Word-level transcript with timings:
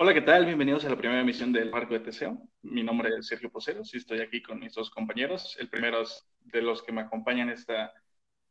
Hola, 0.00 0.14
¿qué 0.14 0.20
tal? 0.20 0.46
Bienvenidos 0.46 0.84
a 0.84 0.90
la 0.90 0.96
primera 0.96 1.20
emisión 1.20 1.52
del 1.52 1.70
Barco 1.70 1.92
de 1.92 1.98
Teseo. 1.98 2.40
Mi 2.62 2.84
nombre 2.84 3.10
es 3.18 3.26
Sergio 3.26 3.50
Poceros 3.50 3.92
y 3.92 3.96
estoy 3.96 4.20
aquí 4.20 4.40
con 4.40 4.60
mis 4.60 4.72
dos 4.72 4.90
compañeros. 4.90 5.56
El 5.58 5.68
primero 5.68 6.04
de 6.38 6.62
los 6.62 6.84
que 6.84 6.92
me 6.92 7.00
acompañan 7.00 7.50
esta, 7.50 7.92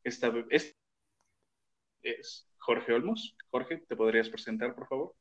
esta, 0.03 0.29
es 2.01 2.49
Jorge 2.57 2.91
Olmos. 2.91 3.37
Jorge, 3.49 3.77
¿te 3.87 3.95
podrías 3.95 4.27
presentar, 4.27 4.75
por 4.75 4.89
favor? 4.89 5.15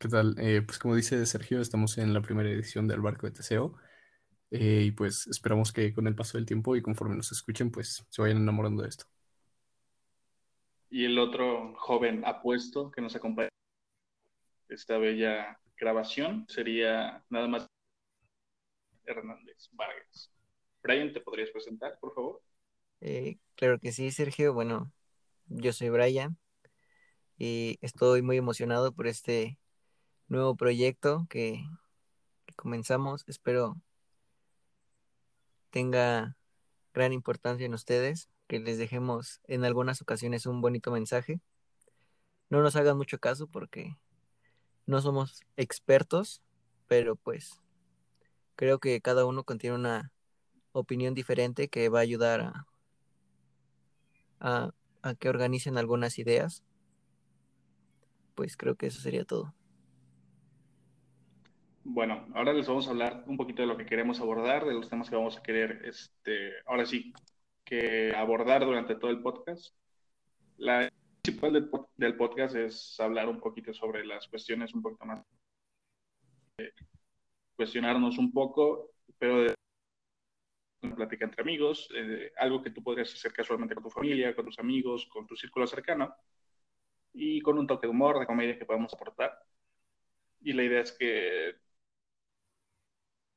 ¿Qué 0.00 0.08
tal? 0.08 0.36
Eh, 0.38 0.62
pues 0.62 0.78
como 0.78 0.96
dice 0.96 1.26
Sergio, 1.26 1.60
estamos 1.60 1.98
en 1.98 2.14
la 2.14 2.22
primera 2.22 2.48
edición 2.48 2.88
del 2.88 3.02
Barco 3.02 3.26
de 3.26 3.34
Teseo 3.34 3.76
eh, 4.50 4.84
y 4.86 4.92
pues 4.92 5.26
esperamos 5.26 5.70
que 5.70 5.92
con 5.92 6.06
el 6.06 6.14
paso 6.14 6.38
del 6.38 6.46
tiempo 6.46 6.76
y 6.76 6.80
conforme 6.80 7.14
nos 7.14 7.30
escuchen, 7.30 7.70
pues 7.70 8.06
se 8.08 8.22
vayan 8.22 8.38
enamorando 8.38 8.84
de 8.84 8.88
esto. 8.88 9.04
Y 10.88 11.04
el 11.04 11.18
otro 11.18 11.74
joven 11.76 12.22
apuesto 12.24 12.90
que 12.90 13.02
nos 13.02 13.14
acompaña 13.14 13.50
esta 14.74 14.98
bella 14.98 15.58
grabación 15.76 16.46
sería 16.48 17.24
nada 17.28 17.48
más 17.48 17.68
Hernández 19.04 19.68
Vargas. 19.72 20.32
Brian, 20.82 21.12
¿te 21.12 21.20
podrías 21.20 21.50
presentar, 21.50 21.98
por 22.00 22.14
favor? 22.14 22.42
Eh, 23.00 23.38
claro 23.56 23.78
que 23.78 23.92
sí, 23.92 24.10
Sergio. 24.10 24.54
Bueno, 24.54 24.92
yo 25.46 25.72
soy 25.72 25.90
Brian 25.90 26.38
y 27.36 27.78
estoy 27.80 28.22
muy 28.22 28.36
emocionado 28.36 28.92
por 28.92 29.06
este 29.06 29.58
nuevo 30.28 30.56
proyecto 30.56 31.26
que, 31.28 31.64
que 32.46 32.54
comenzamos. 32.54 33.24
Espero 33.26 33.76
tenga 35.70 36.36
gran 36.94 37.12
importancia 37.12 37.66
en 37.66 37.74
ustedes, 37.74 38.28
que 38.46 38.60
les 38.60 38.78
dejemos 38.78 39.40
en 39.44 39.64
algunas 39.64 40.02
ocasiones 40.02 40.46
un 40.46 40.60
bonito 40.60 40.92
mensaje. 40.92 41.40
No 42.50 42.62
nos 42.62 42.76
hagan 42.76 42.98
mucho 42.98 43.18
caso 43.18 43.46
porque 43.48 43.96
no 44.86 45.00
somos 45.00 45.42
expertos, 45.56 46.42
pero 46.88 47.16
pues 47.16 47.60
creo 48.56 48.78
que 48.78 49.00
cada 49.00 49.26
uno 49.26 49.44
contiene 49.44 49.76
una 49.76 50.12
opinión 50.72 51.14
diferente 51.14 51.68
que 51.68 51.88
va 51.88 52.00
a 52.00 52.02
ayudar 52.02 52.40
a, 54.40 54.72
a, 55.02 55.14
que 55.14 55.28
organicen 55.28 55.78
algunas 55.78 56.18
ideas. 56.18 56.64
Pues 58.34 58.56
creo 58.56 58.76
que 58.76 58.86
eso 58.86 59.00
sería 59.00 59.24
todo. 59.24 59.54
Bueno, 61.84 62.26
ahora 62.34 62.52
les 62.52 62.68
vamos 62.68 62.86
a 62.86 62.90
hablar 62.90 63.24
un 63.26 63.36
poquito 63.36 63.62
de 63.62 63.68
lo 63.68 63.76
que 63.76 63.86
queremos 63.86 64.20
abordar, 64.20 64.64
de 64.64 64.74
los 64.74 64.88
temas 64.88 65.10
que 65.10 65.16
vamos 65.16 65.36
a 65.36 65.42
querer, 65.42 65.82
este, 65.84 66.52
ahora 66.64 66.86
sí, 66.86 67.12
que 67.64 68.14
abordar 68.14 68.64
durante 68.64 68.94
todo 68.94 69.10
el 69.10 69.20
podcast. 69.20 69.74
La 70.56 70.90
principal 71.22 71.70
del, 71.96 72.16
podcast 72.16 72.56
es 72.56 72.98
hablar 72.98 73.28
un 73.28 73.40
poquito 73.40 73.72
sobre 73.72 74.04
las 74.04 74.26
cuestiones 74.26 74.74
un 74.74 74.82
poquito 74.82 75.04
más, 75.04 75.24
eh, 76.58 76.72
cuestionarnos 77.54 78.18
un 78.18 78.32
poco, 78.32 78.90
pero 79.18 79.42
de 79.42 79.54
una 80.82 80.96
plática 80.96 81.24
entre 81.24 81.42
amigos, 81.42 81.88
eh, 81.94 82.32
algo 82.38 82.62
que 82.62 82.70
tú 82.70 82.82
podrías 82.82 83.12
hacer 83.14 83.32
casualmente 83.32 83.74
con 83.74 83.84
tu 83.84 83.90
familia, 83.90 84.34
con 84.34 84.46
tus 84.46 84.58
amigos, 84.58 85.06
con 85.06 85.26
tu 85.26 85.36
círculo 85.36 85.66
cercano, 85.66 86.12
y 87.12 87.40
con 87.40 87.58
un 87.58 87.66
toque 87.66 87.86
de 87.86 87.92
humor, 87.92 88.18
de 88.18 88.26
comedia 88.26 88.58
que 88.58 88.64
podamos 88.64 88.92
aportar. 88.94 89.38
Y 90.40 90.52
la 90.54 90.64
idea 90.64 90.80
es 90.80 90.92
que 90.92 91.54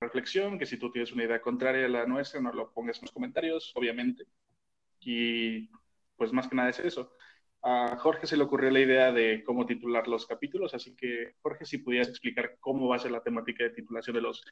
reflexión, 0.02 0.58
que 0.58 0.66
si 0.66 0.78
tú 0.78 0.92
tienes 0.92 1.12
una 1.12 1.24
idea 1.26 1.42
contraria 1.42 1.86
a 1.86 1.90
la 1.90 2.06
nuestra, 2.06 2.42
no 2.42 2.52
lo 2.52 2.72
pongas 2.74 2.98
en 2.98 3.04
los 3.04 3.12
comentarios, 3.12 3.72
obviamente. 3.76 4.26
Y 5.02 5.70
pues 6.16 6.32
más 6.34 6.48
que 6.48 6.56
nada 6.56 6.70
es 6.70 6.80
eso 6.80 7.12
a 7.68 7.98
Jorge 7.98 8.28
se 8.28 8.38
le 8.38 8.44
ocurrió 8.44 8.70
la 8.70 8.80
idea 8.80 9.12
de 9.12 9.44
cómo 9.44 9.66
titular 9.66 10.08
los 10.08 10.28
capítulos, 10.28 10.76
así 10.76 10.96
que 10.96 11.34
Jorge, 11.42 11.66
si 11.66 11.80
pudieras 11.80 12.10
explicar 12.10 12.58
cómo 12.60 12.88
va 12.88 12.98
a 12.98 13.00
ser 13.00 13.10
la 13.10 13.24
temática 13.24 13.64
de 13.64 13.72
titulación 13.72 14.16
de 14.16 14.22
los 14.22 14.44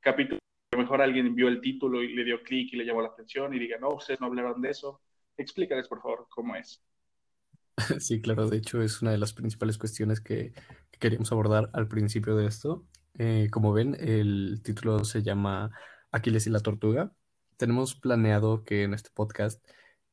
capítulos. 0.00 0.40
A 0.72 0.76
lo 0.76 0.82
mejor 0.82 1.02
alguien 1.02 1.34
vio 1.34 1.48
el 1.48 1.60
título 1.60 2.02
y 2.02 2.14
le 2.14 2.24
dio 2.24 2.42
clic 2.42 2.72
y 2.72 2.76
le 2.76 2.86
llamó 2.86 3.02
la 3.02 3.08
atención 3.08 3.52
y 3.52 3.58
diga, 3.58 3.76
no, 3.78 3.90
ustedes 3.90 4.22
no 4.22 4.28
hablaron 4.28 4.62
de 4.62 4.70
eso. 4.70 5.02
Explícales, 5.36 5.86
por 5.86 6.00
favor, 6.00 6.26
cómo 6.30 6.56
es. 6.56 6.82
Sí, 8.00 8.22
claro, 8.22 8.48
de 8.48 8.56
hecho 8.56 8.80
es 8.80 9.02
una 9.02 9.10
de 9.10 9.18
las 9.18 9.34
principales 9.34 9.76
cuestiones 9.76 10.20
que, 10.22 10.54
queríamos 10.98 11.30
abordar 11.30 11.68
al 11.74 11.88
principio 11.88 12.36
de 12.36 12.46
esto. 12.46 12.86
Eh, 13.18 13.48
como 13.50 13.74
ven, 13.74 13.98
el 14.00 14.62
título 14.62 15.04
se 15.04 15.22
llama 15.22 15.70
Aquiles 16.10 16.46
y 16.46 16.50
la 16.50 16.60
Tortuga. 16.60 17.12
Tenemos 17.58 17.94
planeado 17.94 18.64
que 18.64 18.84
en 18.84 18.94
este 18.94 19.10
podcast 19.12 19.62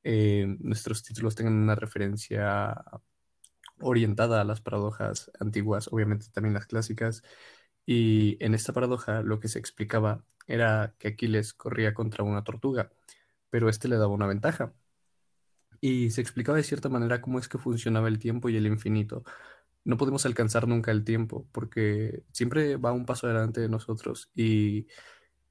eh, 0.03 0.57
nuestros 0.59 1.03
títulos 1.03 1.35
tengan 1.35 1.53
una 1.55 1.75
referencia 1.75 2.75
orientada 3.81 4.41
a 4.41 4.43
las 4.43 4.61
paradojas 4.61 5.31
antiguas, 5.39 5.89
obviamente 5.91 6.27
también 6.31 6.53
las 6.53 6.65
clásicas. 6.67 7.23
Y 7.85 8.37
en 8.43 8.53
esta 8.53 8.73
paradoja 8.73 9.21
lo 9.23 9.39
que 9.39 9.47
se 9.47 9.59
explicaba 9.59 10.23
era 10.47 10.95
que 10.99 11.09
Aquiles 11.09 11.53
corría 11.53 11.93
contra 11.93 12.23
una 12.23 12.43
tortuga, 12.43 12.91
pero 13.49 13.69
este 13.69 13.87
le 13.87 13.97
daba 13.97 14.13
una 14.13 14.27
ventaja. 14.27 14.73
Y 15.81 16.09
se 16.11 16.21
explicaba 16.21 16.57
de 16.57 16.63
cierta 16.63 16.89
manera 16.89 17.21
cómo 17.21 17.39
es 17.39 17.47
que 17.47 17.57
funcionaba 17.57 18.07
el 18.09 18.19
tiempo 18.19 18.49
y 18.49 18.57
el 18.57 18.67
infinito. 18.67 19.23
No 19.85 19.97
podemos 19.97 20.25
alcanzar 20.25 20.67
nunca 20.67 20.91
el 20.91 21.03
tiempo 21.05 21.47
porque 21.51 22.23
siempre 22.33 22.77
va 22.77 22.91
un 22.91 23.05
paso 23.05 23.27
adelante 23.27 23.61
de 23.61 23.69
nosotros 23.69 24.29
y 24.35 24.87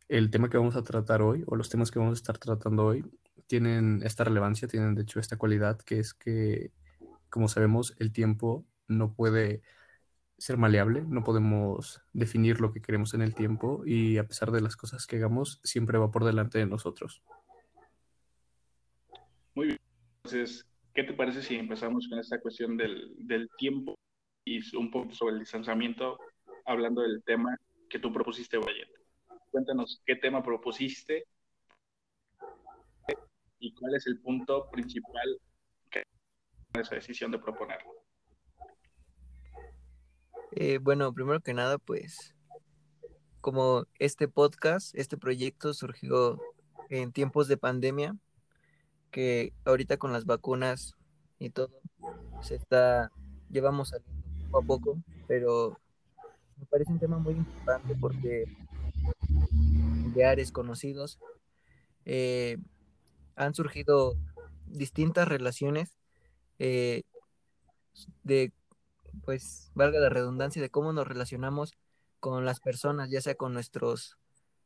el 0.09 0.31
tema 0.31 0.51
que 0.51 0.59
vamos 0.59 0.77
a 0.77 0.83
tratar 0.85 1.23
hoy 1.23 1.45
o 1.47 1.57
los 1.57 1.69
temas 1.71 1.91
que 1.91 1.99
vamos 1.99 2.19
a 2.19 2.21
estar 2.21 2.39
tratando 2.39 2.87
hoy 2.87 3.05
tienen 3.47 4.03
esta 4.05 4.25
relevancia, 4.25 4.69
tienen 4.69 4.95
de 4.95 5.03
hecho 5.03 5.21
esta 5.21 5.37
cualidad 5.37 5.79
que 5.81 5.99
es 5.99 6.15
que, 6.15 6.73
como 7.31 7.49
sabemos, 7.49 7.95
el 7.99 8.13
tiempo 8.13 8.67
no 8.87 9.15
puede 9.15 9.63
ser 10.39 10.57
maleable, 10.57 11.03
no 11.03 11.25
podemos 11.25 12.01
definir 12.13 12.61
lo 12.61 12.73
que 12.73 12.81
queremos 12.81 13.13
en 13.15 13.23
el 13.23 13.35
tiempo 13.35 13.83
y 13.85 14.19
a 14.19 14.27
pesar 14.27 14.53
de 14.53 14.61
las 14.61 14.77
cosas 14.77 15.07
que 15.07 15.17
hagamos, 15.17 15.61
siempre 15.65 15.99
va 15.99 16.11
por 16.11 16.25
delante 16.25 16.59
de 16.59 16.67
nosotros. 16.67 17.23
Muy 19.55 19.67
bien. 19.67 19.79
Entonces, 20.23 20.65
¿qué 20.95 21.03
te 21.03 21.13
parece 21.13 21.43
si 21.43 21.57
empezamos 21.57 22.07
con 22.09 22.19
esta 22.19 22.41
cuestión 22.41 22.77
del, 22.77 23.15
del 23.19 23.49
tiempo 23.59 23.97
y 24.45 24.61
un 24.77 24.91
poco 24.91 25.13
sobre 25.13 25.35
el 25.35 25.41
distanciamiento, 25.41 26.19
hablando 26.65 27.03
del 27.03 27.23
tema 27.25 27.57
que 27.91 27.99
tú 27.99 28.13
propusiste, 28.13 28.59
Brian? 28.59 28.89
Cuéntanos 29.51 30.01
qué 30.07 30.15
tema 30.17 30.43
propusiste 30.43 31.25
y 33.59 33.75
cuál 33.75 33.95
es 33.95 34.07
el 34.07 34.21
punto 34.21 34.71
principal 34.71 35.41
que 35.91 36.03
esa 36.75 36.95
decisión 36.95 37.31
de 37.31 37.39
proponerlo. 37.39 37.93
Eh, 40.53 40.79
bueno, 40.79 41.13
primero 41.13 41.41
que 41.41 41.55
nada, 41.55 41.79
pues 41.79 42.35
como 43.41 43.85
este 43.99 44.29
podcast, 44.29 44.95
este 44.95 45.17
proyecto 45.17 45.75
surgió 45.75 46.41
en 46.89 47.13
tiempos 47.13 47.49
de 47.49 47.57
pandemia, 47.57 48.17
que 49.11 49.53
ahorita 49.65 49.97
con 49.97 50.13
las 50.13 50.25
vacunas 50.25 50.95
y 51.39 51.51
todo 51.51 51.71
se 52.43 52.57
está, 52.57 53.11
llevamos 53.51 53.91
saliendo 53.91 54.51
poco 54.51 54.59
a 54.59 54.67
poco, 54.67 55.03
pero 55.27 55.79
me 56.57 56.67
parece 56.67 56.93
un 56.93 56.99
tema 56.99 57.19
muy 57.19 57.35
importante 57.35 57.95
porque 58.01 58.45
familiares, 60.19 60.51
conocidos, 60.51 61.19
eh, 62.05 62.59
han 63.39 63.55
surgido 63.55 64.17
distintas 64.67 65.29
relaciones 65.29 65.95
eh, 66.59 67.03
de, 68.25 68.53
pues, 69.25 69.71
valga 69.75 70.01
la 70.01 70.09
redundancia, 70.09 70.61
de 70.61 70.71
cómo 70.71 70.93
nos 70.93 71.07
relacionamos 71.07 71.73
con 72.21 72.45
las 72.45 72.61
personas, 72.61 73.11
ya 73.11 73.21
sea 73.21 73.37
con 73.37 73.55
nuestros, 73.55 74.19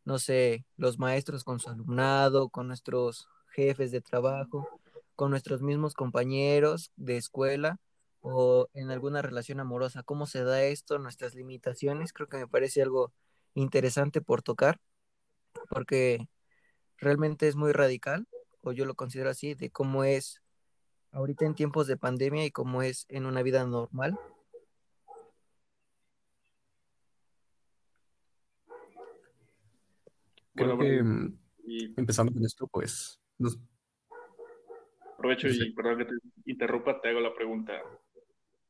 no 0.04 0.18
sé, 0.18 0.64
los 0.76 0.98
maestros 0.98 1.44
con 1.44 1.60
su 1.60 1.68
alumnado, 1.68 2.48
con 2.48 2.66
nuestros 2.66 3.28
jefes 3.48 3.90
de 3.90 4.00
trabajo, 4.00 4.66
con 5.16 5.30
nuestros 5.30 5.60
mismos 5.60 5.92
compañeros 5.94 6.92
de 6.96 7.18
escuela 7.18 7.78
o 8.22 8.68
en 8.72 8.90
alguna 8.90 9.20
relación 9.20 9.60
amorosa. 9.60 10.02
¿Cómo 10.02 10.26
se 10.26 10.44
da 10.44 10.62
esto? 10.62 10.98
Nuestras 10.98 11.34
limitaciones, 11.34 12.12
creo 12.14 12.28
que 12.28 12.38
me 12.38 12.48
parece 12.48 12.80
algo 12.82 13.12
interesante 13.54 14.22
por 14.22 14.42
tocar, 14.42 14.80
porque 15.68 16.26
realmente 16.96 17.48
es 17.48 17.56
muy 17.56 17.72
radical 17.72 18.26
o 18.62 18.72
yo 18.72 18.84
lo 18.84 18.94
considero 18.94 19.30
así, 19.30 19.54
de 19.54 19.70
cómo 19.70 20.04
es 20.04 20.42
ahorita 21.10 21.44
en 21.44 21.54
tiempos 21.54 21.86
de 21.86 21.96
pandemia 21.96 22.44
y 22.44 22.50
cómo 22.50 22.82
es 22.82 23.06
en 23.08 23.26
una 23.26 23.42
vida 23.42 23.64
normal. 23.66 24.18
Creo 30.54 30.78
que 30.78 31.02
mm, 31.02 31.38
empezando 31.96 32.32
con 32.32 32.44
esto, 32.44 32.66
pues... 32.66 33.20
Aprovecho 35.14 35.48
y 35.48 35.72
perdón 35.72 35.98
que 35.98 36.04
te 36.04 36.14
interrumpa, 36.46 37.00
te 37.00 37.08
hago 37.08 37.20
la 37.20 37.34
pregunta. 37.34 37.80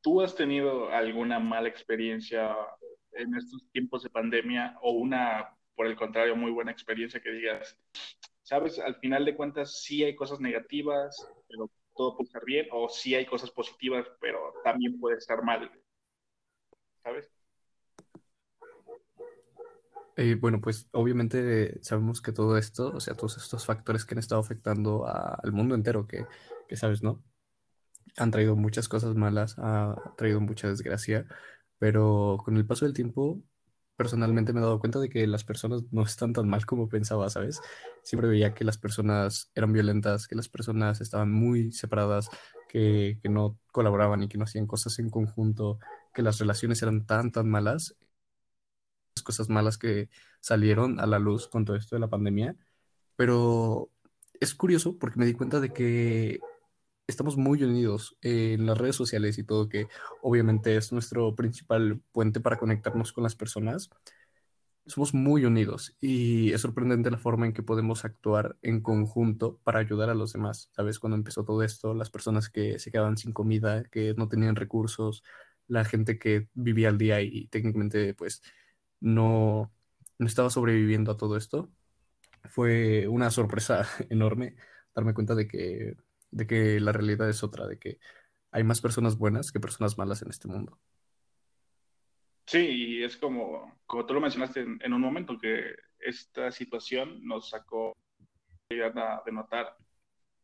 ¿Tú 0.01 0.21
has 0.21 0.35
tenido 0.35 0.91
alguna 0.91 1.39
mala 1.39 1.69
experiencia 1.69 2.55
en 3.13 3.35
estos 3.35 3.69
tiempos 3.71 4.03
de 4.03 4.11
pandemia 4.11 4.79
o 4.83 4.93
una, 4.93 5.57
por 5.75 5.87
el 5.87 5.97
contrario, 5.97 6.37
muy 6.37 6.51
buena 6.51 6.73
experiencia 6.73 7.21
que 7.21 7.31
digas, 7.31 7.79
¿sabes? 8.43 8.79
Al 8.79 8.97
final 8.97 9.25
de 9.25 9.37
cuentas 9.37 9.83
sí 9.83 10.05
hay 10.05 10.15
cosas 10.15 10.41
negativas, 10.41 11.17
pero 11.49 11.71
todo 11.95 12.17
puede 12.17 12.27
estar 12.27 12.45
bien, 12.45 12.67
o 12.73 12.89
sí 12.89 13.15
hay 13.15 13.27
cosas 13.27 13.51
positivas, 13.51 14.07
pero 14.21 14.55
también 14.65 14.99
puede 14.99 15.19
estar 15.19 15.43
mal. 15.43 15.71
¿sabes? 17.03 17.31
Eh, 20.17 20.37
bueno, 20.39 20.61
pues 20.61 20.89
obviamente 20.93 21.83
sabemos 21.83 22.21
que 22.21 22.33
todo 22.33 22.59
esto, 22.59 22.93
o 22.95 23.01
sea, 23.01 23.15
todos 23.15 23.39
estos 23.39 23.65
factores 23.65 24.05
que 24.05 24.15
han 24.15 24.19
estado 24.19 24.41
afectando 24.41 25.07
al 25.07 25.53
mundo 25.53 25.75
entero, 25.75 26.07
que, 26.07 26.27
que, 26.69 26.77
sabes, 26.77 27.03
¿no? 27.03 27.23
Han 28.17 28.31
traído 28.31 28.57
muchas 28.57 28.89
cosas 28.89 29.15
malas, 29.15 29.57
ha 29.59 29.97
traído 30.17 30.41
mucha 30.41 30.69
desgracia, 30.69 31.27
pero 31.79 32.39
con 32.45 32.57
el 32.57 32.67
paso 32.67 32.85
del 32.85 32.95
tiempo, 32.95 33.43
personalmente 33.97 34.53
me 34.53 34.61
he 34.61 34.63
dado 34.63 34.81
cuenta 34.81 34.99
de 34.99 35.09
que 35.09 35.27
las 35.27 35.45
personas 35.45 35.83
no 35.91 36.03
están 36.03 36.33
tan 36.33 36.49
mal 36.49 36.67
como 36.67 36.89
pensaba, 36.89 37.29
¿sabes? 37.31 37.61
Siempre 38.03 38.29
veía 38.29 38.55
que 38.55 38.65
las 38.65 38.79
personas 38.79 39.51
eran 39.55 39.73
violentas, 39.73 40.29
que 40.29 40.35
las 40.37 40.49
personas 40.49 41.01
estaban 41.01 41.31
muy 41.31 41.73
separadas, 41.73 42.29
que, 42.69 43.19
que 43.23 43.29
no 43.29 43.59
colaboraban 43.71 44.23
y 44.23 44.29
que 44.29 44.39
no 44.39 44.45
hacían 44.45 44.67
cosas 44.67 44.99
en 44.99 45.11
conjunto, 45.11 45.79
que 46.15 46.23
las 46.23 46.39
relaciones 46.39 46.83
eran 46.83 47.07
tan, 47.07 47.33
tan 47.33 47.49
malas 47.49 47.97
cosas 49.23 49.49
malas 49.49 49.79
que 49.79 50.09
salieron 50.41 51.01
a 51.01 51.07
la 51.07 51.19
luz 51.19 51.49
con 51.49 51.65
todo 51.65 51.77
esto 51.77 51.97
de 51.97 52.01
la 52.01 52.09
pandemia, 52.09 52.57
pero 53.17 53.91
es 54.41 54.55
curioso 54.55 54.99
porque 54.99 55.19
me 55.19 55.27
di 55.27 55.35
cuenta 55.35 55.61
de 55.61 55.73
que 55.73 56.41
estamos 57.07 57.37
muy 57.37 57.63
unidos 57.63 58.17
en 58.23 58.67
las 58.67 58.79
redes 58.79 58.97
sociales 58.97 59.39
y 59.39 59.45
todo, 59.45 59.69
que 59.69 59.89
obviamente 60.23 60.77
es 60.77 60.93
nuestro 60.93 61.35
principal 61.35 62.01
puente 62.13 62.41
para 62.41 62.59
conectarnos 62.59 63.13
con 63.13 63.25
las 63.25 63.37
personas. 63.37 63.91
Somos 64.87 65.15
muy 65.15 65.45
unidos 65.45 65.97
y 66.01 66.53
es 66.53 66.61
sorprendente 66.61 67.11
la 67.11 67.19
forma 67.19 67.47
en 67.47 67.53
que 67.53 67.63
podemos 67.63 68.05
actuar 68.05 68.59
en 68.63 68.81
conjunto 68.81 69.59
para 69.63 69.79
ayudar 69.79 70.11
a 70.11 70.15
los 70.15 70.33
demás. 70.33 70.71
¿Sabes? 70.73 70.99
Cuando 70.99 71.17
empezó 71.17 71.45
todo 71.45 71.63
esto, 71.63 71.95
las 71.95 72.11
personas 72.11 72.51
que 72.51 72.79
se 72.79 72.91
quedaban 72.91 73.17
sin 73.17 73.33
comida, 73.33 73.85
que 73.85 74.15
no 74.17 74.29
tenían 74.29 74.57
recursos, 74.57 75.23
la 75.69 75.85
gente 75.85 76.19
que 76.19 76.49
vivía 76.55 76.89
al 76.89 76.99
día 76.99 77.21
y 77.23 77.47
técnicamente 77.49 78.15
pues 78.15 78.43
no, 79.01 79.73
no 80.19 80.27
estaba 80.27 80.51
sobreviviendo 80.51 81.13
a 81.13 81.17
todo 81.17 81.37
esto. 81.37 81.71
Fue 82.51 83.07
una 83.09 83.31
sorpresa 83.31 83.87
enorme 84.11 84.57
darme 84.95 85.15
cuenta 85.15 85.35
de 85.35 85.49
que, 85.49 85.97
de 86.33 86.47
que 86.47 86.81
la 86.81 86.93
realidad 86.93 87.29
es 87.29 87.45
otra, 87.45 87.69
de 87.69 87.79
que 87.79 87.99
hay 88.51 88.65
más 88.65 88.81
personas 88.81 89.17
buenas 89.17 89.53
que 89.53 89.61
personas 89.61 89.97
malas 89.97 90.23
en 90.23 90.31
este 90.31 90.49
mundo. 90.49 90.81
Sí, 92.47 92.59
y 92.59 93.05
es 93.05 93.17
como, 93.17 93.81
como 93.87 94.05
tú 94.05 94.15
lo 94.15 94.21
mencionaste 94.21 94.61
en, 94.61 94.93
un 94.93 95.01
momento, 95.01 95.39
que 95.39 95.75
esta 96.01 96.51
situación 96.51 97.25
nos 97.25 97.51
sacó 97.51 97.97
de 98.69 99.33
notar 99.33 99.77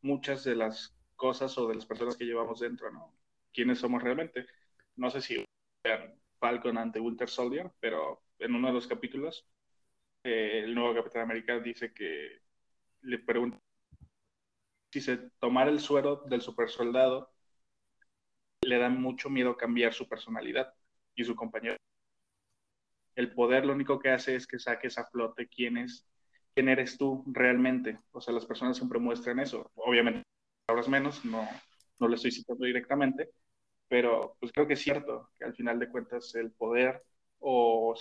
muchas 0.03 0.45
de 0.45 0.55
las 0.55 0.95
cosas 1.17 1.57
o 1.59 1.67
de 1.67 1.75
las 1.75 1.87
personas 1.87 2.17
que 2.17 2.25
llevamos 2.25 2.61
dentro, 2.61 2.91
¿no? 2.93 3.15
¿Quiénes 3.53 3.79
somos 3.79 4.03
realmente? 4.03 4.47
No 4.97 5.11
sé 5.11 5.21
si 5.21 5.45
Falcon 6.39 6.79
ante 6.79 7.01
Winter 7.01 7.29
Soldier, 7.29 7.73
pero 7.81 8.23
en 8.39 8.55
uno 8.55 8.69
de 8.69 8.75
los 8.75 8.87
capítulos, 8.87 9.49
eh, 10.23 10.61
el 10.65 10.75
nuevo 10.75 10.95
Capitán 10.95 11.23
América 11.23 11.59
dice 11.59 11.93
que 11.93 12.41
le 13.03 13.19
pregunta 13.19 13.59
si 14.91 15.01
se 15.01 15.17
tomara 15.41 15.71
el 15.71 15.81
suero 15.81 16.23
del 16.27 16.41
super 16.41 16.69
soldado, 16.71 17.31
le 18.63 18.79
da 18.79 18.89
mucho 18.89 19.31
miedo 19.31 19.57
cambiar 19.57 19.93
su 19.93 20.09
personalidad 20.09 20.75
y 21.15 21.25
su 21.25 21.35
compañero. 21.35 21.77
El 23.15 23.33
poder 23.35 23.67
lo 23.67 23.73
único 23.73 23.99
que 23.99 24.11
hace 24.11 24.37
es 24.37 24.47
que 24.47 24.59
saques 24.59 24.97
a 24.99 25.07
flote 25.07 25.49
quién 25.49 25.77
es, 25.77 26.07
quién 26.55 26.69
eres 26.69 26.97
tú 26.97 27.25
realmente. 27.27 27.99
O 28.13 28.21
sea, 28.21 28.33
las 28.33 28.47
personas 28.47 28.77
siempre 28.77 28.99
muestran 28.99 29.41
eso. 29.41 29.71
Obviamente, 29.75 30.23
hablas 30.69 30.89
menos, 30.89 31.25
no, 31.25 31.49
no 31.99 32.09
lo 32.09 32.15
estoy 32.15 32.31
citando 32.31 32.65
directamente, 32.65 33.31
pero 33.89 34.37
pues 34.41 34.53
creo 34.53 34.67
que 34.67 34.75
es 34.75 34.81
cierto 34.83 35.31
que 35.39 35.45
al 35.47 35.55
final 35.55 35.79
de 35.79 35.89
cuentas 35.89 36.35
el 36.37 36.53
poder 36.53 37.05
o, 37.41 37.95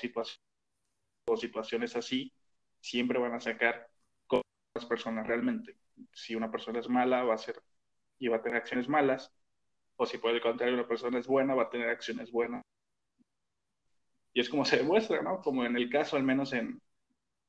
o 1.27 1.37
situaciones 1.37 1.95
así 1.95 2.33
siempre 2.79 3.19
van 3.19 3.33
a 3.33 3.39
sacar 3.39 3.89
con 4.27 4.41
las 4.75 4.85
personas 4.85 5.27
realmente. 5.27 5.77
Si 6.13 6.35
una 6.35 6.51
persona 6.51 6.79
es 6.79 6.89
mala, 6.89 7.23
va 7.23 7.35
a 7.35 7.37
ser 7.37 7.61
y 8.19 8.27
va 8.27 8.37
a 8.37 8.41
tener 8.41 8.57
acciones 8.57 8.89
malas, 8.89 9.31
o 9.95 10.05
si 10.05 10.17
por 10.17 10.31
el 10.31 10.41
contrario 10.41 10.75
una 10.75 10.87
persona 10.87 11.19
es 11.19 11.27
buena, 11.27 11.55
va 11.55 11.63
a 11.63 11.69
tener 11.69 11.89
acciones 11.89 12.31
buenas. 12.31 12.63
Y 14.33 14.39
es 14.41 14.49
como 14.49 14.65
se 14.65 14.77
demuestra, 14.77 15.21
¿no? 15.21 15.41
Como 15.41 15.65
en 15.65 15.75
el 15.75 15.89
caso, 15.89 16.15
al 16.15 16.23
menos 16.23 16.53
en, 16.53 16.81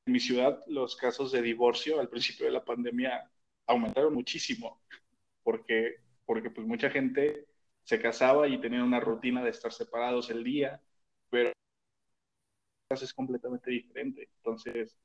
en 0.07 0.13
mi 0.13 0.21
ciudad, 0.21 0.63
los 0.67 0.97
casos 0.97 1.33
de 1.33 1.43
divorcio 1.43 2.01
al 2.01 2.09
principio 2.09 2.47
de 2.47 2.53
la 2.53 2.65
pandemia 2.65 3.31
aumentaron 3.67 4.15
muchísimo, 4.15 4.81
porque, 5.43 5.97
porque 6.25 6.51
pues 6.51 6.67
mucha 6.67 6.91
gente 6.91 7.47
se 7.85 8.01
casaba 8.01 8.49
y 8.49 8.61
tenía 8.61 8.83
una 8.85 9.01
rutina 9.01 9.43
de 9.45 9.51
estar 9.51 9.73
separados 9.73 10.31
el 10.31 10.45
día, 10.45 10.83
pero 11.31 11.53
es 12.91 13.15
completamente 13.15 13.71
diferente. 13.71 14.31
Entonces, 14.37 14.99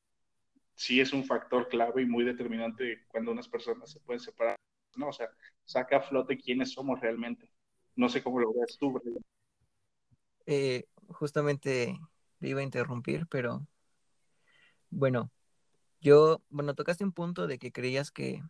sí 0.75 1.00
es 1.00 1.14
un 1.14 1.24
factor 1.25 1.68
clave 1.70 2.02
y 2.02 2.06
muy 2.06 2.24
determinante 2.24 3.06
cuando 3.08 3.31
unas 3.31 3.48
personas 3.48 3.92
se 3.92 4.00
pueden 4.00 4.20
separar, 4.20 4.56
¿no? 4.96 5.10
O 5.10 5.14
sea, 5.14 5.30
saca 5.66 5.98
a 5.98 6.02
flote 6.02 6.38
quiénes 6.38 6.74
somos 6.74 7.00
realmente. 7.00 7.50
No 7.96 8.10
sé 8.10 8.24
cómo 8.24 8.40
lo 8.40 8.54
ves 8.54 8.78
tú, 8.80 9.00
eh, 10.46 10.86
justamente 11.08 12.00
te 12.40 12.48
iba 12.48 12.60
a 12.60 12.64
interrumpir, 12.64 13.28
pero 13.28 13.66
bueno, 14.90 15.31
yo, 16.02 16.42
bueno, 16.50 16.76
tocaste 16.76 17.04
un 17.04 17.14
punto 17.14 17.48
de 17.48 17.58
que 17.60 17.72
creías 17.72 18.12
que, 18.12 18.42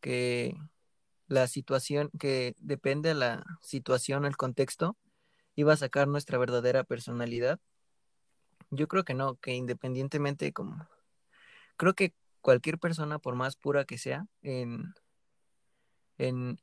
que 0.00 0.56
la 1.26 1.46
situación, 1.46 2.10
que 2.18 2.54
depende 2.58 3.10
de 3.10 3.14
la 3.14 3.44
situación, 3.62 4.24
el 4.24 4.36
contexto, 4.36 4.96
iba 5.54 5.72
a 5.72 5.76
sacar 5.76 6.08
nuestra 6.08 6.38
verdadera 6.38 6.84
personalidad. 6.84 7.60
Yo 8.70 8.88
creo 8.88 9.04
que 9.04 9.14
no, 9.14 9.36
que 9.36 9.54
independientemente 9.54 10.52
como... 10.52 10.88
Creo 11.76 11.94
que 11.94 12.14
cualquier 12.40 12.78
persona, 12.78 13.18
por 13.18 13.34
más 13.34 13.56
pura 13.56 13.84
que 13.84 13.98
sea, 13.98 14.26
en, 14.42 14.94
en, 16.18 16.60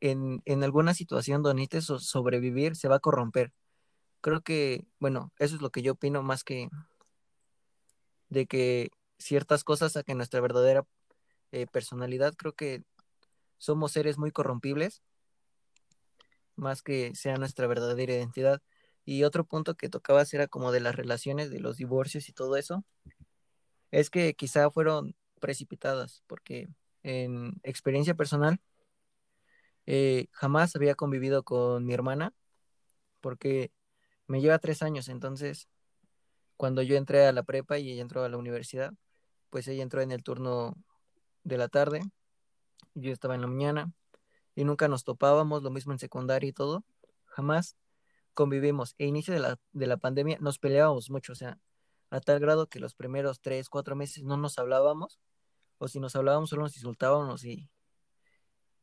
en, 0.00 0.42
en 0.44 0.64
alguna 0.64 0.94
situación 0.94 1.42
donde 1.42 1.62
necesites 1.62 1.84
sobrevivir, 2.04 2.76
se 2.76 2.88
va 2.88 2.96
a 2.96 3.00
corromper. 3.00 3.52
Creo 4.20 4.42
que, 4.42 4.86
bueno, 4.98 5.32
eso 5.38 5.56
es 5.56 5.62
lo 5.62 5.70
que 5.70 5.82
yo 5.82 5.92
opino 5.92 6.22
más 6.22 6.44
que 6.44 6.68
de 8.28 8.46
que 8.46 8.90
ciertas 9.18 9.64
cosas 9.64 9.92
saquen 9.92 10.16
nuestra 10.16 10.40
verdadera 10.40 10.86
eh, 11.52 11.66
personalidad. 11.66 12.34
Creo 12.36 12.54
que 12.54 12.84
somos 13.58 13.92
seres 13.92 14.18
muy 14.18 14.30
corrompibles, 14.30 15.02
más 16.56 16.82
que 16.82 17.12
sea 17.14 17.36
nuestra 17.36 17.66
verdadera 17.66 18.14
identidad. 18.14 18.62
Y 19.10 19.24
otro 19.24 19.44
punto 19.44 19.74
que 19.74 19.88
tocabas 19.88 20.32
era 20.34 20.46
como 20.46 20.70
de 20.70 20.78
las 20.78 20.94
relaciones, 20.94 21.50
de 21.50 21.58
los 21.58 21.76
divorcios 21.76 22.28
y 22.28 22.32
todo 22.32 22.56
eso, 22.56 22.84
es 23.90 24.08
que 24.08 24.34
quizá 24.34 24.70
fueron 24.70 25.16
precipitadas, 25.40 26.22
porque 26.28 26.68
en 27.02 27.54
experiencia 27.64 28.14
personal 28.14 28.60
eh, 29.86 30.28
jamás 30.30 30.76
había 30.76 30.94
convivido 30.94 31.42
con 31.42 31.84
mi 31.84 31.92
hermana, 31.92 32.32
porque 33.20 33.72
me 34.28 34.40
lleva 34.40 34.60
tres 34.60 34.80
años, 34.80 35.08
entonces 35.08 35.68
cuando 36.56 36.80
yo 36.80 36.96
entré 36.96 37.26
a 37.26 37.32
la 37.32 37.42
prepa 37.42 37.78
y 37.78 37.90
ella 37.90 38.02
entró 38.02 38.22
a 38.22 38.28
la 38.28 38.36
universidad, 38.36 38.92
pues 39.50 39.66
ella 39.66 39.82
entró 39.82 40.02
en 40.02 40.12
el 40.12 40.22
turno 40.22 40.76
de 41.42 41.58
la 41.58 41.66
tarde 41.66 42.02
yo 42.94 43.12
estaba 43.12 43.34
en 43.34 43.40
la 43.40 43.48
mañana 43.48 43.92
y 44.54 44.62
nunca 44.62 44.86
nos 44.86 45.02
topábamos, 45.02 45.64
lo 45.64 45.70
mismo 45.70 45.90
en 45.90 45.98
secundaria 45.98 46.48
y 46.48 46.52
todo, 46.52 46.84
jamás 47.26 47.76
convivimos. 48.34 48.94
E 48.98 49.06
inicio 49.06 49.34
de 49.34 49.40
la, 49.40 49.58
de 49.72 49.86
la 49.86 49.96
pandemia 49.96 50.38
nos 50.40 50.58
peleábamos 50.58 51.10
mucho, 51.10 51.32
o 51.32 51.36
sea, 51.36 51.58
a 52.10 52.20
tal 52.20 52.40
grado 52.40 52.68
que 52.68 52.80
los 52.80 52.94
primeros 52.94 53.40
tres, 53.40 53.68
cuatro 53.68 53.96
meses 53.96 54.24
no 54.24 54.36
nos 54.36 54.58
hablábamos, 54.58 55.20
o 55.78 55.88
si 55.88 56.00
nos 56.00 56.16
hablábamos 56.16 56.50
solo 56.50 56.62
nos 56.62 56.76
insultábamos 56.76 57.44
y 57.44 57.68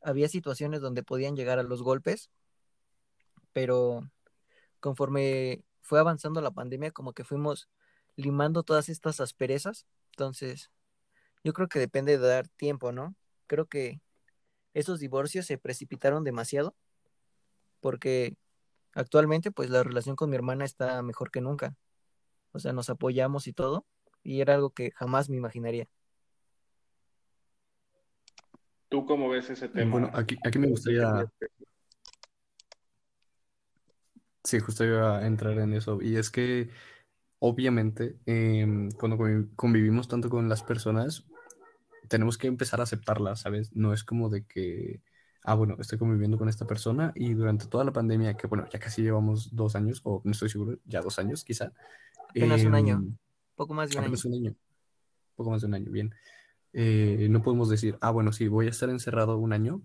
había 0.02 0.30
situaciones 0.30 0.82
donde 0.82 1.04
podían 1.04 1.36
llegar 1.36 1.60
a 1.60 1.64
los 1.64 1.84
golpes, 1.84 2.30
pero 3.54 4.10
conforme 4.80 5.64
fue 5.82 6.00
avanzando 6.00 6.42
la 6.42 6.52
pandemia, 6.52 6.92
como 6.92 7.14
que 7.14 7.24
fuimos 7.24 7.70
limando 8.16 8.64
todas 8.64 8.90
estas 8.90 9.20
asperezas, 9.20 9.86
entonces 10.12 10.72
yo 11.44 11.54
creo 11.54 11.68
que 11.68 11.80
depende 11.80 12.18
de 12.18 12.28
dar 12.28 12.48
tiempo, 12.48 12.92
¿no? 12.92 13.16
creo 13.48 13.66
que 13.66 14.02
esos 14.74 15.00
divorcios 15.00 15.48
se 15.48 15.58
precipitaron 15.58 16.24
demasiado 16.24 16.76
porque 17.80 18.36
actualmente 18.98 19.52
pues 19.52 19.70
la 19.70 19.84
relación 19.84 20.16
con 20.16 20.30
mi 20.30 20.36
hermana 20.36 20.66
está 20.66 21.02
mejor 21.04 21.32
que 21.32 21.42
nunca. 21.42 21.76
O 22.52 22.60
sea, 22.60 22.74
nos 22.74 22.90
apoyamos 22.90 23.48
y 23.48 23.54
todo 23.54 23.86
y 24.24 24.42
era 24.42 24.56
algo 24.56 24.72
que 24.72 24.92
jamás 24.92 25.30
me 25.30 25.38
imaginaría. 25.38 25.88
¿Tú 28.90 29.06
cómo 29.06 29.30
ves 29.30 29.50
ese 29.50 29.70
tema? 29.70 29.92
Bueno, 29.92 30.12
aquí, 30.14 30.38
aquí 30.46 30.60
me 30.60 30.68
gustaría... 30.68 31.32
Sí, 34.44 34.60
justo 34.60 34.86
iba 34.86 35.18
a 35.18 35.28
entrar 35.28 35.58
en 35.60 35.74
eso. 35.74 36.02
Y 36.02 36.16
es 36.16 36.32
que, 36.32 36.70
obviamente, 37.40 38.18
em, 38.26 38.90
cuando 38.92 39.18
convivimos 39.58 40.08
tanto 40.08 40.30
con 40.30 40.48
las 40.48 40.64
personas, 40.64 41.26
tenemos 42.08 42.38
que 42.38 42.48
empezar 42.48 42.80
a 42.80 42.84
aceptarla, 42.84 43.36
¿sabes? 43.36 43.76
No 43.76 43.94
es 43.94 44.06
como 44.06 44.30
de 44.30 44.46
que 44.46 45.02
ah, 45.48 45.56
bueno, 45.56 45.78
estoy 45.80 45.98
conviviendo 45.98 46.38
con 46.38 46.50
esta 46.50 46.68
persona 46.68 47.14
y 47.16 47.34
durante 47.34 47.68
toda 47.68 47.86
la 47.86 47.94
pandemia, 47.94 48.36
que 48.36 48.48
bueno, 48.48 48.68
ya 48.70 48.80
casi 48.80 49.02
llevamos 49.02 49.56
dos 49.56 49.78
años, 49.78 50.02
o 50.04 50.22
no 50.26 50.32
estoy 50.32 50.50
seguro, 50.50 50.78
ya 50.84 51.00
dos 51.00 51.20
años 51.20 51.46
quizá. 51.46 51.72
Apenas 52.30 52.66
un 52.66 52.76
año, 52.76 52.96
em, 52.96 53.18
poco 53.56 53.74
más 53.74 53.90
de 53.90 53.96
un 53.96 54.00
año. 54.00 54.08
apenas 54.08 54.26
un 54.26 54.34
año, 54.34 54.56
poco 55.38 55.50
más 55.52 55.62
de 55.62 55.68
un 55.68 55.74
año, 55.74 55.90
bien. 55.90 56.14
Eh, 56.74 57.28
no 57.32 57.42
podemos 57.42 57.70
decir, 57.70 57.98
ah, 58.02 58.12
bueno, 58.12 58.34
sí, 58.34 58.50
voy 58.50 58.68
a 58.68 58.72
estar 58.72 58.90
encerrado 58.90 59.38
un 59.38 59.54
año, 59.54 59.82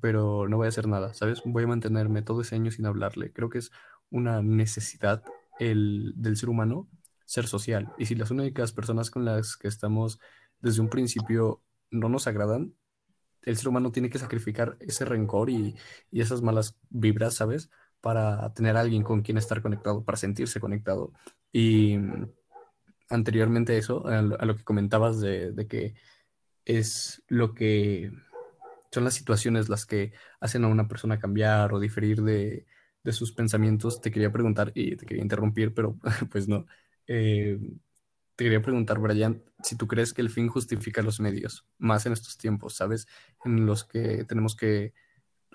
pero 0.00 0.48
no 0.48 0.56
voy 0.56 0.64
a 0.64 0.70
hacer 0.70 0.88
nada, 0.88 1.12
¿sabes? 1.12 1.42
Voy 1.44 1.64
a 1.64 1.66
mantenerme 1.66 2.22
todo 2.22 2.40
ese 2.40 2.54
año 2.54 2.70
sin 2.70 2.86
hablarle. 2.86 3.34
Creo 3.34 3.50
que 3.50 3.58
es 3.58 3.70
una 4.10 4.40
necesidad 4.40 5.22
el, 5.58 6.14
del 6.16 6.38
ser 6.38 6.48
humano 6.48 6.88
ser 7.26 7.46
social. 7.46 7.92
Y 7.98 8.06
si 8.06 8.14
las 8.14 8.30
únicas 8.30 8.72
personas 8.72 9.10
con 9.10 9.26
las 9.26 9.58
que 9.58 9.68
estamos 9.68 10.18
desde 10.60 10.80
un 10.80 10.88
principio 10.88 11.62
no 11.90 12.08
nos 12.08 12.26
agradan, 12.26 12.74
el 13.44 13.56
ser 13.56 13.68
humano 13.68 13.92
tiene 13.92 14.10
que 14.10 14.18
sacrificar 14.18 14.76
ese 14.80 15.04
rencor 15.04 15.50
y, 15.50 15.76
y 16.10 16.20
esas 16.20 16.42
malas 16.42 16.76
vibras, 16.90 17.34
¿sabes? 17.34 17.70
Para 18.00 18.52
tener 18.54 18.76
a 18.76 18.80
alguien 18.80 19.02
con 19.02 19.22
quien 19.22 19.38
estar 19.38 19.62
conectado, 19.62 20.04
para 20.04 20.18
sentirse 20.18 20.60
conectado. 20.60 21.12
Y 21.52 21.98
mm, 21.98 22.30
anteriormente 23.10 23.74
a 23.74 23.78
eso, 23.78 24.06
a 24.06 24.22
lo, 24.22 24.56
que 24.56 24.64
comentabas 24.64 25.20
de, 25.20 25.52
de 25.52 25.66
que 25.66 25.94
es 26.64 27.22
lo 27.28 27.54
que 27.54 28.12
son 28.92 29.04
las 29.04 29.14
situaciones 29.14 29.68
las 29.68 29.86
que 29.86 30.12
hacen 30.40 30.64
a 30.64 30.68
una 30.68 30.86
persona 30.88 31.18
cambiar 31.18 31.72
o 31.72 31.80
diferir 31.80 32.22
de, 32.22 32.66
de 33.02 33.12
sus 33.12 33.32
pensamientos, 33.32 34.00
te 34.00 34.10
quería 34.10 34.32
preguntar 34.32 34.72
y 34.74 34.96
te 34.96 35.06
quería 35.06 35.22
interrumpir, 35.22 35.74
pero 35.74 35.98
pues 36.30 36.48
no. 36.48 36.66
Eh, 37.06 37.58
te 38.42 38.46
quería 38.46 38.60
preguntar, 38.62 38.98
Brian, 38.98 39.40
si 39.62 39.76
tú 39.76 39.86
crees 39.86 40.12
que 40.12 40.20
el 40.20 40.28
fin 40.28 40.48
justifica 40.48 41.00
los 41.00 41.20
medios, 41.20 41.64
más 41.78 42.06
en 42.06 42.12
estos 42.12 42.36
tiempos, 42.36 42.74
¿sabes? 42.74 43.06
En 43.44 43.66
los 43.66 43.84
que 43.84 44.24
tenemos 44.24 44.56
que 44.56 44.94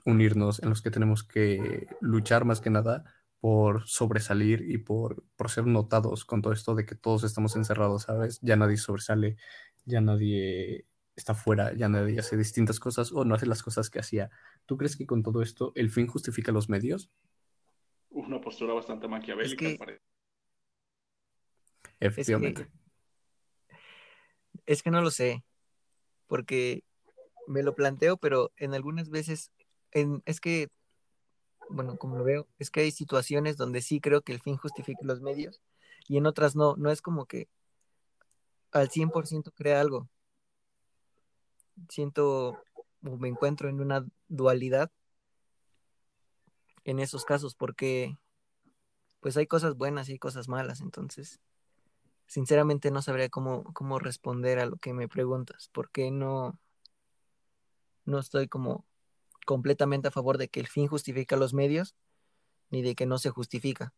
unirnos, 0.05 0.63
en 0.63 0.69
los 0.69 0.81
que 0.81 0.89
tenemos 0.89 1.25
que 1.25 1.87
luchar 1.99 2.45
más 2.45 2.61
que 2.61 2.69
nada 2.69 3.03
por 3.41 3.85
sobresalir 3.87 4.61
y 4.71 4.77
por, 4.77 5.25
por 5.35 5.49
ser 5.49 5.65
notados 5.65 6.23
con 6.23 6.41
todo 6.41 6.53
esto 6.53 6.75
de 6.75 6.85
que 6.85 6.95
todos 6.95 7.25
estamos 7.25 7.57
encerrados, 7.57 8.03
¿sabes? 8.03 8.39
Ya 8.41 8.55
nadie 8.55 8.77
sobresale, 8.77 9.35
ya 9.83 9.99
nadie 9.99 10.85
está 11.17 11.35
fuera, 11.35 11.73
ya 11.73 11.89
nadie 11.89 12.19
hace 12.19 12.37
distintas 12.37 12.79
cosas 12.79 13.11
o 13.11 13.25
no 13.25 13.35
hace 13.35 13.47
las 13.47 13.63
cosas 13.63 13.89
que 13.89 13.99
hacía. 13.99 14.29
¿Tú 14.65 14.77
crees 14.77 14.95
que 14.95 15.05
con 15.05 15.23
todo 15.23 15.41
esto 15.41 15.73
el 15.75 15.89
fin 15.89 16.07
justifica 16.07 16.53
los 16.53 16.69
medios? 16.69 17.11
Una 18.11 18.39
postura 18.39 18.73
bastante 18.73 19.09
maquiavélica, 19.09 19.65
Es 19.65 19.71
que- 19.73 19.77
parece. 19.77 20.01
Efectivamente. 21.99 22.69
Es 24.65 24.83
que 24.83 24.91
no 24.91 25.01
lo 25.01 25.11
sé, 25.11 25.43
porque 26.27 26.83
me 27.47 27.63
lo 27.63 27.73
planteo, 27.73 28.17
pero 28.17 28.51
en 28.57 28.73
algunas 28.73 29.09
veces, 29.09 29.51
en, 29.91 30.21
es 30.25 30.41
que, 30.41 30.69
bueno, 31.69 31.97
como 31.97 32.17
lo 32.17 32.23
veo, 32.23 32.47
es 32.59 32.69
que 32.69 32.81
hay 32.81 32.91
situaciones 32.91 33.57
donde 33.57 33.81
sí 33.81 33.99
creo 34.01 34.21
que 34.21 34.33
el 34.33 34.41
fin 34.41 34.57
justifica 34.57 34.99
los 35.03 35.21
medios 35.21 35.61
y 36.07 36.17
en 36.17 36.25
otras 36.25 36.55
no, 36.55 36.75
no 36.75 36.91
es 36.91 37.01
como 37.01 37.25
que 37.25 37.47
al 38.71 38.89
100% 38.89 39.51
crea 39.51 39.81
algo. 39.81 40.09
Siento 41.89 42.61
o 43.03 43.17
me 43.17 43.27
encuentro 43.27 43.69
en 43.69 43.79
una 43.79 44.05
dualidad 44.27 44.91
en 46.83 46.99
esos 46.99 47.25
casos 47.25 47.55
porque 47.55 48.17
pues 49.19 49.37
hay 49.37 49.47
cosas 49.47 49.75
buenas 49.75 50.09
y 50.09 50.13
hay 50.13 50.19
cosas 50.19 50.47
malas, 50.47 50.81
entonces 50.81 51.39
sinceramente 52.27 52.91
no 52.91 53.01
sabría 53.01 53.29
cómo, 53.29 53.63
cómo 53.73 53.99
responder 53.99 54.59
a 54.59 54.65
lo 54.65 54.77
que 54.77 54.93
me 54.93 55.07
preguntas, 55.07 55.69
porque 55.73 56.11
no, 56.11 56.59
no 58.05 58.19
estoy 58.19 58.47
como 58.47 58.85
completamente 59.45 60.09
a 60.09 60.11
favor 60.11 60.37
de 60.37 60.49
que 60.49 60.59
el 60.59 60.67
fin 60.67 60.87
justifica 60.87 61.37
los 61.37 61.53
medios, 61.53 61.95
ni 62.69 62.81
de 62.81 62.95
que 62.95 63.05
no 63.05 63.17
se 63.17 63.29
justifica. 63.29 63.93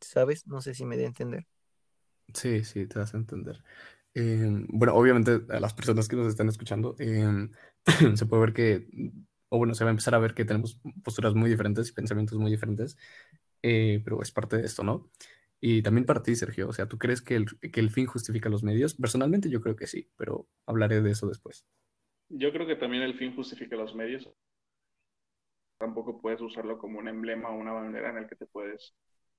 ¿Sabes? 0.00 0.46
No 0.46 0.60
sé 0.60 0.74
si 0.74 0.84
me 0.84 0.96
dé 0.96 1.04
a 1.04 1.08
entender. 1.08 1.46
Sí, 2.34 2.64
sí, 2.64 2.86
te 2.86 2.98
vas 2.98 3.14
a 3.14 3.16
entender. 3.16 3.62
Eh, 4.14 4.64
bueno, 4.68 4.94
obviamente 4.94 5.40
a 5.50 5.60
las 5.60 5.74
personas 5.74 6.08
que 6.08 6.16
nos 6.16 6.26
están 6.26 6.48
escuchando, 6.48 6.96
eh, 6.98 7.48
se 8.16 8.26
puede 8.26 8.42
ver 8.42 8.52
que, 8.52 8.88
o 9.48 9.58
bueno, 9.58 9.74
se 9.74 9.84
va 9.84 9.90
a 9.90 9.92
empezar 9.92 10.14
a 10.14 10.18
ver 10.18 10.34
que 10.34 10.44
tenemos 10.44 10.78
posturas 11.02 11.34
muy 11.34 11.48
diferentes 11.50 11.88
y 11.88 11.92
pensamientos 11.92 12.38
muy 12.38 12.50
diferentes, 12.50 12.96
eh, 13.62 14.00
pero 14.04 14.22
es 14.22 14.32
parte 14.32 14.56
de 14.56 14.66
esto, 14.66 14.82
¿no? 14.82 15.10
Y 15.60 15.82
también 15.82 16.04
para 16.06 16.22
ti, 16.22 16.34
Sergio, 16.36 16.68
o 16.68 16.72
sea, 16.72 16.86
¿tú 16.88 16.98
crees 16.98 17.22
que 17.22 17.36
el, 17.36 17.46
que 17.72 17.80
el 17.80 17.90
fin 17.90 18.06
justifica 18.06 18.48
los 18.48 18.62
medios? 18.64 18.94
Personalmente 18.94 19.50
yo 19.50 19.60
creo 19.60 19.76
que 19.76 19.86
sí, 19.86 20.10
pero 20.16 20.48
hablaré 20.66 21.00
de 21.02 21.10
eso 21.12 21.28
después. 21.28 21.64
Yo 22.30 22.52
creo 22.52 22.66
que 22.66 22.76
también 22.76 23.02
el 23.02 23.18
fin 23.18 23.36
justifica 23.36 23.76
los 23.76 23.94
medios. 23.94 24.26
Tampoco 25.78 26.20
puedes 26.20 26.40
usarlo 26.40 26.78
como 26.78 26.98
un 26.98 27.08
emblema 27.08 27.50
o 27.50 27.56
una 27.56 27.72
bandera 27.72 28.10
en 28.10 28.18
el 28.18 28.26
que 28.28 28.34
te 28.36 28.46
puedes 28.46 28.94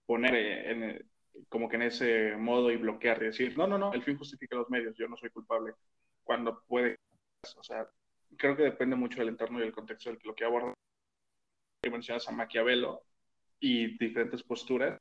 poner 0.05 0.35
eh, 0.35 0.71
en, 0.71 0.83
el- 0.83 1.05
como 1.49 1.67
que 1.69 1.75
en 1.77 1.83
ese 1.83 2.35
modo 2.37 2.71
y 2.71 2.77
bloquear 2.77 3.21
y 3.21 3.25
decir, 3.27 3.57
no, 3.57 3.67
no, 3.67 3.77
no, 3.77 3.93
el 3.93 4.03
fin 4.03 4.17
justifica 4.17 4.55
los 4.55 4.69
medios, 4.69 4.95
yo 4.97 5.07
no 5.07 5.17
soy 5.17 5.29
culpable. 5.31 5.73
Cuando 6.23 6.61
puede, 6.67 6.97
o 7.57 7.63
sea, 7.63 7.87
creo 8.37 8.55
que 8.57 8.63
depende 8.63 8.95
mucho 8.95 9.19
del 9.19 9.29
entorno 9.29 9.59
y 9.59 9.63
del 9.63 9.73
contexto 9.73 10.09
del 10.09 10.19
que 10.19 10.27
lo 10.27 10.35
que 10.35 10.45
aborda. 10.45 10.73
Mencionas 11.91 12.27
a 12.27 12.31
Maquiavelo 12.31 13.03
y 13.59 13.97
diferentes 13.97 14.43
posturas. 14.43 14.99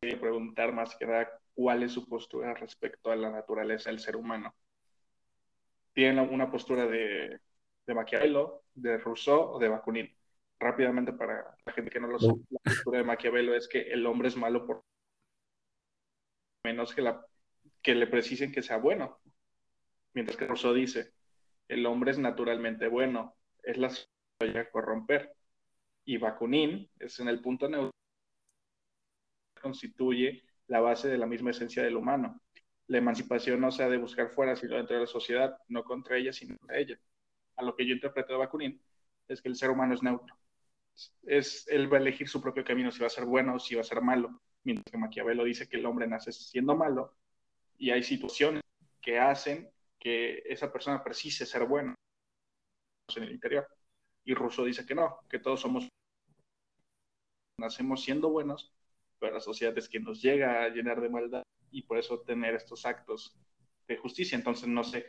Quería 0.00 0.18
preguntar 0.18 0.72
más 0.72 0.96
que 0.96 1.06
nada 1.06 1.30
cuál 1.54 1.82
es 1.82 1.92
su 1.92 2.08
postura 2.08 2.54
respecto 2.54 3.10
a 3.10 3.16
la 3.16 3.30
naturaleza 3.30 3.90
del 3.90 4.00
ser 4.00 4.16
humano. 4.16 4.54
Tienen 5.92 6.32
una 6.32 6.50
postura 6.50 6.86
de, 6.86 7.38
de 7.86 7.94
Maquiavelo, 7.94 8.62
de 8.74 8.96
Rousseau 8.96 9.52
o 9.52 9.58
de 9.58 9.68
Bakunin. 9.68 10.16
Rápidamente, 10.58 11.12
para 11.12 11.54
la 11.66 11.72
gente 11.72 11.90
que 11.90 12.00
no 12.00 12.06
lo 12.06 12.14
No. 12.14 12.18
sabe, 12.18 12.40
la 12.48 12.60
postura 12.64 12.98
de 12.98 13.04
Maquiavelo 13.04 13.54
es 13.54 13.68
que 13.68 13.80
el 13.80 14.06
hombre 14.06 14.28
es 14.28 14.36
malo 14.36 14.66
por 14.66 14.82
menos 16.64 16.94
que, 16.94 17.02
la, 17.02 17.24
que 17.82 17.94
le 17.94 18.06
precisen 18.06 18.52
que 18.52 18.62
sea 18.62 18.78
bueno. 18.78 19.18
Mientras 20.14 20.38
que 20.38 20.46
Rousseau 20.46 20.72
dice, 20.72 21.12
el 21.68 21.84
hombre 21.84 22.12
es 22.12 22.18
naturalmente 22.18 22.88
bueno, 22.88 23.36
es 23.62 23.76
la 23.76 23.90
sociedad 23.90 24.62
a 24.62 24.70
corromper. 24.70 25.34
Y 26.06 26.16
Bakunin 26.16 26.90
es 26.98 27.20
en 27.20 27.28
el 27.28 27.42
punto 27.42 27.68
neutro 27.68 27.90
constituye 29.60 30.42
la 30.66 30.80
base 30.80 31.08
de 31.08 31.18
la 31.18 31.26
misma 31.26 31.50
esencia 31.50 31.82
del 31.82 31.96
humano. 31.96 32.40
La 32.86 32.98
emancipación 32.98 33.60
no 33.60 33.70
se 33.70 33.84
ha 33.84 33.88
de 33.88 33.98
buscar 33.98 34.30
fuera, 34.30 34.56
sino 34.56 34.76
dentro 34.76 34.96
de 34.96 35.02
la 35.02 35.06
sociedad, 35.06 35.56
no 35.68 35.84
contra 35.84 36.16
ella, 36.16 36.32
sino 36.32 36.56
contra 36.58 36.78
ella. 36.78 36.98
A 37.56 37.62
lo 37.62 37.76
que 37.76 37.86
yo 37.86 37.94
interpreto 37.94 38.32
de 38.32 38.38
Bakunin 38.38 38.82
es 39.28 39.40
que 39.40 39.48
el 39.48 39.56
ser 39.56 39.70
humano 39.70 39.94
es 39.94 40.02
neutro. 40.02 40.36
Es, 41.22 41.66
él 41.68 41.92
va 41.92 41.98
a 41.98 42.00
elegir 42.00 42.28
su 42.28 42.40
propio 42.42 42.64
camino, 42.64 42.90
si 42.90 43.00
va 43.00 43.06
a 43.06 43.10
ser 43.10 43.24
bueno 43.24 43.54
o 43.54 43.58
si 43.58 43.74
va 43.74 43.82
a 43.82 43.84
ser 43.84 44.00
malo. 44.00 44.40
Mientras 44.64 44.90
que 44.90 44.98
Maquiavelo 44.98 45.44
dice 45.44 45.68
que 45.68 45.76
el 45.76 45.86
hombre 45.86 46.06
nace 46.06 46.32
siendo 46.32 46.76
malo 46.76 47.14
y 47.78 47.90
hay 47.90 48.02
situaciones 48.02 48.62
que 49.00 49.18
hacen 49.18 49.70
que 49.98 50.42
esa 50.46 50.72
persona 50.72 51.02
precise 51.02 51.46
ser 51.46 51.64
bueno 51.64 51.94
en 53.16 53.22
el 53.22 53.32
interior. 53.32 53.66
Y 54.24 54.34
Rousseau 54.34 54.66
dice 54.66 54.84
que 54.86 54.94
no, 54.94 55.18
que 55.28 55.38
todos 55.38 55.60
somos, 55.60 55.88
nacemos 57.58 58.02
siendo 58.02 58.30
buenos, 58.30 58.72
pero 59.20 59.34
la 59.34 59.40
sociedad 59.40 59.76
es 59.76 59.88
quien 59.88 60.04
nos 60.04 60.20
llega 60.22 60.64
a 60.64 60.68
llenar 60.70 61.00
de 61.00 61.08
maldad 61.08 61.42
y 61.70 61.82
por 61.82 61.98
eso 61.98 62.20
tener 62.20 62.54
estos 62.54 62.86
actos 62.86 63.36
de 63.86 63.96
justicia. 63.98 64.36
Entonces, 64.36 64.66
no 64.66 64.82
sé, 64.82 65.06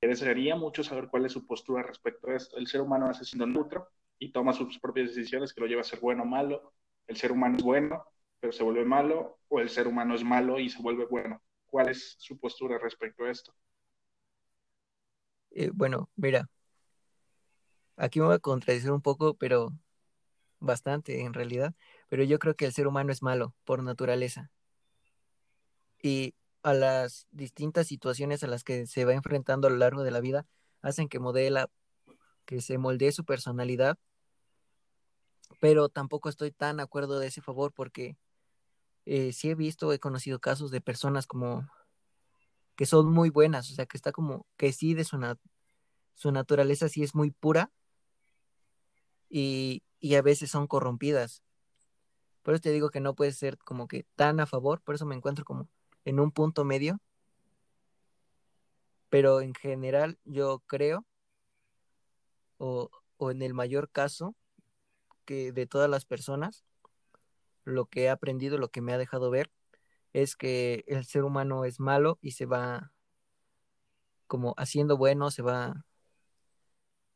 desearía 0.00 0.56
mucho 0.56 0.84
saber 0.84 1.08
cuál 1.08 1.26
es 1.26 1.32
su 1.32 1.46
postura 1.46 1.82
respecto 1.82 2.28
a 2.28 2.36
esto. 2.36 2.56
El 2.56 2.68
ser 2.68 2.80
humano 2.80 3.06
nace 3.06 3.24
siendo 3.24 3.46
neutro 3.46 3.88
y 4.18 4.32
toma 4.32 4.52
sus 4.52 4.78
propias 4.78 5.08
decisiones 5.08 5.52
que 5.52 5.60
lo 5.60 5.66
lleva 5.66 5.80
a 5.82 5.84
ser 5.84 6.00
bueno 6.00 6.22
o 6.22 6.26
malo. 6.26 6.72
El 7.06 7.16
ser 7.16 7.32
humano 7.32 7.56
es 7.56 7.62
bueno, 7.62 8.04
pero 8.40 8.52
se 8.52 8.62
vuelve 8.62 8.84
malo, 8.84 9.38
o 9.48 9.60
el 9.60 9.68
ser 9.68 9.88
humano 9.88 10.14
es 10.14 10.22
malo 10.22 10.58
y 10.58 10.68
se 10.68 10.80
vuelve 10.80 11.06
bueno. 11.06 11.42
¿Cuál 11.66 11.88
es 11.88 12.16
su 12.18 12.38
postura 12.38 12.78
respecto 12.78 13.24
a 13.24 13.30
esto? 13.30 13.52
Eh, 15.50 15.70
bueno, 15.74 16.08
mira, 16.16 16.48
aquí 17.96 18.20
me 18.20 18.26
voy 18.26 18.34
a 18.36 18.38
contradecir 18.38 18.92
un 18.92 19.02
poco, 19.02 19.34
pero 19.34 19.72
bastante 20.60 21.22
en 21.22 21.34
realidad, 21.34 21.74
pero 22.08 22.24
yo 22.24 22.38
creo 22.38 22.54
que 22.56 22.66
el 22.66 22.72
ser 22.72 22.86
humano 22.86 23.12
es 23.12 23.22
malo 23.22 23.54
por 23.64 23.82
naturaleza. 23.82 24.50
Y 26.02 26.34
a 26.62 26.74
las 26.74 27.26
distintas 27.30 27.86
situaciones 27.86 28.42
a 28.42 28.46
las 28.46 28.64
que 28.64 28.86
se 28.86 29.04
va 29.04 29.14
enfrentando 29.14 29.68
a 29.68 29.70
lo 29.70 29.76
largo 29.76 30.02
de 30.02 30.10
la 30.10 30.20
vida 30.20 30.46
hacen 30.82 31.08
que 31.08 31.18
modela, 31.18 31.70
que 32.44 32.60
se 32.60 32.78
moldee 32.78 33.12
su 33.12 33.24
personalidad, 33.24 33.98
pero 35.60 35.88
tampoco 35.88 36.28
estoy 36.28 36.50
tan 36.52 36.76
de 36.78 36.82
acuerdo 36.82 37.18
de 37.18 37.28
ese 37.28 37.42
favor 37.42 37.72
porque 37.72 38.16
eh, 39.06 39.32
sí 39.32 39.50
he 39.50 39.54
visto, 39.54 39.92
he 39.92 39.98
conocido 39.98 40.38
casos 40.38 40.70
de 40.70 40.80
personas 40.80 41.26
como 41.26 41.68
que 42.76 42.86
son 42.86 43.10
muy 43.10 43.30
buenas, 43.30 43.70
o 43.70 43.74
sea, 43.74 43.86
que 43.86 43.96
está 43.96 44.12
como, 44.12 44.46
que 44.56 44.72
sí 44.72 44.94
de 44.94 45.04
su, 45.04 45.18
su 46.14 46.30
naturaleza 46.30 46.88
sí 46.88 47.02
es 47.02 47.14
muy 47.14 47.32
pura 47.32 47.72
y, 49.28 49.82
y 49.98 50.14
a 50.14 50.22
veces 50.22 50.50
son 50.50 50.66
corrompidas. 50.68 51.42
Por 52.48 52.54
eso 52.54 52.62
te 52.62 52.72
digo 52.72 52.88
que 52.88 53.00
no 53.00 53.14
puede 53.14 53.32
ser 53.32 53.58
como 53.58 53.88
que 53.88 54.06
tan 54.16 54.40
a 54.40 54.46
favor, 54.46 54.80
por 54.80 54.94
eso 54.94 55.04
me 55.04 55.14
encuentro 55.14 55.44
como 55.44 55.68
en 56.06 56.18
un 56.18 56.32
punto 56.32 56.64
medio. 56.64 56.98
Pero 59.10 59.42
en 59.42 59.52
general 59.52 60.18
yo 60.24 60.60
creo, 60.60 61.04
o 62.56 62.88
o 63.18 63.30
en 63.30 63.42
el 63.42 63.52
mayor 63.52 63.90
caso 63.90 64.34
que 65.26 65.52
de 65.52 65.66
todas 65.66 65.90
las 65.90 66.06
personas, 66.06 66.64
lo 67.64 67.84
que 67.84 68.04
he 68.04 68.08
aprendido, 68.08 68.56
lo 68.56 68.70
que 68.70 68.80
me 68.80 68.94
ha 68.94 68.98
dejado 68.98 69.28
ver, 69.28 69.50
es 70.14 70.34
que 70.34 70.84
el 70.86 71.04
ser 71.04 71.24
humano 71.24 71.66
es 71.66 71.80
malo 71.80 72.18
y 72.22 72.30
se 72.30 72.46
va 72.46 72.94
como 74.26 74.54
haciendo 74.56 74.96
bueno, 74.96 75.30
se 75.30 75.42
va 75.42 75.84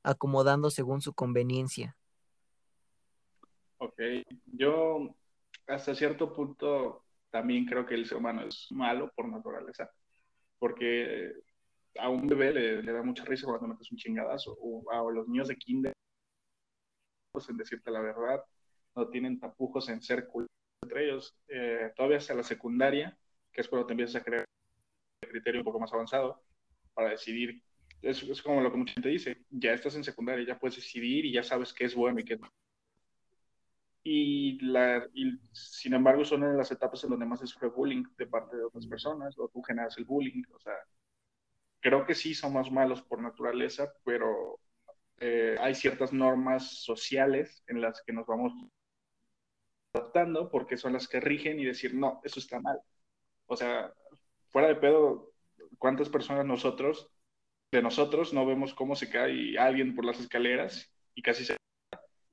acomodando 0.02 0.68
según 0.68 1.00
su 1.00 1.14
conveniencia. 1.14 1.96
Ok, 3.78 3.98
yo 4.52 5.16
hasta 5.66 5.94
cierto 5.94 6.32
punto 6.32 7.04
también 7.30 7.64
creo 7.64 7.86
que 7.86 7.94
el 7.94 8.06
ser 8.06 8.18
humano 8.18 8.42
es 8.42 8.66
malo 8.70 9.10
por 9.14 9.28
naturaleza, 9.28 9.90
porque 10.58 11.32
a 11.98 12.08
un 12.08 12.26
bebé 12.26 12.52
le, 12.52 12.82
da 12.82 13.02
mucha 13.02 13.24
risa 13.24 13.46
cuando 13.46 13.68
metes 13.68 13.90
un 13.90 13.98
chingadazo, 13.98 14.56
o 14.60 14.90
a 14.90 15.12
los 15.12 15.28
niños 15.28 15.48
de 15.48 15.56
kinder, 15.56 15.92
pues 17.32 17.48
en 17.48 17.56
decirte 17.56 17.90
la 17.90 18.00
verdad, 18.00 18.44
no 18.94 19.08
tienen 19.08 19.40
tapujos 19.40 19.88
en 19.88 20.02
ser 20.02 20.28
entre 20.82 21.04
ellos, 21.04 21.34
eh, 21.48 21.92
todavía 21.96 22.18
hasta 22.18 22.34
la 22.34 22.42
secundaria, 22.42 23.16
que 23.52 23.60
es 23.60 23.68
cuando 23.68 23.86
te 23.86 23.92
empiezas 23.92 24.20
a 24.20 24.24
creer 24.24 24.44
el 25.22 25.28
criterio 25.30 25.60
un 25.60 25.64
poco 25.64 25.80
más 25.80 25.92
avanzado 25.92 26.42
para 26.94 27.10
decidir. 27.10 27.62
Es, 28.02 28.22
es 28.22 28.42
como 28.42 28.60
lo 28.60 28.70
que 28.70 28.78
mucha 28.78 28.94
gente 28.94 29.08
dice, 29.08 29.44
ya 29.50 29.72
estás 29.72 29.94
en 29.94 30.04
secundaria, 30.04 30.44
ya 30.46 30.58
puedes 30.58 30.76
decidir 30.76 31.24
y 31.24 31.32
ya 31.32 31.44
sabes 31.44 31.72
qué 31.72 31.84
es 31.84 31.94
bueno 31.94 32.20
y 32.20 32.24
qué 32.24 32.36
no. 32.36 32.48
Y, 34.04 34.58
la, 34.64 35.06
y 35.14 35.38
sin 35.52 35.94
embargo 35.94 36.24
son 36.24 36.42
en 36.42 36.56
las 36.56 36.72
etapas 36.72 37.04
en 37.04 37.10
donde 37.10 37.26
más 37.26 37.40
se 37.40 37.46
sufre 37.46 37.68
bullying 37.68 38.04
de 38.16 38.26
parte 38.26 38.56
de 38.56 38.64
otras 38.64 38.86
personas, 38.86 39.38
o 39.38 39.48
tú 39.48 39.62
generas 39.62 39.96
el 39.98 40.04
bullying, 40.04 40.42
o 40.52 40.58
sea, 40.58 40.74
creo 41.80 42.06
que 42.06 42.14
sí 42.14 42.34
somos 42.34 42.70
malos 42.70 43.02
por 43.02 43.20
naturaleza, 43.20 43.92
pero 44.04 44.60
eh, 45.18 45.56
hay 45.60 45.74
ciertas 45.74 46.12
normas 46.12 46.82
sociales 46.82 47.62
en 47.68 47.80
las 47.80 48.02
que 48.02 48.12
nos 48.12 48.26
vamos 48.26 48.52
adaptando 49.92 50.50
porque 50.50 50.76
son 50.76 50.94
las 50.94 51.08
que 51.08 51.20
rigen 51.20 51.60
y 51.60 51.64
decir, 51.64 51.94
no, 51.94 52.20
eso 52.24 52.40
está 52.40 52.60
mal. 52.60 52.80
O 53.46 53.56
sea, 53.56 53.92
fuera 54.50 54.68
de 54.68 54.76
pedo, 54.76 55.32
¿cuántas 55.78 56.08
personas 56.08 56.46
nosotros, 56.46 57.10
de 57.72 57.82
nosotros, 57.82 58.32
no 58.32 58.46
vemos 58.46 58.74
cómo 58.74 58.96
se 58.96 59.10
cae 59.10 59.58
alguien 59.58 59.94
por 59.94 60.04
las 60.04 60.20
escaleras 60.20 60.92
y 61.14 61.22
casi 61.22 61.44
se 61.44 61.56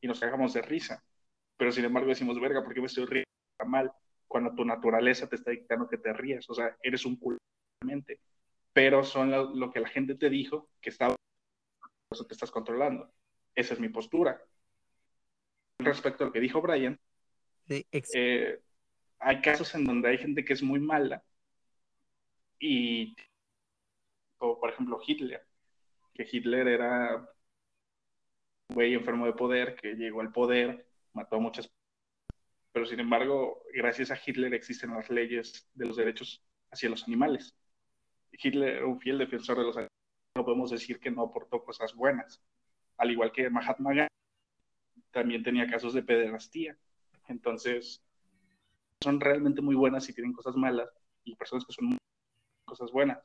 y 0.01 0.07
nos 0.07 0.19
cagamos 0.19 0.53
de 0.53 0.61
risa? 0.61 1.03
Pero 1.59 1.73
sin 1.73 1.83
embargo 1.83 2.07
decimos, 2.07 2.39
verga, 2.39 2.63
¿por 2.63 2.73
qué 2.73 2.79
me 2.79 2.87
estoy 2.87 3.05
riendo 3.05 3.25
mal? 3.65 3.91
Cuando 4.29 4.55
tu 4.55 4.63
naturaleza 4.63 5.27
te 5.27 5.35
está 5.35 5.51
dictando 5.51 5.89
que 5.89 5.97
te 5.97 6.13
ríes, 6.13 6.49
o 6.49 6.53
sea, 6.53 6.77
eres 6.81 7.05
un 7.05 7.17
culo, 7.17 7.37
pero 8.71 9.03
son 9.03 9.59
lo, 9.59 9.69
que 9.69 9.81
la 9.81 9.89
gente 9.89 10.15
te 10.15 10.29
dijo 10.29 10.69
que 10.79 10.89
estaba, 10.89 11.15
eso 12.09 12.25
te 12.25 12.33
estás 12.33 12.49
controlando. 12.49 13.11
Esa 13.53 13.73
es 13.73 13.79
mi 13.81 13.89
postura. 13.89 14.41
Respecto 15.79 16.23
a 16.23 16.27
lo 16.27 16.33
que 16.33 16.39
dijo 16.39 16.61
Brian, 16.61 16.97
eh, 17.67 18.61
hay 19.19 19.41
casos 19.41 19.75
en 19.75 19.83
donde 19.83 20.07
hay 20.07 20.17
gente 20.17 20.45
que 20.45 20.53
es 20.53 20.63
muy 20.63 20.79
mala 20.79 21.21
y, 22.57 23.17
como 24.37 24.61
por 24.61 24.69
ejemplo 24.69 25.01
Hitler, 25.05 25.45
que 26.13 26.25
Hitler 26.31 26.69
era 26.69 27.17
un 28.69 28.75
güey 28.75 28.93
enfermo 28.93 29.25
de 29.25 29.33
poder 29.33 29.75
que 29.75 29.95
llegó 29.95 30.21
al 30.21 30.31
poder, 30.31 30.88
mató 31.19 31.35
a 31.35 31.39
muchas 31.39 31.69
pero 32.71 32.85
sin 32.85 32.99
embargo, 32.99 33.63
gracias 33.73 34.11
a 34.11 34.19
Hitler 34.23 34.53
existen 34.53 34.91
las 34.91 35.09
leyes 35.09 35.67
de 35.73 35.85
los 35.85 35.97
derechos 35.97 36.43
hacia 36.71 36.89
los 36.89 37.03
animales. 37.07 37.55
Hitler 38.31 38.77
era 38.77 38.85
un 38.85 38.99
fiel 38.99 39.17
defensor 39.17 39.57
de 39.57 39.63
los 39.63 39.75
animales, 39.75 39.97
no 40.35 40.45
podemos 40.45 40.71
decir 40.71 40.99
que 40.99 41.11
no 41.11 41.23
aportó 41.23 41.63
cosas 41.63 41.93
buenas, 41.95 42.41
al 42.97 43.11
igual 43.11 43.31
que 43.31 43.49
Mahatma 43.49 43.93
Gandhi 43.93 44.07
también 45.11 45.43
tenía 45.43 45.67
casos 45.67 45.93
de 45.93 46.03
pederastía. 46.03 46.77
Entonces, 47.27 48.03
son 49.03 49.19
realmente 49.19 49.61
muy 49.61 49.75
buenas 49.75 50.07
y 50.07 50.13
tienen 50.13 50.33
cosas 50.33 50.55
malas, 50.55 50.89
y 51.23 51.35
personas 51.35 51.65
que 51.65 51.73
son 51.73 51.85
muy 51.85 51.97
cosas 52.65 52.91
buenas. 52.91 53.19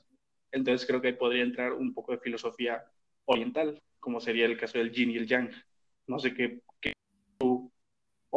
Entonces, 0.53 0.87
creo 0.87 1.01
que 1.01 1.09
ahí 1.09 1.15
podría 1.15 1.43
entrar 1.43 1.75
un 1.75 1.93
poco 1.93 2.13
de 2.13 2.19
filosofía 2.19 2.83
oriental, 3.27 3.81
como 4.01 4.21
sería 4.21 4.47
el 4.47 4.59
caso 4.59 4.79
del 4.79 4.91
yin 4.91 5.11
y 5.11 5.17
el 5.17 5.27
yang. 5.27 5.51
No 6.07 6.19
sé 6.19 6.35
qué, 6.35 6.63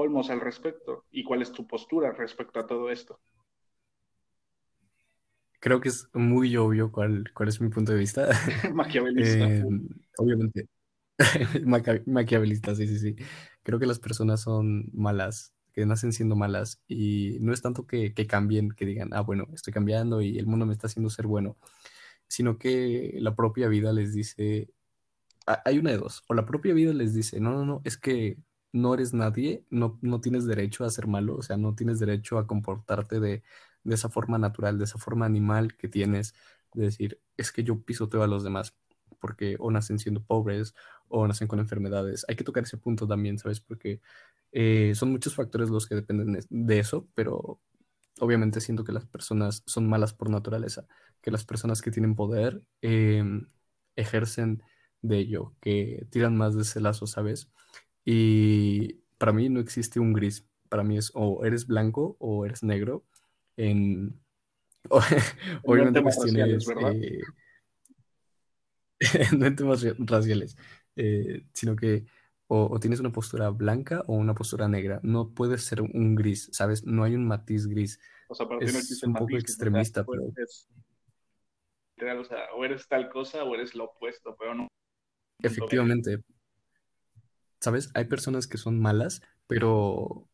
Olmos, 0.08 0.30
al 0.30 0.42
respecto, 0.42 1.06
y 1.12 1.24
cuál 1.24 1.42
es 1.42 1.52
tu 1.52 1.68
postura 1.68 2.12
respecto 2.12 2.60
a 2.60 2.68
todo 2.68 2.90
esto. 2.90 3.20
Creo 5.60 5.82
que 5.82 5.90
es 5.90 6.08
muy 6.14 6.56
obvio 6.56 6.92
cuál, 6.92 7.32
cuál 7.34 7.50
es 7.50 7.60
mi 7.60 7.70
punto 7.70 7.92
de 7.92 8.00
vista. 8.00 8.30
Maquiavelista. 8.74 9.50
Eh, 9.50 9.64
obviamente. 10.18 10.68
Maquiavelista, 12.06 12.76
sí, 12.76 12.88
sí, 12.88 13.00
sí. 13.00 13.16
Creo 13.64 13.80
que 13.80 13.88
las 13.88 14.00
personas 14.00 14.42
son 14.42 14.90
malas 14.94 15.54
que 15.78 15.86
nacen 15.86 16.12
siendo 16.12 16.36
malas 16.36 16.82
y 16.88 17.38
no 17.40 17.54
es 17.54 17.62
tanto 17.62 17.86
que, 17.86 18.12
cambien, 18.28 18.72
que 18.72 18.84
digan, 18.84 19.10
ah, 19.14 19.22
bueno, 19.22 19.46
estoy 19.54 19.72
cambiando 19.72 20.22
y 20.24 20.40
el 20.40 20.48
mundo 20.48 20.66
me 20.66 20.74
está 20.74 20.88
haciendo 20.88 21.12
ser 21.12 21.28
bueno, 21.28 21.56
sino 22.28 22.58
que 22.58 23.16
la 23.20 23.36
propia 23.36 23.68
vida 23.68 23.94
les 23.94 24.12
dice, 24.12 24.72
hay 25.46 25.78
una 25.78 25.92
de 25.92 25.98
dos, 25.98 26.24
o 26.28 26.34
la 26.34 26.48
propia 26.48 26.74
vida 26.74 26.94
les 26.94 27.14
dice, 27.14 27.40
no, 27.40 27.52
no, 27.52 27.64
no, 27.64 27.82
es 27.84 27.96
que 27.96 28.38
no 28.78 28.94
eres 28.94 29.14
nadie, 29.14 29.66
no, 29.70 30.00
no 30.02 30.22
tienes 30.22 30.46
derecho 30.46 30.86
a 30.86 30.90
ser 30.90 31.08
malo, 31.08 31.38
o 31.38 31.42
sea, 31.42 31.58
no 31.58 31.76
tienes 31.76 32.00
derecho 32.00 32.38
a 32.38 32.48
comportarte 32.48 33.20
de, 33.20 33.44
de 33.84 33.96
esa 33.96 34.10
forma 34.10 34.38
natural, 34.38 34.78
de 34.78 34.86
esa 34.86 34.98
forma 35.00 35.26
animal 35.26 35.76
que 35.78 35.88
tienes, 35.88 36.36
de 36.74 36.84
decir, 36.86 37.20
es 37.38 37.52
que 37.52 37.64
yo 37.64 37.82
pisoteo 37.82 38.24
a 38.24 38.28
los 38.28 38.44
demás, 38.44 38.76
porque 39.20 39.56
o 39.60 39.72
nacen 39.72 40.00
siendo 40.00 40.24
pobres 40.24 40.76
o 41.08 41.28
nacen 41.28 41.48
con 41.48 41.60
enfermedades. 41.60 42.26
Hay 42.28 42.36
que 42.36 42.44
tocar 42.44 42.64
ese 42.64 42.78
punto 42.78 43.08
también, 43.08 43.40
¿sabes? 43.40 43.60
Porque 43.62 44.02
eh, 44.52 44.94
son 44.96 45.12
muchos 45.12 45.36
factores 45.36 45.70
los 45.70 45.88
que 45.88 45.96
dependen 45.96 46.40
de 46.50 46.80
eso, 46.80 47.08
pero 47.16 47.62
obviamente 48.20 48.62
siento 48.62 48.84
que 48.84 48.92
las 48.92 49.06
personas 49.06 49.64
son 49.66 49.88
malas 49.90 50.14
por 50.14 50.30
naturaleza, 50.30 50.88
que 51.22 51.32
las 51.32 51.46
personas 51.46 51.82
que 51.82 51.92
tienen 51.92 52.16
poder 52.16 52.64
em, 52.82 53.48
ejercen 53.96 54.64
de 55.02 55.20
ello, 55.20 55.54
que 55.62 56.08
tiran 56.12 56.38
más 56.38 56.56
de 56.56 56.64
ese 56.64 56.80
lazo, 56.82 57.08
¿sabes? 57.08 57.50
Y 58.10 59.02
para 59.18 59.34
mí 59.34 59.50
no 59.50 59.60
existe 59.60 60.00
un 60.00 60.14
gris, 60.14 60.48
para 60.70 60.82
mí 60.82 60.98
es 60.98 61.12
o 61.14 61.44
eres 61.44 61.68
blanco 61.68 62.16
o 62.22 62.46
eres 62.46 62.64
negro 62.64 63.04
en 63.58 64.18
obviamente 65.66 66.02
cuestiones 66.02 66.70
eh, 66.70 67.20
no 69.38 69.46
en 69.46 69.56
temas 69.58 69.86
raciales, 70.00 70.56
eh, 70.96 71.44
sino 71.52 71.76
que 71.76 72.06
o, 72.48 72.80
tienes 72.80 73.02
una 73.02 73.12
postura 73.12 73.50
blanca 73.50 74.06
o 74.08 74.14
una 74.14 74.34
postura 74.34 74.70
negra. 74.70 75.02
No 75.04 75.34
puede 75.34 75.58
ser 75.58 75.82
un 75.82 76.16
gris, 76.16 76.48
¿sabes? 76.54 76.86
No 76.86 77.04
hay 77.04 77.14
un 77.14 77.28
matiz 77.28 77.68
gris. 77.68 78.00
O 78.30 78.36
sea, 78.36 78.48
para 78.48 78.66
es 78.66 79.04
un 79.04 79.16
poco 79.16 79.36
extremista, 79.36 80.06
pero... 80.06 80.32
o, 82.22 82.24
sea, 82.24 82.38
o 82.56 82.64
eres 82.64 82.88
tal 82.88 83.10
cosa 83.10 83.44
o 83.44 83.54
eres 83.54 83.76
lo 83.76 83.84
opuesto, 83.84 84.34
pero 84.40 84.56
no. 84.56 84.70
Efectivamente. 85.44 86.24
¿Sabes? 87.62 87.92
Hay 87.96 88.06
personas 88.06 88.48
que 88.48 88.58
son 88.58 88.80
malas, 88.80 89.22
pero 89.48 90.28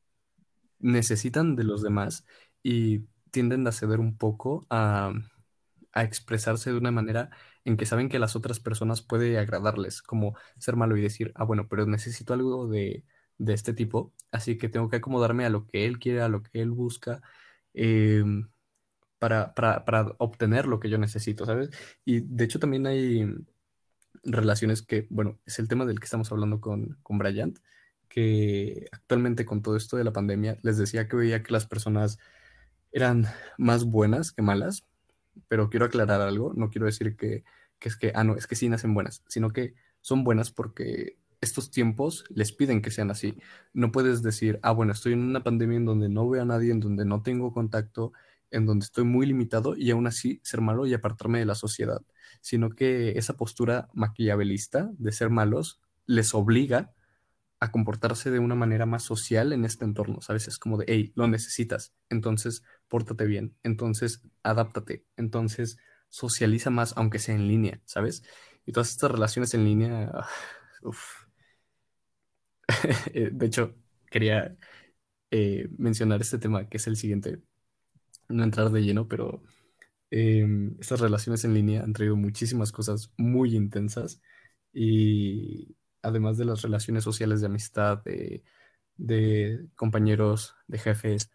necesitan 0.80 1.56
de 1.56 1.64
los 1.64 1.82
demás 1.82 2.26
y 2.64 3.06
tienden 3.32 3.66
a 3.68 3.72
ceder 3.72 4.00
un 4.00 4.18
poco 4.18 4.66
a, 4.70 5.14
a 5.94 6.04
expresarse 6.04 6.72
de 6.72 6.78
una 6.78 6.92
manera 6.92 7.30
en 7.66 7.78
que 7.78 7.86
saben 7.86 8.10
que 8.10 8.20
las 8.20 8.36
otras 8.36 8.60
personas 8.60 9.02
puede 9.02 9.38
agradarles, 9.40 10.02
como 10.02 10.36
ser 10.58 10.76
malo 10.76 10.98
y 10.98 11.02
decir, 11.02 11.32
ah, 11.36 11.44
bueno, 11.46 11.68
pero 11.70 11.86
necesito 11.86 12.34
algo 12.34 12.68
de, 12.68 13.06
este 13.48 13.74
tipo, 13.74 14.14
así 14.32 14.58
que 14.58 14.70
tengo 14.70 14.90
que 14.90 14.98
acomodarme 14.98 15.46
a 15.46 15.50
lo 15.50 15.68
que 15.68 15.86
él 15.86 16.00
quiere, 16.00 16.22
a 16.22 16.30
lo 16.30 16.44
que 16.44 16.62
él 16.62 16.72
busca, 16.72 17.22
em, 17.74 18.50
para, 19.20 19.54
obtener 20.20 20.68
lo 20.68 20.80
que 20.80 20.90
yo 20.90 20.98
necesito, 20.98 21.46
¿sabes? 21.46 21.70
Y 22.06 22.22
de 22.22 22.46
hecho 22.46 22.60
también 22.60 22.88
hay 22.88 23.26
relaciones 24.24 24.82
que, 24.82 25.08
bueno, 25.10 25.40
es 25.46 25.60
el 25.60 25.68
tema 25.68 25.86
del 25.86 26.00
que 26.00 26.06
estamos 26.06 26.32
hablando 26.32 26.62
con, 26.62 26.98
con 27.04 27.18
Bryant, 27.18 27.60
que 28.10 28.88
actualmente 28.92 29.46
con 29.46 29.62
todo 29.62 29.76
esto 29.76 29.98
de 29.98 30.04
la 30.04 30.14
pandemia 30.14 30.58
les 30.62 30.78
decía 30.78 31.08
que 31.08 31.16
veía 31.16 31.44
que 31.44 31.52
las 31.52 31.66
personas 31.66 32.20
eran 32.92 33.26
más 33.58 33.86
buenas 33.86 34.32
que 34.32 34.44
malas, 34.44 34.86
pero 35.48 35.70
quiero 35.70 35.88
aclarar 35.88 36.22
algo, 36.22 36.54
no 36.56 36.70
quiero 36.70 36.86
decir 36.86 37.16
que, 37.18 37.44
es 37.82 37.98
que, 37.98 38.12
ah, 38.16 38.24
no, 38.24 38.36
es 38.36 38.48
que 38.48 38.56
sí 38.56 38.70
nacen 38.70 38.94
buenas, 38.94 39.24
sino 39.28 39.50
que 39.50 39.74
son 40.02 40.24
buenas 40.24 40.52
porque 40.52 41.18
estos 41.42 41.72
tiempos 41.72 42.24
les 42.30 42.54
piden 42.54 42.82
que 42.82 42.92
sean 42.92 43.12
así. 43.12 43.38
No 43.74 43.92
puedes 43.92 44.22
decir, 44.22 44.60
ah, 44.62 44.72
bueno, 44.72 44.94
estoy 44.94 45.14
en 45.14 45.20
una 45.20 45.44
pandemia 45.44 45.78
en 45.78 45.86
donde 45.86 46.08
no 46.08 46.30
veo 46.30 46.44
a 46.44 46.46
nadie, 46.46 46.72
en 46.72 46.80
donde 46.80 47.04
no 47.04 47.24
tengo 47.24 47.52
contacto, 47.52 48.14
en 48.54 48.66
donde 48.66 48.86
estoy 48.86 49.04
muy 49.04 49.26
limitado 49.26 49.76
y 49.76 49.92
aún 49.92 50.08
así 50.08 50.40
ser 50.44 50.62
malo 50.62 50.86
y 50.86 50.94
apartarme 50.94 51.40
de 51.40 51.46
la 51.46 51.56
sociedad, 51.56 52.02
sino 52.42 52.70
que 52.70 53.18
esa 53.18 53.36
postura 53.36 53.90
maquiavelista 53.94 54.90
de 54.98 55.12
ser 55.12 55.30
malos 55.30 55.82
les 56.06 56.34
obliga 56.34 56.94
a 57.60 57.72
comportarse 57.72 58.30
de 58.32 58.40
una 58.40 58.56
manera 58.56 58.86
más 58.86 59.04
social 59.04 59.54
en 59.54 59.66
este 59.66 59.86
entorno, 59.86 60.22
¿sabes? 60.22 60.48
Es 60.48 60.58
como 60.60 60.78
de, 60.78 60.86
hey, 60.88 61.14
lo 61.16 61.28
necesitas, 61.28 61.94
entonces 62.10 62.64
pórtate 62.90 63.26
bien, 63.26 63.56
entonces 63.64 64.22
adáptate, 64.44 65.06
entonces 65.18 65.78
socializa 66.10 66.70
más, 66.70 66.94
aunque 66.98 67.20
sea 67.20 67.36
en 67.36 67.48
línea, 67.48 67.82
¿sabes? 67.86 68.24
Y 68.66 68.72
todas 68.74 68.92
estas 68.92 69.12
relaciones 69.12 69.54
en 69.54 69.66
línea, 69.66 70.12
Eh, 73.14 73.30
de 73.32 73.46
hecho, 73.46 73.76
quería 74.10 74.56
eh, 75.32 75.68
mencionar 75.78 76.22
este 76.22 76.38
tema 76.40 76.68
que 76.70 76.78
es 76.78 76.88
el 76.88 76.98
siguiente. 76.98 77.42
No 78.30 78.44
entrar 78.44 78.70
de 78.72 78.82
lleno, 78.82 79.08
pero 79.08 79.44
em, 80.12 80.76
estas 80.80 81.00
relaciones 81.00 81.44
en 81.46 81.54
línea 81.54 81.84
han 81.84 81.94
traído 81.94 82.16
muchísimas 82.16 82.72
cosas 82.72 83.12
muy 83.18 83.56
intensas 83.56 84.22
y 84.74 85.76
además 86.02 86.38
de 86.38 86.46
las 86.46 86.62
relaciones 86.62 87.04
sociales 87.04 87.42
de 87.42 87.48
amistad, 87.48 88.04
de, 88.04 88.44
de 88.98 89.68
compañeros, 89.76 90.56
de 90.68 90.80
jefes, 90.80 91.32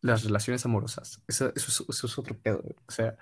las 0.00 0.24
relaciones 0.24 0.64
amorosas. 0.64 1.22
Eso, 1.28 1.52
es, 1.54 2.18
otro 2.18 2.36
pedo. 2.38 2.62
O 2.86 2.90
sea, 2.90 3.16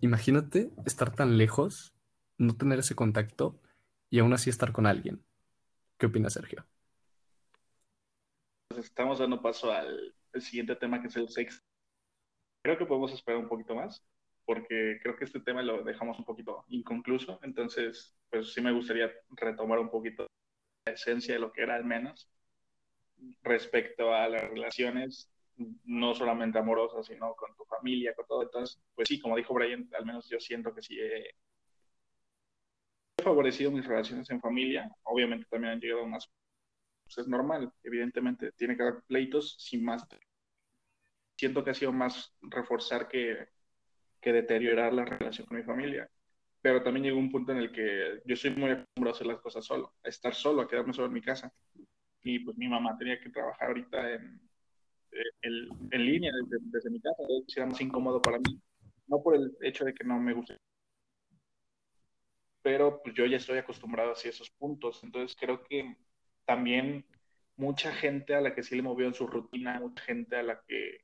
imagínate 0.00 0.70
estar 0.86 1.14
tan 1.14 1.36
lejos, 1.36 1.94
no 2.38 2.56
tener 2.56 2.78
ese 2.78 2.94
contacto 2.94 3.60
y 4.08 4.18
aún 4.18 4.32
así 4.32 4.50
estar 4.50 4.72
con 4.72 4.86
alguien. 4.86 5.22
¿Qué 5.98 6.06
opinas, 6.06 6.32
Sergio? 6.32 6.66
Pues 8.68 8.86
estamos 8.86 9.18
dando 9.18 9.42
paso 9.42 9.70
al 9.72 10.14
siguiente 10.40 10.74
tema 10.76 11.00
que 11.00 11.08
es 11.08 11.16
el 11.16 11.28
sexo. 11.28 11.60
Creo 12.62 12.76
que 12.78 12.86
podemos 12.86 13.12
esperar 13.12 13.40
un 13.40 13.48
poquito 13.48 13.74
más, 13.74 14.04
porque 14.44 14.98
creo 15.02 15.16
que 15.16 15.24
este 15.24 15.40
tema 15.40 15.62
lo 15.62 15.82
dejamos 15.82 16.18
un 16.18 16.24
poquito 16.24 16.64
inconcluso. 16.68 17.38
Entonces, 17.42 18.14
pues 18.30 18.52
sí 18.52 18.60
me 18.60 18.72
gustaría 18.72 19.10
retomar 19.30 19.78
un 19.78 19.90
poquito 19.90 20.26
la 20.86 20.92
esencia 20.92 21.34
de 21.34 21.40
lo 21.40 21.52
que 21.52 21.62
era 21.62 21.74
al 21.76 21.84
menos 21.84 22.28
respecto 23.42 24.14
a 24.14 24.28
las 24.28 24.42
relaciones, 24.42 25.30
no 25.84 26.14
solamente 26.14 26.58
amorosas, 26.58 27.06
sino 27.06 27.34
con 27.34 27.54
tu 27.56 27.64
familia, 27.64 28.14
con 28.14 28.26
todo. 28.26 28.42
Entonces, 28.42 28.80
pues 28.94 29.08
sí, 29.08 29.20
como 29.20 29.36
dijo 29.36 29.54
Brian, 29.54 29.88
al 29.98 30.06
menos 30.06 30.28
yo 30.28 30.40
siento 30.40 30.74
que 30.74 30.82
sí 30.82 30.98
he 31.00 31.34
favorecido 33.22 33.70
mis 33.70 33.86
relaciones 33.86 34.30
en 34.30 34.40
familia. 34.40 34.90
Obviamente 35.04 35.46
también 35.50 35.74
han 35.74 35.80
llegado 35.80 36.06
más. 36.06 36.30
Pues 37.04 37.18
es 37.18 37.28
normal, 37.28 37.72
evidentemente, 37.82 38.52
tiene 38.52 38.76
que 38.76 38.82
haber 38.82 39.02
pleitos 39.02 39.56
sin 39.58 39.84
más. 39.84 40.06
Siento 41.40 41.64
que 41.64 41.70
ha 41.70 41.74
sido 41.74 41.90
más 41.90 42.36
reforzar 42.42 43.08
que, 43.08 43.48
que 44.20 44.30
deteriorar 44.30 44.92
la 44.92 45.06
relación 45.06 45.46
con 45.46 45.56
mi 45.56 45.62
familia. 45.62 46.06
Pero 46.60 46.82
también 46.82 47.04
llegó 47.04 47.18
un 47.18 47.30
punto 47.30 47.52
en 47.52 47.56
el 47.56 47.72
que 47.72 48.20
yo 48.26 48.36
soy 48.36 48.50
muy 48.50 48.72
acostumbrado 48.72 49.14
a 49.14 49.16
hacer 49.16 49.26
las 49.26 49.40
cosas 49.40 49.64
solo, 49.64 49.94
a 50.04 50.08
estar 50.10 50.34
solo, 50.34 50.60
a 50.60 50.68
quedarme 50.68 50.92
solo 50.92 51.06
en 51.06 51.14
mi 51.14 51.22
casa. 51.22 51.50
Y 52.22 52.40
pues 52.40 52.58
mi 52.58 52.68
mamá 52.68 52.94
tenía 52.98 53.18
que 53.18 53.30
trabajar 53.30 53.68
ahorita 53.68 54.12
en, 54.12 54.38
en, 55.40 55.68
en 55.90 56.04
línea 56.04 56.30
desde, 56.42 56.58
desde, 56.66 56.90
mi 56.90 57.00
casa. 57.00 57.22
Entonces 57.22 57.56
era 57.56 57.64
más 57.64 57.80
incómodo 57.80 58.20
para 58.20 58.38
mí. 58.38 58.60
No 59.06 59.22
por 59.22 59.34
el 59.34 59.56
hecho 59.62 59.86
de 59.86 59.94
que 59.94 60.04
no 60.04 60.20
me 60.20 60.34
guste 60.34 60.58
pero 62.62 63.00
pues 63.02 63.14
yo 63.14 63.24
ya 63.24 63.38
estoy 63.38 63.56
acostumbrado 63.56 64.10
a 64.10 64.28
esos 64.28 64.50
puntos. 64.50 65.02
Entonces 65.02 65.34
creo 65.40 65.64
que 65.64 65.96
también 66.44 67.06
mucha 67.56 67.90
gente 67.94 68.34
a 68.34 68.42
la 68.42 68.54
que 68.54 68.62
sí 68.62 68.76
le 68.76 68.82
movió 68.82 69.06
en 69.06 69.14
su 69.14 69.26
rutina, 69.26 69.80
mucha 69.80 70.04
gente 70.04 70.36
a 70.36 70.42
la 70.42 70.60
que 70.68 70.98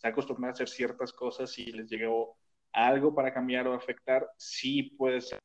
está 0.00 0.08
acostumbrada 0.08 0.52
a 0.52 0.54
hacer 0.54 0.68
ciertas 0.70 1.12
cosas 1.12 1.58
y 1.58 1.66
les 1.72 1.90
llegó 1.90 2.38
algo 2.72 3.14
para 3.14 3.34
cambiar 3.34 3.68
o 3.68 3.74
afectar, 3.74 4.26
sí 4.38 4.94
puede 4.96 5.20
ser 5.20 5.38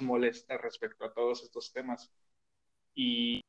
molesta 0.00 0.56
respecto 0.56 1.04
a 1.04 1.12
todos 1.12 1.42
estos 1.42 1.72
temas. 1.72 2.12
Y 2.94 3.40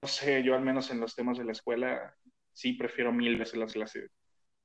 no 0.00 0.06
sé, 0.06 0.44
yo 0.44 0.54
al 0.54 0.62
menos 0.62 0.92
en 0.92 1.00
los 1.00 1.16
temas 1.16 1.38
de 1.38 1.44
la 1.44 1.50
escuela 1.50 2.16
sí 2.52 2.74
prefiero 2.74 3.12
mil 3.12 3.36
veces 3.36 3.56
las 3.56 3.72
clases 3.72 4.12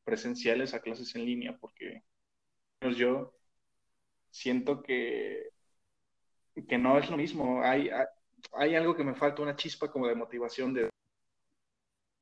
presenciales 0.03 0.75
a 0.75 0.81
clases 0.81 1.15
en 1.15 1.25
línea 1.25 1.57
porque 1.57 2.03
pues 2.77 2.97
yo 2.97 3.33
siento 4.29 4.83
que, 4.83 5.49
que 6.69 6.77
no 6.77 6.99
es 6.99 7.09
lo 7.09 7.17
mismo. 7.17 7.63
Hay, 7.63 7.89
hay, 8.53 8.75
algo 8.75 8.95
que 8.95 9.03
me 9.03 9.15
falta, 9.15 9.41
una 9.41 9.55
chispa 9.55 9.91
como 9.91 10.07
de 10.07 10.13
motivación 10.13 10.71
de 10.71 10.91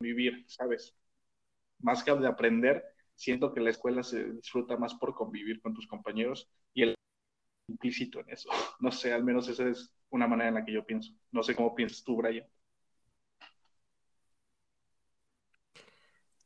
vivir, 0.00 0.46
¿sabes? 0.48 0.96
Más 1.80 2.02
que 2.02 2.12
de 2.14 2.26
aprender, 2.26 2.84
siento 3.14 3.52
que 3.52 3.60
la 3.60 3.70
escuela 3.70 4.02
se 4.02 4.32
disfruta 4.32 4.76
más 4.76 4.94
por 4.94 5.14
convivir 5.14 5.60
con 5.60 5.74
tus 5.74 5.86
compañeros 5.86 6.48
y 6.72 6.82
el 6.82 6.94
implícito 7.68 8.20
en 8.20 8.30
eso. 8.30 8.48
No 8.80 8.90
sé, 8.92 9.12
al 9.12 9.24
menos 9.24 9.48
esa 9.48 9.68
es 9.68 9.90
una 10.10 10.26
manera 10.28 10.48
en 10.48 10.54
la 10.54 10.64
que 10.64 10.72
yo 10.72 10.84
pienso. 10.84 11.12
No 11.32 11.42
sé 11.42 11.54
cómo 11.54 11.74
piensas 11.74 12.04
tú, 12.04 12.16
Brian. 12.16 12.46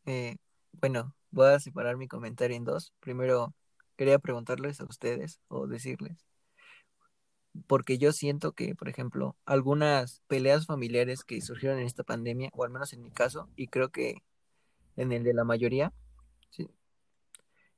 Eh, 0.06 0.36
bueno, 0.72 1.14
voy 1.30 1.48
a 1.48 1.60
separar 1.60 1.96
mi 1.96 2.08
comentario 2.08 2.56
en 2.56 2.64
dos. 2.64 2.92
Primero, 3.00 3.54
quería 3.96 4.18
preguntarles 4.18 4.80
a 4.80 4.84
ustedes 4.84 5.40
o 5.48 5.66
decirles, 5.66 6.26
porque 7.66 7.98
yo 7.98 8.12
siento 8.12 8.52
que, 8.52 8.74
por 8.74 8.88
ejemplo, 8.88 9.36
algunas 9.44 10.22
peleas 10.28 10.66
familiares 10.66 11.24
que 11.24 11.40
surgieron 11.40 11.78
en 11.78 11.86
esta 11.86 12.04
pandemia, 12.04 12.50
o 12.52 12.64
al 12.64 12.70
menos 12.70 12.92
en 12.92 13.02
mi 13.02 13.10
caso, 13.10 13.50
y 13.56 13.68
creo 13.68 13.90
que 13.90 14.22
en 14.98 15.12
el 15.12 15.22
de 15.22 15.32
la 15.32 15.44
mayoría, 15.44 15.92
¿sí? 16.50 16.68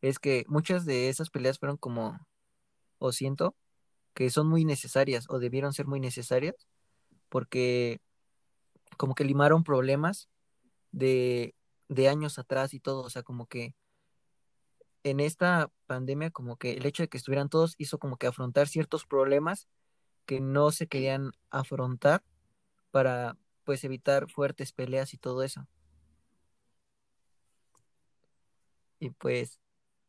es 0.01 0.19
que 0.19 0.45
muchas 0.49 0.87
de 0.87 1.09
esas 1.11 1.31
peleas 1.31 1.59
fueron 1.59 1.77
como, 1.77 2.19
o 2.99 3.13
siento, 3.13 3.55
que 4.15 4.31
son 4.31 4.49
muy 4.49 4.65
necesarias 4.65 5.27
o 5.29 5.39
debieron 5.39 5.73
ser 5.73 5.87
muy 5.87 6.01
necesarias, 6.01 6.57
porque 7.29 8.01
como 8.97 9.15
que 9.15 9.25
limaron 9.25 9.63
problemas 9.65 10.29
de, 10.93 11.55
de 11.89 12.09
años 12.09 12.39
atrás 12.39 12.75
y 12.75 12.81
todo, 12.81 13.03
o 13.03 13.11
sea, 13.11 13.23
como 13.23 13.47
que 13.47 13.75
en 15.03 15.21
esta 15.21 15.71
pandemia 15.87 16.31
como 16.31 16.57
que 16.57 16.73
el 16.73 16.87
hecho 16.87 17.03
de 17.03 17.09
que 17.09 17.19
estuvieran 17.19 17.49
todos 17.49 17.75
hizo 17.79 17.99
como 17.99 18.17
que 18.17 18.27
afrontar 18.27 18.69
ciertos 18.69 19.07
problemas 19.07 19.69
que 20.27 20.41
no 20.41 20.71
se 20.71 20.87
querían 20.87 21.33
afrontar 21.51 22.23
para 22.91 23.37
pues 23.65 23.85
evitar 23.85 24.29
fuertes 24.31 24.73
peleas 24.73 25.15
y 25.15 25.19
todo 25.19 25.43
eso. 25.43 25.67
Y 29.01 29.11
pues 29.11 29.59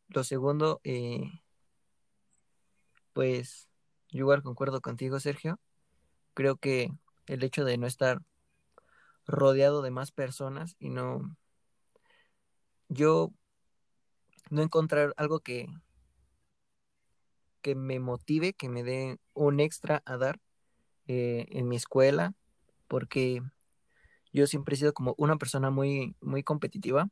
lo 0.09 0.23
segundo, 0.23 0.81
eh, 0.83 1.23
pues 3.13 3.69
yo 4.09 4.19
igual 4.19 4.43
concuerdo 4.43 4.81
contigo, 4.81 5.19
Sergio. 5.19 5.59
Creo 6.33 6.57
que 6.57 6.91
el 7.27 7.43
hecho 7.43 7.65
de 7.65 7.77
no 7.77 7.87
estar 7.87 8.21
rodeado 9.25 9.81
de 9.81 9.91
más 9.91 10.11
personas 10.11 10.75
y 10.79 10.89
no... 10.89 11.35
Yo 12.89 13.31
no 14.49 14.61
encontrar 14.61 15.13
algo 15.15 15.39
que, 15.39 15.67
que 17.61 17.73
me 17.73 17.99
motive, 17.99 18.53
que 18.53 18.67
me 18.67 18.83
dé 18.83 19.17
un 19.33 19.61
extra 19.61 20.03
a 20.05 20.17
dar 20.17 20.39
eh, 21.07 21.45
en 21.51 21.69
mi 21.69 21.77
escuela, 21.77 22.33
porque 22.89 23.41
yo 24.33 24.47
siempre 24.47 24.75
he 24.75 24.77
sido 24.77 24.93
como 24.93 25.15
una 25.17 25.37
persona 25.37 25.69
muy, 25.69 26.15
muy 26.21 26.43
competitiva. 26.43 27.09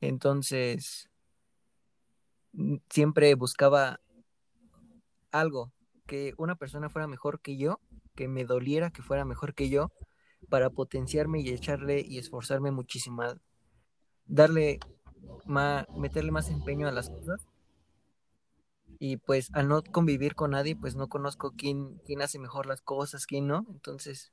Entonces, 0.00 1.10
siempre 2.88 3.34
buscaba 3.34 4.00
algo, 5.30 5.72
que 6.06 6.34
una 6.38 6.56
persona 6.56 6.88
fuera 6.88 7.06
mejor 7.06 7.40
que 7.40 7.56
yo, 7.56 7.80
que 8.14 8.28
me 8.28 8.44
doliera 8.44 8.90
que 8.90 9.02
fuera 9.02 9.24
mejor 9.24 9.54
que 9.54 9.68
yo, 9.68 9.92
para 10.48 10.70
potenciarme 10.70 11.40
y 11.40 11.50
echarle 11.50 12.00
y 12.00 12.18
esforzarme 12.18 12.70
muchísimo, 12.70 13.22
darle 14.26 14.78
meterle 15.96 16.30
más 16.30 16.48
empeño 16.48 16.88
a 16.88 16.92
las 16.92 17.10
cosas. 17.10 17.46
Y 19.00 19.18
pues 19.18 19.50
al 19.52 19.68
no 19.68 19.82
convivir 19.82 20.34
con 20.34 20.52
nadie, 20.52 20.74
pues 20.74 20.96
no 20.96 21.08
conozco 21.08 21.52
quién, 21.56 21.98
quién 22.04 22.22
hace 22.22 22.38
mejor 22.38 22.66
las 22.66 22.80
cosas, 22.80 23.26
quién 23.26 23.46
no. 23.46 23.64
Entonces, 23.70 24.32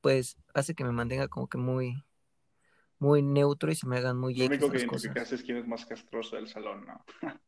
pues 0.00 0.36
hace 0.52 0.74
que 0.74 0.84
me 0.84 0.92
mantenga 0.92 1.28
como 1.28 1.48
que 1.48 1.58
muy, 1.58 2.04
muy 3.04 3.22
neutro 3.22 3.70
y 3.70 3.74
se 3.74 3.86
me 3.86 3.98
hagan 3.98 4.18
muy 4.18 4.34
Lo 4.34 4.46
único 4.46 4.70
que 4.70 4.78
identificas 4.78 5.32
es 5.32 5.42
quién 5.42 5.58
es 5.58 5.66
más 5.66 5.84
castroso 5.84 6.36
del 6.36 6.48
salón, 6.48 6.86
¿no? 6.86 7.04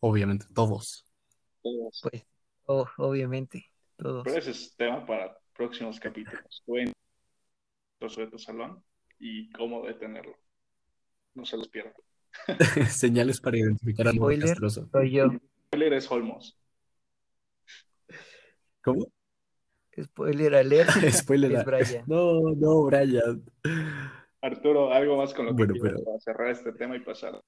Obviamente, 0.00 0.46
todos. 0.54 1.06
Todos. 1.62 2.00
Pues, 2.02 2.26
oh, 2.66 2.86
obviamente, 2.98 3.72
todos. 3.96 4.24
Pero 4.24 4.38
ese 4.38 4.50
es 4.50 4.76
tema 4.76 5.06
para 5.06 5.38
próximos 5.54 5.98
capítulos. 5.98 6.62
Tú 6.66 8.06
de 8.06 8.26
tu 8.28 8.38
salón 8.38 8.84
y 9.18 9.50
cómo 9.50 9.84
detenerlo 9.84 10.36
no 11.34 11.44
se 11.44 11.56
los 11.56 11.68
pierdan. 11.68 11.94
Señales 12.90 13.40
para 13.40 13.58
identificar 13.58 14.08
al 14.08 14.16
Spoiler, 14.16 14.58
soy 14.70 15.10
yo. 15.10 15.30
Spoiler 15.68 15.92
es 15.94 16.10
Holmos. 16.10 16.58
¿Cómo? 18.82 19.06
Spoiler 20.02 20.54
alert. 20.54 20.90
Spoiler 21.12 21.52
es 21.52 21.64
Brian. 21.64 22.04
No, 22.06 22.54
no, 22.54 22.84
Brian. 22.84 23.42
Arturo, 24.40 24.92
algo 24.92 25.16
más 25.16 25.34
con 25.34 25.46
lo 25.46 25.56
que 25.56 25.64
bueno, 25.64 25.74
pero... 25.82 26.04
para 26.04 26.18
cerrar 26.20 26.50
este 26.50 26.72
tema 26.72 26.96
y 26.96 27.00
pasar. 27.00 27.40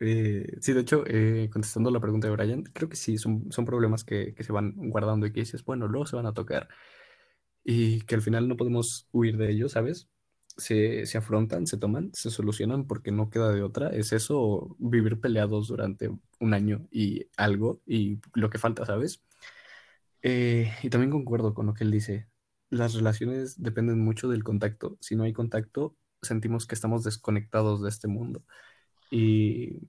Eh, 0.00 0.56
sí, 0.60 0.72
de 0.72 0.80
hecho, 0.80 1.04
eh, 1.06 1.48
contestando 1.52 1.90
la 1.90 2.00
pregunta 2.00 2.26
de 2.26 2.34
Brian, 2.34 2.62
creo 2.64 2.88
que 2.88 2.96
sí, 2.96 3.16
son, 3.16 3.50
son 3.50 3.64
problemas 3.64 4.04
que, 4.04 4.34
que, 4.34 4.42
se 4.42 4.52
van 4.52 4.74
guardando 4.76 5.26
y 5.26 5.32
que 5.32 5.40
dices, 5.40 5.64
bueno, 5.64 5.86
luego 5.86 6.06
se 6.06 6.16
van 6.16 6.26
a 6.26 6.34
tocar 6.34 6.68
y 7.64 8.02
que 8.02 8.14
al 8.14 8.22
final 8.22 8.46
no 8.46 8.56
podemos 8.56 9.08
huir 9.12 9.38
de 9.38 9.50
ellos, 9.50 9.72
¿sabes? 9.72 10.08
Se, 10.56 11.06
se, 11.06 11.18
afrontan, 11.18 11.66
se 11.66 11.76
toman, 11.76 12.10
se 12.14 12.30
solucionan 12.30 12.86
porque 12.86 13.12
no 13.12 13.30
queda 13.30 13.52
de 13.52 13.62
otra. 13.62 13.90
Es 13.90 14.12
eso, 14.12 14.76
vivir 14.78 15.20
peleados 15.20 15.68
durante 15.68 16.10
un 16.40 16.54
año 16.54 16.86
y 16.90 17.26
algo 17.36 17.80
y 17.86 18.20
lo 18.34 18.50
que 18.50 18.58
falta, 18.58 18.86
¿sabes? 18.86 19.22
Eh, 20.22 20.72
y 20.82 20.90
también 20.90 21.10
concuerdo 21.10 21.54
con 21.54 21.66
lo 21.66 21.74
que 21.74 21.84
él 21.84 21.90
dice. 21.90 22.26
Las 22.70 22.94
relaciones 22.94 23.62
dependen 23.62 24.00
mucho 24.00 24.28
del 24.28 24.44
contacto. 24.44 24.96
Si 25.00 25.16
no 25.16 25.24
hay 25.24 25.32
contacto, 25.32 25.96
sentimos 26.22 26.66
que 26.66 26.74
estamos 26.74 27.04
desconectados 27.04 27.82
de 27.82 27.90
este 27.90 28.08
mundo. 28.08 28.42
Y 29.10 29.80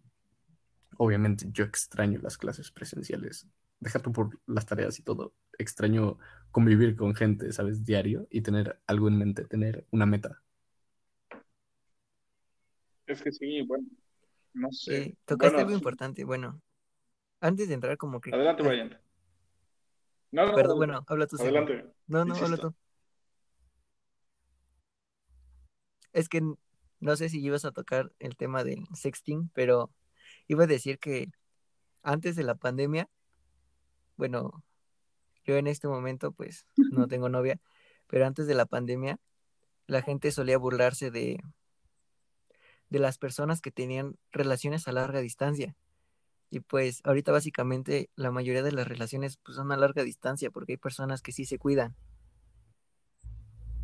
obviamente 0.98 1.48
yo 1.52 1.64
extraño 1.64 2.20
las 2.22 2.38
clases 2.38 2.72
presenciales. 2.72 3.48
Déjate 3.80 4.10
por 4.10 4.40
las 4.46 4.66
tareas 4.66 5.00
y 5.00 5.04
todo. 5.04 5.34
Extraño 5.58 6.18
convivir 6.52 6.96
con 6.96 7.16
gente, 7.16 7.52
¿sabes? 7.52 7.86
Diario 7.86 8.28
y 8.30 8.42
tener 8.42 8.80
algo 8.88 9.08
en 9.08 9.18
mente, 9.18 9.46
tener 9.46 9.86
una 9.92 10.06
meta. 10.06 10.42
Es 13.08 13.22
que 13.22 13.32
sí, 13.32 13.62
bueno, 13.62 13.86
no 14.54 14.72
sé. 14.72 14.98
Eh, 14.98 15.16
tocaste 15.26 15.56
Bueno, 15.56 15.60
algo 15.60 15.72
sí. 15.72 15.76
importante. 15.76 16.24
Bueno, 16.24 16.62
antes 17.40 17.68
de 17.68 17.76
entrar 17.76 17.98
como 17.98 18.20
que... 18.20 18.34
Adelante, 18.34 18.64
Ah, 18.64 18.68
Brian. 18.68 19.00
No, 20.32 20.48
no, 20.48 20.56
Perdón, 20.56 20.70
no, 20.72 20.78
bueno, 20.78 21.06
habla 21.08 21.28
tú. 21.28 21.38
Adelante. 21.40 21.86
No, 22.08 22.26
no, 22.26 22.36
habla 22.36 22.58
tú. 22.58 22.76
Es 26.14 26.30
que 26.30 26.42
no 27.00 27.16
sé 27.16 27.30
si 27.30 27.42
ibas 27.42 27.66
a 27.66 27.72
tocar 27.72 28.12
el 28.20 28.36
tema 28.36 28.64
del 28.64 28.86
sexting, 28.94 29.50
pero 29.54 29.92
iba 30.48 30.64
a 30.64 30.68
decir 30.68 30.98
que 30.98 31.28
antes 32.02 32.36
de 32.36 32.44
la 32.44 32.56
pandemia, 32.56 33.10
bueno, 34.18 34.64
yo 35.44 35.58
en 35.58 35.68
este 35.68 35.88
momento 35.88 36.32
pues 36.32 36.66
no 36.76 36.78
tengo 37.08 37.30
novia, 37.30 37.60
pero 38.08 38.26
antes 38.26 38.48
de 38.48 38.56
la 38.56 38.66
pandemia 38.66 39.20
la 39.88 40.02
gente 40.02 40.32
solía 40.32 40.58
burlarse 40.58 41.12
de, 41.12 41.40
de 42.96 43.02
las 43.02 43.18
personas 43.18 43.60
que 43.60 43.72
tenían 43.72 44.16
relaciones 44.32 44.88
a 44.88 44.94
larga 44.94 45.20
distancia. 45.20 45.76
Y 46.50 46.62
pues 46.62 47.02
ahorita 47.04 47.34
básicamente 47.34 48.10
la 48.16 48.32
mayoría 48.32 48.64
de 48.64 48.72
las 48.72 48.88
relaciones 48.88 49.36
pues 49.44 49.58
son 49.58 49.74
a 49.74 49.76
larga 49.76 50.04
distancia 50.04 50.50
porque 50.50 50.74
hay 50.74 50.78
personas 50.78 51.22
que 51.22 51.34
sí 51.34 51.44
se 51.44 51.60
cuidan. 51.60 51.94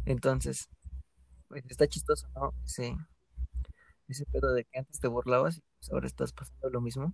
Entonces, 0.05 0.69
pues 1.49 1.65
está 1.69 1.87
chistoso, 1.87 2.29
¿no? 2.35 2.53
Ese, 2.63 2.95
ese 4.07 4.25
pedo 4.27 4.53
de 4.53 4.63
que 4.63 4.79
antes 4.79 5.01
te 5.01 5.09
burlabas 5.09 5.57
y 5.57 5.61
pues 5.77 5.91
ahora 5.91 6.07
estás 6.07 6.31
pasando 6.31 6.69
lo 6.69 6.79
mismo. 6.79 7.13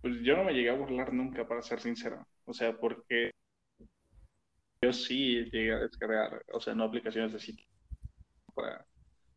Pues 0.00 0.14
yo 0.22 0.36
no 0.36 0.44
me 0.44 0.52
llegué 0.52 0.70
a 0.70 0.76
burlar 0.76 1.12
nunca, 1.12 1.44
para 1.48 1.62
ser 1.62 1.80
sincero. 1.80 2.24
O 2.44 2.54
sea, 2.54 2.78
porque 2.78 3.32
yo 4.80 4.92
sí 4.92 5.42
llegué 5.50 5.72
a 5.72 5.80
descargar, 5.80 6.44
o 6.52 6.60
sea, 6.60 6.76
no 6.76 6.84
aplicaciones 6.84 7.32
de 7.32 7.40
sitio. 7.40 7.66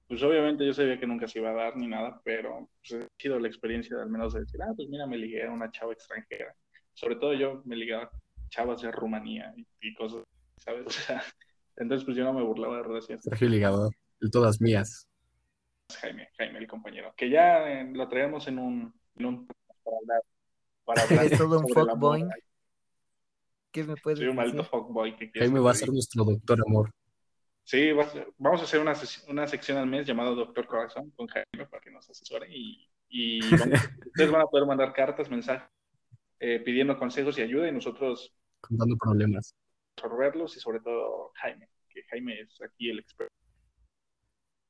Pues 0.08 0.22
obviamente 0.22 0.66
yo 0.66 0.74
sabía 0.74 1.00
que 1.00 1.08
nunca 1.08 1.28
se 1.28 1.40
iba 1.40 1.50
a 1.50 1.54
dar 1.54 1.78
ni 1.78 1.88
nada, 1.88 2.22
pero 2.24 2.70
pues, 2.88 3.04
ha 3.04 3.08
sido 3.18 3.40
la 3.40 3.48
experiencia 3.48 3.96
de 3.98 4.04
al 4.04 4.10
menos 4.10 4.34
de 4.34 4.42
decir, 4.42 4.62
ah, 4.62 4.72
pues 4.76 4.88
mira, 4.88 5.08
me 5.08 5.18
ligué 5.18 5.44
a 5.44 5.52
una 5.52 5.72
chava 5.72 5.94
extranjera. 5.94 6.56
Sobre 6.94 7.16
todo 7.16 7.34
yo 7.34 7.62
me 7.66 7.76
ligaba 7.76 8.04
a 8.04 8.12
chavas 8.50 8.82
de 8.82 8.92
Rumanía 8.92 9.52
y, 9.58 9.66
y 9.82 9.94
cosas, 9.96 10.24
¿sabes? 10.58 10.86
O 10.88 10.90
sea, 10.92 11.24
entonces 11.78 12.06
pues 12.06 12.16
yo 12.16 12.24
no 12.24 12.34
me 12.34 12.44
burlaba 12.44 12.78
de 12.78 12.84
relaciones. 12.84 13.24
Sergio 13.24 13.50
Ligador, 13.50 13.92
el 14.22 14.32
todas 14.32 14.62
mías. 14.62 15.08
Jaime, 16.00 16.30
Jaime, 16.38 16.60
el 16.60 16.68
compañero, 16.68 17.14
que 17.18 17.30
ya 17.30 17.68
eh, 17.70 17.90
lo 17.94 18.08
traemos 18.08 18.48
en 18.48 18.60
un, 18.60 18.94
en 19.18 19.26
un 19.26 19.48
para 19.84 19.98
hablar, 19.98 20.22
para 20.86 21.02
hablar 21.04 21.38
todo 21.38 21.60
un 21.60 21.68
sobre 21.68 21.82
el 21.82 21.90
amor. 21.90 22.20
fuckboy. 22.20 22.32
¿Qué 23.72 23.84
me 23.84 23.96
puedes 23.98 24.20
Soy 24.20 24.28
un 24.30 24.36
maldito 24.36 24.58
decir? 24.60 24.70
fuckboy. 24.72 25.12
¿qué 25.18 25.32
quieres 25.32 25.50
Jaime 25.50 25.60
va 25.60 25.72
a 25.72 25.76
ser 25.76 25.90
nuestro 25.90 26.24
doctor 26.24 26.60
amor. 26.66 26.92
Sí, 27.68 27.92
va 27.94 28.08
vamos 28.38 28.62
a 28.62 28.66
hacer 28.66 28.80
una, 28.80 28.94
ses- 28.94 29.28
una 29.28 29.48
sección 29.48 29.78
al 29.80 29.88
mes 29.88 30.06
llamada 30.06 30.30
Doctor 30.32 30.68
Corazón 30.68 31.10
con 31.12 31.26
Jaime 31.28 31.66
para 31.68 31.82
que 31.82 31.90
nos 31.90 32.08
asesore 32.08 32.48
y, 32.50 32.88
y 33.10 33.40
vamos- 33.58 33.80
ustedes 34.08 34.32
van 34.32 34.42
a 34.44 34.46
poder 34.46 34.68
mandar 34.68 34.94
cartas, 34.94 35.30
mensajes 35.32 35.68
eh, 36.40 36.60
pidiendo 36.60 36.96
consejos 36.98 37.38
y 37.40 37.42
ayuda 37.42 37.68
y 37.68 37.72
nosotros 37.72 38.34
Contando 38.62 38.96
problemas. 38.98 39.56
resolverlos 39.98 40.56
y 40.58 40.60
sobre 40.60 40.80
todo 40.80 41.32
Jaime, 41.36 41.68
que 41.90 42.04
Jaime 42.04 42.40
es 42.42 42.62
aquí 42.62 42.90
el 42.92 43.00
experto. 43.00 43.34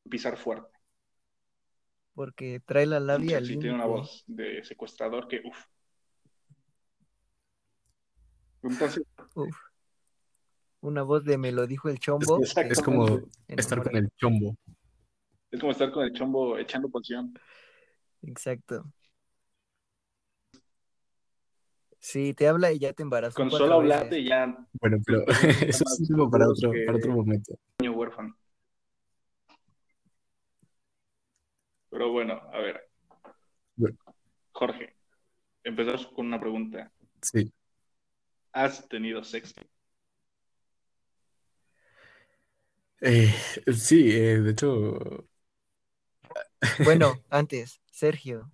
Pisar 0.09 0.37
fuerte. 0.37 0.69
Porque 2.13 2.61
trae 2.65 2.85
la 2.85 3.01
labia 3.01 3.39
Sí, 3.41 3.57
tiene 3.57 3.73
una 3.75 3.87
voz 3.87 4.23
de 4.27 4.63
secuestrador 4.63 5.27
que, 5.27 5.41
uff. 5.43 5.65
Entonces, 8.63 9.03
Uf. 9.35 9.55
Una 10.85 11.01
voz 11.01 11.25
de 11.25 11.39
me 11.39 11.51
lo 11.51 11.65
dijo 11.65 11.89
el 11.89 11.97
chombo. 11.97 12.39
Es 12.43 12.79
como 12.79 13.19
estar 13.47 13.81
con 13.81 13.95
el 13.95 14.07
chombo. 14.17 14.55
es 15.49 15.59
como 15.59 15.71
estar 15.71 15.91
con 15.91 16.03
el 16.03 16.13
chombo 16.13 16.59
echando 16.59 16.89
poción. 16.89 17.33
Exacto. 18.21 18.85
Sí, 21.97 22.35
te 22.35 22.47
habla 22.47 22.71
y 22.71 22.77
ya 22.77 22.93
te 22.93 23.01
embarazó 23.01 23.35
Con 23.35 23.49
solo 23.49 23.73
hablarte 23.73 24.23
ya 24.23 24.45
Bueno, 24.79 24.97
pero 25.03 25.25
eso 25.67 25.83
es 25.89 26.07
para 26.31 26.47
otro, 26.47 26.71
para 26.85 26.97
otro 26.99 27.13
momento. 27.13 27.57
niño 27.79 27.93
huérfano. 27.93 28.37
Pero 31.89 32.11
bueno, 32.11 32.39
a 32.53 32.59
ver. 32.59 32.87
Bueno. 33.75 33.97
Jorge, 34.51 34.95
empezamos 35.63 36.05
con 36.09 36.27
una 36.27 36.39
pregunta. 36.39 36.91
Sí. 37.23 37.51
¿Has 38.51 38.87
tenido 38.87 39.23
sexting? 39.23 39.65
Eh, 43.01 43.33
sí, 43.73 44.11
eh, 44.11 44.39
de 44.41 44.51
hecho, 44.51 45.27
Bueno, 46.77 47.21
antes, 47.29 47.81
Sergio, 47.91 48.49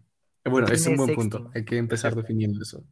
bueno, 0.45 0.69
es 0.69 0.88
un 0.88 0.95
Define 0.95 0.97
buen 0.97 1.13
punto. 1.13 1.38
sexting. 1.38 1.51
Hay 1.56 1.65
que 1.65 1.77
empezar 1.77 2.13
Exacto. 2.13 2.21
definiendo 2.21 2.62
eso. 2.62 2.84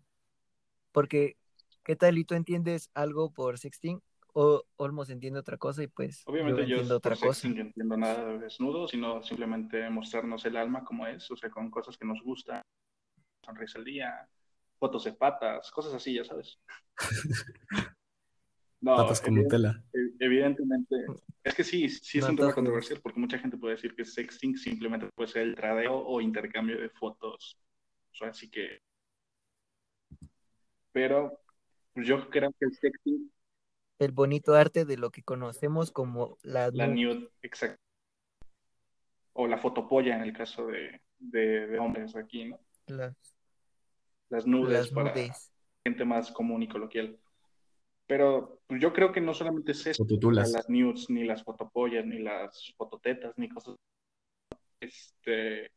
porque 0.91 1.37
¿qué 1.83 1.95
tal 1.95 2.17
y 2.17 2.25
tú 2.25 2.35
entiendes 2.35 2.89
algo 2.93 3.31
por 3.33 3.57
sexting? 3.59 4.01
O 4.33 4.63
Olmos 4.77 5.09
entiende 5.09 5.39
otra 5.39 5.57
cosa 5.57 5.83
y 5.83 5.87
pues 5.87 6.27
Obviamente 6.27 6.61
yo 6.61 6.67
yo, 6.67 6.75
entiendo 6.75 7.01
por 7.01 7.13
otra 7.13 7.15
cosa. 7.17 7.41
sexting 7.41 7.55
no 7.55 7.61
entiendo 7.61 7.97
nada 7.97 8.25
de 8.27 8.39
desnudo, 8.39 8.87
sino 8.87 9.23
simplemente 9.23 9.89
mostrarnos 9.89 10.45
el 10.45 10.55
alma 10.57 10.83
como 10.83 11.07
es, 11.07 11.29
o 11.31 11.35
sea, 11.35 11.49
con 11.49 11.71
cosas 11.71 11.97
que 11.97 12.05
nos 12.05 12.21
gustan, 12.23 12.61
sonrisa 13.45 13.79
al 13.79 13.85
día, 13.85 14.29
fotos 14.79 15.05
de 15.05 15.13
patas, 15.13 15.71
cosas 15.71 15.93
así, 15.95 16.15
ya 16.15 16.23
sabes. 16.25 16.59
No, 18.81 18.95
Patas 18.95 19.21
con 19.21 19.33
evident- 19.35 19.43
Nutella. 19.43 19.83
Ev- 20.39 20.45
evidentemente, 20.45 20.95
es 21.43 21.55
que 21.55 21.63
sí, 21.63 21.89
sí 21.89 22.17
es 22.19 22.23
No 22.25 22.31
un 22.31 22.35
tema 22.35 22.53
controversial, 22.53 22.99
porque 23.01 23.19
mucha 23.19 23.37
gente 23.39 23.57
puede 23.57 23.75
decir 23.75 23.95
que 23.95 24.05
sexting 24.05 24.57
simplemente 24.57 25.07
puede 25.15 25.29
ser 25.29 25.43
el 25.43 25.55
tradeo 25.55 25.97
o 25.97 26.21
intercambio 26.21 26.79
de 26.79 26.89
fotos. 26.89 27.57
O 28.11 28.15
sea, 28.15 28.29
así 28.29 28.49
que... 28.49 28.81
Pero 30.91 31.39
pues 31.93 32.07
yo 32.07 32.29
creo 32.29 32.51
que 32.59 32.65
el 32.65 32.73
sexting 32.73 33.31
El 33.99 34.11
bonito 34.11 34.55
arte 34.55 34.85
de 34.85 34.97
lo 34.97 35.11
que 35.11 35.23
conocemos 35.23 35.91
como 35.91 36.37
la, 36.43 36.69
La 36.71 36.87
nu- 36.87 37.13
nude, 37.13 37.29
exacto. 37.41 37.81
O 39.33 39.47
la 39.47 39.57
fotopolla 39.57 40.15
en 40.15 40.23
el 40.23 40.33
caso 40.33 40.67
de, 40.67 41.01
de, 41.17 41.67
de 41.67 41.79
hombres 41.79 42.15
aquí, 42.15 42.45
¿no? 42.45 42.59
las, 42.87 43.15
Las 44.29 44.45
nudes 44.45 44.71
las 44.71 44.91
para 44.91 45.13
nudes. 45.13 45.51
gente 45.85 46.05
más 46.05 46.31
común 46.31 46.63
y 46.63 46.67
coloquial. 46.67 47.17
Pero 48.09 48.59
pues, 48.65 48.81
yo 48.81 48.91
creo 48.91 49.11
que 49.11 49.21
no 49.21 49.35
solamente 49.35 49.73
es 49.73 49.85
eso, 49.85 50.03
Fototulas. 50.03 50.51
las 50.51 50.67
nudes, 50.67 51.11
ni 51.11 51.25
las 51.25 51.43
fotopollas, 51.43 52.03
ni 52.07 52.17
las 52.17 52.73
fototetas, 52.75 53.37
ni 53.37 53.47
cosas. 53.47 53.75
Este, 54.79 55.69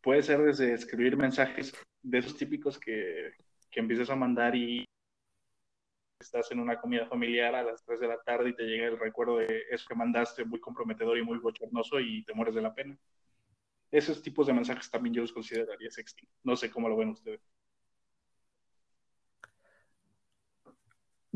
puede 0.00 0.24
ser 0.24 0.42
desde 0.42 0.74
escribir 0.74 1.16
mensajes 1.16 1.72
de 2.02 2.18
esos 2.18 2.36
típicos 2.36 2.80
que, 2.80 3.30
que 3.70 3.78
empiezas 3.78 4.10
a 4.10 4.16
mandar 4.16 4.56
y 4.56 4.84
estás 6.20 6.50
en 6.50 6.58
una 6.58 6.80
comida 6.80 7.06
familiar 7.06 7.54
a 7.54 7.62
las 7.62 7.84
3 7.84 8.00
de 8.00 8.08
la 8.08 8.20
tarde 8.22 8.50
y 8.50 8.56
te 8.56 8.64
llega 8.64 8.88
el 8.88 8.98
recuerdo 8.98 9.36
de 9.36 9.66
eso 9.70 9.86
que 9.88 9.94
mandaste 9.94 10.44
muy 10.44 10.58
comprometedor 10.58 11.16
y 11.16 11.22
muy 11.22 11.38
bochornoso 11.38 12.00
y 12.00 12.24
te 12.24 12.34
mueres 12.34 12.56
de 12.56 12.62
la 12.62 12.74
pena. 12.74 12.98
Esos 13.92 14.20
tipos 14.20 14.48
de 14.48 14.52
mensajes 14.52 14.90
también 14.90 15.14
yo 15.14 15.22
los 15.22 15.32
consideraría 15.32 15.92
sexting. 15.92 16.28
No 16.42 16.56
sé 16.56 16.72
cómo 16.72 16.88
lo 16.88 16.96
ven 16.96 17.10
ustedes. 17.10 17.40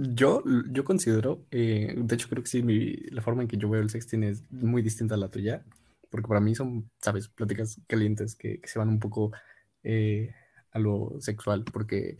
Yo, 0.03 0.43
yo 0.71 0.83
considero, 0.85 1.45
eh, 1.51 1.93
de 1.95 2.15
hecho 2.15 2.29
creo 2.31 2.43
que 2.43 2.49
sí, 2.49 2.63
mi- 2.63 2.95
la 3.11 3.21
forma 3.21 3.43
en 3.43 3.49
que 3.49 3.59
yo 3.59 3.69
veo 3.69 3.83
el 3.83 3.91
sexting 3.91 4.23
es 4.25 4.51
muy 4.51 4.81
distinta 4.81 5.15
a 5.15 5.19
la 5.19 5.29
tuya, 5.31 5.63
porque 6.11 6.27
para 6.27 6.41
mí 6.41 6.55
son, 6.55 6.91
sabes, 7.03 7.29
pláticas 7.29 7.79
calientes 7.87 8.35
que, 8.35 8.61
que 8.61 8.67
se 8.69 8.79
van 8.79 8.89
un 8.89 8.99
poco 8.99 9.31
eh, 9.83 10.35
a 10.73 10.79
lo 10.79 11.17
sexual, 11.21 11.65
porque 11.65 12.17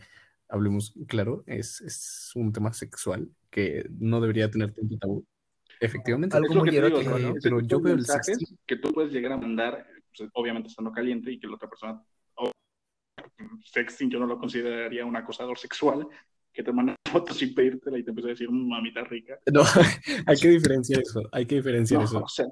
hablemos 0.47 0.93
claro, 1.07 1.43
es, 1.47 1.81
es 1.81 2.31
un 2.35 2.53
tema 2.53 2.71
sexual 2.71 3.29
que 3.49 3.87
no 3.97 4.21
debería 4.21 4.51
tener 4.51 4.73
tanto 4.73 4.97
tabú. 4.99 5.25
Efectivamente, 5.79 6.37
Algo 6.37 6.53
muy 6.53 6.75
erótico, 6.75 7.17
sea, 7.17 7.17
¿no? 7.29 7.35
Pero 7.41 7.61
yo 7.61 7.81
veo 7.81 7.95
el 7.95 8.05
sexting- 8.05 8.57
que 8.67 8.75
tú 8.75 8.91
puedes 8.93 9.11
llegar 9.11 9.31
a 9.31 9.37
mandar, 9.37 9.87
pues, 10.15 10.29
obviamente 10.33 10.69
estando 10.69 10.91
caliente 10.91 11.31
y 11.31 11.39
que 11.39 11.47
la 11.47 11.55
otra 11.55 11.67
persona. 11.67 11.99
sexting 13.63 14.09
yo 14.09 14.19
no 14.19 14.25
lo 14.27 14.37
consideraría 14.37 15.05
un 15.05 15.15
acosador 15.15 15.57
sexual 15.57 16.07
que 16.53 16.63
te 16.63 16.71
manda 16.71 16.95
fotos 17.11 17.37
sin 17.37 17.53
pedírtela 17.53 17.97
y 17.99 18.03
te 18.03 18.09
empieza 18.11 18.27
a 18.29 18.31
decir 18.31 18.49
"Mm, 18.49 18.69
mamita 18.69 19.03
rica. 19.03 19.39
no, 19.53 19.63
hay 20.25 20.37
que 20.37 20.49
diferenciar 20.49 21.01
eso, 21.01 21.21
hay 21.31 21.45
que 21.45 21.55
diferenciar 21.55 21.99
No, 22.01 22.05
eso. 22.05 22.19
o 22.23 22.27
sea, 22.27 22.45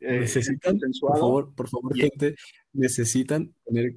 eh, 0.00 0.20
Necesitan, 0.20 0.78
por 1.00 1.18
favor, 1.18 1.54
por 1.54 1.68
favor, 1.68 1.96
y- 1.96 2.00
gente, 2.02 2.34
necesitan 2.72 3.54
tener, 3.64 3.94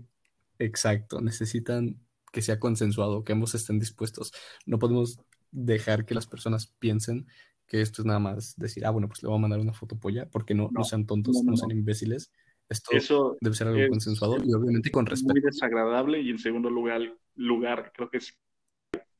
exacto, 0.58 1.22
necesitan 1.22 2.00
que 2.32 2.41
sea 2.41 2.60
consensuado, 2.60 3.24
que 3.24 3.34
ambos 3.34 3.56
estén 3.56 3.80
dispuestos. 3.80 4.32
No 4.65 4.80
podemos 4.80 5.19
dejar 5.52 6.06
que 6.06 6.13
las 6.15 6.28
personas 6.28 6.67
piensen 6.80 7.26
que 7.67 7.82
esto 7.82 8.02
es 8.02 8.06
nada 8.06 8.19
más 8.19 8.56
decir, 8.58 8.86
ah, 8.86 8.91
bueno, 8.91 9.08
pues 9.08 9.22
le 9.24 9.30
voy 9.30 9.38
a 9.38 9.41
mandar 9.41 9.60
una 9.60 9.74
foto 9.74 9.98
polla, 9.98 10.28
porque 10.30 10.54
no, 10.56 10.63
no, 10.65 10.80
No, 10.80 10.84
sean 10.84 11.06
tontos, 11.06 11.36
no, 11.38 11.43
no, 11.43 11.52
no, 11.52 11.58
sean 11.58 11.72
imbéciles. 11.72 12.32
Esto 12.67 12.91
Eso 12.95 13.38
debe 13.41 13.56
ser 13.56 13.67
algo 13.67 13.80
es 13.80 13.89
consensuado 13.89 14.38
y 14.43 14.54
obviamente 14.54 14.91
con 14.91 15.06
muy 15.06 15.10
respeto. 15.12 15.34
desagradable 15.43 16.22
y 16.22 16.30
en 16.30 16.38
segundo 16.39 16.69
lugar, 16.69 17.02
lugar 17.36 17.91
creo 17.95 18.10
que 18.10 18.17
es... 18.17 18.38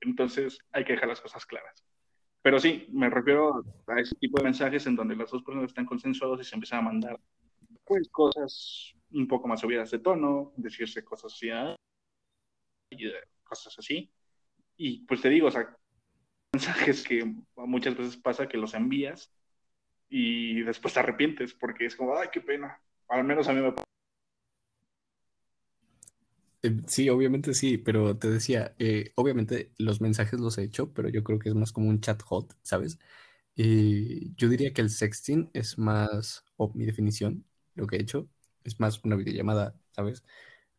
Entonces 0.02 0.60
hay 0.72 0.86
que 0.86 0.94
dejar 0.94 1.10
las 1.10 1.22
cosas 1.22 1.46
claras. 1.46 1.84
Pero 2.42 2.60
sí, 2.60 2.88
me 2.92 3.10
refiero 3.10 3.64
a 3.88 4.00
ese 4.00 4.16
tipo 4.16 4.38
de 4.38 4.46
mensajes 4.46 4.86
en 4.88 4.96
donde 4.96 5.16
las 5.16 5.30
dos 5.30 5.44
personas 5.44 5.70
están 5.70 5.86
consensuados 5.86 6.40
y 6.40 6.44
se 6.44 6.56
empiezan 6.56 6.80
a 6.80 6.84
mandar 6.84 7.20
pues 7.84 8.08
cosas 8.10 8.94
un 9.12 9.28
poco 9.28 9.48
más 9.48 9.60
subidas 9.60 9.92
de 9.92 10.00
tono, 10.00 10.54
decirse 10.56 11.04
cosas 11.04 11.34
así, 11.34 11.50
ah, 11.50 11.76
eh, 12.92 13.14
cosas 13.44 13.78
así. 13.78 14.12
Y 14.78 15.06
pues 15.06 15.22
te 15.22 15.30
digo, 15.30 15.48
o 15.48 15.52
sea, 15.52 15.76
mensajes 16.54 17.04
que 17.04 17.26
muchas 17.56 17.98
veces 17.98 18.18
pasa 18.18 18.48
que 18.48 18.58
los 18.58 18.74
envías 18.74 19.34
y 20.08 20.62
después 20.62 20.94
te 20.94 21.00
arrepientes 21.02 21.54
porque 21.54 21.86
es 21.86 21.96
como, 21.96 22.16
ay, 22.16 22.30
qué 22.32 22.42
pena. 22.42 22.82
Al 23.10 23.24
menos 23.24 23.48
a 23.48 23.54
mí 23.54 23.62
me 23.62 23.74
Eh, 26.62 26.78
Sí, 26.88 27.10
obviamente 27.10 27.54
sí, 27.54 27.78
pero 27.78 28.18
te 28.18 28.30
decía, 28.30 28.76
eh, 28.80 29.12
obviamente 29.16 29.72
los 29.78 30.02
mensajes 30.02 30.40
los 30.40 30.58
he 30.58 30.64
hecho, 30.64 30.94
pero 30.94 31.10
yo 31.10 31.24
creo 31.24 31.40
que 31.40 31.50
es 31.50 31.56
más 31.56 31.72
como 31.72 31.90
un 31.90 32.02
chat 32.02 32.22
hot, 32.24 32.56
¿sabes? 32.62 33.00
Y 33.56 34.34
yo 34.36 34.50
diría 34.50 34.74
que 34.74 34.82
el 34.82 34.90
sexting 34.90 35.50
es 35.54 35.78
más, 35.78 36.46
o 36.58 36.72
mi 36.76 36.86
definición, 36.86 37.46
lo 37.76 37.88
que 37.88 37.98
he 37.98 38.02
hecho, 38.02 38.30
es 38.64 38.80
más 38.80 39.04
una 39.06 39.16
videollamada, 39.18 39.76
¿sabes? 39.92 40.24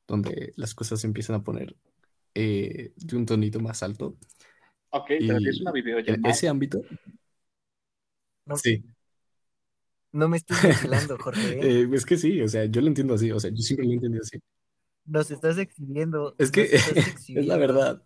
Donde 0.08 0.52
las 0.56 0.74
cosas 0.74 1.00
se 1.00 1.06
empiezan 1.08 1.36
a 1.36 1.44
poner 1.44 1.76
eh, 2.34 2.92
de 2.96 3.16
un 3.16 3.26
tonito 3.26 3.60
más 3.60 3.82
alto. 3.84 4.16
Ok, 4.90 5.10
pero 5.26 5.40
es 5.44 5.60
una 5.60 5.72
en 6.06 6.24
videollamada, 6.24 6.24
ese 6.26 6.48
ámbito, 6.48 6.84
No, 8.46 8.62
sí. 8.62 8.84
no 10.12 10.28
me 10.28 10.36
estoy 10.36 10.58
mezclando, 10.58 11.18
Jorge. 11.18 11.68
Eh, 11.82 11.88
es 11.92 12.06
que 12.06 12.16
sí, 12.16 12.40
o 12.42 12.48
sea, 12.48 12.64
yo 12.66 12.80
lo 12.80 12.88
entiendo 12.88 13.14
así, 13.14 13.30
o 13.32 13.40
sea, 13.40 13.50
yo 13.50 13.62
siempre 13.62 13.86
lo 13.86 13.92
he 13.92 13.94
entendido 13.94 14.22
así. 14.22 14.38
Nos 15.06 15.30
estás 15.30 15.58
exhibiendo. 15.58 16.34
Es 16.38 16.50
que 16.50 16.62
es 16.74 17.46
la 17.46 17.56
verdad. 17.56 18.02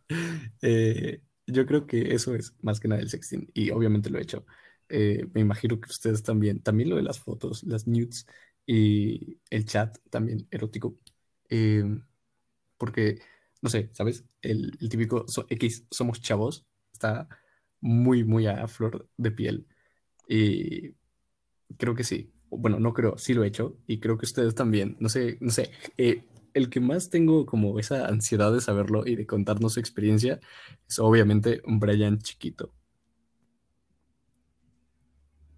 Eh, 0.63 1.21
yo 1.47 1.67
creo 1.67 1.87
que 1.87 2.15
eso 2.15 2.35
es 2.35 2.55
más 2.63 2.81
que 2.81 2.89
nada 2.89 3.03
el 3.03 3.11
sexting 3.11 3.51
y 3.55 3.71
obviamente 3.71 4.11
lo 4.11 4.19
he 4.19 4.23
hecho. 4.23 4.47
Eh, 4.89 5.27
me 5.35 5.41
imagino 5.43 5.81
que 5.81 5.91
ustedes 5.91 6.23
también, 6.23 6.63
también 6.63 6.91
lo 6.91 6.97
de 6.97 7.03
las 7.03 7.19
fotos, 7.21 7.65
las 7.65 7.87
nudes 7.87 8.27
y 8.67 9.39
el 9.51 9.65
chat 9.67 9.99
también 10.11 10.47
erótico. 10.51 10.99
Eh, 11.51 11.85
porque, 12.79 13.21
no 13.63 13.71
sé, 13.71 13.91
¿sabes? 13.93 14.25
El, 14.43 14.77
el 14.81 14.89
típico 14.89 15.27
so- 15.29 15.47
X, 15.49 15.87
somos 15.91 16.21
chavos, 16.21 16.67
está 16.93 17.29
muy, 17.81 18.25
muy 18.25 18.47
a 18.47 18.67
flor 18.69 19.09
de 19.17 19.31
piel 19.31 19.67
y 20.29 20.95
creo 21.79 21.95
que 21.95 22.05
sí. 22.05 22.33
Bueno, 22.51 22.79
no 22.79 22.93
creo, 22.95 23.19
sí 23.19 23.35
lo 23.35 23.43
he 23.45 23.49
hecho 23.49 23.79
y 23.87 23.99
creo 24.01 24.17
que 24.19 24.27
ustedes 24.27 24.55
también. 24.55 24.97
No 25.01 25.09
sé, 25.09 25.39
no 25.41 25.51
sé. 25.51 25.71
eh, 25.99 26.25
el 26.55 26.71
que 26.71 26.81
más 26.81 27.11
tengo 27.11 27.47
como 27.47 27.79
esa 27.79 28.07
ansiedad 28.09 28.53
de 28.53 28.61
saberlo 28.61 29.07
y 29.07 29.17
de 29.17 29.27
contarnos 29.27 29.75
su 29.75 29.81
experiencia 29.81 30.41
es 30.89 30.99
obviamente 30.99 31.61
un 31.67 31.81
Brian 31.81 32.19
chiquito. 32.19 32.73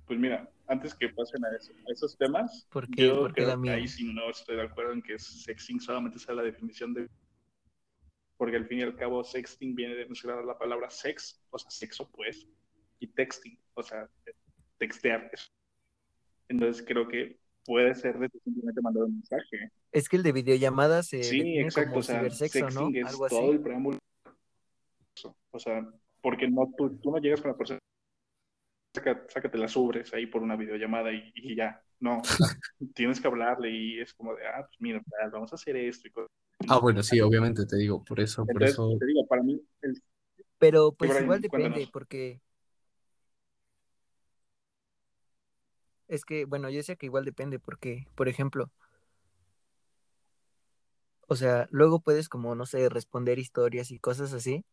pues 0.07 0.19
mira, 0.19 0.49
antes 0.69 0.95
que 0.95 1.09
pasen 1.11 1.45
a, 1.45 1.49
eso- 1.57 1.73
a 1.89 1.93
esos 1.93 2.17
temas, 2.17 2.67
¿Por 2.71 2.89
qué? 2.89 3.03
yo 3.07 3.21
¿Por 3.21 3.35
qué 3.35 3.43
creo 3.43 3.63
que 3.63 3.71
ahí 3.71 3.89
sí 3.89 4.13
no 4.13 4.31
estoy 4.31 4.57
de 4.57 4.63
acuerdo 4.63 4.93
en 4.93 5.03
que 5.03 5.19
sexting 5.19 5.81
solamente 5.81 6.19
sea 6.19 6.35
la 6.35 6.43
definición 6.43 6.95
de... 6.95 7.09
Porque 8.37 8.57
al 8.57 8.67
fin 8.67 8.81
y 8.81 8.83
al 8.83 8.97
cabo 8.97 9.25
sexting 9.25 9.75
viene 9.75 9.95
de 9.95 10.05
mencionar 10.07 10.45
la 10.45 10.59
palabra 10.59 10.91
sex, 10.91 11.43
o 11.51 11.59
sea, 11.59 11.71
sexo 11.71 12.09
pues, 12.13 12.47
y 13.01 13.09
texting, 13.09 13.59
o 13.75 13.83
sea, 13.83 14.09
textear. 14.79 15.31
Entonces 16.49 16.85
creo 16.87 17.09
que 17.09 17.41
puede 17.67 17.95
ser 17.95 18.19
de 18.19 18.29
simplemente 18.45 18.81
mandar 18.81 19.05
un 19.05 19.15
mensaje. 19.15 19.71
Es 19.93 20.09
que 20.09 20.17
el 20.17 20.23
de 20.23 20.33
videollamada 20.33 21.03
se 21.03 21.23
Sí, 21.23 21.59
exacto, 21.59 21.91
como 21.91 22.01
o 22.01 22.03
sea, 22.03 22.19
cibersexo, 22.19 22.61
¿no? 22.61 22.69
sexting 22.69 22.97
es 22.97 23.07
Algo 23.07 23.29
todo 23.29 23.41
así. 23.41 23.51
el 23.51 23.61
preámbulo. 23.61 23.99
O 25.51 25.59
sea, 25.59 25.87
porque 26.21 26.49
no, 26.49 26.73
tú, 26.77 26.97
tú 26.99 27.11
no 27.11 27.19
llegas 27.19 27.41
con 27.41 27.51
la 27.53 27.57
persona, 27.57 27.79
saca- 28.95 29.27
sácate 29.29 29.59
las 29.59 29.75
ubres 29.77 30.13
ahí 30.13 30.27
por 30.27 30.43
una 30.43 30.57
videollamada 30.57 31.13
y, 31.13 31.33
y 31.35 31.57
ya. 31.57 31.83
No, 32.01 32.21
tienes 32.95 33.21
que 33.21 33.27
hablarle 33.29 33.71
y 33.71 34.01
es 34.01 34.13
como 34.13 34.35
de, 34.35 34.47
ah, 34.47 34.67
pues 34.67 34.81
mira, 34.81 35.03
vamos 35.33 35.51
a 35.53 35.57
hacer 35.57 35.77
esto 35.77 36.09
y 36.09 36.11
cosas. 36.11 36.29
Ah, 36.69 36.79
bueno, 36.79 37.03
sí, 37.03 37.21
obviamente 37.21 37.65
te 37.65 37.77
digo, 37.77 38.05
por 38.05 38.21
eso, 38.21 38.45
por 38.47 38.63
eso. 38.63 38.97
te 38.99 39.07
digo, 39.07 39.27
para 39.27 39.43
mí, 39.43 39.61
el, 39.83 40.03
Pero 40.59 40.93
pues 40.93 41.11
Brian, 41.11 41.25
igual 41.25 41.41
depende, 41.41 41.69
cuéntanos. 41.69 41.91
porque 41.91 42.41
es 46.09 46.25
que, 46.25 46.45
bueno, 46.45 46.69
yo 46.71 46.77
decía 46.79 46.97
que 46.97 47.07
igual 47.07 47.25
depende, 47.25 47.59
porque, 47.59 48.07
por 48.15 48.29
ejemplo, 48.29 48.71
o 51.29 51.37
sea, 51.37 51.67
luego 51.71 52.01
puedes 52.01 52.29
como, 52.29 52.55
no 52.55 52.67
sé, 52.67 52.89
responder 52.89 53.39
historias 53.39 53.91
y 53.91 53.99
cosas 53.99 54.33
así, 54.33 54.65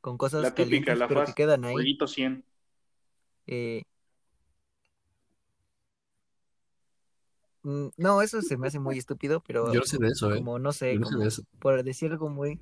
con 0.00 0.18
cosas 0.18 0.42
la 0.42 0.54
típica, 0.54 0.64
calientes, 0.64 0.98
la 0.98 1.08
pero 1.08 1.20
que 1.20 1.24
frase, 1.24 1.34
quedan 1.34 1.64
ahí. 1.64 1.74
jueguito 1.74 2.06
100. 2.06 2.44
eh, 3.46 3.82
mm, 7.62 7.88
no, 7.96 8.22
eso 8.22 8.42
se 8.42 8.56
me 8.56 8.66
hace 8.68 8.78
muy 8.78 8.98
estúpido, 8.98 9.42
pero 9.46 9.72
Yo 9.72 9.80
no 9.80 9.86
sé 9.86 9.98
de 9.98 10.08
eso, 10.08 10.32
¿eh? 10.32 10.38
como, 10.38 10.58
no 10.58 10.72
sé, 10.72 10.94
Yo 10.94 11.00
no 11.00 11.06
sé 11.06 11.12
como 11.12 11.22
de 11.22 11.28
eso. 11.28 11.42
por 11.60 11.82
decir 11.82 12.12
algo 12.12 12.28
muy, 12.28 12.60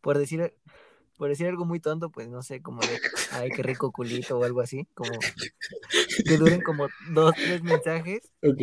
por 0.00 0.18
decir, 0.18 0.54
por 1.20 1.28
decir 1.28 1.48
algo 1.48 1.66
muy 1.66 1.80
tonto, 1.80 2.08
pues 2.08 2.30
no 2.30 2.42
sé, 2.42 2.62
como 2.62 2.80
de, 2.80 2.98
ay, 3.32 3.50
qué 3.50 3.62
rico 3.62 3.92
culito 3.92 4.38
o 4.38 4.44
algo 4.44 4.62
así, 4.62 4.86
como 4.94 5.10
que 6.24 6.38
duren 6.38 6.62
como 6.62 6.88
dos, 7.12 7.34
tres 7.34 7.62
mensajes. 7.62 8.20
Ok. 8.42 8.62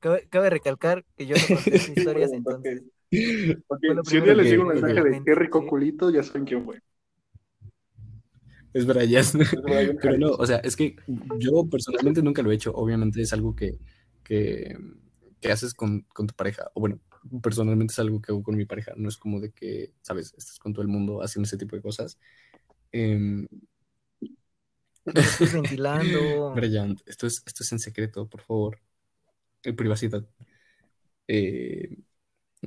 Cabe, 0.00 0.26
cabe 0.28 0.50
recalcar 0.50 1.04
que 1.16 1.26
yo 1.26 1.36
no 1.36 1.46
conté 1.46 1.76
esas 1.76 1.88
historias, 1.96 2.30
Bueno, 2.32 2.58
entonces, 2.58 2.82
Si 3.08 4.18
un 4.18 4.24
día 4.24 4.34
les 4.34 4.50
digo 4.50 4.62
un 4.62 4.68
me 4.70 4.74
mensaje 4.74 5.00
de 5.00 5.22
qué 5.24 5.34
rico 5.36 5.60
¿sí? 5.60 5.68
culito, 5.68 6.10
ya 6.10 6.24
saben 6.24 6.44
quién 6.44 6.64
fue. 6.64 6.80
Es 8.74 8.84
Brian. 8.84 9.24
Pero 10.02 10.18
no, 10.18 10.30
o 10.30 10.44
sea, 10.44 10.56
es 10.56 10.74
que 10.74 10.96
yo 11.38 11.68
personalmente 11.70 12.20
nunca 12.20 12.42
lo 12.42 12.50
he 12.50 12.56
hecho. 12.56 12.72
Obviamente 12.74 13.22
es 13.22 13.32
algo 13.32 13.54
que, 13.54 13.78
que, 14.24 14.76
que 15.40 15.52
haces 15.52 15.72
con, 15.72 16.00
con 16.12 16.26
tu 16.26 16.34
pareja. 16.34 16.68
O 16.74 16.80
bueno, 16.80 16.98
personalmente 17.42 17.92
es 17.92 17.98
algo 17.98 18.20
que 18.20 18.32
hago 18.32 18.42
con 18.42 18.56
mi 18.56 18.64
pareja. 18.64 18.92
No 18.96 19.08
es 19.08 19.16
como 19.16 19.40
de 19.40 19.52
que, 19.52 19.92
¿sabes? 20.02 20.34
Estás 20.36 20.58
con 20.58 20.72
todo 20.72 20.82
el 20.82 20.88
mundo 20.88 21.22
haciendo 21.22 21.46
ese 21.46 21.58
tipo 21.58 21.76
de 21.76 21.82
cosas. 21.82 22.18
Lo 25.06 25.20
estoy 25.20 25.48
ventilando. 25.52 26.54
Esto 27.06 27.26
es, 27.26 27.42
esto 27.46 27.62
es 27.62 27.72
en 27.72 27.78
secreto, 27.78 28.28
por 28.28 28.42
favor. 28.42 28.80
En 29.62 29.76
privacidad. 29.76 30.26
Eh, 31.28 31.98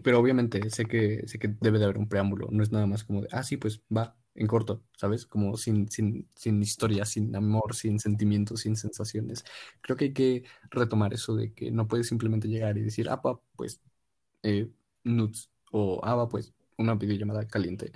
pero 0.04 0.20
obviamente 0.20 0.70
sé 0.70 0.86
que, 0.86 1.28
sé 1.28 1.40
que 1.40 1.50
debe 1.60 1.80
de 1.80 1.86
haber 1.86 1.98
un 1.98 2.08
preámbulo. 2.08 2.48
No 2.52 2.64
es 2.64 2.72
nada 2.72 2.86
más 2.88 3.04
como 3.04 3.22
de, 3.22 3.28
ah, 3.32 3.44
sí, 3.44 3.58
pues 3.58 3.82
va, 3.96 4.18
en 4.36 4.48
corto, 4.48 4.84
¿sabes? 4.98 5.26
Como 5.26 5.58
sin, 5.58 5.90
sin, 5.90 6.30
sin 6.36 6.62
historia, 6.62 7.06
sin 7.06 7.36
amor, 7.36 7.76
sin 7.76 8.00
sentimientos, 8.00 8.62
sin 8.62 8.76
sensaciones. 8.76 9.44
Creo 9.82 9.98
que 9.98 10.06
hay 10.06 10.14
que 10.14 10.44
retomar 10.72 11.14
eso 11.14 11.36
de 11.36 11.54
que 11.54 11.72
no 11.72 11.88
puedes 11.88 12.08
simplemente 12.08 12.48
llegar 12.48 12.78
y 12.78 12.84
decir, 12.84 13.10
ah, 13.10 13.22
pa, 13.22 13.42
pues, 13.56 13.82
eh, 14.44 14.70
nudes, 15.04 15.50
o 15.72 16.02
va, 16.02 16.28
pues, 16.30 16.54
una 16.78 16.96
videollamada 16.96 17.48
caliente. 17.48 17.92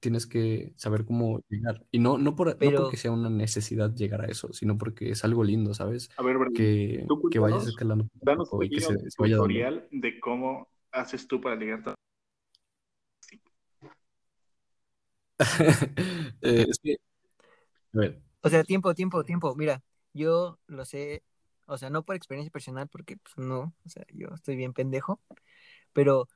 Tienes 0.00 0.26
que 0.26 0.74
saber 0.76 1.04
cómo 1.06 1.40
llegar. 1.48 1.84
Y 1.90 1.98
no, 1.98 2.18
no, 2.18 2.36
por, 2.36 2.48
no 2.48 2.58
Pero- 2.58 2.82
porque 2.82 2.96
sea 2.98 3.10
una 3.12 3.30
necesidad 3.30 3.94
llegar 3.94 4.20
a 4.22 4.26
eso, 4.26 4.52
sino 4.52 4.76
porque 4.76 5.10
es 5.10 5.24
algo 5.24 5.42
lindo, 5.44 5.72
¿sabes? 5.72 6.10
A 6.18 6.22
ver, 6.22 6.36
Brian, 6.36 6.52
Que, 6.52 7.04
Tú 7.08 7.22
que 7.30 7.38
vayas 7.38 7.66
escalando 7.66 8.06
danos 8.20 8.52
un 8.52 8.60
que 8.60 8.68
pequeño 8.68 8.86
se, 8.88 9.10
se 9.10 9.16
vaya 9.18 9.36
dando. 9.36 9.44
tutorial 9.48 9.88
de 9.90 10.20
cómo 10.20 10.68
haces 10.92 11.26
tú 11.26 11.40
para 11.40 11.56
ligar 11.56 11.80
a 11.88 11.94
Eh, 16.42 16.66
es 16.68 16.78
que, 16.78 16.96
a 17.94 17.98
ver, 17.98 18.20
O 18.42 18.48
sea, 18.48 18.62
tiempo, 18.64 18.94
tiempo, 18.94 19.24
tiempo. 19.24 19.54
Mira, 19.56 19.82
yo 20.12 20.58
lo 20.66 20.84
sé, 20.84 21.22
o 21.66 21.78
sea, 21.78 21.90
no 21.90 22.02
por 22.04 22.14
experiencia 22.16 22.50
personal, 22.52 22.88
porque 22.88 23.16
pues 23.16 23.36
no, 23.38 23.74
o 23.84 23.88
sea, 23.88 24.04
yo 24.12 24.28
estoy 24.34 24.56
bien 24.56 24.72
pendejo, 24.74 25.20
pero 25.94 26.28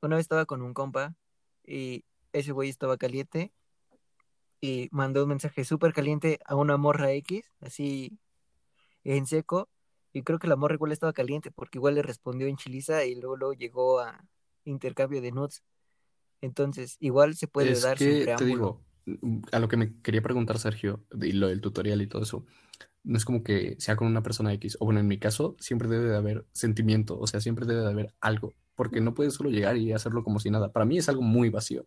una 0.00 0.16
vez 0.16 0.24
estaba 0.24 0.46
con 0.46 0.62
un 0.62 0.72
compa 0.72 1.14
y 1.66 2.04
ese 2.32 2.52
güey 2.52 2.70
estaba 2.70 2.96
caliente 2.96 3.52
y 4.60 4.88
mandó 4.90 5.24
un 5.24 5.28
mensaje 5.28 5.64
súper 5.64 5.92
caliente 5.92 6.38
a 6.46 6.56
una 6.56 6.78
morra 6.78 7.12
X, 7.12 7.44
así 7.60 8.18
en 9.04 9.26
seco, 9.26 9.68
y 10.12 10.22
creo 10.22 10.38
que 10.38 10.48
la 10.48 10.56
morra 10.56 10.74
igual 10.74 10.92
estaba 10.92 11.12
caliente 11.12 11.50
porque 11.50 11.78
igual 11.78 11.94
le 11.94 12.02
respondió 12.02 12.46
en 12.46 12.56
chiliza 12.56 13.04
y 13.04 13.14
luego, 13.14 13.36
luego 13.36 13.54
llegó 13.54 14.00
a 14.00 14.24
intercambio 14.64 15.20
de 15.20 15.32
nudes. 15.32 15.62
Entonces, 16.40 16.96
igual 17.00 17.34
se 17.34 17.48
puede 17.48 17.72
es 17.72 17.82
dar 17.82 17.98
sin 17.98 18.08
que 18.08 18.14
te 18.14 18.24
preámbulo. 18.24 18.80
digo, 19.04 19.18
mm, 19.20 19.40
a 19.52 19.58
lo 19.58 19.68
que 19.68 19.76
me 19.76 20.00
quería 20.00 20.22
preguntar 20.22 20.58
Sergio, 20.58 21.04
y 21.20 21.32
lo 21.32 21.48
del 21.48 21.60
tutorial 21.60 22.00
y 22.00 22.06
todo 22.06 22.22
eso, 22.22 22.46
no 23.04 23.16
es 23.16 23.24
como 23.24 23.42
que 23.42 23.76
sea 23.78 23.96
con 23.96 24.08
una 24.08 24.22
persona 24.22 24.52
X, 24.54 24.76
o 24.80 24.84
bueno, 24.86 25.00
en 25.00 25.08
mi 25.08 25.18
caso, 25.18 25.56
siempre 25.60 25.88
debe 25.88 26.08
de 26.10 26.16
haber 26.16 26.46
sentimiento, 26.52 27.18
o 27.18 27.26
sea, 27.26 27.40
siempre 27.40 27.66
debe 27.66 27.82
de 27.82 27.88
haber 27.90 28.14
algo, 28.20 28.54
porque 28.74 29.00
no 29.00 29.14
puedes 29.14 29.34
solo 29.34 29.50
llegar 29.50 29.76
y 29.76 29.92
hacerlo 29.92 30.24
como 30.24 30.40
si 30.40 30.50
nada. 30.50 30.72
Para 30.72 30.86
mí 30.86 30.98
es 30.98 31.08
algo 31.08 31.22
muy 31.22 31.50
vacío. 31.50 31.86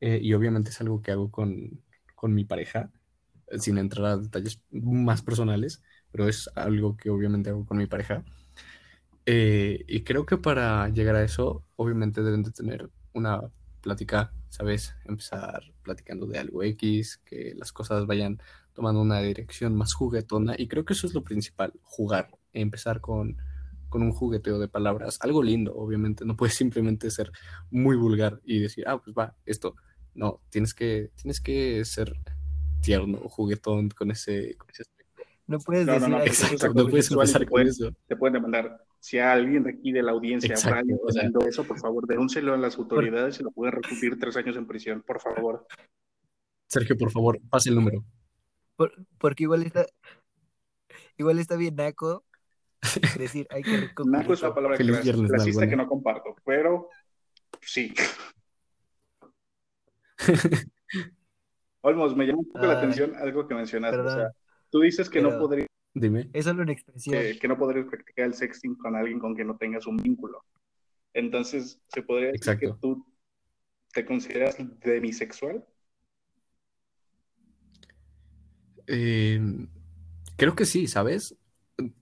eh, 0.00 0.18
y 0.22 0.34
obviamente 0.34 0.70
es 0.70 0.80
algo 0.80 1.02
que 1.02 1.12
hago 1.12 1.30
con, 1.30 1.82
con 2.14 2.34
mi 2.34 2.44
pareja, 2.44 2.92
eh, 3.48 3.58
sin 3.58 3.78
entrar 3.78 4.06
a 4.06 4.16
detalles 4.18 4.60
más 4.70 5.22
personales, 5.22 5.82
pero 6.12 6.28
es 6.28 6.50
algo 6.56 6.96
que 6.96 7.10
obviamente 7.10 7.50
hago 7.50 7.66
con 7.66 7.78
mi 7.78 7.86
pareja. 7.86 8.24
Eh, 9.26 9.84
y 9.86 10.02
creo 10.04 10.26
que 10.26 10.36
para 10.38 10.88
llegar 10.88 11.14
a 11.16 11.22
eso, 11.24 11.64
obviamente 11.76 12.22
deben 12.22 12.42
de 12.42 12.50
tener 12.52 12.90
una 13.12 13.40
plática, 13.80 14.34
¿sabes? 14.48 14.94
Empezar 15.04 15.62
platicando 15.82 16.26
de 16.26 16.38
algo 16.38 16.62
X, 16.64 17.18
que 17.24 17.54
las 17.56 17.72
cosas 17.72 18.06
vayan 18.06 18.40
tomando 18.74 19.00
una 19.02 19.20
dirección 19.20 19.74
más 19.74 19.94
juguetona. 19.94 20.54
Y 20.58 20.68
creo 20.68 20.84
que 20.84 20.92
eso 20.94 21.06
es 21.06 21.14
lo 21.14 21.22
principal, 21.22 21.72
jugar, 21.82 22.28
empezar 22.52 23.00
con, 23.00 23.36
con 23.88 24.02
un 24.02 24.12
jugueteo 24.12 24.58
de 24.58 24.68
palabras, 24.68 25.18
algo 25.20 25.42
lindo, 25.42 25.74
obviamente. 25.74 26.24
No 26.24 26.36
puedes 26.36 26.54
simplemente 26.54 27.10
ser 27.10 27.30
muy 27.70 27.96
vulgar 27.96 28.40
y 28.44 28.60
decir, 28.60 28.84
ah, 28.88 28.98
pues 29.02 29.14
va, 29.16 29.34
esto. 29.46 29.74
No, 30.14 30.40
tienes 30.50 30.74
que, 30.74 31.10
tienes 31.16 31.40
que 31.40 31.84
ser 31.84 32.12
tierno, 32.80 33.18
juguetón 33.28 33.88
con 33.90 34.10
ese, 34.10 34.56
con 34.56 34.68
ese 34.70 34.82
aspecto. 34.82 35.22
No 35.46 35.58
puedes 35.58 35.86
No, 35.86 35.92
no, 35.94 35.98
decir 35.98 36.10
no, 36.10 36.20
es 36.22 36.42
Exacto, 36.52 36.82
no 36.82 36.88
puedes 36.88 37.10
empezar 37.10 37.40
te 37.40 37.46
con 37.46 37.50
pueden- 37.50 37.68
eso. 37.68 37.90
Te 38.06 38.16
pueden 38.16 38.34
demandar. 38.34 38.84
Si 39.00 39.18
a 39.18 39.32
alguien 39.32 39.64
de 39.64 39.70
aquí 39.70 39.90
de 39.90 40.02
la 40.02 40.12
audiencia 40.12 40.56
sea- 40.56 40.80
haciendo 41.08 41.40
eso, 41.46 41.64
por 41.64 41.78
favor, 41.80 42.06
denúncelo 42.06 42.54
a 42.54 42.56
las 42.56 42.76
autoridades 42.78 43.40
y 43.40 43.42
lo 43.42 43.50
pueden 43.50 43.72
recluir 43.74 44.18
tres 44.20 44.36
años 44.36 44.56
en 44.56 44.66
prisión, 44.66 45.02
por 45.02 45.20
favor. 45.20 45.66
Sergio, 46.68 46.96
por 46.96 47.10
favor, 47.10 47.38
pase 47.50 47.68
el 47.70 47.74
número. 47.74 48.04
Por- 48.76 48.94
porque 49.18 49.44
igual 49.44 49.62
está, 49.62 49.86
igual 51.16 51.38
está 51.38 51.56
bien 51.56 51.76
naco 51.76 52.24
decir, 53.18 53.46
hay 53.50 53.62
que 53.62 53.70
Naco 53.70 53.84
es 54.32 54.40
culito". 54.40 54.46
una 54.46 54.54
palabra 54.54 54.76
clasista 54.76 55.36
Nalgona. 55.36 55.68
que 55.70 55.76
no 55.76 55.86
comparto, 55.88 56.36
pero 56.44 56.88
sí. 57.60 57.94
Olmos, 61.82 62.16
me 62.16 62.26
llama 62.26 62.38
un 62.40 62.48
poco 62.52 62.66
la 62.66 62.78
atención 62.78 63.14
algo 63.16 63.46
que 63.48 63.54
mencionaste. 63.54 63.98
O 63.98 64.10
sea, 64.10 64.30
tú 64.70 64.80
dices 64.80 65.10
que 65.10 65.20
no 65.20 65.38
podrías 65.38 65.66
Dime. 65.94 66.30
Es 66.32 66.46
solo 66.46 66.62
una 66.62 66.72
expresión. 66.72 67.14
que, 67.20 67.38
que 67.38 67.48
no 67.48 67.58
podrías 67.58 67.86
practicar 67.86 68.24
el 68.26 68.34
sexting 68.34 68.76
con 68.76 68.96
alguien 68.96 69.18
con 69.18 69.34
quien 69.34 69.48
no 69.48 69.56
tengas 69.58 69.86
un 69.86 69.96
vínculo. 69.98 70.42
Entonces, 71.12 71.82
¿se 71.88 72.02
podría 72.02 72.28
decir 72.32 72.58
que 72.58 72.66
Exacto. 72.66 72.78
tú 72.80 73.06
te 73.92 74.06
consideras 74.06 74.56
demisexual? 74.80 75.66
Eh, 78.86 79.40
creo 80.36 80.54
que 80.56 80.64
sí, 80.64 80.86
¿sabes? 80.86 81.36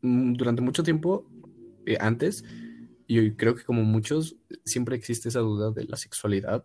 Mm, 0.03 0.35
Durante 0.35 0.62
mucho 0.62 0.83
tiempo, 0.83 1.26
eh, 1.87 1.97
antes, 2.01 2.45
y 3.07 3.33
creo 3.33 3.55
que 3.57 3.64
como 3.64 3.83
muchos, 3.85 4.37
siempre 4.64 4.97
existe 4.97 5.28
esa 5.28 5.41
duda 5.41 5.70
de 5.72 5.85
la 5.85 5.97
sexualidad 5.97 6.64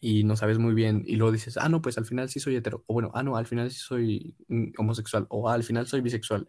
y 0.00 0.24
no 0.24 0.36
sabes 0.36 0.58
muy 0.58 0.74
bien, 0.74 1.02
y 1.06 1.16
luego 1.16 1.32
dices, 1.32 1.56
ah, 1.56 1.68
no, 1.68 1.80
pues 1.82 1.96
al 1.98 2.04
final 2.06 2.28
sí 2.28 2.38
soy 2.40 2.56
hetero, 2.56 2.84
o 2.86 2.94
bueno, 2.94 3.10
ah, 3.14 3.22
no, 3.22 3.36
al 3.36 3.46
final 3.46 3.70
sí 3.70 3.78
soy 3.78 4.34
mm, 4.48 4.72
homosexual, 4.78 5.26
o 5.30 5.48
"Ah, 5.48 5.54
al 5.54 5.62
final 5.64 5.86
soy 5.86 6.00
bisexual. 6.02 6.46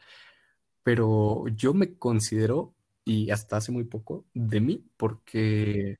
Pero 0.83 1.45
yo 1.49 1.73
me 1.73 1.97
considero, 1.97 2.75
y 3.05 3.31
hasta 3.31 3.57
hace 3.57 3.71
muy 3.73 3.85
poco, 3.85 4.25
de 4.33 4.61
mí, 4.61 4.85
porque 4.97 5.97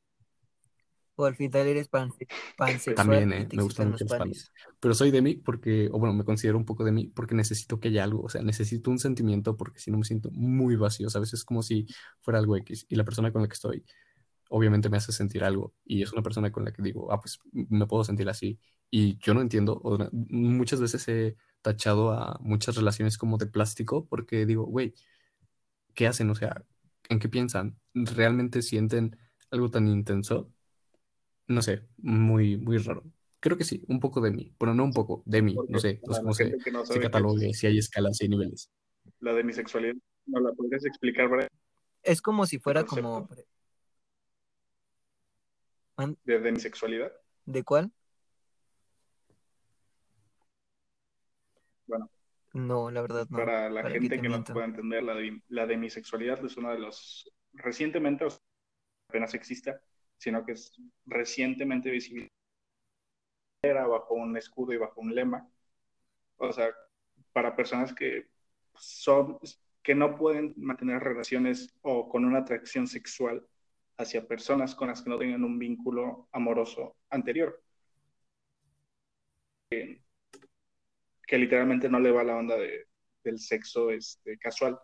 O 1.15 1.25
al 1.25 1.35
final 1.35 1.67
eres 1.67 1.89
panse- 1.89 2.27
pansexual 2.57 2.93
También, 2.93 3.33
eh, 3.33 3.49
me 3.51 3.63
gustan 3.63 3.87
mucho 3.87 4.05
los 4.05 4.15
panes. 4.15 4.51
Pero 4.79 4.93
soy 4.93 5.11
de 5.11 5.21
mí 5.21 5.35
porque, 5.35 5.89
o 5.91 5.99
bueno, 5.99 6.13
me 6.13 6.23
considero 6.23 6.57
un 6.57 6.65
poco 6.65 6.83
de 6.85 6.91
mí 6.93 7.07
porque 7.13 7.35
necesito 7.35 7.79
que 7.79 7.89
haya 7.89 8.03
algo, 8.05 8.23
o 8.23 8.29
sea, 8.29 8.41
necesito 8.41 8.89
un 8.89 8.99
sentimiento 8.99 9.57
porque 9.57 9.79
si 9.79 9.91
no 9.91 9.97
me 9.97 10.05
siento 10.05 10.31
muy 10.31 10.75
vacío, 10.77 11.09
¿sabes? 11.09 11.33
Es 11.33 11.43
como 11.43 11.61
si 11.61 11.87
fuera 12.21 12.39
algo 12.39 12.55
X 12.57 12.85
y 12.89 12.95
la 12.95 13.03
persona 13.03 13.31
con 13.33 13.41
la 13.41 13.47
que 13.49 13.53
estoy 13.55 13.83
obviamente 14.49 14.89
me 14.89 14.97
hace 14.97 15.11
sentir 15.13 15.43
algo 15.43 15.73
y 15.85 16.03
es 16.03 16.13
una 16.13 16.23
persona 16.23 16.51
con 16.51 16.65
la 16.65 16.73
que 16.73 16.81
digo, 16.83 17.11
ah, 17.11 17.19
pues 17.21 17.39
me 17.53 17.87
puedo 17.87 18.03
sentir 18.03 18.29
así 18.29 18.59
y 18.91 19.17
yo 19.19 19.33
no 19.33 19.41
entiendo, 19.41 19.73
o 19.83 19.97
muchas 20.29 20.81
veces 20.81 21.07
he 21.09 21.37
tachado 21.63 22.11
a 22.13 22.37
muchas 22.41 22.75
relaciones 22.77 23.17
como 23.17 23.37
de 23.39 23.47
plástico 23.47 24.07
porque 24.07 24.45
digo, 24.45 24.65
güey, 24.65 24.93
¿qué 25.93 26.07
hacen? 26.07 26.29
O 26.29 26.35
sea, 26.35 26.63
¿en 27.09 27.19
qué 27.19 27.29
piensan? 27.29 27.79
¿Realmente 27.93 28.61
sienten 28.61 29.17
algo 29.51 29.69
tan 29.69 29.87
intenso? 29.87 30.51
No 31.47 31.61
sé, 31.61 31.83
muy, 31.97 32.57
muy 32.57 32.77
raro. 32.79 33.03
Creo 33.39 33.57
que 33.57 33.63
sí, 33.63 33.83
un 33.87 33.99
poco 33.99 34.21
de 34.21 34.31
mí, 34.31 34.53
pero 34.57 34.73
no 34.73 34.83
un 34.83 34.93
poco, 34.93 35.21
de 35.25 35.41
mí, 35.41 35.53
Porque 35.53 35.73
no 35.73 35.79
sé, 35.79 36.01
no 36.05 36.13
sé 36.13 36.19
la 36.19 36.21
cómo 36.23 36.33
se, 36.33 36.57
que 36.57 36.71
no 36.71 36.83
catalogue, 37.01 37.53
si 37.53 37.67
hay 37.67 37.77
escalas, 37.77 38.17
si 38.17 38.25
hay 38.25 38.29
niveles. 38.29 38.71
la 39.19 39.33
demisexualidad, 39.33 39.93
¿no 40.25 40.39
la 40.39 40.51
podrías 40.53 40.85
explicar 40.85 41.27
Brian, 41.27 41.49
Es 42.01 42.21
como 42.21 42.45
si 42.47 42.57
fuera 42.57 42.83
como... 42.83 43.27
Man- 45.97 46.17
de 46.25 46.39
demisexualidad? 46.39 47.11
¿De 47.45 47.63
cuál? 47.63 47.91
Bueno. 51.87 52.09
No, 52.53 52.89
la 52.89 53.01
verdad 53.01 53.27
no. 53.29 53.37
Para 53.37 53.69
la 53.69 53.81
¿Para 53.83 53.93
qué 53.93 53.99
gente 53.99 54.15
te 54.15 54.21
que 54.21 54.29
no 54.29 54.43
pueda 54.43 54.65
entender, 54.65 55.03
la, 55.03 55.13
de- 55.13 55.41
la 55.49 55.67
demisexualidad 55.67 56.43
es 56.43 56.57
uno 56.57 56.71
de 56.71 56.79
los, 56.79 57.31
recientemente, 57.53 58.25
o 58.25 58.29
sea, 58.29 58.39
apenas 59.09 59.33
exista, 59.35 59.79
sino 60.17 60.45
que 60.45 60.53
es 60.53 60.73
recientemente 61.05 61.89
visible 61.89 62.31
bajo 63.73 64.13
un 64.13 64.37
escudo 64.37 64.73
y 64.73 64.77
bajo 64.77 65.01
un 65.01 65.15
lema. 65.15 65.49
O 66.37 66.51
sea, 66.51 66.73
para 67.33 67.55
personas 67.55 67.93
que 67.93 68.27
son, 68.75 69.39
que 69.81 69.95
no 69.95 70.15
pueden 70.17 70.53
mantener 70.57 71.01
relaciones 71.01 71.73
o 71.81 72.07
con 72.09 72.25
una 72.25 72.39
atracción 72.39 72.87
sexual 72.87 73.45
hacia 73.97 74.27
personas 74.27 74.75
con 74.75 74.89
las 74.89 75.01
que 75.01 75.09
no 75.09 75.17
tengan 75.17 75.43
un 75.43 75.57
vínculo 75.57 76.27
amoroso 76.31 76.97
anterior. 77.09 77.61
Que, 79.69 80.01
que 81.27 81.37
literalmente 81.37 81.89
no 81.89 81.99
le 81.99 82.11
va 82.11 82.23
la 82.23 82.35
onda 82.35 82.55
de, 82.57 82.87
del 83.23 83.39
sexo 83.39 83.89
este, 83.91 84.37
casual 84.37 84.79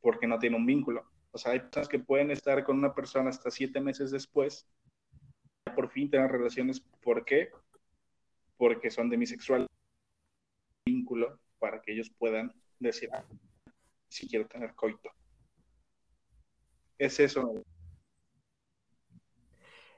porque 0.00 0.26
no 0.26 0.38
tiene 0.38 0.56
un 0.56 0.66
vínculo. 0.66 1.11
O 1.32 1.38
sea, 1.38 1.52
hay 1.52 1.60
personas 1.60 1.88
que 1.88 1.98
pueden 1.98 2.30
estar 2.30 2.62
con 2.62 2.78
una 2.78 2.94
persona 2.94 3.30
hasta 3.30 3.50
siete 3.50 3.80
meses 3.80 4.10
después, 4.10 4.66
por 5.74 5.90
fin 5.90 6.10
tener 6.10 6.30
relaciones. 6.30 6.80
¿Por 7.02 7.24
qué? 7.24 7.50
Porque 8.58 8.90
son 8.90 9.08
demisexuales. 9.08 9.66
Vínculo 10.86 11.40
para 11.58 11.80
que 11.80 11.92
ellos 11.92 12.10
puedan 12.18 12.52
decir, 12.78 13.08
ah, 13.12 13.24
si 14.08 14.28
quiero 14.28 14.46
tener 14.46 14.74
coito. 14.74 15.10
Es 16.98 17.18
eso. 17.18 17.64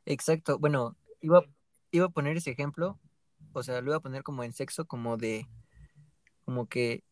Exacto. 0.06 0.58
Bueno, 0.58 0.96
iba, 1.20 1.44
iba 1.90 2.06
a 2.06 2.10
poner 2.10 2.36
ese 2.36 2.50
ejemplo, 2.50 3.00
o 3.52 3.62
sea, 3.62 3.80
lo 3.80 3.90
iba 3.90 3.96
a 3.96 4.00
poner 4.00 4.22
como 4.22 4.44
en 4.44 4.52
sexo, 4.52 4.86
como 4.86 5.16
de, 5.16 5.48
como 6.44 6.68
que 6.68 7.02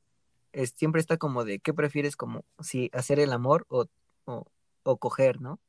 es, 0.53 0.70
siempre 0.77 1.01
está 1.01 1.16
como 1.16 1.45
de, 1.45 1.59
¿qué 1.59 1.73
prefieres? 1.73 2.16
Como 2.16 2.45
si 2.61 2.91
hacer 2.93 3.18
el 3.18 3.33
amor 3.33 3.66
o, 3.68 3.87
o, 4.27 4.47
o 4.85 4.97
coger, 4.99 5.41
¿no? 5.41 5.61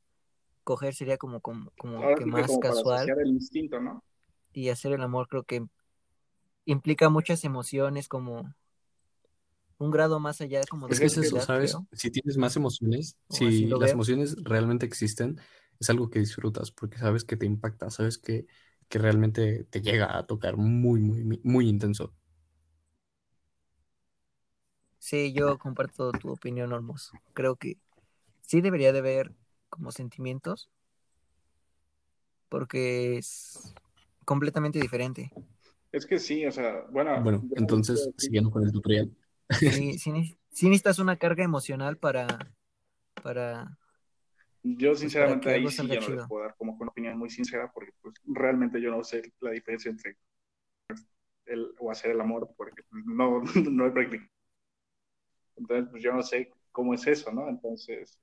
Coger 0.64 0.96
sería 0.96 1.18
como, 1.18 1.42
como, 1.42 1.72
como 1.78 1.98
Ahora 1.98 2.16
que 2.16 2.26
más 2.26 2.48
como 2.48 2.60
casual 2.60 3.10
el 3.22 3.30
instinto, 3.30 3.80
¿no? 3.80 4.04
y 4.54 4.70
hacer 4.70 4.94
el 4.94 5.02
amor 5.02 5.28
creo 5.28 5.44
que 5.44 5.66
implica 6.66 7.10
muchas 7.10 7.44
emociones, 7.46 8.08
como 8.10 8.54
un 9.78 9.92
grado 9.92 10.20
más 10.20 10.42
allá 10.42 10.62
como 10.70 10.88
de 10.88 10.94
Es 10.94 11.00
que 11.00 11.06
es 11.08 11.18
eso, 11.18 11.40
¿sabes? 11.40 11.72
creo. 11.72 11.88
Si 11.94 12.12
tienes 12.12 12.38
más 12.38 12.56
emociones, 12.56 13.18
O 13.30 13.36
si 13.36 13.66
las 13.68 13.80
veo. 13.80 13.94
emociones 13.94 14.36
realmente 14.44 14.86
existen, 14.86 15.40
es 15.80 15.90
algo 15.90 16.10
que 16.10 16.20
disfrutas 16.20 16.72
porque 16.72 16.98
sabes 16.98 17.24
que 17.26 17.38
te 17.38 17.46
impacta, 17.46 17.90
sabes 17.90 18.18
que, 18.18 18.46
que 18.90 19.00
realmente 19.00 19.64
te 19.66 19.82
llega 19.82 20.18
a 20.18 20.26
tocar 20.28 20.58
muy, 20.58 21.02
muy, 21.02 21.24
muy, 21.24 21.42
muy 21.44 21.70
intenso. 21.70 22.14
Sí, 25.00 25.34
yo 25.34 25.58
comparto 25.60 26.12
tu 26.12 26.32
opinión, 26.32 26.72
Olmos. 26.74 27.12
Creo 27.34 27.56
que 27.58 27.78
sí 28.46 28.62
debería 28.62 28.94
de 28.94 29.00
haber 29.00 29.32
como 29.70 29.92
sentimientos, 29.92 30.70
porque 32.50 33.18
es 33.18 33.74
completamente 34.26 34.80
diferente. 34.80 35.32
Es 35.92 36.06
que 36.06 36.20
sí, 36.20 36.46
o 36.46 36.52
sea, 36.52 36.86
bueno. 36.92 37.22
Bueno, 37.22 37.44
entonces, 37.56 38.10
siguiendo 38.18 38.52
con 38.52 38.64
el 38.64 38.72
tutorial. 38.72 39.12
Sí, 39.60 39.98
sí, 39.98 40.12
ne- 40.12 40.38
sí 40.52 40.68
necesitas 40.68 41.00
una 41.00 41.18
carga 41.18 41.44
emocional 41.44 41.98
para, 41.98 42.28
para, 43.22 43.78
Yo 44.64 44.96
sinceramente 44.96 45.50
que 45.50 45.56
ahí 45.56 45.70
sí 45.70 45.88
ya 45.88 46.00
no 46.00 46.10
les 46.10 46.28
puedo 46.28 46.44
dar 46.44 46.56
como 46.56 46.74
una 46.80 46.90
opinión 46.90 47.18
muy 47.18 47.30
sincera 47.30 47.72
porque 47.72 47.92
pues, 48.02 48.16
realmente 48.26 48.82
yo 48.82 48.92
no 48.92 49.04
sé 49.04 49.34
la 49.40 49.52
diferencia 49.52 49.92
entre 49.92 50.18
el, 51.46 51.74
o 51.80 51.92
hacer 51.92 52.12
el 52.12 52.22
amor 52.22 52.50
porque 52.58 52.84
pues, 52.90 53.04
no, 53.06 53.42
no 53.72 53.88
he 53.88 53.92
practicado. 53.92 54.30
Entonces, 55.56 55.88
pues 55.92 56.04
yo 56.04 56.14
no 56.14 56.24
sé 56.24 56.52
cómo 56.72 56.94
es 56.94 57.06
eso, 57.08 57.32
¿no? 57.32 57.48
Entonces, 57.50 58.20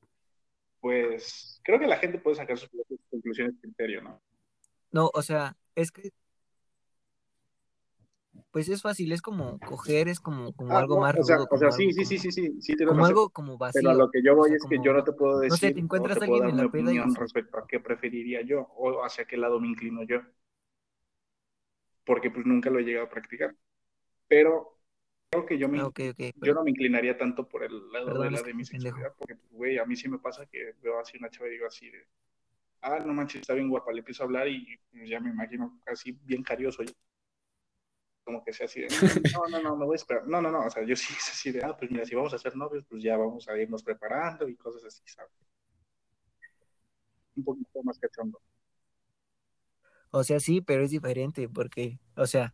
pues 0.81 1.61
creo 1.65 1.79
que 1.79 1.87
la 1.87 1.99
gente 1.99 2.19
puede 2.19 2.37
sacar 2.37 2.59
sus 2.59 2.69
propias 2.71 3.01
conclusiones 3.11 3.55
de 3.57 3.61
criterio, 3.63 4.03
¿no? 4.03 4.21
No, 4.93 5.11
o 5.15 5.23
sea, 5.23 5.57
es 5.75 5.91
que 5.93 6.11
pues 8.51 8.69
es 8.69 8.83
fácil, 8.83 9.13
es 9.13 9.23
como 9.23 9.59
coger, 9.61 10.09
es 10.09 10.21
como, 10.21 10.53
como 10.53 10.73
Ah, 10.73 10.79
algo 10.79 10.97
no, 10.97 11.01
más 11.01 11.15
o 11.19 11.23
sea, 11.25 11.37
rudo, 11.37 11.47
o 11.51 11.59
sea, 11.59 11.71
sí, 11.73 11.93
sí, 11.93 12.05
sí, 12.05 12.19
sí, 12.19 12.31
sí, 12.33 12.61
sí, 12.61 12.77
como 12.85 13.01
razón. 13.01 13.17
algo 13.17 13.31
como 13.31 13.59
vacío. 13.59 13.81
Pero 13.81 13.91
a 13.91 13.95
lo 13.95 14.11
que 14.11 14.23
yo 14.23 14.35
o 14.35 14.37
voy 14.37 14.51
sea, 14.51 14.57
es 14.57 14.65
que 14.69 14.79
yo 14.83 14.93
no 14.93 15.05
te 15.05 15.13
puedo 15.13 15.41
no 15.49 15.57
sé, 15.57 15.67
decir, 15.67 15.75
te 15.75 15.81
encuentras 15.81 16.17
te 16.17 16.23
puedo 16.23 16.39
alguien 16.39 16.43
dar 16.43 16.51
en 16.51 16.57
mi 16.57 16.63
la 16.63 16.67
y 16.67 16.69
opinión 16.69 17.15
respecto 17.15 17.59
a 17.59 17.67
qué 17.67 17.81
preferiría 17.81 18.43
yo 18.43 18.63
o 18.77 19.05
hacia 19.05 19.27
qué 19.27 19.37
lado 19.37 19.61
me 19.61 19.69
inclino 19.69 20.03
yo. 20.05 20.21
porque 22.05 22.31
pues 22.31 22.47
nunca 22.47 22.71
lo 22.71 22.79
he 22.79 22.83
llegado 22.85 23.07
a 23.07 23.11
practicar. 23.11 23.55
Pero 24.29 24.80
creo 25.31 25.47
que 25.47 25.59
yo, 25.59 25.69
me, 25.69 25.81
Ah, 25.81 25.91
yo 26.43 26.55
no 26.55 26.65
me 26.65 26.71
inclinaría 26.71 27.17
tanto 27.17 27.49
por 27.49 27.63
el 27.63 27.93
lado 27.93 28.07
Perdón, 28.07 28.25
de 28.25 28.31
la 28.33 28.43
de 28.43 28.55
mi 28.55 28.65
sexualidad, 28.65 29.15
porque, 29.17 29.37
pues, 29.37 29.53
güey, 29.53 29.79
a 29.79 29.85
mí 29.85 29.95
sí 29.95 30.09
me 30.09 30.19
pasa 30.19 30.45
que 30.47 30.75
veo 30.83 30.99
así 30.99 31.19
una 31.19 31.31
chava 31.31 31.49
y 31.49 31.53
digo 31.53 31.67
así 31.67 31.89
de, 31.89 32.05
ah, 32.83 32.99
no 32.99 33.15
manches, 33.15 33.43
está 33.43 33.55
bien 33.55 33.69
guapa, 33.69 33.93
le 33.93 34.01
empiezo 34.01 34.25
a 34.25 34.27
hablar 34.27 34.49
y 34.49 34.79
pues, 34.91 35.09
ya 35.09 35.21
me 35.21 35.31
imagino 35.31 35.81
así 35.87 36.13
bien 36.25 36.43
carioso. 36.43 36.83
yo. 36.83 36.93
Como 38.25 38.45
que 38.45 38.53
sea 38.53 38.67
así 38.67 38.81
de, 38.81 38.89
no, 39.33 39.49
no, 39.49 39.63
no, 39.63 39.77
me 39.77 39.87
voy 39.87 39.95
a 39.95 39.97
esperar. 39.97 40.27
No, 40.27 40.43
no, 40.43 40.51
no, 40.51 40.67
o 40.67 40.71
sea, 40.71 40.83
yo 40.83 40.97
sí 40.97 41.15
es 41.17 41.31
así 41.31 41.53
de, 41.53 41.63
ah, 41.65 41.77
pues 41.77 41.91
mira, 41.91 42.05
si 42.05 42.17
vamos 42.17 42.35
a 42.35 42.39
ser 42.39 42.57
novios, 42.57 42.85
pues 42.89 43.03
ya 43.03 43.17
vamos 43.17 43.49
a 43.49 43.57
irnos 43.57 43.85
preparando 43.85 44.49
y 44.49 44.57
cosas 44.57 44.85
así, 44.85 45.03
¿sabes? 45.07 45.33
Un 47.37 47.45
poquito 47.45 47.83
más 47.85 47.99
cachondo. 48.01 48.41
O 50.11 50.25
sea, 50.25 50.41
sí, 50.41 50.61
pero 50.61 50.83
es 50.83 50.91
diferente 50.91 51.49
porque, 51.49 52.01
o 52.17 52.27
sea, 52.27 52.53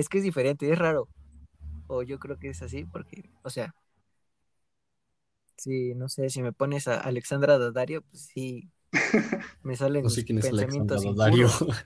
es 0.00 0.08
que 0.08 0.18
es 0.18 0.24
diferente, 0.24 0.70
es 0.72 0.78
raro. 0.78 1.08
O 1.86 2.02
yo 2.02 2.18
creo 2.18 2.38
que 2.38 2.50
es 2.50 2.62
así 2.62 2.84
porque, 2.84 3.30
o 3.42 3.50
sea, 3.50 3.74
si, 5.56 5.94
no 5.94 6.08
sé, 6.08 6.30
si 6.30 6.42
me 6.42 6.52
pones 6.52 6.88
a 6.88 7.00
Alexandra 7.00 7.58
Daddario, 7.58 8.02
pues 8.02 8.22
sí, 8.34 8.70
me 9.62 9.76
salen 9.76 10.04
No 10.04 10.10
sé 10.10 10.24
quién 10.24 10.38
es 10.38 10.46
Alexandra 10.46 10.96
pensamientos 10.96 11.16
Daddario. 11.16 11.46
impuros. 11.46 11.84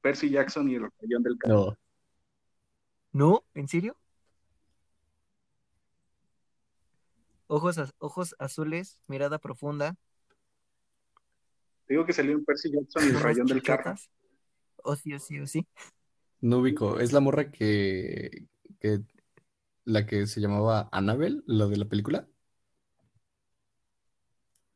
Percy 0.00 0.30
Jackson 0.30 0.68
y 0.68 0.74
el 0.74 0.82
batallón 0.82 1.22
del 1.22 1.38
carro. 1.38 1.54
No, 1.54 1.76
¿No? 3.12 3.44
¿En 3.54 3.68
serio? 3.68 3.96
Ojos, 7.46 7.78
az- 7.78 7.94
ojos 7.98 8.34
azules, 8.38 8.98
mirada 9.08 9.38
profunda, 9.38 9.94
Te 11.86 11.94
digo 11.94 12.06
que 12.06 12.12
salió 12.12 12.32
en 12.32 12.44
Percy 12.44 12.70
Jackson 12.72 13.04
y 13.04 13.08
el 13.08 13.20
rayón 13.20 13.46
del 13.46 13.62
carro. 13.62 13.94
O 14.84 14.96
sí, 14.96 15.12
o 15.14 15.18
sí, 15.20 15.38
o 15.40 15.46
sí. 15.46 15.66
No 16.42 16.58
ubico. 16.58 17.00
Es 17.00 17.12
la 17.12 17.20
morra 17.20 17.50
que, 17.50 18.46
que 18.80 19.00
la 19.84 20.06
que 20.06 20.26
se 20.26 20.40
llamaba 20.40 20.88
Annabelle, 20.92 21.42
la 21.46 21.66
de 21.66 21.76
la 21.78 21.86
película. 21.86 22.28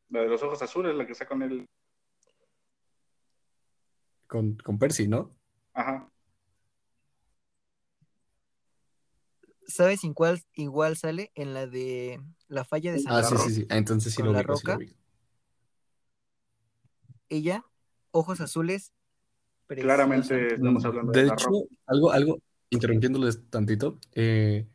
La 0.09 0.21
de 0.21 0.27
los 0.27 0.41
ojos 0.43 0.61
azules, 0.61 0.95
la 0.95 1.05
que 1.05 1.11
está 1.11 1.27
con 1.27 1.41
el. 1.43 1.65
Con, 4.27 4.55
con 4.55 4.77
Percy, 4.79 5.07
¿no? 5.07 5.35
Ajá. 5.73 6.09
¿Sabes 9.67 10.03
en 10.05 10.13
cuál 10.13 10.41
igual 10.53 10.95
sale? 10.97 11.31
En 11.35 11.53
la 11.53 11.67
de 11.67 12.21
La 12.47 12.63
falla 12.63 12.91
de 12.93 12.99
Ah, 13.07 13.21
Santa 13.21 13.37
sí, 13.37 13.37
sí, 13.49 13.55
sí. 13.61 13.67
Ah, 13.69 13.77
entonces 13.77 14.13
sí 14.13 14.21
¿Con 14.21 14.27
lo 14.27 14.31
la 14.33 14.39
ubico, 14.39 14.55
sí 14.55 14.67
lo 14.67 14.73
roca? 14.73 14.77
ubico. 14.77 14.95
Ella, 17.29 17.65
ojos 18.11 18.39
azules, 18.39 18.93
Claramente 19.75 20.35
preciosa. 20.37 20.55
estamos 20.55 20.83
Mm, 20.83 20.85
hablando 20.85 21.13
de, 21.13 21.21
De 21.21 21.27
hecho, 21.27 21.49
algo, 21.85 22.11
algo, 22.11 22.39
interrumpiéndoles 22.69 23.49
tantito, 23.49 23.99
eh, 24.13 24.67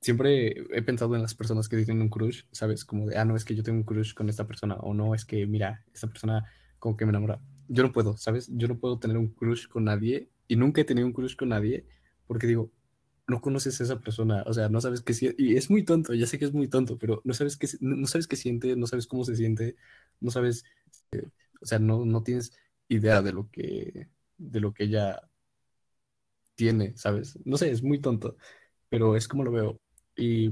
siempre 0.00 0.66
he 0.76 0.82
pensado 0.82 1.14
en 1.16 1.22
las 1.22 1.34
personas 1.34 1.68
que 1.68 1.76
tienen 1.84 2.02
un 2.02 2.10
crush, 2.10 2.44
¿sabes? 2.52 2.84
Como 2.84 3.06
de, 3.08 3.18
ah, 3.18 3.24
no, 3.24 3.36
es 3.36 3.44
que 3.44 3.54
yo 3.54 3.62
tengo 3.62 3.78
un 3.78 3.84
crush 3.84 4.14
con 4.14 4.28
esta 4.28 4.46
persona, 4.46 4.76
o 4.76 4.94
no, 4.94 5.14
es 5.14 5.24
que, 5.24 5.46
mira, 5.46 5.84
esta 5.94 6.08
persona 6.08 6.44
como 6.78 6.96
que 6.96 7.06
me 7.06 7.10
enamora. 7.10 7.40
Yo 7.68 7.82
no 7.84 7.92
puedo, 7.92 8.16
¿sabes? 8.16 8.48
Yo 8.52 8.68
no 8.68 8.78
puedo 8.78 8.98
tener 8.98 9.16
un 9.18 9.28
crush 9.28 9.68
con 9.68 9.84
nadie, 9.84 10.30
y 10.48 10.56
nunca 10.56 10.80
he 10.82 10.84
tenido 10.84 11.06
un 11.06 11.12
crush 11.14 11.36
con 11.36 11.50
nadie, 11.50 11.86
porque 12.26 12.46
digo, 12.46 12.72
no 13.28 13.40
conoces 13.40 13.80
a 13.80 13.84
esa 13.84 14.00
persona, 14.00 14.42
o 14.46 14.52
sea, 14.52 14.68
no 14.68 14.80
sabes 14.80 15.00
qué 15.02 15.14
siente, 15.14 15.42
y 15.42 15.56
es 15.56 15.70
muy 15.70 15.84
tonto, 15.84 16.14
ya 16.14 16.26
sé 16.26 16.38
que 16.38 16.44
es 16.46 16.52
muy 16.52 16.68
tonto, 16.68 16.98
pero 16.98 17.22
no 17.24 17.34
sabes 17.34 17.56
qué, 17.56 17.68
no 17.80 17.96
no 17.96 18.06
sabes 18.06 18.26
qué 18.28 18.36
siente, 18.36 18.76
no 18.76 18.86
sabes 18.86 19.06
cómo 19.06 19.24
se 19.24 19.36
siente, 19.36 19.76
no 20.20 20.30
sabes, 20.30 20.64
eh, 21.12 21.28
o 21.60 21.66
sea, 21.66 21.78
no, 21.78 22.04
no 22.04 22.22
tienes 22.22 22.52
idea 22.88 23.22
de 23.22 23.32
lo 23.32 23.50
que, 23.50 24.08
de 24.50 24.60
lo 24.60 24.72
que 24.72 24.84
ella 24.84 25.20
tiene, 26.54 26.96
¿sabes? 26.96 27.38
No 27.44 27.56
sé, 27.56 27.70
es 27.70 27.82
muy 27.82 28.00
tonto, 28.00 28.36
pero 28.88 29.16
es 29.16 29.26
como 29.28 29.44
lo 29.44 29.52
veo. 29.52 29.80
Y 30.16 30.50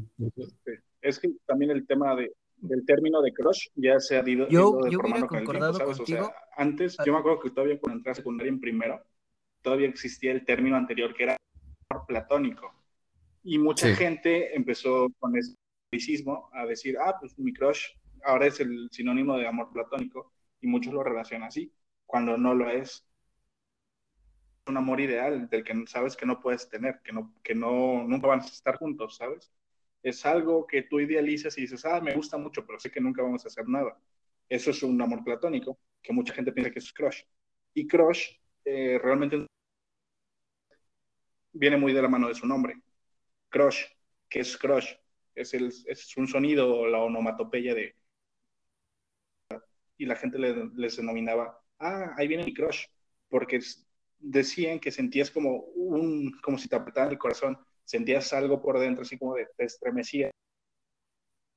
Es 1.02 1.18
que 1.18 1.30
también 1.46 1.70
el 1.70 1.86
tema 1.86 2.14
de, 2.16 2.32
del 2.56 2.84
término 2.84 3.20
de 3.22 3.32
crush 3.32 3.68
ya 3.74 3.98
se 4.00 4.16
ha 4.16 4.28
ido, 4.28 4.48
Yo- 4.48 4.70
ido 4.70 4.84
de 4.84 4.90
yo 4.90 4.98
hubiera 5.00 5.14
mano 5.14 5.26
con 5.26 5.38
el 5.38 5.44
tiempo, 5.44 5.52
concordado 5.52 5.78
¿sabes? 5.78 6.00
O 6.00 6.06
sea, 6.06 6.32
antes, 6.56 6.96
yo 7.04 7.12
me 7.12 7.18
acuerdo 7.18 7.40
que 7.40 7.50
todavía 7.50 7.78
cuando 7.78 7.98
entré 7.98 8.12
a 8.12 8.14
secundaria 8.14 8.50
en 8.50 8.60
primero, 8.60 9.02
todavía 9.62 9.88
existía 9.88 10.32
el 10.32 10.44
término 10.44 10.76
anterior 10.76 11.14
que 11.14 11.24
era 11.24 11.36
amor 11.88 12.06
platónico. 12.06 12.72
Y 13.42 13.58
mucha 13.58 13.88
Sí. 13.88 13.94
gente 13.94 14.54
empezó 14.54 15.08
con 15.18 15.36
ese 15.36 15.54
anglicismo 15.90 16.48
a 16.52 16.66
decir, 16.66 16.96
ah, 16.98 17.16
pues 17.20 17.38
mi 17.38 17.52
crush 17.52 17.86
ahora 18.24 18.46
es 18.46 18.60
el 18.60 18.88
sinónimo 18.90 19.36
de 19.38 19.46
amor 19.46 19.70
platónico, 19.72 20.32
y 20.60 20.66
muchos 20.66 20.92
lo 20.92 21.02
relacionan 21.02 21.48
así, 21.48 21.72
cuando 22.06 22.36
no 22.36 22.54
lo 22.54 22.68
es. 22.70 23.06
Un 24.66 24.76
amor 24.76 25.00
ideal 25.00 25.48
del 25.48 25.64
que 25.64 25.74
sabes 25.86 26.16
que 26.16 26.26
no 26.26 26.40
puedes 26.40 26.68
tener, 26.68 27.00
que 27.02 27.12
no, 27.12 27.34
que 27.42 27.54
no, 27.54 28.04
nunca 28.04 28.28
van 28.28 28.40
a 28.40 28.44
estar 28.44 28.76
juntos, 28.76 29.16
¿sabes? 29.16 29.52
Es 30.02 30.24
algo 30.26 30.66
que 30.66 30.82
tú 30.82 31.00
idealizas 31.00 31.56
y 31.58 31.62
dices, 31.62 31.84
ah, 31.84 32.00
me 32.00 32.14
gusta 32.14 32.38
mucho, 32.38 32.64
pero 32.66 32.78
sé 32.78 32.90
que 32.90 33.00
nunca 33.00 33.22
vamos 33.22 33.44
a 33.44 33.48
hacer 33.48 33.68
nada. 33.68 33.98
Eso 34.48 34.70
es 34.70 34.82
un 34.82 35.00
amor 35.02 35.24
platónico, 35.24 35.78
que 36.02 36.12
mucha 36.12 36.34
gente 36.34 36.52
piensa 36.52 36.70
que 36.72 36.78
es 36.78 36.92
crush. 36.92 37.22
Y 37.74 37.86
crush 37.86 38.28
eh, 38.64 38.98
realmente 39.02 39.46
viene 41.52 41.76
muy 41.76 41.92
de 41.92 42.02
la 42.02 42.08
mano 42.08 42.28
de 42.28 42.34
su 42.34 42.46
nombre. 42.46 42.80
Crush, 43.50 43.84
que 44.28 44.40
es 44.40 44.56
crush? 44.56 44.94
Es, 45.34 45.54
el, 45.54 45.68
es 45.86 46.16
un 46.16 46.28
sonido 46.28 46.86
la 46.86 47.00
onomatopeya 47.00 47.74
de... 47.74 47.96
Y 49.98 50.06
la 50.06 50.16
gente 50.16 50.38
le- 50.38 50.70
les 50.74 50.96
denominaba, 50.96 51.60
ah, 51.78 52.14
ahí 52.16 52.26
viene 52.26 52.44
mi 52.44 52.54
crush, 52.54 52.86
porque 53.28 53.56
es- 53.56 53.86
decían 54.20 54.80
que 54.80 54.90
sentías 54.92 55.30
como 55.30 55.58
un, 55.76 56.32
como 56.42 56.58
si 56.58 56.68
te 56.68 56.76
apretaran 56.76 57.12
el 57.12 57.18
corazón, 57.18 57.58
sentías 57.84 58.32
algo 58.32 58.62
por 58.62 58.78
dentro, 58.78 59.02
así 59.02 59.18
como 59.18 59.34
de, 59.36 59.48
te 59.56 59.64
estremecía. 59.64 60.30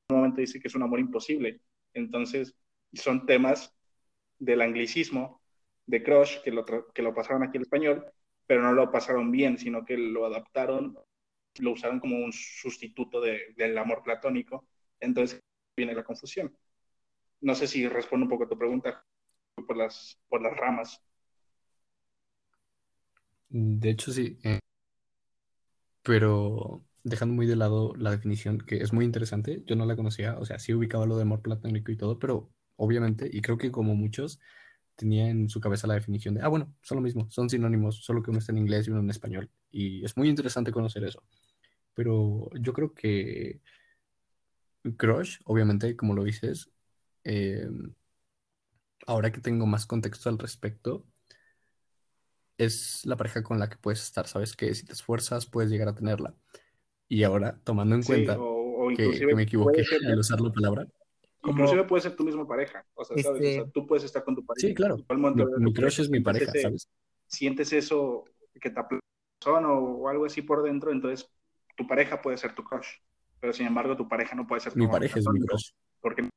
En 0.09 0.16
un 0.16 0.18
momento 0.22 0.41
dice 0.41 0.59
que 0.59 0.68
es 0.68 0.76
un 0.76 0.84
amor 0.84 0.99
imposible. 0.99 1.61
Entonces, 1.93 2.55
son 2.93 3.26
temas 3.26 3.74
del 4.39 4.61
anglicismo, 4.61 5.41
de 5.86 6.03
crush, 6.03 6.41
que 6.43 6.51
lo, 6.51 6.66
que 6.93 7.01
lo 7.01 7.14
pasaron 7.14 7.43
aquí 7.43 7.57
al 7.57 7.64
español, 7.64 8.05
pero 8.47 8.61
no 8.61 8.74
lo 8.74 8.91
pasaron 8.91 9.32
bien, 9.32 9.57
sino 9.57 9.86
que 9.86 9.97
lo 9.97 10.26
adaptaron, 10.26 10.97
lo 11.59 11.72
usaron 11.72 11.99
como 11.99 12.18
un 12.18 12.34
sustituto 12.34 13.22
de- 13.22 13.53
del 13.57 13.78
amor 13.78 14.03
platónico. 14.03 14.68
Entonces, 14.99 15.41
viene 15.78 15.93
la 15.95 16.03
confusión. 16.03 16.55
No 17.41 17.55
sé 17.55 17.68
si 17.68 17.88
respondo 17.88 18.26
un 18.26 18.30
poco 18.30 18.45
a 18.45 18.49
tu 18.49 18.57
pregunta 18.57 19.03
por 19.68 19.78
las, 19.78 20.20
por 20.30 20.41
las 20.41 20.57
ramas. 20.57 21.01
De 23.54 23.89
hecho 23.91 24.12
sí, 24.12 24.39
eh, 24.43 24.60
pero 26.01 26.84
dejando 27.04 27.36
muy 27.36 27.45
de 27.45 27.56
lado 27.56 27.93
la 27.95 28.12
definición, 28.12 28.60
que 28.60 28.78
es 28.78 28.93
muy 28.93 29.06
interesante, 29.06 29.64
yo 29.66 29.76
no 29.76 29.86
la 29.86 29.95
conocía, 29.95 30.38
o 30.39 30.45
sea, 30.45 30.60
sí 30.60 30.74
ubicaba 30.74 31.06
lo 31.06 31.18
de 31.18 31.24
amor 31.24 31.41
platónico 31.41 31.91
y 31.91 31.97
todo, 31.97 32.20
pero 32.20 32.49
obviamente, 32.78 33.30
y 33.32 33.41
creo 33.41 33.58
que 33.58 33.72
como 33.72 33.95
muchos, 33.95 34.39
tenía 34.95 35.30
en 35.30 35.49
su 35.49 35.60
cabeza 35.62 35.88
la 35.88 35.95
definición 35.95 36.36
de, 36.36 36.41
ah, 36.41 36.47
bueno, 36.47 36.74
son 36.82 36.97
lo 36.97 37.01
mismo, 37.01 37.30
son 37.30 37.49
sinónimos, 37.49 38.04
solo 38.04 38.24
que 38.24 38.32
uno 38.32 38.39
está 38.39 38.51
en 38.51 38.60
inglés 38.60 38.88
y 38.88 38.91
uno 38.91 39.01
en 39.01 39.10
español, 39.10 39.49
y 39.72 40.04
es 40.06 40.18
muy 40.18 40.30
interesante 40.30 40.72
conocer 40.72 41.04
eso. 41.04 41.24
Pero 41.93 42.49
yo 42.60 42.74
creo 42.74 42.93
que 42.93 43.62
Crush, 44.97 45.39
obviamente, 45.45 45.95
como 45.95 46.14
lo 46.16 46.24
dices, 46.24 46.70
eh, 47.24 47.68
ahora 49.08 49.32
que 49.32 49.41
tengo 49.41 49.66
más 49.66 49.86
contexto 49.86 50.30
al 50.30 50.39
respecto, 50.39 51.06
es 52.66 53.05
la 53.05 53.16
pareja 53.18 53.43
con 53.43 53.59
la 53.59 53.70
que 53.70 53.78
puedes 53.78 54.01
estar, 54.03 54.28
¿sabes? 54.28 54.55
Que 54.55 54.74
si 54.76 54.86
te 54.86 54.93
esfuerzas 54.93 55.45
puedes 55.45 55.70
llegar 55.72 55.88
a 55.88 55.95
tenerla. 55.95 56.36
Y 57.07 57.24
ahora, 57.24 57.59
tomando 57.64 57.95
en 57.95 58.03
Sí, 58.03 58.07
cuenta 58.07 58.39
o, 58.39 58.86
o 58.86 58.88
que, 58.89 59.03
inclusive 59.03 59.28
que 59.30 59.36
me 59.36 59.43
equivoqué 59.43 59.84
ser, 59.84 60.05
al 60.07 60.20
usar 60.20 60.41
la 60.41 60.51
palabra, 60.51 60.88
Como- 61.41 61.53
inclusive 61.53 61.84
puede 61.86 62.01
ser 62.01 62.16
tu 62.16 62.24
misma 62.24 62.47
pareja. 62.47 62.86
O 62.93 63.03
sea, 63.03 63.18
¿sabes? 63.18 63.39
O 63.39 63.43
sea, 63.43 63.51
Este- 63.64 63.72
tú 63.74 63.86
puedes 63.86 64.03
estar 64.03 64.24
con 64.24 64.36
tu 64.36 64.45
pareja. 64.45 64.68
sí, 64.68 64.74
claro, 64.74 64.97
mi, 64.97 65.43
mi 65.59 65.74
crush 65.74 66.01
es 66.01 66.09
mi 66.09 66.20
pareja, 66.22 66.45
ese- 66.51 66.61
¿sabes? 66.61 66.89
Sientes 67.28 67.74
eso 67.74 68.26
que 68.59 68.70
te 68.70 68.80
aplaude 68.80 69.01
o, 69.45 69.80
o 70.03 70.07
algo 70.09 70.26
así 70.26 70.41
por 70.41 70.64
dentro, 70.64 70.91
entonces 70.91 71.30
tu 71.76 71.86
pareja 71.88 72.22
puede 72.22 72.38
ser 72.38 72.55
tu 72.55 72.64
crush. 72.64 72.88
Pero 73.39 73.51
sin 73.51 73.68
embargo, 73.68 73.97
tu 73.97 74.07
pareja 74.07 74.36
no 74.36 74.47
puede 74.47 74.61
ser 74.61 74.72
tu 74.74 74.80
Mi 74.80 74.88
pareja 74.88 75.20
es 75.20 75.28
mi 75.28 75.39
crush. 75.41 75.72
Porque 75.99 76.30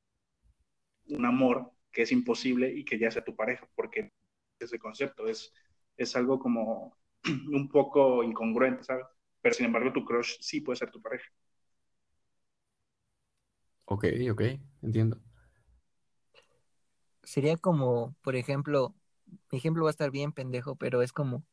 un 1.09 1.25
amor 1.25 1.71
que 1.93 2.03
es 2.03 2.13
imposible 2.13 2.73
y 2.73 2.85
que 2.85 2.99
ya 2.99 3.11
sea 3.11 3.25
tu 3.25 3.35
pareja, 3.37 3.69
porque 3.75 4.11
ese 4.59 4.79
concepto 4.79 5.29
es, 5.29 5.53
es 5.97 6.17
algo 6.17 6.39
como 6.39 6.97
un 7.53 7.69
poco 7.69 8.23
incongruente, 8.23 8.85
¿sabes? 8.85 9.07
Pero 9.41 9.55
sin 9.55 9.67
embargo, 9.67 9.93
tu 9.93 10.05
crush 10.05 10.37
sí 10.41 10.61
puede 10.61 10.79
ser 10.79 10.91
tu 10.91 11.01
pareja. 11.03 11.27
Ok, 13.87 14.05
ok, 14.31 14.43
entiendo. 14.83 15.21
sería 17.27 17.57
como, 17.57 18.15
por 18.23 18.37
ejemplo, 18.37 18.95
mi 19.51 19.59
ejemplo 19.59 19.85
va 19.85 19.91
a 19.91 19.93
estar 19.93 20.11
bien 20.11 20.33
pendejo, 20.33 20.77
pero 20.77 21.03
es 21.03 21.13
como, 21.13 21.45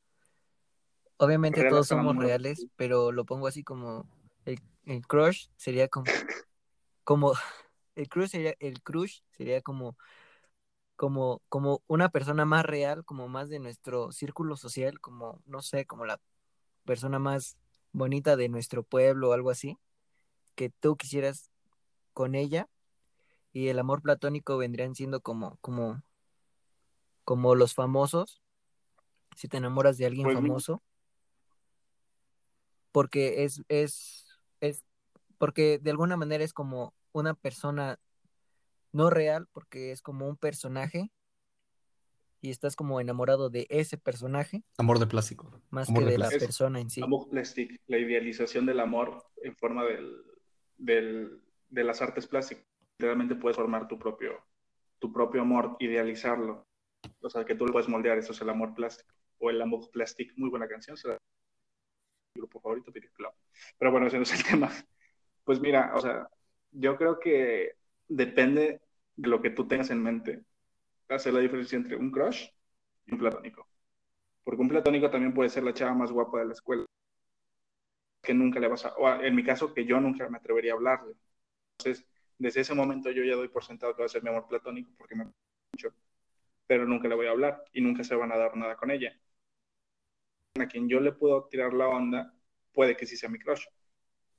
obviamente 1.18 1.62
Real 1.62 1.72
todos 1.72 1.88
somos 1.88 2.16
reales, 2.18 2.68
pero 2.76 3.12
lo 3.12 3.26
pongo 3.26 3.48
así 3.48 3.64
como, 3.64 4.08
el, 4.46 4.60
el 4.86 5.06
crush 5.08 5.48
sería 5.58 5.88
como, 5.88 6.06
como, 7.04 7.34
el 7.96 8.10
crush 8.10 8.30
sería, 8.30 8.56
el 8.60 8.82
crush 8.82 9.22
sería 9.32 9.62
como 9.62 9.98
como, 10.96 11.42
como 11.50 11.82
una 11.88 12.10
persona 12.10 12.46
más 12.46 12.66
real, 12.66 13.04
como 13.06 13.28
más 13.28 13.50
de 13.50 13.60
nuestro 13.60 14.12
círculo 14.12 14.56
social, 14.58 15.00
como, 15.00 15.42
no 15.46 15.62
sé, 15.62 15.86
como 15.86 16.06
la 16.06 16.20
persona 16.86 17.20
más 17.20 17.58
bonita 17.92 18.36
de 18.36 18.50
nuestro 18.50 18.84
pueblo 18.84 19.30
o 19.30 19.34
algo 19.34 19.50
así, 19.50 19.78
que 20.56 20.70
tú 20.70 20.96
quisieras 20.96 21.50
con 22.14 22.36
ella, 22.36 22.70
y 23.52 23.68
el 23.68 23.80
amor 23.80 24.02
platónico 24.02 24.58
vendrían 24.58 24.96
siendo 24.96 25.22
como, 25.22 25.58
como, 25.62 26.02
como 27.24 27.56
los 27.56 27.74
famosos, 27.74 28.42
si 29.36 29.48
te 29.48 29.58
enamoras 29.58 29.98
de 29.98 30.06
alguien 30.08 30.26
Pues 30.26 30.36
famoso, 30.36 30.82
porque 32.92 33.44
es, 33.44 33.64
es, 33.68 34.28
es, 34.60 34.84
porque 35.38 35.80
de 35.80 35.92
alguna 35.92 36.18
manera 36.18 36.44
es 36.44 36.54
como 36.54 36.94
una 37.12 37.34
persona 37.34 38.00
no 38.94 39.10
real, 39.10 39.48
porque 39.52 39.92
es 39.92 40.02
como 40.02 40.28
un 40.28 40.38
personaje, 40.38 41.12
y 42.42 42.50
estás 42.50 42.76
como 42.76 43.00
enamorado 43.00 43.50
de 43.50 43.68
ese 43.70 43.98
personaje, 43.98 44.64
Amor 44.78 45.00
de 45.00 45.08
plástico. 45.08 45.62
más 45.70 45.90
Amor 45.90 46.02
que 46.02 46.06
de 46.08 46.12
de 46.12 46.18
la 46.18 46.26
plástico. 46.28 46.46
persona 46.46 46.80
en 46.82 46.90
sí. 46.90 47.02
Amor 47.02 47.30
plastic, 47.30 47.80
la 47.88 47.98
idealización 47.98 48.66
del 48.66 48.80
amor 48.82 49.24
en 49.42 49.56
forma 49.56 49.86
del, 49.86 50.14
del- 50.78 51.42
de 51.70 51.84
las 51.84 52.02
artes 52.02 52.28
plásticas. 52.28 52.66
Literalmente 53.00 53.36
puedes 53.36 53.56
formar 53.56 53.88
tu 53.88 53.98
propio, 53.98 54.34
tu 55.00 55.12
propio 55.12 55.42
amor, 55.42 55.78
idealizarlo. 55.80 56.68
O 57.22 57.30
sea, 57.30 57.46
que 57.46 57.56
tú 57.56 57.66
lo 57.66 57.72
puedes 57.72 57.88
moldear, 57.90 58.18
eso 58.18 58.34
es 58.34 58.42
el 58.42 58.50
amor 58.50 58.74
plástico. 58.76 59.14
O 59.40 59.50
el 59.50 59.62
amor 59.62 59.90
plastic, 59.92 60.34
muy 60.38 60.50
buena 60.50 60.68
canción, 60.68 60.98
será 60.98 61.18
mi 62.36 62.42
grupo 62.42 62.60
favorito. 62.60 62.92
Pero 63.78 63.92
bueno, 63.92 64.08
ese 64.08 64.18
no 64.18 64.24
es 64.24 64.34
el 64.34 64.44
tema. 64.68 64.72
Pues 65.46 65.60
mira, 65.62 65.94
o 65.96 66.02
sea, 66.02 66.28
yo 66.72 66.98
creo 66.98 67.20
que 67.20 67.76
depende 68.16 68.82
de 69.16 69.28
lo 69.30 69.42
que 69.42 69.50
tú 69.50 69.68
tengas 69.68 69.90
en 69.90 70.02
mente, 70.04 70.44
hacer 71.10 71.34
la 71.34 71.40
diferencia 71.40 71.78
entre 71.78 71.96
un 71.96 72.12
crush 72.12 72.48
y 73.06 73.14
un 73.14 73.20
platónico. 73.20 73.68
Porque 74.44 74.62
un 74.62 74.70
platónico 74.70 75.10
también 75.10 75.34
puede 75.34 75.50
ser 75.50 75.64
la 75.64 75.74
chava 75.74 75.94
más 75.94 76.12
guapa 76.12 76.40
de 76.40 76.46
la 76.48 76.54
escuela 76.54 76.86
que 78.22 78.34
nunca 78.34 78.60
le 78.60 78.68
vas 78.68 78.86
a, 78.86 78.94
o 78.96 79.22
en 79.22 79.36
mi 79.36 79.44
caso, 79.44 79.74
que 79.74 79.86
yo 79.86 80.00
nunca 80.00 80.30
me 80.30 80.38
atrevería 80.38 80.72
a 80.74 80.76
hablarle. 80.76 81.14
Entonces, 81.78 82.06
desde 82.38 82.62
ese 82.62 82.74
momento 82.74 83.12
yo 83.12 83.24
ya 83.24 83.36
doy 83.36 83.50
por 83.50 83.64
sentado 83.64 83.96
que 83.96 84.02
va 84.04 84.06
a 84.06 84.10
ser 84.10 84.24
mi 84.24 84.30
amor 84.30 84.48
platónico 84.48 84.92
porque 84.98 85.16
me 85.16 85.26
mucho, 85.26 85.94
pero 86.68 86.86
nunca 86.86 87.08
le 87.08 87.16
voy 87.16 87.28
a 87.28 87.32
hablar 87.32 87.64
y 87.74 87.82
nunca 87.82 88.04
se 88.04 88.16
van 88.16 88.32
a 88.32 88.38
dar 88.38 88.56
nada 88.56 88.78
con 88.78 88.92
ella. 88.92 89.14
A 90.60 90.68
quien 90.68 90.88
yo 90.88 91.00
le 91.00 91.12
puedo 91.12 91.46
tirar 91.48 91.74
la 91.74 91.88
onda, 91.90 92.34
puede 92.74 92.96
que 92.96 93.06
sí 93.06 93.18
sea 93.18 93.30
mi 93.30 93.40
crush. 93.40 93.66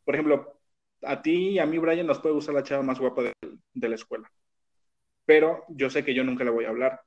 Por 0.04 0.14
ejemplo, 0.14 0.60
a 1.06 1.22
ti 1.22 1.50
y 1.50 1.58
a 1.58 1.66
mí, 1.66 1.78
Brian, 1.78 2.06
nos 2.06 2.20
puede 2.20 2.34
gustar 2.34 2.54
la 2.54 2.62
chava 2.62 2.82
más 2.82 2.98
guapa 2.98 3.22
de, 3.22 3.88
la 3.88 3.94
escuela, 3.94 4.30
pero 5.24 5.64
yo 5.68 5.90
sé 5.90 6.04
que 6.04 6.14
yo 6.14 6.24
nunca 6.24 6.44
le 6.44 6.50
voy 6.50 6.64
a 6.64 6.70
hablar. 6.70 7.02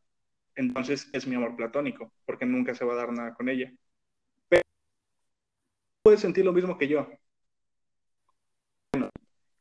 Entonces 0.56 1.10
es 1.14 1.28
mi 1.28 1.36
amor 1.36 1.56
platónico, 1.56 2.12
porque 2.26 2.46
nunca 2.46 2.74
se 2.74 2.86
va 2.86 2.94
a 2.94 2.98
dar 2.98 3.12
nada 3.14 3.34
con 3.36 3.48
ella. 3.48 3.72
Pero 4.50 4.64
puedes 6.02 6.22
sentir 6.22 6.46
lo 6.46 6.54
mismo 6.54 6.78
que 6.78 6.88
yo. 6.88 7.08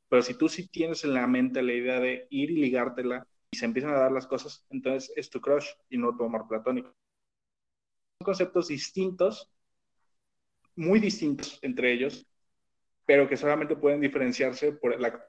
Pero 0.08 0.22
si 0.22 0.34
tú 0.34 0.48
sí 0.48 0.68
tienes 0.68 1.04
en 1.04 1.14
la 1.14 1.26
mente 1.26 1.62
la 1.62 1.72
idea 1.72 2.00
de 2.00 2.26
ir 2.30 2.50
y 2.50 2.56
ligártela 2.56 3.26
y 3.50 3.58
se 3.58 3.66
empiezan 3.66 3.92
a 3.92 3.98
dar 3.98 4.12
las 4.12 4.26
cosas, 4.26 4.64
entonces 4.70 5.12
es 5.16 5.28
tu 5.28 5.40
crush 5.40 5.66
y 5.90 5.98
no 5.98 6.16
tu 6.16 6.24
amor 6.24 6.46
platónico. 6.48 6.94
Son 8.18 8.24
conceptos 8.24 8.68
distintos, 8.68 9.50
muy 10.76 11.00
distintos 11.00 11.58
entre 11.62 11.92
ellos, 11.92 12.26
pero 13.06 13.28
que 13.28 13.36
solamente 13.36 13.76
pueden 13.76 14.00
diferenciarse 14.00 14.72
por 14.72 14.92
acto 15.04 15.24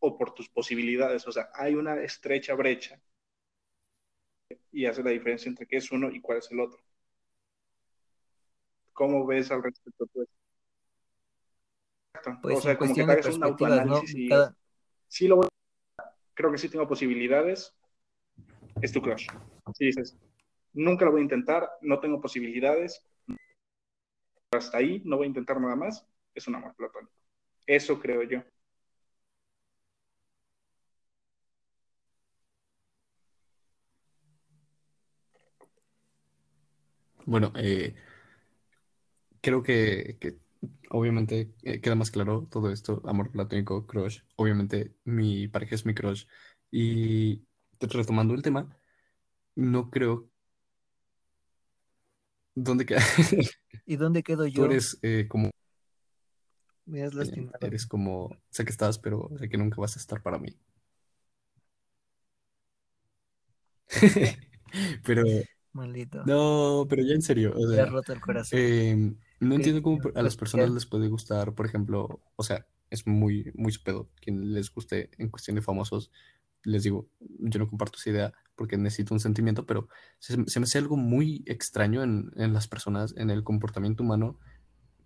o 0.00 0.18
por 0.18 0.34
tus 0.34 0.48
posibilidades. 0.48 1.26
O 1.26 1.32
sea, 1.32 1.48
hay 1.54 1.74
una 1.74 2.00
estrecha 2.02 2.54
brecha 2.54 3.00
y 4.72 4.86
hace 4.86 5.02
la 5.02 5.10
diferencia 5.10 5.48
entre 5.48 5.66
qué 5.66 5.76
es 5.76 5.90
uno 5.92 6.10
y 6.10 6.20
cuál 6.20 6.38
es 6.38 6.50
el 6.50 6.60
otro. 6.60 6.80
¿Cómo 8.92 9.24
ves 9.24 9.50
al 9.50 9.62
respecto 9.62 10.06
tú? 10.06 10.26
Exacto. 12.14 12.38
Pues 12.42 12.58
o 12.58 12.60
sea, 12.60 12.76
como 12.76 12.94
que 12.94 13.04
te 13.04 13.12
hagas 13.12 13.26
un 13.26 13.40
perspectivas, 13.40 13.86
¿no? 13.86 13.94
autoanálisis 13.94 14.14
y 14.16 14.28
Cada- 14.28 14.56
sí 15.08 15.28
lo 15.28 15.36
voy 15.36 15.46
a- 15.98 16.12
creo 16.34 16.50
que 16.50 16.58
sí 16.58 16.68
tengo 16.68 16.86
posibilidades, 16.88 17.74
es 18.82 18.92
tu 18.92 19.00
crush. 19.00 19.28
Si 19.74 19.86
dices, 19.86 20.16
nunca 20.72 21.04
lo 21.04 21.12
voy 21.12 21.20
a 21.20 21.24
intentar, 21.24 21.70
no 21.82 22.00
tengo 22.00 22.20
posibilidades, 22.20 23.06
hasta 24.52 24.78
ahí 24.78 25.00
no 25.04 25.16
voy 25.16 25.26
a 25.26 25.28
intentar 25.28 25.60
nada 25.60 25.76
más, 25.76 26.04
es 26.34 26.48
un 26.48 26.54
amor 26.56 26.74
platónico. 26.76 27.12
Eso 27.66 28.00
creo 28.00 28.22
yo. 28.24 28.42
Bueno, 37.26 37.52
eh, 37.56 37.94
creo 39.40 39.62
que, 39.62 40.16
que 40.20 40.38
obviamente 40.90 41.52
eh, 41.62 41.80
queda 41.80 41.94
más 41.94 42.10
claro 42.10 42.46
todo 42.50 42.70
esto, 42.70 43.02
amor 43.04 43.30
platónico, 43.30 43.86
crush. 43.86 44.20
Obviamente 44.36 44.94
mi 45.04 45.48
pareja 45.48 45.74
es 45.74 45.86
mi 45.86 45.94
crush. 45.94 46.26
Y 46.70 47.44
retomando 47.80 48.34
el 48.34 48.42
tema, 48.42 48.76
no 49.56 49.90
creo... 49.90 50.30
¿Dónde 52.54 52.84
queda? 52.86 53.00
¿Y 53.86 53.96
dónde 53.96 54.22
quedo 54.22 54.46
Tú 54.52 54.62
yo? 54.62 54.66
eres 54.66 54.98
eh, 55.02 55.26
como... 55.28 55.50
Me 56.90 57.04
has 57.04 57.12
eh, 57.12 57.16
lastimado. 57.16 57.58
eres 57.60 57.86
como... 57.86 58.36
Sé 58.50 58.64
que 58.64 58.72
estás, 58.72 58.98
pero 58.98 59.30
sé 59.38 59.48
que 59.48 59.56
nunca 59.56 59.80
vas 59.80 59.96
a 59.96 60.00
estar 60.00 60.20
para 60.22 60.38
mí. 60.38 60.56
Pero... 65.04 65.24
Maldito. 65.72 66.24
No, 66.26 66.84
pero 66.88 67.04
ya 67.04 67.14
en 67.14 67.22
serio, 67.22 67.54
o 67.56 67.68
sea... 67.68 67.86
roto 67.86 68.12
el 68.12 68.20
corazón. 68.20 68.58
Eh, 68.60 69.14
no 69.38 69.54
entiendo 69.54 69.82
cómo 69.82 70.00
a 70.16 70.22
las 70.22 70.36
personas 70.36 70.70
les 70.70 70.84
puede 70.84 71.06
gustar, 71.06 71.54
por 71.54 71.64
ejemplo, 71.64 72.20
o 72.34 72.42
sea, 72.42 72.66
es 72.90 73.06
muy, 73.06 73.52
muy 73.54 73.70
su 73.70 73.80
pedo 73.84 74.10
quien 74.20 74.52
les 74.52 74.72
guste 74.72 75.10
en 75.18 75.28
cuestión 75.28 75.54
de 75.54 75.62
famosos. 75.62 76.10
Les 76.64 76.82
digo, 76.82 77.08
yo 77.20 77.60
no 77.60 77.68
comparto 77.68 77.98
esa 77.98 78.10
idea 78.10 78.32
porque 78.56 78.76
necesito 78.76 79.14
un 79.14 79.20
sentimiento, 79.20 79.64
pero 79.64 79.88
se, 80.18 80.44
se 80.46 80.58
me 80.58 80.64
hace 80.64 80.78
algo 80.78 80.96
muy 80.96 81.44
extraño 81.46 82.02
en, 82.02 82.32
en 82.34 82.52
las 82.52 82.66
personas, 82.66 83.14
en 83.16 83.30
el 83.30 83.44
comportamiento 83.44 84.02
humano, 84.02 84.40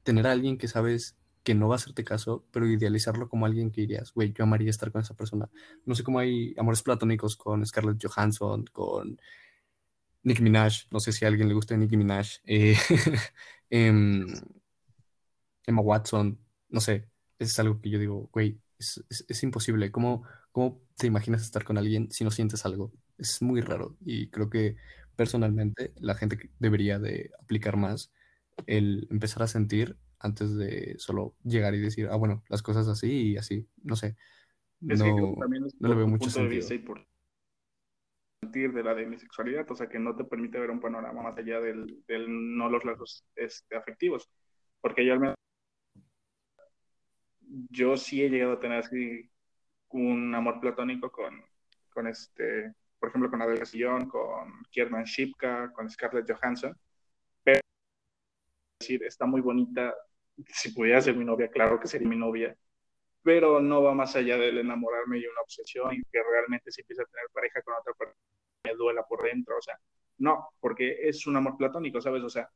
tener 0.02 0.26
a 0.26 0.32
alguien 0.32 0.56
que 0.56 0.66
sabes 0.66 1.18
que 1.44 1.54
no 1.54 1.68
va 1.68 1.76
a 1.76 1.78
hacerte 1.78 2.04
caso, 2.04 2.46
pero 2.52 2.66
idealizarlo 2.68 3.28
como 3.28 3.46
alguien 3.46 3.70
que 3.70 3.82
dirías, 3.82 4.12
güey, 4.14 4.32
yo 4.32 4.44
amaría 4.44 4.70
estar 4.70 4.90
con 4.92 5.02
esa 5.02 5.14
persona. 5.16 5.50
No 5.86 5.94
sé 5.94 6.04
cómo 6.04 6.18
hay 6.20 6.54
amores 6.58 6.82
platónicos 6.82 7.36
con 7.36 7.64
Scarlett 7.66 8.04
Johansson, 8.04 8.64
con 8.72 9.18
Nicki 10.24 10.42
Minaj, 10.42 10.86
no 10.90 11.00
sé 11.00 11.12
si 11.12 11.24
a 11.24 11.28
alguien 11.28 11.48
le 11.48 11.54
gusta 11.54 11.76
Nicki 11.76 11.96
Minaj, 11.96 12.28
eh, 12.46 12.76
em, 13.70 14.26
Emma 15.66 15.80
Watson, 15.82 16.38
no 16.68 16.80
sé, 16.80 17.08
es 17.38 17.58
algo 17.58 17.80
que 17.80 17.90
yo 17.90 17.98
digo, 17.98 18.28
güey, 18.32 18.60
es, 18.78 19.02
es- 19.10 19.24
es 19.28 19.42
imposible. 19.42 19.90
¿Cómo, 19.92 20.24
cómo 20.52 20.80
te 20.96 21.06
imaginas 21.06 21.42
estar 21.42 21.64
con 21.64 21.78
alguien 21.78 22.10
si 22.10 22.24
no 22.24 22.30
sientes 22.30 22.64
algo? 22.66 22.92
Es 23.18 23.40
muy 23.42 23.60
raro 23.60 23.96
y 24.04 24.28
creo 24.30 24.50
que 24.50 24.76
personalmente 25.16 25.92
la 25.96 26.14
gente 26.14 26.50
debería 26.58 26.98
de 26.98 27.30
aplicar 27.40 27.76
más 27.76 28.12
el 28.66 29.06
empezar 29.10 29.42
a 29.42 29.46
sentir 29.48 29.96
antes 30.24 30.56
de 30.56 30.94
solo 30.98 31.34
llegar 31.44 31.74
y 31.74 31.80
decir, 31.80 32.08
ah, 32.10 32.16
bueno, 32.16 32.42
las 32.48 32.62
cosas 32.62 32.88
así 32.88 33.32
y 33.32 33.36
así, 33.36 33.68
no 33.82 33.94
sé, 33.94 34.16
Es 34.88 34.98
no, 34.98 35.04
que 35.04 35.40
también 35.40 35.66
es 35.66 35.78
no 35.78 35.88
le 35.88 35.94
veo 35.94 36.06
mucho 36.08 36.24
punto 36.24 36.40
de 36.40 36.44
sentido. 36.44 36.60
vista 36.60 36.74
y 36.74 36.78
por 36.78 37.06
de 38.52 38.82
la 38.82 38.94
demisexualidad, 38.94 39.70
o 39.70 39.74
sea, 39.74 39.88
que 39.88 39.98
no 39.98 40.14
te 40.14 40.24
permite 40.24 40.58
ver 40.58 40.70
un 40.70 40.80
panorama 40.80 41.22
más 41.22 41.36
allá 41.36 41.60
del, 41.60 42.04
del 42.06 42.26
no 42.28 42.68
los 42.68 42.84
lazos 42.84 43.24
este, 43.34 43.76
afectivos. 43.76 44.30
Porque 44.80 45.04
yo 45.04 45.14
al 45.14 45.20
menos, 45.20 45.36
yo 47.70 47.96
sí 47.96 48.22
he 48.22 48.28
llegado 48.28 48.52
a 48.52 48.60
tener 48.60 48.78
así 48.78 49.30
un 49.88 50.34
amor 50.34 50.60
platónico 50.60 51.10
con, 51.10 51.42
con 51.92 52.06
este, 52.06 52.74
por 52.98 53.08
ejemplo, 53.08 53.30
con 53.30 53.42
Adele 53.42 53.60
Casillón, 53.60 54.08
con 54.08 54.62
Kiernan 54.70 55.04
Shipka, 55.04 55.72
con 55.72 55.88
Scarlett 55.88 56.30
Johansson, 56.30 56.76
pero 57.42 57.60
es 58.80 58.86
decir, 58.86 59.04
está 59.04 59.26
muy 59.26 59.40
bonita, 59.40 59.94
si 60.48 60.72
pudiera 60.72 61.00
ser 61.00 61.16
mi 61.16 61.24
novia, 61.24 61.48
claro 61.48 61.78
que 61.80 61.88
sería 61.88 62.08
mi 62.08 62.16
novia, 62.16 62.56
pero 63.22 63.60
no 63.60 63.82
va 63.82 63.94
más 63.94 64.14
allá 64.16 64.36
del 64.36 64.58
enamorarme 64.58 65.18
y 65.18 65.26
una 65.26 65.40
obsesión 65.42 65.94
y 65.94 66.02
que 66.02 66.22
realmente 66.22 66.70
si 66.70 66.82
empieza 66.82 67.02
a 67.02 67.06
tener 67.06 67.26
pareja 67.32 67.62
con 67.62 67.74
otra 67.74 67.92
persona 67.94 68.18
me 68.64 68.74
duela 68.74 69.02
por 69.02 69.22
dentro, 69.22 69.58
o 69.58 69.62
sea, 69.62 69.78
no, 70.18 70.48
porque 70.60 71.08
es 71.08 71.26
un 71.26 71.36
amor 71.36 71.56
platónico, 71.56 72.00
¿sabes? 72.00 72.22
O 72.22 72.28
sea, 72.28 72.48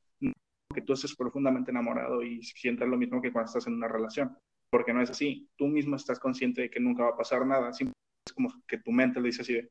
que 0.75 0.83
tú 0.83 0.93
estés 0.93 1.15
profundamente 1.17 1.71
enamorado 1.71 2.23
y 2.23 2.43
sientas 2.43 2.89
lo 2.89 2.97
mismo 2.97 3.21
que 3.21 3.33
cuando 3.33 3.49
estás 3.49 3.67
en 3.67 3.75
una 3.75 3.89
relación, 3.89 4.37
porque 4.71 4.93
no 4.93 5.03
es 5.03 5.11
así, 5.11 5.49
tú 5.57 5.67
mismo 5.67 5.97
estás 5.97 6.19
consciente 6.19 6.63
de 6.63 6.71
que 6.71 6.81
nunca 6.81 7.05
va 7.05 7.11
a 7.11 7.17
pasar 7.17 7.47
nada, 7.47 7.73
simplemente 7.73 7.99
es 8.27 8.33
como 8.33 8.53
que 8.67 8.79
tu 8.79 8.93
mente 8.93 9.21
le 9.21 9.29
dice 9.29 9.43
así 9.43 9.55
de, 9.55 9.71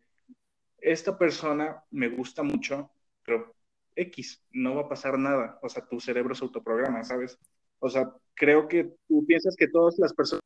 esta 0.80 1.18
persona 1.18 1.84
me 1.92 2.08
gusta 2.10 2.44
mucho, 2.44 2.92
pero 3.24 3.56
X, 3.96 4.44
no 4.52 4.76
va 4.76 4.84
a 4.84 4.90
pasar 4.90 5.18
nada, 5.18 5.60
o 5.62 5.70
sea, 5.70 5.86
tu 5.88 6.00
cerebro 6.00 6.36
se 6.36 6.44
autoprograma, 6.44 7.04
¿sabes? 7.04 7.40
O 7.80 7.90
sea, 7.90 8.12
creo 8.36 8.68
que 8.68 8.96
tú 9.08 9.26
piensas 9.26 9.56
que 9.58 9.68
todas 9.68 9.98
las 10.00 10.14
personas 10.14 10.42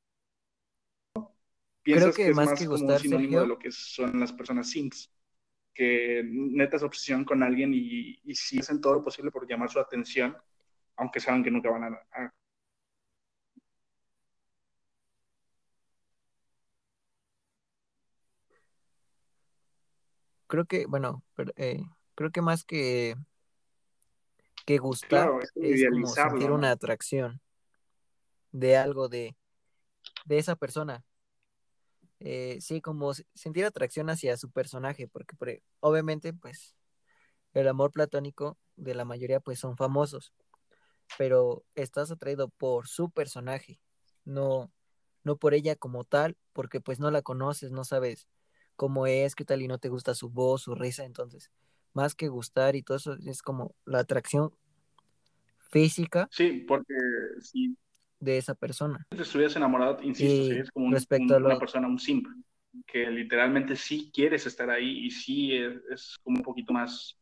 piensas 1.84 2.16
que 2.16 2.24
que, 2.26 2.30
es 2.30 2.36
más 2.36 2.66
como 2.68 2.86
un 2.88 3.00
sinónimo 3.00 3.32
Sergio- 3.32 3.42
de 3.42 3.48
lo 3.48 3.60
que 3.60 3.72
son 3.72 4.20
las 4.20 4.34
personas 4.34 4.70
simps. 4.70 5.10
que 5.74 6.22
neta 6.26 6.78
es 6.78 6.84
obsesión 6.84 7.24
con 7.26 7.44
alguien 7.44 7.74
y, 7.74 8.20
y 8.24 8.36
sí 8.36 8.60
hacen 8.60 8.82
todo 8.82 8.96
lo 8.96 9.04
posible 9.04 9.32
por 9.32 9.48
llamar 9.48 9.70
su 9.70 9.80
atención, 9.80 10.36
aunque 10.98 11.20
saben 11.20 11.44
que 11.44 11.52
nunca 11.52 11.70
van 11.72 11.84
a, 11.86 11.88
a 12.14 12.32
Creo 20.48 20.66
que, 20.66 20.86
bueno, 20.86 21.24
pero, 21.36 21.54
eh, 21.56 21.82
creo 22.16 22.32
que 22.32 22.42
más 22.42 22.66
que, 22.66 23.16
que 24.72 24.78
gustar 24.80 25.10
Claro, 25.10 25.42
es 25.42 25.52
es 25.56 25.90
como 25.90 26.08
sentir 26.08 26.50
¿no? 26.50 26.56
una 26.56 26.72
atracción 26.72 27.42
de 28.52 28.78
algo 28.78 29.10
de, 29.10 29.36
de 30.26 30.38
esa 30.38 30.56
persona. 30.56 31.04
Eh, 32.20 32.60
sí, 32.62 32.82
como 32.82 33.14
se- 33.14 33.26
sentir 33.34 33.66
atracción 33.66 34.10
hacia 34.10 34.38
su 34.38 34.52
personaje, 34.52 35.08
porque 35.08 35.36
por 35.36 35.50
obviamente, 35.80 36.34
pues, 36.34 36.76
el 37.54 37.68
amor 37.68 37.92
platónico 37.92 38.58
de 38.76 38.94
la 38.94 39.06
mayoría, 39.06 39.40
pues, 39.40 39.60
son 39.60 39.76
famosos, 39.76 40.34
pero 41.18 41.64
estás 41.76 42.12
atraído 42.12 42.50
por 42.50 42.88
su 42.88 43.10
personaje, 43.10 43.80
no, 44.24 44.72
no 45.24 45.36
por 45.36 45.54
ella 45.54 45.76
como 45.76 46.04
tal, 46.04 46.38
porque 46.54 46.80
pues 46.80 47.00
no 47.00 47.12
la 47.12 47.22
conoces, 47.22 47.72
no 47.72 47.84
sabes 47.84 48.28
cómo 48.76 49.08
es, 49.08 49.36
qué 49.36 49.44
tal 49.46 49.62
y 49.62 49.68
no 49.68 49.80
te 49.80 49.90
gusta 49.90 50.16
su 50.16 50.30
voz, 50.30 50.62
su 50.64 50.76
risa, 50.76 51.04
entonces, 51.04 51.52
más 51.94 52.16
que 52.16 52.30
gustar 52.30 52.76
y 52.76 52.84
todo 52.84 52.98
eso, 52.98 53.18
es 53.26 53.42
como 53.42 53.76
la 53.86 54.00
atracción 54.00 54.56
física 55.72 56.28
Sí, 56.32 56.66
porque 56.68 56.94
si 57.40 57.76
de 58.20 58.38
esa 58.38 58.54
persona. 58.54 59.06
te 59.10 59.22
estuvieras 59.24 59.56
enamorado, 59.56 60.02
insisto, 60.04 60.44
Y 60.44 60.48
serías 60.50 60.72
como 60.72 60.86
un- 60.88 60.94
respecto 60.94 61.26
un- 61.26 61.34
a 61.34 61.38
una 61.38 61.50
lo, 61.56 61.60
persona, 61.60 61.88
un 61.88 62.00
simp, 62.00 62.28
que 62.86 63.10
literalmente 63.10 63.76
sí 63.76 64.12
quieres 64.14 64.46
estar 64.46 64.70
ahí 64.70 65.06
y 65.06 65.12
sí 65.12 65.56
es, 65.56 65.74
es 65.90 66.18
como 66.24 66.38
un 66.38 66.44
poquito 66.44 66.72
más, 66.74 67.18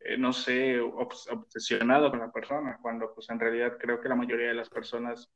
eh, 0.00 0.16
no 0.16 0.32
sé, 0.32 0.80
obs- 0.80 1.30
obsesionado 1.30 2.10
con 2.10 2.20
la 2.20 2.32
persona, 2.32 2.78
cuando 2.80 3.12
pues 3.14 3.28
en 3.30 3.38
realidad 3.38 3.76
creo 3.78 4.00
que 4.00 4.08
la 4.08 4.14
mayoría 4.16 4.48
de 4.48 4.54
las 4.54 4.68
personas, 4.70 5.28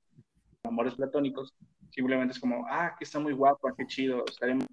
amores 0.65 0.95
platónicos, 0.95 1.53
simplemente 1.91 2.33
es 2.33 2.41
como, 2.41 2.65
ah, 2.69 2.95
que 2.99 3.05
está 3.05 3.19
muy 3.19 3.33
guapa, 3.35 3.75
qué 3.77 3.87
chido, 3.87 4.25
estaremos 4.27 4.67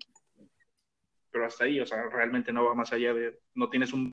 pero 1.32 1.45
hasta 1.45 1.66
ahí, 1.66 1.80
o 1.80 1.86
sea, 1.86 2.04
realmente 2.10 2.52
no 2.52 2.66
va 2.66 2.74
más 2.74 2.91
allá 2.91 3.14
de, 3.14 3.39
no 3.54 3.70
tienes 3.70 3.93
un, 3.93 4.12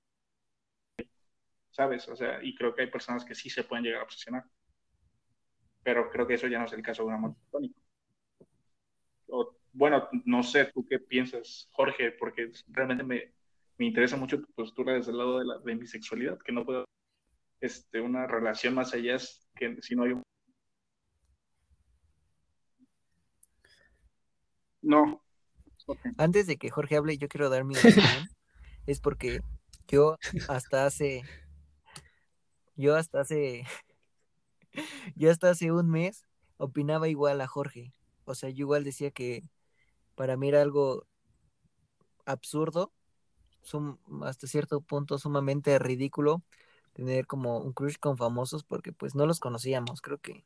¿sabes? 1.77 2.09
O 2.09 2.17
sea, 2.17 2.43
y 2.43 2.55
creo 2.55 2.75
que 2.75 2.83
hay 2.83 2.91
personas 2.91 3.25
que 3.25 3.35
sí 3.35 3.51
se 3.51 3.65
pueden 3.65 3.85
llegar 3.85 4.01
a 4.01 4.05
obsesionar, 4.05 4.45
pero 5.83 6.11
creo 6.11 6.27
que 6.27 6.35
eso 6.35 6.49
ya 6.49 6.59
no 6.59 6.65
es 6.65 6.73
el 6.73 6.83
caso 6.83 7.03
de 7.03 7.09
un 7.09 7.15
amor 7.15 7.35
platónico. 7.37 7.79
O, 9.29 9.57
bueno, 9.73 10.09
no 10.25 10.43
sé, 10.43 10.71
¿tú 10.73 10.87
qué 10.89 10.99
piensas, 10.99 11.69
Jorge? 11.73 12.13
Porque 12.13 12.51
realmente 12.69 13.05
me, 13.05 13.35
me 13.77 13.87
interesa 13.87 14.17
mucho 14.17 14.41
tu 14.41 14.51
postura 14.55 14.95
desde 14.95 15.11
el 15.11 15.19
lado 15.19 15.39
de, 15.39 15.45
la, 15.45 15.59
de 15.59 15.75
mi 15.75 15.87
sexualidad, 15.87 16.39
que 16.39 16.53
no 16.53 16.65
puedo, 16.65 16.87
este, 17.61 18.01
una 18.01 18.27
relación 18.27 18.75
más 18.75 18.95
allá 18.95 19.19
que 19.55 19.83
si 19.83 19.95
no 19.95 20.05
hay 20.05 20.13
un... 20.13 20.23
No, 24.81 25.21
antes 26.17 26.47
de 26.47 26.57
que 26.57 26.71
Jorge 26.71 26.97
hable, 26.97 27.19
yo 27.19 27.29
quiero 27.29 27.49
dar 27.49 27.65
mi 27.65 27.77
opinión, 27.77 27.97
es 28.87 29.01
porque 29.01 29.41
yo 29.89 30.17
hasta 30.49 30.87
hace, 30.87 31.23
yo 32.77 32.97
hasta 32.97 33.21
hace, 33.21 33.65
yo 35.17 35.31
hasta 35.31 35.51
hace 35.51 35.73
un 35.73 35.91
mes 35.91 36.25
opinaba 36.59 37.09
igual 37.09 37.41
a 37.41 37.47
Jorge. 37.47 37.93
O 38.25 38.35
sea, 38.35 38.51
yo 38.51 38.65
igual 38.65 38.85
decía 38.85 39.11
que 39.11 39.45
para 40.17 40.37
mí 40.39 40.49
era 40.49 40.63
algo 40.63 41.07
absurdo, 42.27 42.93
sum- 43.63 43.99
hasta 44.25 44.47
cierto 44.49 44.81
punto 44.83 45.19
sumamente 45.19 45.79
ridículo 45.79 46.43
tener 46.95 47.27
como 47.27 47.59
un 47.61 47.73
crush 47.75 47.97
con 48.01 48.17
famosos 48.19 48.65
porque 48.65 48.93
pues 48.93 49.15
no 49.17 49.27
los 49.27 49.41
conocíamos, 49.41 50.01
creo 50.03 50.19
que 50.19 50.45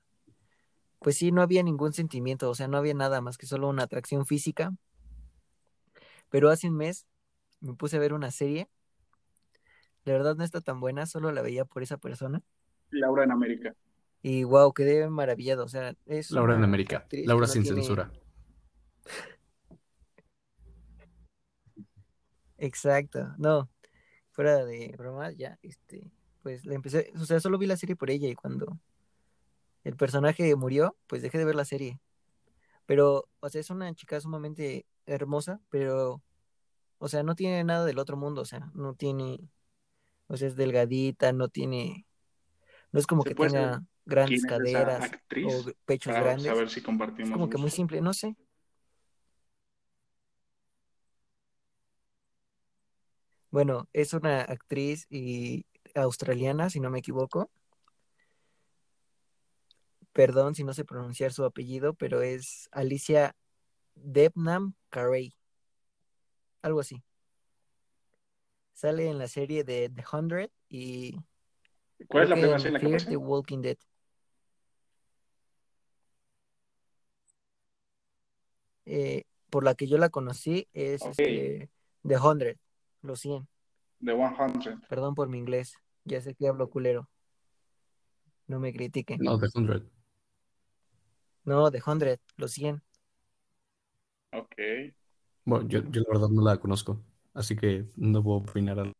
pues 1.01 1.16
sí, 1.16 1.33
no 1.33 1.43
había 1.43 1.62
ningún 1.62 1.93
sentimiento, 1.93 2.49
o 2.51 2.55
sea, 2.55 2.68
no 2.68 2.76
había 2.78 2.95
nada 2.95 3.20
más 3.20 3.39
que 3.39 3.47
solo 3.47 3.68
una 3.68 3.85
atracción 3.85 4.26
física, 4.26 4.72
pero 6.28 6.51
hace 6.51 6.68
un 6.68 6.76
mes 6.76 7.07
me 7.61 7.74
puse 7.74 7.97
a 7.97 8.01
ver 8.01 8.12
una 8.14 8.31
serie, 8.31 8.68
la 10.05 10.12
verdad 10.12 10.36
no 10.36 10.44
está 10.44 10.61
tan 10.61 10.80
buena, 10.80 11.07
solo 11.07 11.32
la 11.32 11.42
veía 11.42 11.64
por 11.64 11.82
esa 11.82 11.96
persona 11.98 12.42
Laura 12.90 13.24
en 13.24 13.30
América. 13.32 13.74
y 14.22 14.44
wow, 14.44 14.72
quedé 14.72 15.09
maravillado, 15.09 15.64
o 15.64 15.68
sea, 15.68 15.94
es 16.07 16.30
Laura 16.30 16.55
en 16.57 16.64
América. 16.64 16.98
actriz 16.98 17.26
Laura 17.26 17.46
no 17.46 17.53
sin 17.53 17.62
tiene- 17.62 17.78
censura. 17.80 18.11
Exacto, 22.59 23.34
no, 23.38 23.70
fuera 24.32 24.64
de 24.66 24.94
bromas, 24.98 25.36
ya, 25.36 25.59
este, 25.62 26.11
pues 26.42 26.66
la 26.66 26.74
empecé, 26.74 27.11
o 27.16 27.24
sea, 27.24 27.40
solo 27.40 27.57
vi 27.59 27.66
la 27.66 27.76
serie 27.76 27.96
por 27.96 28.11
ella 28.11 28.28
y 28.28 28.34
cuando 28.34 28.78
el 29.84 29.96
personaje 29.96 30.55
murió, 30.57 30.94
pues 31.07 31.22
dejé 31.22 31.38
de 31.38 31.46
ver 31.46 31.55
la 31.55 31.64
serie. 31.64 31.98
Pero, 32.84 33.28
o 33.40 33.48
sea, 33.48 33.61
es 33.62 33.70
una 33.70 33.94
chica 33.94 34.20
sumamente 34.20 34.84
hermosa, 35.07 35.61
pero, 35.70 36.20
o 36.98 37.09
sea, 37.09 37.22
no 37.22 37.34
tiene 37.34 37.64
nada 37.64 37.86
del 37.86 37.98
otro 37.98 38.16
mundo, 38.18 38.42
o 38.42 38.44
sea, 38.44 38.70
no 38.74 38.92
tiene, 38.94 39.38
o 40.31 40.37
sea, 40.37 40.47
es 40.47 40.55
delgadita, 40.55 41.33
no 41.33 41.49
tiene, 41.49 42.07
no 42.93 43.01
es 43.01 43.07
como 43.07 43.24
¿Se 43.24 43.31
que 43.31 43.35
tenga 43.35 43.83
grandes 44.07 44.45
es 44.45 44.47
caderas 44.47 45.11
o 45.45 45.64
pechos 45.87 46.14
grandes, 46.14 46.47
saber 46.47 46.70
si 46.70 46.78
es 46.78 46.87
compartimos 46.87 47.33
como 47.33 47.51
que 47.51 47.59
muy 47.59 47.70
simple, 47.70 48.01
no 48.01 48.14
sé. 48.14 48.37
Bueno, 53.51 53.89
es 53.93 54.14
una 54.14 54.43
actriz 54.43 55.09
y 55.11 55.66
australiana, 55.97 56.70
si 56.70 56.78
no 56.78 56.91
me 56.91 57.01
equivoco. 57.01 57.51
Perdón 60.12 60.55
si 60.55 60.62
no 60.62 60.72
sé 60.74 60.85
pronunciar 60.85 61.33
su 61.33 61.45
apellido, 61.45 61.95
pero 61.95 62.22
es 62.22 62.68
Alicia 62.70 63.35
Debnam 63.97 64.74
Carey, 64.91 65.35
algo 66.62 66.81
así. 66.81 67.03
Sale 68.81 69.11
en 69.11 69.18
la 69.18 69.28
serie 69.28 69.62
de 69.62 69.91
The 69.91 70.05
Hundred 70.11 70.51
y 70.70 71.14
¿Cuál 72.09 72.24
es 72.24 72.31
la 72.31 72.37
primera 72.37 72.59
serie 72.59 72.78
en 72.78 72.93
la 72.93 72.99
que 72.99 73.05
the 73.11 73.16
Walking 73.18 73.61
Dead. 73.61 73.76
Eh, 78.87 79.24
por 79.51 79.64
la 79.64 79.74
que 79.74 79.87
yo 79.87 79.99
la 79.99 80.09
conocí 80.09 80.66
es 80.72 81.03
Ok. 81.03 81.11
este, 81.11 81.70
The 82.09 82.16
Hundred, 82.16 82.57
los 83.03 83.20
100. 83.20 83.47
The 84.03 84.16
100. 84.62 84.81
Perdón 84.89 85.14
por 85.14 85.28
mi 85.28 85.37
inglés, 85.37 85.74
ya 86.05 86.22
sé 86.22 86.35
que 86.35 86.49
hablo 86.49 86.70
culero. 86.70 87.11
No 88.47 88.61
me 88.61 88.72
critiquen. 88.72 89.18
No, 89.20 89.39
The 89.39 89.49
Hundred. 89.55 89.83
No, 91.45 91.70
The 91.70 91.83
Hundred, 91.85 92.18
los 92.39 92.53
100. 92.53 92.83
Ok. 94.33 94.55
Bueno, 95.45 95.68
yo, 95.68 95.83
yo 95.91 96.01
la 96.01 96.14
verdad 96.14 96.28
no 96.31 96.41
la 96.41 96.57
conozco, 96.57 96.99
así 97.35 97.57
que 97.57 97.87
no 97.97 98.22
puedo 98.22 98.39
opinar. 98.39 98.78
al- 98.81 98.93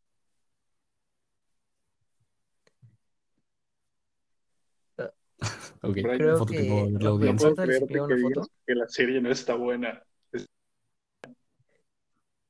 Ok, 5.83 5.97
Creo 6.17 6.37
foto 6.37 6.53
que 6.53 6.59
que 6.59 6.67
no 6.69 6.75
ver 6.83 6.91
la 6.93 6.99
No 6.99 7.15
audiencia. 7.15 7.47
puedo 7.49 7.55
creerte 7.55 7.93
que 7.93 7.99
una 7.99 8.15
digas 8.15 8.33
foto. 8.33 8.47
que 8.67 8.75
la 8.75 8.87
serie 8.87 9.21
no 9.21 9.31
está 9.31 9.55
buena. 9.55 10.03
Es 10.31 10.45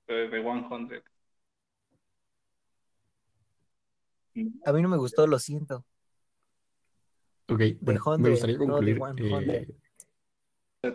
de 0.07 0.27
The 0.27 0.41
100. 4.33 4.61
A 4.65 4.73
mí 4.73 4.81
no 4.81 4.89
me 4.89 4.97
gustó, 4.97 5.25
lo 5.27 5.39
siento. 5.39 5.85
Ok, 7.47 7.61
bueno, 7.81 8.01
me 8.17 8.29
100, 8.29 8.31
gustaría 8.31 8.57
no 8.57 8.65
concluir 8.65 8.95
100. 9.15 9.49
eh, 9.49 9.67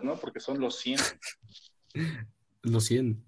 ¿no? 0.03 0.15
Porque 0.17 0.39
son 0.39 0.59
los 0.59 0.75
100. 0.79 0.99
los 2.63 2.83
100. 2.85 3.23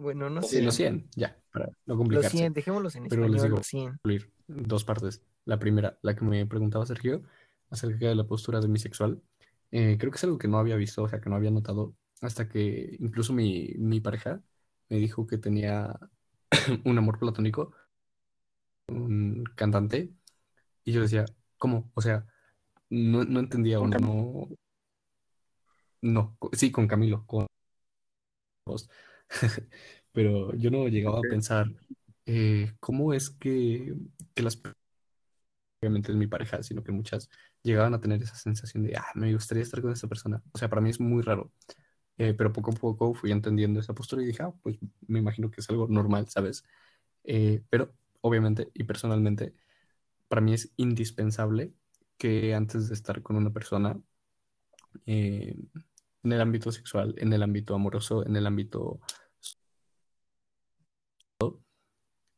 Bueno, 0.00 0.30
no 0.30 0.40
Los 0.40 0.48
Sí, 0.48 0.56
sé. 0.56 0.62
los 0.62 0.74
100, 0.74 1.08
ya, 1.14 1.36
para 1.52 1.66
no 1.66 1.72
Los 1.86 1.98
complicarse. 1.98 2.36
100, 2.38 2.52
dejémoslos 2.54 2.96
en 2.96 3.08
Pero 3.08 3.28
les 3.28 3.42
español, 3.44 3.44
digo, 3.44 3.56
los 3.58 3.66
100. 3.66 4.00
dos 4.48 4.84
partes. 4.84 5.22
La 5.44 5.58
primera, 5.58 5.98
la 6.02 6.14
que 6.14 6.24
me 6.24 6.46
preguntaba 6.46 6.86
Sergio 6.86 7.22
acerca 7.70 8.08
de 8.08 8.14
la 8.14 8.24
postura 8.24 8.60
demisexual. 8.60 9.20
Eh, 9.70 9.96
creo 9.98 10.10
que 10.10 10.16
es 10.16 10.24
algo 10.24 10.38
que 10.38 10.48
no 10.48 10.58
había 10.58 10.76
visto, 10.76 11.02
o 11.02 11.08
sea, 11.08 11.20
que 11.20 11.30
no 11.30 11.36
había 11.36 11.50
notado 11.50 11.94
hasta 12.20 12.48
que 12.48 12.96
incluso 12.98 13.32
mi, 13.32 13.72
mi 13.78 14.00
pareja 14.00 14.42
me 14.88 14.96
dijo 14.98 15.26
que 15.26 15.38
tenía 15.38 15.98
un 16.84 16.98
amor 16.98 17.18
platónico, 17.18 17.72
un 18.88 19.44
cantante, 19.54 20.12
y 20.84 20.92
yo 20.92 21.02
decía, 21.02 21.24
¿cómo? 21.58 21.90
O 21.94 22.00
sea, 22.02 22.26
no, 22.90 23.24
no 23.24 23.40
entendía 23.40 23.80
o 23.80 23.86
no, 23.86 24.48
no, 26.02 26.36
sí, 26.52 26.72
con 26.72 26.88
Camilo, 26.88 27.24
con 27.26 27.46
vos. 28.66 28.88
Pero 30.12 30.54
yo 30.56 30.70
no 30.70 30.88
llegaba 30.88 31.20
a 31.20 31.24
Ok. 31.24 31.28
pensar 31.28 31.72
eh, 32.26 32.72
cómo 32.80 33.12
es 33.14 33.30
que, 33.30 33.94
que 34.34 34.42
las 34.42 34.56
obviamente 35.80 36.12
es 36.12 36.18
mi 36.18 36.26
pareja, 36.26 36.62
sino 36.62 36.82
que 36.82 36.92
muchas 36.92 37.28
llegaban 37.62 37.94
a 37.94 38.00
tener 38.00 38.22
esa 38.22 38.34
sensación 38.36 38.84
de, 38.84 38.96
ah, 38.96 39.06
me 39.14 39.32
gustaría 39.32 39.62
estar 39.62 39.80
con 39.82 39.92
esta 39.92 40.08
persona. 40.08 40.42
O 40.52 40.58
sea, 40.58 40.68
para 40.68 40.82
mí 40.82 40.90
es 40.90 41.00
muy 41.00 41.22
raro. 41.22 41.52
Eh, 42.18 42.34
pero 42.34 42.52
poco 42.52 42.72
a 42.72 42.74
poco 42.74 43.14
fui 43.14 43.32
entendiendo 43.32 43.80
esa 43.80 43.94
postura 43.94 44.22
y 44.22 44.26
dije, 44.26 44.42
ah, 44.42 44.52
pues 44.62 44.78
me 45.08 45.18
imagino 45.20 45.50
que 45.50 45.60
es 45.60 45.70
algo 45.70 45.88
normal, 45.88 46.28
¿sabes? 46.28 46.64
Eh, 47.24 47.62
pero 47.70 47.94
obviamente 48.22 48.70
y 48.74 48.84
personalmente, 48.84 49.54
para 50.28 50.42
mí 50.42 50.54
es 50.54 50.72
indispensable 50.76 51.72
que 52.18 52.54
antes 52.54 52.88
de 52.88 52.94
estar 52.94 53.22
con 53.22 53.36
una 53.36 53.52
persona, 53.52 54.00
eh, 55.06 55.54
en 56.22 56.32
el 56.32 56.40
ámbito 56.40 56.70
sexual, 56.72 57.14
en 57.18 57.32
el 57.32 57.42
ámbito 57.42 57.74
amoroso, 57.74 58.26
en 58.26 58.36
el 58.36 58.46
ámbito 58.46 59.00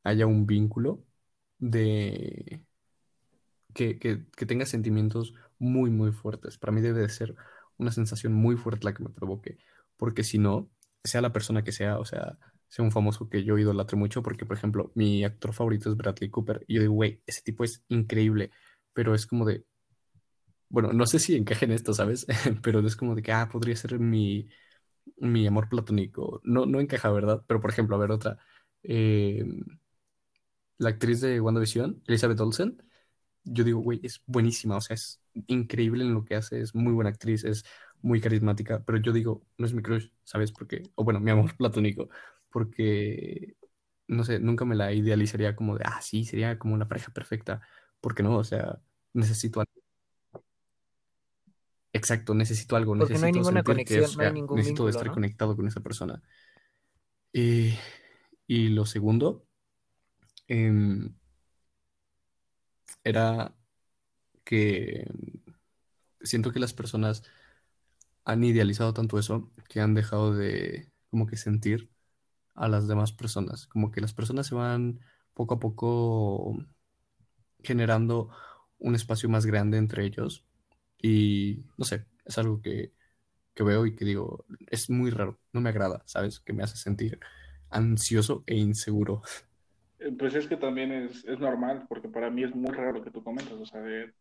haya 0.05 0.27
un 0.27 0.47
vínculo 0.47 1.05
de 1.59 2.65
que, 3.75 3.99
que, 3.99 4.27
que, 4.37 4.47
tenga 4.47 4.67
sentimientos 4.67 5.35
muy, 5.59 5.91
muy 5.91 6.13
fuertes. 6.13 6.59
Para 6.59 6.73
mí 6.73 6.81
debe 6.81 7.01
de 7.01 7.09
ser 7.09 7.35
una 7.79 7.93
sensación 7.93 8.33
muy 8.33 8.57
fuerte 8.57 8.85
la 8.85 8.95
que 8.95 9.03
me 9.03 9.11
provoque, 9.11 9.59
porque 9.97 10.25
si 10.25 10.39
no, 10.39 10.71
sea 11.05 11.21
la 11.21 11.33
persona 11.33 11.65
que 11.65 11.73
sea, 11.73 11.99
o 11.99 12.05
sea, 12.05 12.39
sea 12.69 12.85
un 12.85 12.93
famoso 12.93 13.29
que 13.29 13.45
yo 13.45 13.59
idolatre 13.59 13.97
mucho, 13.97 14.23
porque, 14.23 14.47
por 14.47 14.57
ejemplo, 14.57 14.93
mi 14.95 15.25
actor 15.25 15.53
favorito 15.55 15.91
es 15.91 15.97
Bradley 15.97 16.31
Cooper, 16.31 16.65
y 16.69 16.75
yo 16.75 16.81
digo, 16.83 16.95
güey, 16.95 17.23
ese 17.27 17.43
tipo 17.43 17.65
es 17.65 17.85
increíble, 17.89 18.51
pero 18.93 19.15
es 19.15 19.27
como 19.27 19.45
de, 19.47 19.65
bueno, 20.69 20.93
no 20.93 21.07
sé 21.07 21.19
si 21.19 21.37
encaje 21.37 21.67
en 21.67 21.73
esto, 21.73 21.93
¿sabes? 21.95 22.27
pero 22.63 22.81
es 22.81 22.97
como 22.97 23.15
de 23.15 23.23
que, 23.23 23.33
ah, 23.33 23.49
podría 23.53 23.77
ser 23.77 23.99
mi, 23.99 24.49
mi 25.19 25.47
amor 25.47 25.69
platónico. 25.69 26.41
No, 26.45 26.67
no 26.67 26.81
encaja, 26.81 27.11
¿verdad? 27.11 27.45
Pero, 27.47 27.61
por 27.61 27.71
ejemplo, 27.71 27.97
a 27.97 27.99
ver, 27.99 28.11
otra. 28.11 28.39
Eh, 28.83 29.45
la 30.83 30.91
actriz 30.91 31.21
de 31.21 31.41
WandaVision, 31.41 32.03
Elizabeth 32.07 32.41
Olsen, 32.41 32.83
yo 33.45 33.65
digo, 33.65 33.81
güey, 33.81 34.01
es 34.03 34.23
buenísima, 34.27 34.77
o 34.77 34.81
sea, 34.81 34.95
es 34.95 35.23
increíble 35.47 36.05
en 36.05 36.15
lo 36.15 36.25
que 36.25 36.35
hace, 36.35 36.61
es 36.61 36.75
muy 36.75 36.93
buena 36.93 37.11
actriz, 37.11 37.45
es 37.45 37.65
muy 38.01 38.21
carismática, 38.21 38.83
pero 38.85 38.99
yo 38.99 39.13
digo, 39.13 39.47
no 39.59 39.67
es 39.67 39.73
mi 39.73 39.83
crush, 39.83 40.09
¿sabes? 40.25 40.53
Porque, 40.53 40.83
o 40.97 41.05
bueno, 41.05 41.21
mi 41.21 41.31
amor 41.31 41.57
platónico, 41.57 42.09
porque, 42.51 43.57
no 44.09 44.25
sé, 44.25 44.41
nunca 44.41 44.65
me 44.65 44.75
la 44.75 44.93
idealizaría 44.93 45.55
como 45.55 45.79
de, 45.79 45.85
ah, 45.87 46.01
sí, 46.03 46.25
sería 46.25 46.59
como 46.59 46.77
la 46.77 46.89
pareja 46.89 47.13
perfecta, 47.13 47.61
porque 48.01 48.23
no, 48.23 48.37
o 48.37 48.45
sea, 48.45 48.81
necesito 49.13 49.61
algo. 49.61 49.73
Exacto, 51.93 52.35
necesito 52.35 52.75
algo, 52.75 52.97
Porque 52.97 53.15
no 53.19 53.27
hay 53.27 53.33
necesito 53.33 53.51
ninguna 53.53 53.63
sentir 53.63 53.87
que, 53.87 53.95
conexión, 53.95 54.05
o 54.05 54.23
no 54.23 54.29
hay 54.29 54.35
ningún 54.35 54.57
necesito 54.57 54.85
vínculo, 54.85 54.91
estar 54.91 55.07
¿no? 55.07 55.13
conectado 55.13 55.57
con 55.57 55.67
esa 55.69 55.81
persona. 55.81 56.23
Eh, 57.35 57.79
y 58.47 58.69
lo 58.69 58.85
segundo 58.85 59.47
em, 60.57 61.15
era 63.05 63.55
que 64.45 65.07
siento 66.23 66.53
que 66.53 66.61
las 66.61 66.73
personas 66.75 67.23
han 68.25 68.45
idealizado 68.45 68.95
tanto 68.95 69.19
eso 69.19 69.51
que 69.69 69.81
han 69.81 69.95
dejado 69.95 70.35
de 70.35 70.91
como 71.11 71.27
que 71.27 71.37
sentir 71.37 71.91
a 72.55 72.69
las 72.69 72.89
demás 72.89 73.13
personas, 73.13 73.67
como 73.69 73.91
que 73.91 74.01
las 74.01 74.15
personas 74.15 74.47
se 74.49 74.55
van 74.57 75.01
poco 75.35 75.55
a 75.55 75.61
poco 75.61 76.57
generando 77.63 78.31
un 78.79 78.95
espacio 78.95 79.29
más 79.29 79.47
grande 79.47 79.79
entre 79.79 80.05
ellos 80.05 80.45
y 81.01 81.65
no 81.77 81.85
sé, 81.85 82.07
es 82.25 82.39
algo 82.39 82.63
que, 82.63 82.93
que 83.55 83.65
veo 83.65 83.87
y 83.87 83.97
que 83.97 84.05
digo, 84.05 84.47
es 84.71 84.91
muy 84.91 85.11
raro, 85.11 85.41
no 85.53 85.61
me 85.61 85.71
agrada, 85.71 86.03
¿sabes? 86.07 86.41
Que 86.41 86.53
me 86.55 86.65
hace 86.65 86.79
sentir 86.79 87.21
ansioso 87.71 88.45
e 88.47 88.57
inseguro. 88.57 89.23
Eh, 90.03 90.13
Pues 90.19 90.35
es 90.35 90.47
que 90.49 90.57
también 90.57 90.93
es, 90.93 91.25
es 91.25 91.39
normal, 91.39 91.87
porque 91.89 92.09
para 92.09 92.31
mí 92.31 92.45
es 92.45 92.55
muy 92.55 92.73
raro 92.73 92.93
lo 92.93 93.05
que 93.05 93.11
tú 93.11 93.23
comentas, 93.23 93.55
o 93.55 93.67
sea, 93.67 93.81
de 93.81 94.13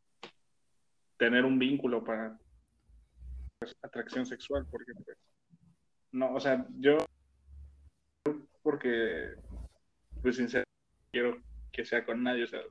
tener 1.18 1.46
un 1.46 1.60
vínculo 1.60 2.04
para 2.04 2.40
pues, 3.60 3.76
atracción 3.82 4.26
sexual, 4.26 4.66
porque 4.70 4.94
pues, 5.06 5.18
no, 6.12 6.34
o 6.34 6.40
sea, 6.40 6.66
yo, 6.80 6.98
porque, 8.64 9.36
pues 10.22 10.38
sinceramente, 10.38 10.70
quiero 11.12 11.42
que 11.72 11.86
sea 11.86 12.06
con 12.06 12.24
nadie, 12.24 12.44
o 12.44 12.48
sea, 12.48 12.62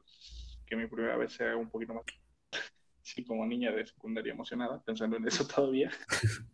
que 0.66 0.76
mi 0.76 0.86
primera 0.86 1.16
vez 1.16 1.32
sea 1.32 1.56
un 1.56 1.70
poquito 1.70 1.94
más, 1.94 2.04
sí, 3.02 3.24
como 3.24 3.46
niña 3.46 3.72
de 3.72 3.86
secundaria 3.86 4.32
emocionada, 4.32 4.82
pensando 4.82 5.16
en 5.16 5.26
eso 5.26 5.46
todavía, 5.54 5.90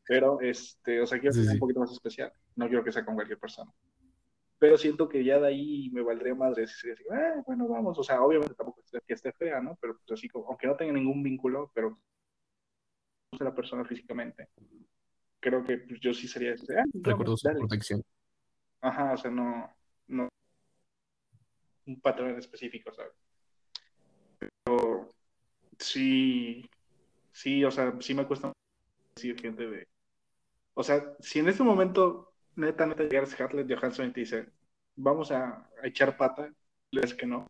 pero, 0.06 0.40
este, 0.40 1.00
o 1.00 1.06
sea, 1.06 1.18
quiero 1.18 1.34
que 1.36 1.40
Sí, 1.40 1.44
sea 1.44 1.54
un 1.54 1.60
poquito 1.60 1.80
más 1.80 1.92
especial, 1.92 2.32
no 2.56 2.68
quiero 2.68 2.84
que 2.84 2.92
sea 2.92 3.04
con 3.04 3.14
cualquier 3.14 3.38
persona. 3.38 3.72
Pero 4.58 4.78
siento 4.78 5.08
que 5.08 5.22
ya 5.22 5.38
de 5.38 5.48
ahí 5.48 5.90
me 5.90 6.02
valdría 6.02 6.34
madre 6.34 6.66
si 6.66 6.90
así, 6.90 7.02
ah, 7.10 7.42
bueno, 7.46 7.68
vamos, 7.68 7.98
o 7.98 8.02
sea, 8.02 8.22
obviamente 8.22 8.54
tampoco 8.54 8.80
es 8.80 9.02
que 9.06 9.14
esté 9.14 9.32
fea, 9.32 9.60
¿no? 9.60 9.76
Pero 9.80 9.98
pues 9.98 10.18
así, 10.18 10.28
como, 10.28 10.46
aunque 10.48 10.66
no 10.66 10.76
tenga 10.76 10.92
ningún 10.92 11.22
vínculo, 11.22 11.70
pero 11.74 11.90
no 11.90 13.38
sé 13.38 13.44
la 13.44 13.54
persona 13.54 13.84
físicamente, 13.84 14.48
creo 15.40 15.62
que 15.62 15.78
pues, 15.78 16.00
yo 16.00 16.14
sí 16.14 16.26
sería, 16.26 16.52
este, 16.52 16.78
ah, 16.78 16.84
vamos, 16.94 17.06
Recuerdo 17.06 17.36
su 17.36 17.48
protección. 17.50 18.02
Ajá, 18.80 19.12
o 19.12 19.16
sea, 19.18 19.30
no, 19.30 19.70
no, 20.08 20.28
un 21.86 22.00
patrón 22.00 22.38
específico, 22.38 22.92
¿sabes? 22.92 23.12
Pero 24.38 25.12
sí, 25.78 26.64
sí, 27.32 27.64
o 27.64 27.70
sea, 27.70 27.94
sí 28.00 28.14
me 28.14 28.26
cuesta 28.26 28.52
decir 29.14 29.38
gente 29.38 29.66
de, 29.66 29.88
o 30.74 30.82
sea, 30.82 31.14
si 31.20 31.38
en 31.38 31.48
este 31.48 31.62
momento 31.62 32.35
neta, 32.56 32.86
neta, 32.86 33.02
llegara 33.04 33.26
Scarlett 33.26 33.70
Johansson 33.72 34.08
y 34.08 34.12
te 34.12 34.20
dice, 34.20 34.46
vamos 34.96 35.30
a, 35.32 35.68
a 35.82 35.86
echar 35.86 36.16
pata, 36.16 36.52
le 36.90 37.00
dices 37.02 37.16
que 37.16 37.26
no, 37.26 37.46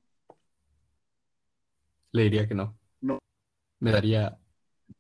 Le 2.12 2.24
diría 2.24 2.48
que 2.48 2.54
no. 2.56 2.76
No. 3.02 3.18
Me 3.80 3.90
daría, 3.92 4.38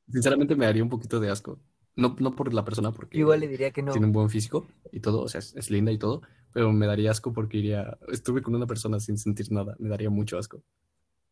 sinceramente 0.08 0.56
me 0.56 0.66
daría 0.66 0.82
un 0.84 0.90
poquito 0.90 1.20
de 1.20 1.30
asco. 1.30 1.60
No, 1.96 2.16
no 2.20 2.34
por 2.36 2.52
la 2.54 2.64
persona, 2.64 2.92
porque 2.92 3.20
igual 3.20 3.40
le 3.40 3.48
diría 3.48 3.72
que 3.72 3.82
no. 3.82 3.96
tiene 3.96 4.06
un 4.08 4.12
buen 4.12 4.30
físico 4.30 4.68
y 4.92 5.00
todo, 5.00 5.22
o 5.22 5.28
sea, 5.28 5.40
es, 5.40 5.54
es 5.56 5.70
linda 5.70 5.92
y 5.92 5.98
todo, 5.98 6.22
pero 6.52 6.72
me 6.72 6.86
daría 6.86 7.10
asco 7.12 7.32
porque 7.32 7.58
iría, 7.58 7.98
estuve 8.12 8.42
con 8.42 8.54
una 8.54 8.66
persona 8.66 9.00
sin 9.00 9.18
sentir 9.18 9.52
nada, 9.52 9.76
me 9.78 9.88
daría 9.90 10.10
mucho 10.10 10.38
asco. 10.38 10.62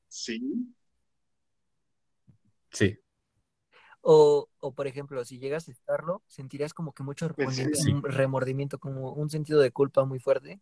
sí, 0.09 0.41
Sí, 2.71 2.99
O, 4.07 4.51
o, 4.61 4.75
por 4.75 4.87
ejemplo, 4.87 5.25
si 5.25 5.39
llegas 5.39 5.67
a 5.67 5.71
estarlo, 5.71 6.23
sentirías 6.27 6.75
como 6.75 6.93
que 6.93 7.03
mucho 7.03 7.27
Pues 7.31 7.59
un 7.59 8.03
remordimiento, 8.03 8.79
como 8.79 9.15
un 9.15 9.31
sentido 9.31 9.61
de 9.61 9.71
culpa 9.71 10.05
muy 10.05 10.19
fuerte. 10.21 10.61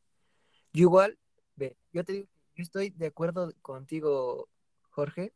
Yo 0.72 0.82
igual, 0.82 1.18
ve, 1.56 1.76
yo 1.92 2.04
te 2.04 2.12
digo, 2.12 2.28
yo 2.54 2.62
estoy 2.62 2.90
de 2.90 3.06
acuerdo 3.06 3.52
contigo, 3.60 4.48
Jorge, 4.90 5.32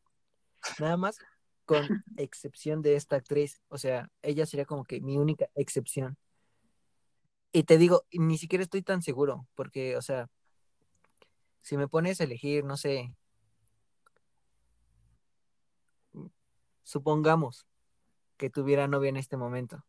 nada 0.79 0.97
más 0.97 1.19
con 1.65 2.05
excepción 2.17 2.81
de 2.81 2.95
esta 2.95 3.17
actriz, 3.17 3.61
o 3.67 3.77
sea, 3.77 4.09
ella 4.23 4.47
sería 4.47 4.67
como 4.67 4.85
que 4.85 5.01
mi 5.01 5.19
única 5.19 5.49
excepción. 5.57 6.17
Y 7.51 7.65
te 7.65 7.77
digo, 7.77 8.05
ni 8.13 8.39
siquiera 8.39 8.63
estoy 8.63 8.83
tan 8.83 9.03
seguro, 9.03 9.49
porque, 9.57 9.97
o 9.97 10.03
sea, 10.03 10.31
si 11.61 11.77
me 11.77 11.89
pones 11.89 12.21
a 12.21 12.25
elegir, 12.25 12.65
no 12.65 12.77
sé, 12.77 13.13
supongamos 16.85 17.67
que 18.37 18.51
tuviera 18.51 18.89
novia 18.89 19.09
en 19.11 19.17
este 19.17 19.37
momento, 19.37 19.85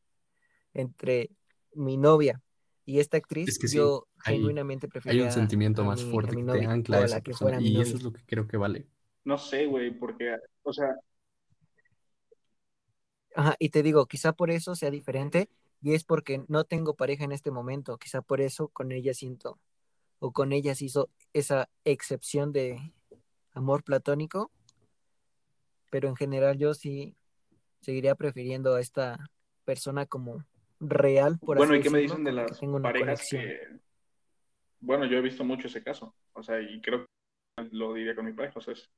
entre 0.74 1.30
mi 1.74 1.98
novia 1.98 2.42
y 2.86 3.00
esta 3.00 3.18
actriz, 3.18 3.50
Es 3.50 3.60
que 3.60 3.68
sí, 3.68 3.78
yo 3.78 4.08
hay- 4.20 4.36
genuinamente 4.38 4.88
hay 4.88 4.92
prefería 4.94 5.26
un 5.26 5.32
sentimiento 5.32 5.82
a 5.82 5.86
más 5.86 6.04
mi- 6.04 6.10
fuerte 6.12 6.32
que 6.32 6.38
te 6.38 6.46
novia, 6.46 6.72
ancla 6.72 6.98
o 6.98 7.02
a 7.02 7.06
esa 7.06 7.22
persona 7.22 7.62
y 7.62 7.82
eso 7.82 7.98
es 7.98 8.04
lo 8.04 8.14
que 8.14 8.22
creo 8.26 8.48
que 8.48 8.58
vale. 8.58 8.88
no 9.26 9.38
sé, 9.38 9.66
güey, 9.68 9.92
porque, 9.98 10.36
o 10.64 10.74
sea, 10.74 10.96
Ajá, 13.36 13.56
y 13.60 13.70
te 13.70 13.84
digo, 13.84 14.06
quizá 14.08 14.34
por 14.34 14.50
eso 14.52 14.76
sea 14.76 14.90
diferente 14.90 15.50
y 15.82 15.94
es 15.94 16.04
porque 16.04 16.44
no 16.48 16.64
tengo 16.64 16.96
pareja 16.96 17.24
en 17.24 17.32
este 17.32 17.52
momento, 17.52 17.98
quizá 17.98 18.22
por 18.22 18.42
eso 18.42 18.70
con 18.70 18.92
ella 18.92 19.14
siento 19.14 19.60
o 20.20 20.32
con 20.34 20.54
ella 20.54 20.76
se 20.76 20.86
hizo 20.86 21.10
esa 21.34 21.70
excepción 21.86 22.54
de 22.54 22.94
amor 23.54 23.84
platónico, 23.84 24.52
pero 25.90 26.08
en 26.08 26.16
general 26.16 26.58
yo 26.58 26.74
sí 26.74 27.17
seguiría 27.88 28.16
prefiriendo 28.16 28.76
a 28.76 28.82
esta 28.82 29.18
persona 29.64 30.06
como 30.06 30.44
real, 30.82 31.40
por 31.40 31.56
bueno, 31.56 31.72
así 31.72 31.80
¿y 31.80 31.84
qué 31.84 31.90
me 31.90 32.00
dicen 32.00 32.26
de 32.26 32.32
que 32.32 32.36
las 32.36 32.60
parejas 32.60 33.30
conexión. 33.30 33.42
que, 33.42 33.60
bueno, 34.82 35.06
yo 35.06 35.18
he 35.18 35.22
visto 35.22 35.46
mucho 35.46 35.68
ese 35.68 35.82
caso, 35.82 36.14
o 36.34 36.44
sea, 36.44 36.60
y 36.60 36.82
creo 36.82 37.06
que 37.06 37.70
lo 37.72 37.94
diría 37.94 38.14
con 38.14 38.26
mi 38.26 38.34
pareja, 38.34 38.60
o 38.60 38.62
sea, 38.62 38.74
es 38.74 38.90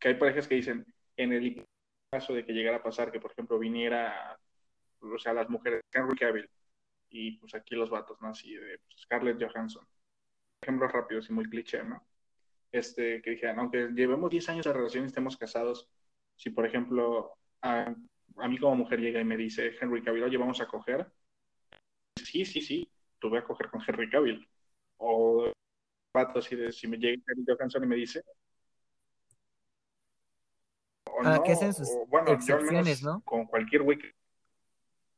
que 0.00 0.08
hay 0.08 0.14
parejas 0.14 0.48
que 0.48 0.56
dicen, 0.56 0.84
en 1.16 1.32
el 1.32 1.64
caso 2.10 2.34
de 2.34 2.44
que 2.44 2.52
llegara 2.52 2.78
a 2.78 2.82
pasar 2.82 3.12
que, 3.12 3.20
por 3.20 3.30
ejemplo, 3.30 3.56
viniera, 3.56 4.36
o 5.00 5.18
sea, 5.20 5.32
las 5.32 5.48
mujeres, 5.48 5.82
Henry 5.92 6.16
Cavill, 6.16 6.50
y 7.10 7.38
pues 7.38 7.54
aquí 7.54 7.76
los 7.76 7.88
vatos, 7.88 8.20
¿no? 8.20 8.30
Así 8.30 8.52
de 8.52 8.80
pues, 8.80 9.02
Scarlett 9.02 9.40
Johansson. 9.40 9.86
Ejemplos 10.60 10.90
rápidos 10.90 11.30
y 11.30 11.32
muy 11.32 11.44
cliché, 11.44 11.84
¿no? 11.84 12.04
Este, 12.72 13.22
que 13.22 13.30
dijeran, 13.30 13.60
aunque 13.60 13.90
llevemos 13.94 14.28
10 14.28 14.48
años 14.48 14.66
de 14.66 14.72
relación 14.72 15.04
y 15.04 15.06
estemos 15.06 15.36
casados, 15.36 15.88
si 16.34 16.50
por 16.50 16.66
ejemplo 16.66 17.38
a, 17.62 17.94
a 18.36 18.48
mí 18.48 18.58
como 18.58 18.76
mujer 18.76 19.00
llega 19.00 19.20
y 19.20 19.24
me 19.24 19.36
dice 19.36 19.72
Henry 19.80 20.02
Cavill, 20.02 20.24
oye, 20.24 20.36
vamos 20.36 20.60
a 20.60 20.66
coger, 20.66 21.06
sí, 22.16 22.44
sí, 22.44 22.60
sí, 22.60 22.88
tú 23.18 23.30
voy 23.30 23.38
a 23.38 23.44
coger 23.44 23.70
con 23.70 23.80
Henry 23.86 24.10
Cavill. 24.10 24.48
O 24.98 25.52
vato 26.12 26.38
así 26.38 26.54
de, 26.56 26.72
si 26.72 26.86
me 26.86 26.96
llega 26.96 27.22
Henry 27.26 27.44
Johansson 27.46 27.84
y 27.84 27.86
me 27.86 27.96
dice, 27.96 28.22
o 31.06 31.20
Ah, 31.22 31.36
no, 31.36 31.42
que 31.42 31.52
hacen 31.52 31.72
sus 31.72 31.88
o, 31.90 32.06
bueno, 32.06 32.38
yo 32.44 32.56
al 32.56 32.64
menos 32.64 33.02
¿no? 33.02 33.22
con 33.24 33.46
cualquier 33.46 33.82
güey 33.82 33.98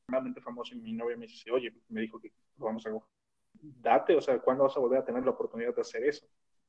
realmente 0.08 0.40
famoso 0.40 0.74
y 0.74 0.78
mi 0.78 0.92
novia 0.92 1.16
me 1.16 1.26
dice, 1.26 1.50
oye, 1.50 1.72
me 1.88 2.00
dijo 2.00 2.20
que 2.20 2.32
lo 2.58 2.66
vamos 2.66 2.86
a 2.86 2.90
date, 3.60 4.14
o 4.14 4.20
sea, 4.20 4.38
¿cuándo 4.38 4.64
vas 4.64 4.76
a 4.76 4.80
volver 4.80 5.00
a 5.00 5.04
tener 5.04 5.24
la 5.24 5.30
oportunidad 5.30 5.74
de 5.74 5.80
hacer 5.80 6.04
eso? 6.04 6.26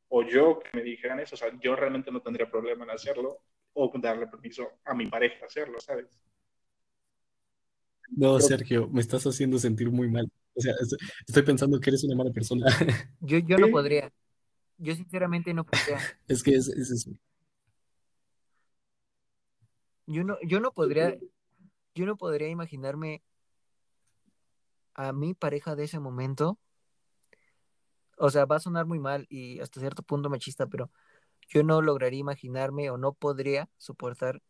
O 0.09 0.23
yo 0.23 0.59
que 0.59 0.69
me 0.73 0.83
dijeran 0.83 1.19
eso, 1.19 1.35
o 1.35 1.37
sea, 1.37 1.51
yo 1.59 1.75
realmente 1.75 2.11
no 2.11 2.21
tendría 2.21 2.49
problema 2.49 2.85
en 2.85 2.91
hacerlo 2.91 3.41
o 3.79 3.91
darle 3.99 4.25
permiso 4.27 4.63
a 4.85 4.93
mi 4.95 5.05
pareja 5.07 5.45
hacerlo, 5.45 5.79
¿sabes? 5.79 6.07
No, 8.09 8.37
Pero- 8.37 8.39
Sergio, 8.39 8.87
me 8.89 9.01
estás 9.01 9.25
haciendo 9.27 9.59
sentir 9.59 9.91
muy 9.91 10.09
mal. 10.09 10.27
O 10.55 10.61
sea, 10.61 10.73
es- 10.81 10.95
estoy 11.27 11.43
pensando 11.43 11.79
que 11.79 11.89
eres 11.91 12.03
una 12.03 12.15
mala 12.15 12.31
persona. 12.31 12.65
Yo, 13.21 13.37
yo 13.39 13.57
no 13.57 13.67
podría. 13.69 14.11
Yo 14.79 14.95
sinceramente 14.95 15.53
no 15.53 15.63
podría. 15.65 15.97
Es 16.27 16.41
que 16.41 16.55
es, 16.55 16.67
es 16.69 16.89
eso. 16.89 17.11
Yo 20.07 20.23
no, 20.23 20.37
yo 20.41 20.59
no 20.59 20.71
podría, 20.71 21.17
yo 21.93 22.05
no 22.05 22.15
podría 22.17 22.47
imaginarme 22.47 23.21
a 24.95 25.11
mi 25.13 25.33
pareja 25.33 25.75
de 25.75 25.83
ese 25.83 25.99
momento. 25.99 26.57
O 28.17 28.29
sea, 28.31 28.45
va 28.45 28.55
a 28.55 28.59
sonar 28.59 28.85
muy 28.85 28.99
mal 28.99 29.27
y 29.29 29.59
hasta 29.59 29.79
cierto 29.79 30.01
punto 30.01 30.29
machista, 30.29 30.65
pero 30.67 30.89
yo 31.47 31.63
no 31.63 31.81
lograría 31.81 32.19
imaginarme 32.19 32.89
o 32.89 32.97
no 32.97 33.13
podría 33.13 33.69
soportar 33.77 34.41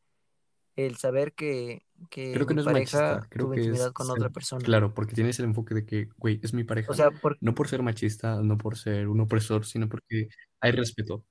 el 0.75 0.95
saber 0.97 1.33
que, 1.33 1.83
que 2.11 2.33
Creo 2.33 2.45
que 2.45 2.53
mi 2.53 2.57
no 2.57 2.61
es 2.61 2.65
pareja 2.73 2.97
machista, 2.97 3.27
creo 3.29 3.45
tuvo 3.45 3.53
que 3.55 3.59
intimidad 3.61 3.87
es 3.87 3.93
con 3.93 4.11
otra 4.11 4.29
persona. 4.29 4.63
Claro, 4.63 4.93
porque 4.93 5.15
tienes 5.15 5.39
el 5.39 5.45
enfoque 5.45 5.73
de 5.73 5.85
que, 5.85 6.07
güey, 6.17 6.39
es 6.43 6.53
mi 6.53 6.63
pareja. 6.63 6.91
O 6.91 6.95
sea, 6.95 7.09
por- 7.09 7.37
No 7.41 7.55
por 7.55 7.67
ser 7.67 7.81
machista, 7.81 8.41
no 8.43 8.57
por 8.59 8.77
ser 8.77 9.07
un 9.07 9.19
opresor, 9.21 9.65
sino 9.65 9.89
porque 9.89 10.29
hay 10.59 10.71
respeto. 10.71 11.23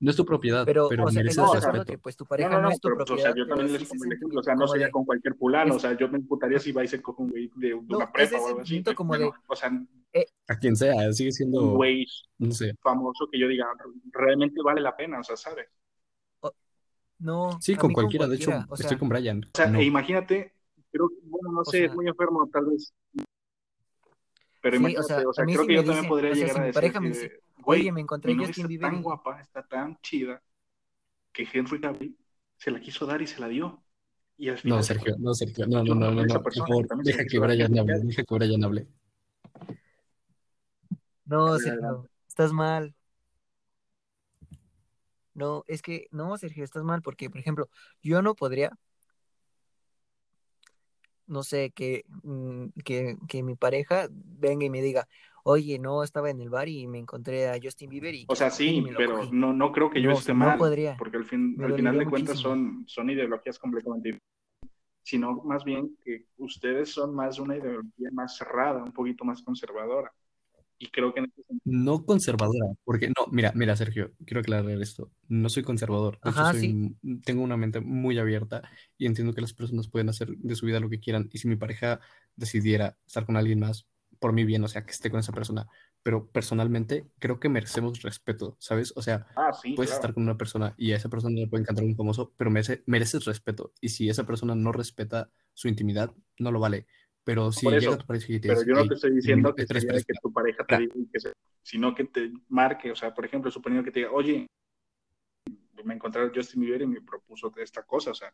No 0.00 0.10
es 0.10 0.16
tu 0.16 0.24
propiedad, 0.24 0.64
pero, 0.64 0.88
pero 0.88 1.04
o 1.06 1.10
sea, 1.10 1.22
mereces 1.22 1.38
estás 1.38 1.46
no, 1.48 1.52
de 1.52 1.58
acuerdo 1.58 1.78
respeto. 1.80 1.92
que 1.92 1.98
pues 1.98 2.16
tu 2.16 2.24
No, 2.24 2.28
pareja 2.28 2.50
no, 2.50 2.56
no, 2.58 2.62
no, 2.62 2.70
es 2.70 2.80
tu 2.80 2.86
pero 2.88 2.96
pues, 2.98 3.02
o 3.02 3.06
propiedad, 3.08 3.30
sea, 3.30 3.36
yo 3.36 3.44
pero 3.46 3.56
también 3.56 3.66
sí 3.68 3.72
les 3.72 3.82
se 3.82 3.88
pongo 3.88 3.94
el 3.94 3.98
siente 3.98 4.14
ejemplo, 4.14 4.38
o 4.38 4.42
bien 4.42 4.44
sea, 4.44 4.54
no 4.54 4.58
como 4.60 4.72
sería 4.72 4.86
de- 4.86 4.92
con 4.92 5.04
cualquier 5.04 5.34
fulano, 5.34 5.70
es- 5.70 5.76
o 5.76 5.80
sea, 5.80 5.96
yo 5.98 6.08
me 6.08 6.18
imputaría 6.18 6.58
si 6.60 6.70
va 6.70 6.84
y 6.84 6.88
se 6.88 7.02
coge 7.02 7.22
un 7.22 7.30
güey 7.30 7.50
de, 7.56 7.74
una 7.74 8.12
prepa 8.12 8.22
ese 8.22 8.36
o 8.36 8.46
algo 8.46 8.60
así. 8.60 8.68
sentimiento 8.74 8.94
como 8.94 9.12
de- 9.14 9.24
Bueno, 9.24 9.42
o 9.48 9.56
sea, 9.56 9.72
un 10.14 10.24
A 10.48 10.58
quien 10.58 10.76
sea, 10.76 11.12
sigue 11.12 11.32
siendo, 11.32 11.60
güey 11.72 12.06
no 12.38 12.52
sé. 12.52 12.74
famoso 12.82 13.28
que 13.30 13.38
yo 13.38 13.48
diga, 13.48 13.66
realmente 14.12 14.60
vale 14.62 14.80
la 14.80 14.96
pena, 14.96 15.20
o 15.20 15.24
sea, 15.24 15.36
¿sabes? 15.36 15.66
No, 17.20 17.58
Sí, 17.60 17.74
con 17.74 17.92
cualquiera, 17.92 18.28
de 18.28 18.36
hecho, 18.36 18.50
cualquiera, 18.52 18.72
o 18.72 18.76
sea, 18.76 18.84
estoy 18.84 18.98
con 18.98 19.08
Brian. 19.08 19.44
O 19.44 19.50
sea, 19.52 19.66
No. 19.66 19.80
e 19.80 19.84
imagínate, 19.84 20.54
creo 20.92 21.08
que, 21.08 21.16
bueno, 21.24 21.50
no 21.50 21.60
O 21.62 21.64
sé, 21.64 21.78
sea- 21.78 21.86
es 21.86 21.94
muy 21.94 22.06
enfermo, 22.06 22.48
tal 22.52 22.66
vez. 22.66 22.94
Pero 24.60 24.76
Sí, 24.76 24.84
o 24.84 24.88
imagínate, 24.88 25.06
sea, 25.08 25.28
o 25.28 25.32
sea, 25.32 25.44
creo 25.44 25.60
si 25.62 25.66
que 25.66 25.72
me 25.72 25.74
yo 25.74 25.84
también 25.84 26.08
podría 26.08 26.30
o 26.30 26.34
sea, 26.34 26.42
llegar 26.44 26.54
si 26.56 26.60
a 26.60 26.64
decir 26.66 26.74
pareja 26.74 27.00
me 27.00 27.08
que, 27.10 27.14
dice, 27.14 27.40
güey, 27.58 27.80
oye, 27.80 27.92
me 27.92 28.00
encontré 28.02 28.36
Justin 28.36 28.70
está 28.70 28.88
tan 28.90 28.98
y- 28.98 29.02
guapa, 29.02 29.40
está 29.40 29.62
tan 29.66 29.96
chida, 30.00 30.42
que 31.32 31.48
Henry 31.52 31.80
Cavill 31.80 32.16
se 32.56 32.70
la 32.70 32.80
quiso 32.80 33.04
dar 33.06 33.20
y 33.20 33.26
se 33.26 33.40
la 33.40 33.48
dio. 33.48 33.82
Y 34.36 34.48
al 34.50 34.58
final 34.58 34.78
No, 34.78 34.82
se 34.84 34.94
Sergio, 34.94 35.16
no, 35.18 35.34
Sergio, 35.34 35.66
no, 35.66 35.82
no, 35.82 35.94
no, 35.96 36.10
no 36.12 36.22
no, 36.22 36.24
no, 36.34 36.42
por 36.42 36.54
favor, 36.54 36.86
deja 37.02 37.24
que 37.24 37.38
Brian 37.40 37.76
hable, 37.76 37.98
deja 37.98 38.22
que 38.22 38.34
Brian 38.34 38.62
hable. 38.62 38.86
No, 41.28 41.58
Sergio, 41.58 42.08
estás 42.26 42.52
mal. 42.52 42.94
No, 45.34 45.62
es 45.68 45.82
que, 45.82 46.08
no, 46.10 46.36
Sergio, 46.38 46.64
estás 46.64 46.82
mal 46.82 47.02
porque, 47.02 47.28
por 47.30 47.38
ejemplo, 47.38 47.68
yo 48.02 48.22
no 48.22 48.34
podría, 48.34 48.72
no 51.26 51.42
sé, 51.42 51.70
que, 51.70 52.04
mm, 52.22 52.68
que, 52.84 53.16
que 53.28 53.42
mi 53.42 53.54
pareja 53.54 54.08
venga 54.10 54.64
y 54.64 54.70
me 54.70 54.80
diga, 54.80 55.06
oye, 55.44 55.78
no, 55.78 56.02
estaba 56.02 56.30
en 56.30 56.40
el 56.40 56.48
bar 56.48 56.68
y 56.68 56.86
me 56.88 56.98
encontré 56.98 57.48
a 57.50 57.58
Justin 57.62 57.90
Bieber 57.90 58.14
y 58.14 58.24
O 58.26 58.34
sea, 58.34 58.48
y 58.48 58.50
sí, 58.50 58.84
pero 58.96 59.18
cogí". 59.18 59.30
no, 59.30 59.52
no 59.52 59.70
creo 59.70 59.90
que 59.90 60.00
yo 60.00 60.10
No, 60.10 60.18
esté 60.18 60.32
sea, 60.32 60.34
no 60.34 60.46
mal, 60.46 60.58
podría. 60.58 60.96
porque 60.96 61.18
al, 61.18 61.24
fin, 61.26 61.56
al 61.62 61.74
final 61.74 61.98
de 61.98 62.06
cuentas 62.06 62.38
son, 62.38 62.84
son 62.88 63.10
ideologías 63.10 63.58
completamente 63.58 64.08
diferentes, 64.08 64.28
sino 65.02 65.34
más 65.44 65.62
bien 65.62 65.96
que 66.02 66.24
ustedes 66.38 66.90
son 66.90 67.14
más 67.14 67.38
una 67.38 67.56
ideología 67.56 68.08
más 68.12 68.36
cerrada, 68.36 68.82
un 68.82 68.92
poquito 68.92 69.24
más 69.24 69.42
conservadora. 69.42 70.10
Y 70.78 70.86
creo 70.88 71.12
que 71.12 71.20
en 71.20 71.26
este 71.26 71.42
sentido, 71.42 71.60
No 71.64 72.04
conservadora, 72.04 72.66
porque 72.84 73.08
no, 73.08 73.26
mira, 73.32 73.52
mira, 73.54 73.74
Sergio, 73.76 74.12
quiero 74.24 74.40
aclarar 74.40 74.70
esto. 74.80 75.10
No 75.28 75.48
soy 75.48 75.64
conservador, 75.64 76.18
Ajá, 76.22 76.52
soy, 76.52 76.60
sí. 76.60 77.20
tengo 77.24 77.42
una 77.42 77.56
mente 77.56 77.80
muy 77.80 78.18
abierta 78.18 78.62
y 78.96 79.06
entiendo 79.06 79.34
que 79.34 79.40
las 79.40 79.52
personas 79.52 79.88
pueden 79.88 80.08
hacer 80.08 80.28
de 80.36 80.54
su 80.54 80.66
vida 80.66 80.78
lo 80.80 80.88
que 80.88 81.00
quieran. 81.00 81.28
Y 81.32 81.38
si 81.38 81.48
mi 81.48 81.56
pareja 81.56 82.00
decidiera 82.36 82.96
estar 83.06 83.26
con 83.26 83.36
alguien 83.36 83.58
más, 83.58 83.88
por 84.18 84.32
mi 84.32 84.44
bien, 84.44 84.64
o 84.64 84.68
sea, 84.68 84.84
que 84.84 84.92
esté 84.92 85.10
con 85.10 85.20
esa 85.20 85.32
persona. 85.32 85.66
Pero 86.02 86.28
personalmente 86.28 87.08
creo 87.18 87.40
que 87.40 87.48
merecemos 87.48 88.02
respeto, 88.02 88.56
¿sabes? 88.60 88.92
O 88.96 89.02
sea, 89.02 89.26
ah, 89.36 89.52
sí, 89.52 89.72
puedes 89.72 89.90
claro. 89.90 90.00
estar 90.00 90.14
con 90.14 90.22
una 90.22 90.36
persona 90.38 90.74
y 90.76 90.92
a 90.92 90.96
esa 90.96 91.08
persona 91.08 91.34
le 91.40 91.48
puede 91.48 91.62
encantar 91.62 91.84
un 91.84 91.96
famoso, 91.96 92.32
pero 92.36 92.50
merece, 92.50 92.82
mereces 92.86 93.24
respeto. 93.24 93.72
Y 93.80 93.90
si 93.90 94.08
esa 94.08 94.24
persona 94.24 94.54
no 94.54 94.72
respeta 94.72 95.30
su 95.54 95.68
intimidad, 95.68 96.12
no 96.38 96.52
lo 96.52 96.60
vale. 96.60 96.86
Pero 97.28 97.52
si 97.52 97.66
llega 97.66 97.76
eso, 97.76 97.98
tu 97.98 98.06
pareja 98.06 98.26
y 98.32 98.40
te 98.40 98.48
Pero 98.48 98.60
dice, 98.60 98.68
yo 98.70 98.74
no 98.74 98.80
"Hey, 98.80 98.88
te 98.88 98.94
estoy 98.94 99.14
diciendo 99.14 99.54
que 99.54 99.66
de 99.66 99.78
espera, 99.78 99.98
que 100.00 100.14
tu 100.22 100.32
pareja 100.32 100.64
te 100.64 100.78
diga 100.78 100.94
que 101.12 101.20
se- 101.20 101.32
sino 101.62 101.94
que 101.94 102.04
te 102.04 102.32
marque, 102.48 102.90
o 102.90 102.96
sea, 102.96 103.12
por 103.14 103.26
ejemplo, 103.26 103.50
suponiendo 103.50 103.84
que 103.84 103.90
te 103.90 103.98
diga, 104.00 104.12
oye, 104.12 104.46
me 105.84 105.92
encontré 105.92 106.22
a 106.22 106.32
Justin 106.34 106.62
Bieber 106.62 106.80
y 106.80 106.86
me 106.86 107.02
propuso 107.02 107.52
esta 107.58 107.82
cosa, 107.82 108.12
o 108.12 108.14
sea, 108.14 108.32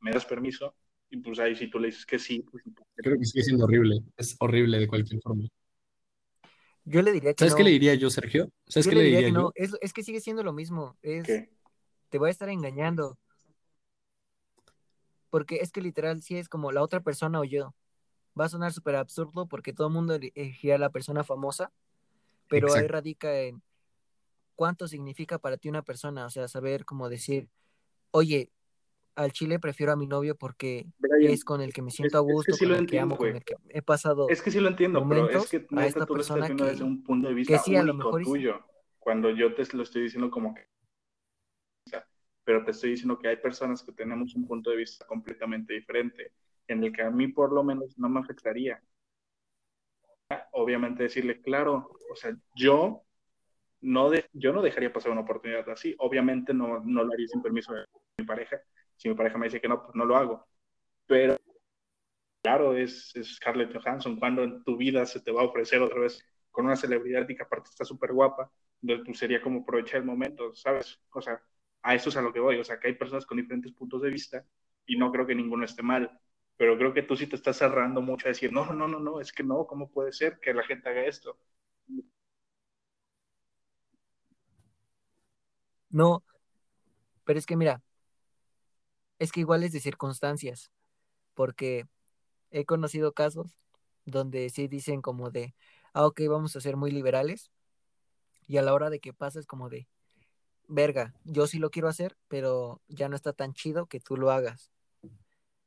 ¿me 0.00 0.10
das 0.10 0.26
permiso? 0.26 0.74
Y 1.08 1.18
pues 1.18 1.38
ahí 1.38 1.54
si 1.54 1.70
tú 1.70 1.78
le 1.78 1.86
dices 1.86 2.04
que 2.04 2.18
sí, 2.18 2.44
pues 2.50 2.64
Creo 2.96 3.16
que 3.16 3.24
sigue 3.24 3.44
siendo 3.44 3.64
horrible. 3.64 4.02
Es 4.16 4.34
horrible 4.40 4.80
de 4.80 4.88
cualquier 4.88 5.20
forma. 5.22 5.44
Yo 6.84 7.00
le 7.02 7.12
diría 7.12 7.34
que 7.34 7.38
¿Sabes 7.44 7.52
no. 7.52 7.58
qué 7.58 7.64
le 7.64 7.70
diría 7.70 7.94
yo, 7.94 8.10
Sergio? 8.10 8.50
¿Sabes 8.66 8.86
Yo 8.86 8.90
qué 8.90 8.96
le 8.96 9.02
diría 9.04 9.18
diría 9.20 9.28
que 9.28 9.34
yo? 9.34 9.42
no. 9.42 9.52
Es, 9.54 9.76
es 9.80 9.92
que 9.92 10.02
sigue 10.02 10.20
siendo 10.20 10.42
lo 10.42 10.52
mismo. 10.52 10.98
Es, 11.00 11.26
que 11.26 11.48
te 12.08 12.18
voy 12.18 12.26
a 12.26 12.32
estar 12.32 12.48
engañando. 12.48 13.16
Porque 15.30 15.58
es 15.58 15.70
que 15.70 15.80
literal, 15.80 16.22
si 16.22 16.36
es 16.36 16.48
como 16.48 16.72
la 16.72 16.82
otra 16.82 17.00
persona 17.02 17.38
o 17.38 17.44
yo. 17.44 17.72
Va 18.38 18.46
a 18.46 18.48
sonar 18.48 18.72
súper 18.72 18.96
absurdo 18.96 19.46
porque 19.46 19.72
todo 19.72 19.88
el 19.88 19.92
mundo 19.92 20.14
elegirá 20.14 20.76
a 20.76 20.78
la 20.78 20.90
persona 20.90 21.24
famosa, 21.24 21.70
pero 22.48 22.68
ahí 22.68 22.74
Exacto. 22.74 22.92
radica 22.92 23.40
en 23.40 23.62
cuánto 24.54 24.88
significa 24.88 25.38
para 25.38 25.56
ti 25.56 25.68
una 25.68 25.82
persona. 25.82 26.26
O 26.26 26.30
sea, 26.30 26.48
saber 26.48 26.84
cómo 26.84 27.08
decir, 27.08 27.48
oye, 28.10 28.50
al 29.14 29.32
chile 29.32 29.58
prefiero 29.58 29.92
a 29.92 29.96
mi 29.96 30.06
novio 30.06 30.36
porque 30.36 30.86
Brian, 30.98 31.32
es 31.32 31.44
con 31.44 31.60
el 31.60 31.72
que 31.72 31.82
me 31.82 31.88
es, 31.88 31.94
siento 31.96 32.18
a 32.18 32.20
es 32.20 32.26
que 32.26 32.32
gusto, 32.32 32.52
sí 32.54 32.64
con 32.64 32.72
lo 32.72 32.78
el 32.78 32.86
que 32.86 32.98
amo, 32.98 33.14
entiendo, 33.14 33.16
con 33.16 33.26
güey. 33.28 33.36
el 33.36 33.44
que 33.44 33.78
he 33.78 33.82
pasado 33.82 34.28
Es 34.28 34.40
que 34.42 34.50
sí 34.50 34.60
lo 34.60 34.68
entiendo, 34.68 35.06
pero 35.08 35.28
es 35.28 35.50
que 35.50 35.66
a 35.76 35.86
esta 35.86 36.06
tú 36.06 36.14
lo 36.14 36.22
estás 36.22 36.36
persona 36.38 36.46
viendo 36.46 36.64
desde 36.64 36.78
que, 36.78 36.84
un 36.84 37.02
punto 37.02 37.28
de 37.28 37.34
que 37.34 37.36
vista 37.36 37.56
a 37.56 37.82
lo 37.82 37.92
único 37.92 37.96
mejor 37.96 38.22
tuyo, 38.22 38.64
cuando 38.98 39.30
yo 39.30 39.54
te 39.54 39.64
lo 39.76 39.82
estoy 39.82 40.02
diciendo 40.02 40.30
como 40.30 40.54
que, 40.54 40.66
pero 42.44 42.64
te 42.64 42.70
estoy 42.72 42.90
diciendo 42.90 43.18
que 43.18 43.28
hay 43.28 43.36
personas 43.36 43.82
que 43.82 43.92
tenemos 43.92 44.34
un 44.34 44.46
punto 44.46 44.70
de 44.70 44.76
vista 44.76 45.06
completamente 45.06 45.74
diferente, 45.74 46.32
en 46.68 46.84
el 46.84 46.92
que 46.92 47.02
a 47.02 47.10
mí 47.10 47.28
por 47.28 47.52
lo 47.52 47.62
menos 47.64 47.98
no 47.98 48.08
me 48.08 48.20
afectaría. 48.20 48.82
Obviamente 50.52 51.02
decirle, 51.04 51.40
claro, 51.42 51.90
o 52.10 52.16
sea, 52.16 52.34
yo 52.54 53.04
no, 53.82 54.10
de, 54.10 54.26
yo 54.32 54.52
no 54.52 54.62
dejaría 54.62 54.92
pasar 54.92 55.12
una 55.12 55.22
oportunidad 55.22 55.68
así. 55.70 55.94
Obviamente 55.98 56.54
no, 56.54 56.80
no 56.80 57.04
lo 57.04 57.12
haría 57.12 57.28
sin 57.28 57.42
permiso 57.42 57.74
de 57.74 57.84
mi 58.18 58.24
pareja. 58.24 58.60
Si 58.96 59.08
mi 59.08 59.14
pareja 59.14 59.38
me 59.38 59.46
dice 59.46 59.60
que 59.60 59.68
no, 59.68 59.82
pues 59.82 59.94
no 59.94 60.04
lo 60.04 60.16
hago. 60.16 60.46
Pero 61.06 61.36
claro, 62.42 62.76
es, 62.76 63.14
es 63.16 63.36
Scarlett 63.36 63.72
Johansson. 63.74 64.18
Cuando 64.18 64.42
en 64.44 64.62
tu 64.64 64.76
vida 64.76 65.06
se 65.06 65.20
te 65.20 65.32
va 65.32 65.42
a 65.42 65.46
ofrecer 65.46 65.80
otra 65.82 66.00
vez 66.00 66.24
con 66.50 66.66
una 66.66 66.76
celebridad 66.76 67.28
y 67.28 67.36
que 67.36 67.42
aparte 67.42 67.70
está 67.70 67.84
súper 67.84 68.12
guapa, 68.12 68.50
entonces 68.82 69.06
pues 69.06 69.18
sería 69.18 69.42
como 69.42 69.60
aprovechar 69.60 70.00
el 70.00 70.06
momento, 70.06 70.54
¿sabes? 70.54 71.00
O 71.12 71.22
sea, 71.22 71.42
a 71.82 71.94
eso 71.94 72.08
es 72.10 72.16
a 72.16 72.22
lo 72.22 72.32
que 72.32 72.40
voy. 72.40 72.58
O 72.58 72.64
sea, 72.64 72.78
que 72.78 72.88
hay 72.88 72.94
personas 72.94 73.26
con 73.26 73.38
diferentes 73.38 73.72
puntos 73.72 74.02
de 74.02 74.10
vista 74.10 74.44
y 74.86 74.96
no 74.96 75.10
creo 75.12 75.26
que 75.26 75.34
ninguno 75.34 75.64
esté 75.64 75.82
mal. 75.82 76.10
Pero 76.62 76.78
creo 76.78 76.94
que 76.94 77.02
tú 77.02 77.16
sí 77.16 77.26
te 77.26 77.34
estás 77.34 77.56
cerrando 77.56 78.00
mucho 78.00 78.28
a 78.28 78.28
decir, 78.28 78.52
no, 78.52 78.72
no, 78.72 78.86
no, 78.86 79.00
no, 79.00 79.20
es 79.20 79.32
que 79.32 79.42
no, 79.42 79.66
¿cómo 79.66 79.90
puede 79.90 80.12
ser 80.12 80.38
que 80.38 80.54
la 80.54 80.62
gente 80.62 80.88
haga 80.88 81.04
esto? 81.04 81.36
No, 85.90 86.22
pero 87.24 87.40
es 87.40 87.46
que 87.46 87.56
mira, 87.56 87.82
es 89.18 89.32
que 89.32 89.40
igual 89.40 89.64
es 89.64 89.72
de 89.72 89.80
circunstancias, 89.80 90.70
porque 91.34 91.88
he 92.52 92.64
conocido 92.64 93.12
casos 93.12 93.56
donde 94.04 94.48
sí 94.50 94.68
dicen 94.68 95.02
como 95.02 95.32
de, 95.32 95.56
ah, 95.94 96.06
ok, 96.06 96.20
vamos 96.28 96.54
a 96.54 96.60
ser 96.60 96.76
muy 96.76 96.92
liberales, 96.92 97.50
y 98.46 98.58
a 98.58 98.62
la 98.62 98.72
hora 98.72 98.88
de 98.88 99.00
que 99.00 99.12
pasa 99.12 99.40
es 99.40 99.46
como 99.46 99.68
de, 99.68 99.88
verga, 100.68 101.12
yo 101.24 101.48
sí 101.48 101.58
lo 101.58 101.70
quiero 101.70 101.88
hacer, 101.88 102.16
pero 102.28 102.80
ya 102.86 103.08
no 103.08 103.16
está 103.16 103.32
tan 103.32 103.52
chido 103.52 103.86
que 103.86 103.98
tú 103.98 104.16
lo 104.16 104.30
hagas. 104.30 104.70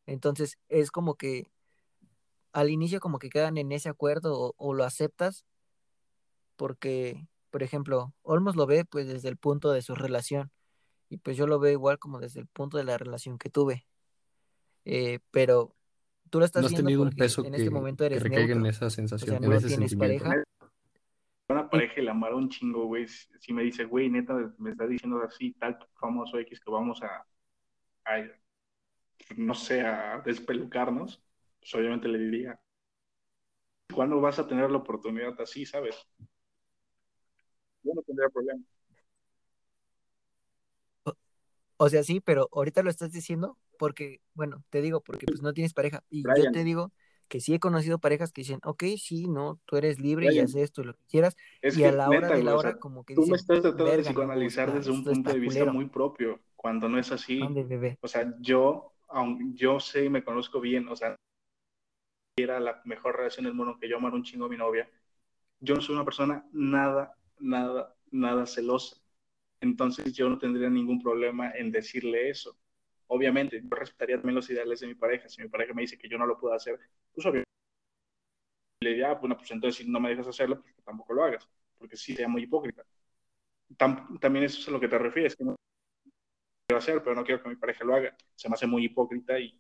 Entonces 0.05 0.57
es 0.69 0.91
como 0.91 1.15
que 1.15 1.47
al 2.53 2.69
inicio 2.69 2.99
como 2.99 3.19
que 3.19 3.29
quedan 3.29 3.57
en 3.57 3.71
ese 3.71 3.89
acuerdo 3.89 4.39
o, 4.39 4.53
o 4.57 4.73
lo 4.73 4.83
aceptas 4.83 5.45
porque, 6.55 7.27
por 7.49 7.63
ejemplo, 7.63 8.13
Olmos 8.21 8.55
lo 8.55 8.65
ve 8.65 8.85
pues 8.85 9.07
desde 9.07 9.29
el 9.29 9.37
punto 9.37 9.71
de 9.71 9.81
su 9.81 9.95
relación 9.95 10.51
y 11.09 11.17
pues 11.17 11.37
yo 11.37 11.47
lo 11.47 11.59
veo 11.59 11.71
igual 11.71 11.99
como 11.99 12.19
desde 12.19 12.39
el 12.39 12.47
punto 12.47 12.77
de 12.77 12.83
la 12.83 12.97
relación 12.97 13.37
que 13.37 13.49
tuve. 13.49 13.85
Eh, 14.85 15.19
pero 15.31 15.75
tú 16.29 16.39
lo 16.39 16.45
estás 16.45 16.61
¿No 16.61 16.67
has 16.67 16.71
viendo 16.71 16.87
tenido 16.87 17.03
un 17.03 17.09
peso 17.11 17.43
en 17.43 17.51
que, 17.51 17.57
este 17.57 17.69
momento 17.69 18.03
que 18.03 18.05
eres 18.07 18.23
recaiga 18.23 18.55
en 18.55 18.65
esa 18.65 18.87
o 18.87 18.89
sensación, 18.89 19.29
sea, 19.29 19.37
en 19.37 19.49
no 19.49 19.55
ese 19.55 19.67
tienes 19.67 19.91
sentimiento? 19.91 20.25
pareja. 20.25 20.43
Una 21.47 21.69
pareja 21.69 22.01
y 22.01 22.03
la 22.05 22.11
amara 22.11 22.35
un 22.35 22.49
chingo, 22.49 22.85
güey. 22.85 23.07
Si 23.07 23.53
me 23.53 23.63
dice, 23.63 23.85
güey, 23.85 24.09
neta, 24.09 24.53
me 24.57 24.71
está 24.71 24.87
diciendo 24.87 25.21
así, 25.21 25.53
tal 25.53 25.77
famoso 25.99 26.39
X 26.39 26.59
que 26.59 26.71
vamos 26.71 27.01
a, 27.03 27.25
no 29.37 29.53
sé, 29.53 29.81
a 29.81 30.21
despelucarnos, 30.25 31.23
pues 31.59 31.75
obviamente 31.75 32.07
le 32.07 32.19
diría, 32.19 32.59
¿cuándo 33.93 34.19
vas 34.21 34.39
a 34.39 34.47
tener 34.47 34.69
la 34.71 34.77
oportunidad 34.77 35.39
así, 35.41 35.65
sabes? 35.65 35.95
Yo 37.83 37.93
no 37.93 38.01
tendría 38.01 38.29
problema. 38.29 38.63
O 41.77 41.89
sea, 41.89 42.03
sí, 42.03 42.21
pero 42.21 42.49
ahorita 42.53 42.83
lo 42.83 42.89
estás 42.89 43.11
diciendo 43.11 43.57
porque, 43.77 44.21
bueno, 44.33 44.63
te 44.69 44.81
digo, 44.81 45.01
porque 45.01 45.25
pues 45.25 45.41
no 45.41 45.53
tienes 45.53 45.73
pareja. 45.73 46.03
Y 46.09 46.23
yo 46.23 46.51
te 46.51 46.63
digo 46.63 46.93
que 47.27 47.41
sí 47.41 47.53
he 47.53 47.59
conocido 47.59 47.99
parejas 47.99 48.31
que 48.31 48.41
dicen, 48.41 48.59
ok, 48.63 48.83
sí, 48.97 49.27
no, 49.27 49.59
tú 49.65 49.77
eres 49.77 49.99
libre 49.99 50.33
y 50.33 50.39
haces 50.39 50.55
esto, 50.55 50.83
lo 50.83 50.93
que 50.93 51.03
quieras. 51.09 51.35
y 51.61 51.83
a 51.83 51.91
la 51.91 52.09
hora 52.09 52.29
de 52.29 52.43
la 52.43 52.55
hora, 52.55 52.77
como 52.77 53.03
que 53.03 53.15
Tú 53.15 53.25
me 53.25 53.35
estás 53.35 53.61
tratando 53.61 53.85
de 53.85 54.03
psicoanalizar 54.03 54.73
desde 54.73 54.91
un 54.91 55.03
punto 55.03 55.33
de 55.33 55.39
vista 55.39 55.65
muy 55.65 55.87
propio, 55.87 56.39
cuando 56.55 56.87
no 56.87 56.97
es 56.97 57.11
así. 57.11 57.41
O 58.01 58.07
sea, 58.07 58.33
yo, 58.39 58.94
aun, 59.15 59.55
yo 59.55 59.79
sé 59.79 60.05
y 60.05 60.09
me 60.09 60.23
conozco 60.23 60.59
bien, 60.59 60.87
o 60.89 60.95
sea, 60.95 61.15
era 62.37 62.59
la 62.59 62.81
mejor 62.85 63.15
relación 63.15 63.45
del 63.45 63.53
mundo 63.53 63.77
que 63.79 63.87
yo 63.87 63.97
amar 63.97 64.13
un 64.13 64.23
chingo 64.23 64.45
a 64.45 64.49
mi 64.49 64.57
novia. 64.57 64.89
Yo 65.59 65.75
no 65.75 65.81
soy 65.81 65.95
una 65.95 66.05
persona 66.05 66.45
nada, 66.51 67.15
nada, 67.39 67.95
nada 68.11 68.45
celosa. 68.45 68.97
Entonces 69.61 70.13
yo 70.13 70.29
no 70.29 70.37
tendría 70.37 70.69
ningún 70.69 71.01
problema 71.01 71.51
en 71.51 71.71
decirle 71.71 72.29
eso. 72.29 72.57
Obviamente, 73.07 73.61
yo 73.61 73.69
respetaría 73.69 74.17
también 74.17 74.35
los 74.35 74.49
ideales 74.49 74.81
de 74.81 74.87
mi 74.87 74.95
pareja. 74.95 75.29
Si 75.29 75.41
mi 75.41 75.49
pareja 75.49 75.73
me 75.73 75.83
dice 75.83 75.97
que 75.97 76.09
yo 76.09 76.17
no 76.17 76.25
lo 76.25 76.37
puedo 76.37 76.53
hacer, 76.53 76.79
pues 77.13 77.25
obviamente 77.25 77.49
le 78.81 78.89
diría, 78.89 79.11
ah, 79.11 79.15
bueno, 79.15 79.37
pues 79.37 79.49
entonces 79.51 79.83
si 79.83 79.89
no 79.89 79.99
me 79.99 80.09
dejas 80.09 80.27
hacerlo, 80.27 80.61
pues 80.61 80.75
tampoco 80.83 81.13
lo 81.13 81.23
hagas, 81.23 81.49
porque 81.77 81.97
sí 81.97 82.15
sea 82.15 82.27
muy 82.27 82.43
hipócrita. 82.43 82.85
también 83.77 84.45
eso 84.45 84.59
es 84.59 84.67
a 84.67 84.71
lo 84.71 84.79
que 84.79 84.87
te 84.87 84.97
refieres, 84.97 85.35
que 85.35 85.43
no 85.45 85.55
quiero 86.75 86.95
hacer, 86.95 87.03
pero 87.03 87.15
no 87.15 87.23
quiero 87.23 87.41
que 87.41 87.49
mi 87.49 87.55
pareja 87.55 87.83
lo 87.83 87.95
haga. 87.95 88.15
Se 88.35 88.49
me 88.49 88.53
hace 88.55 88.67
muy 88.67 88.85
hipócrita 88.85 89.39
y 89.39 89.59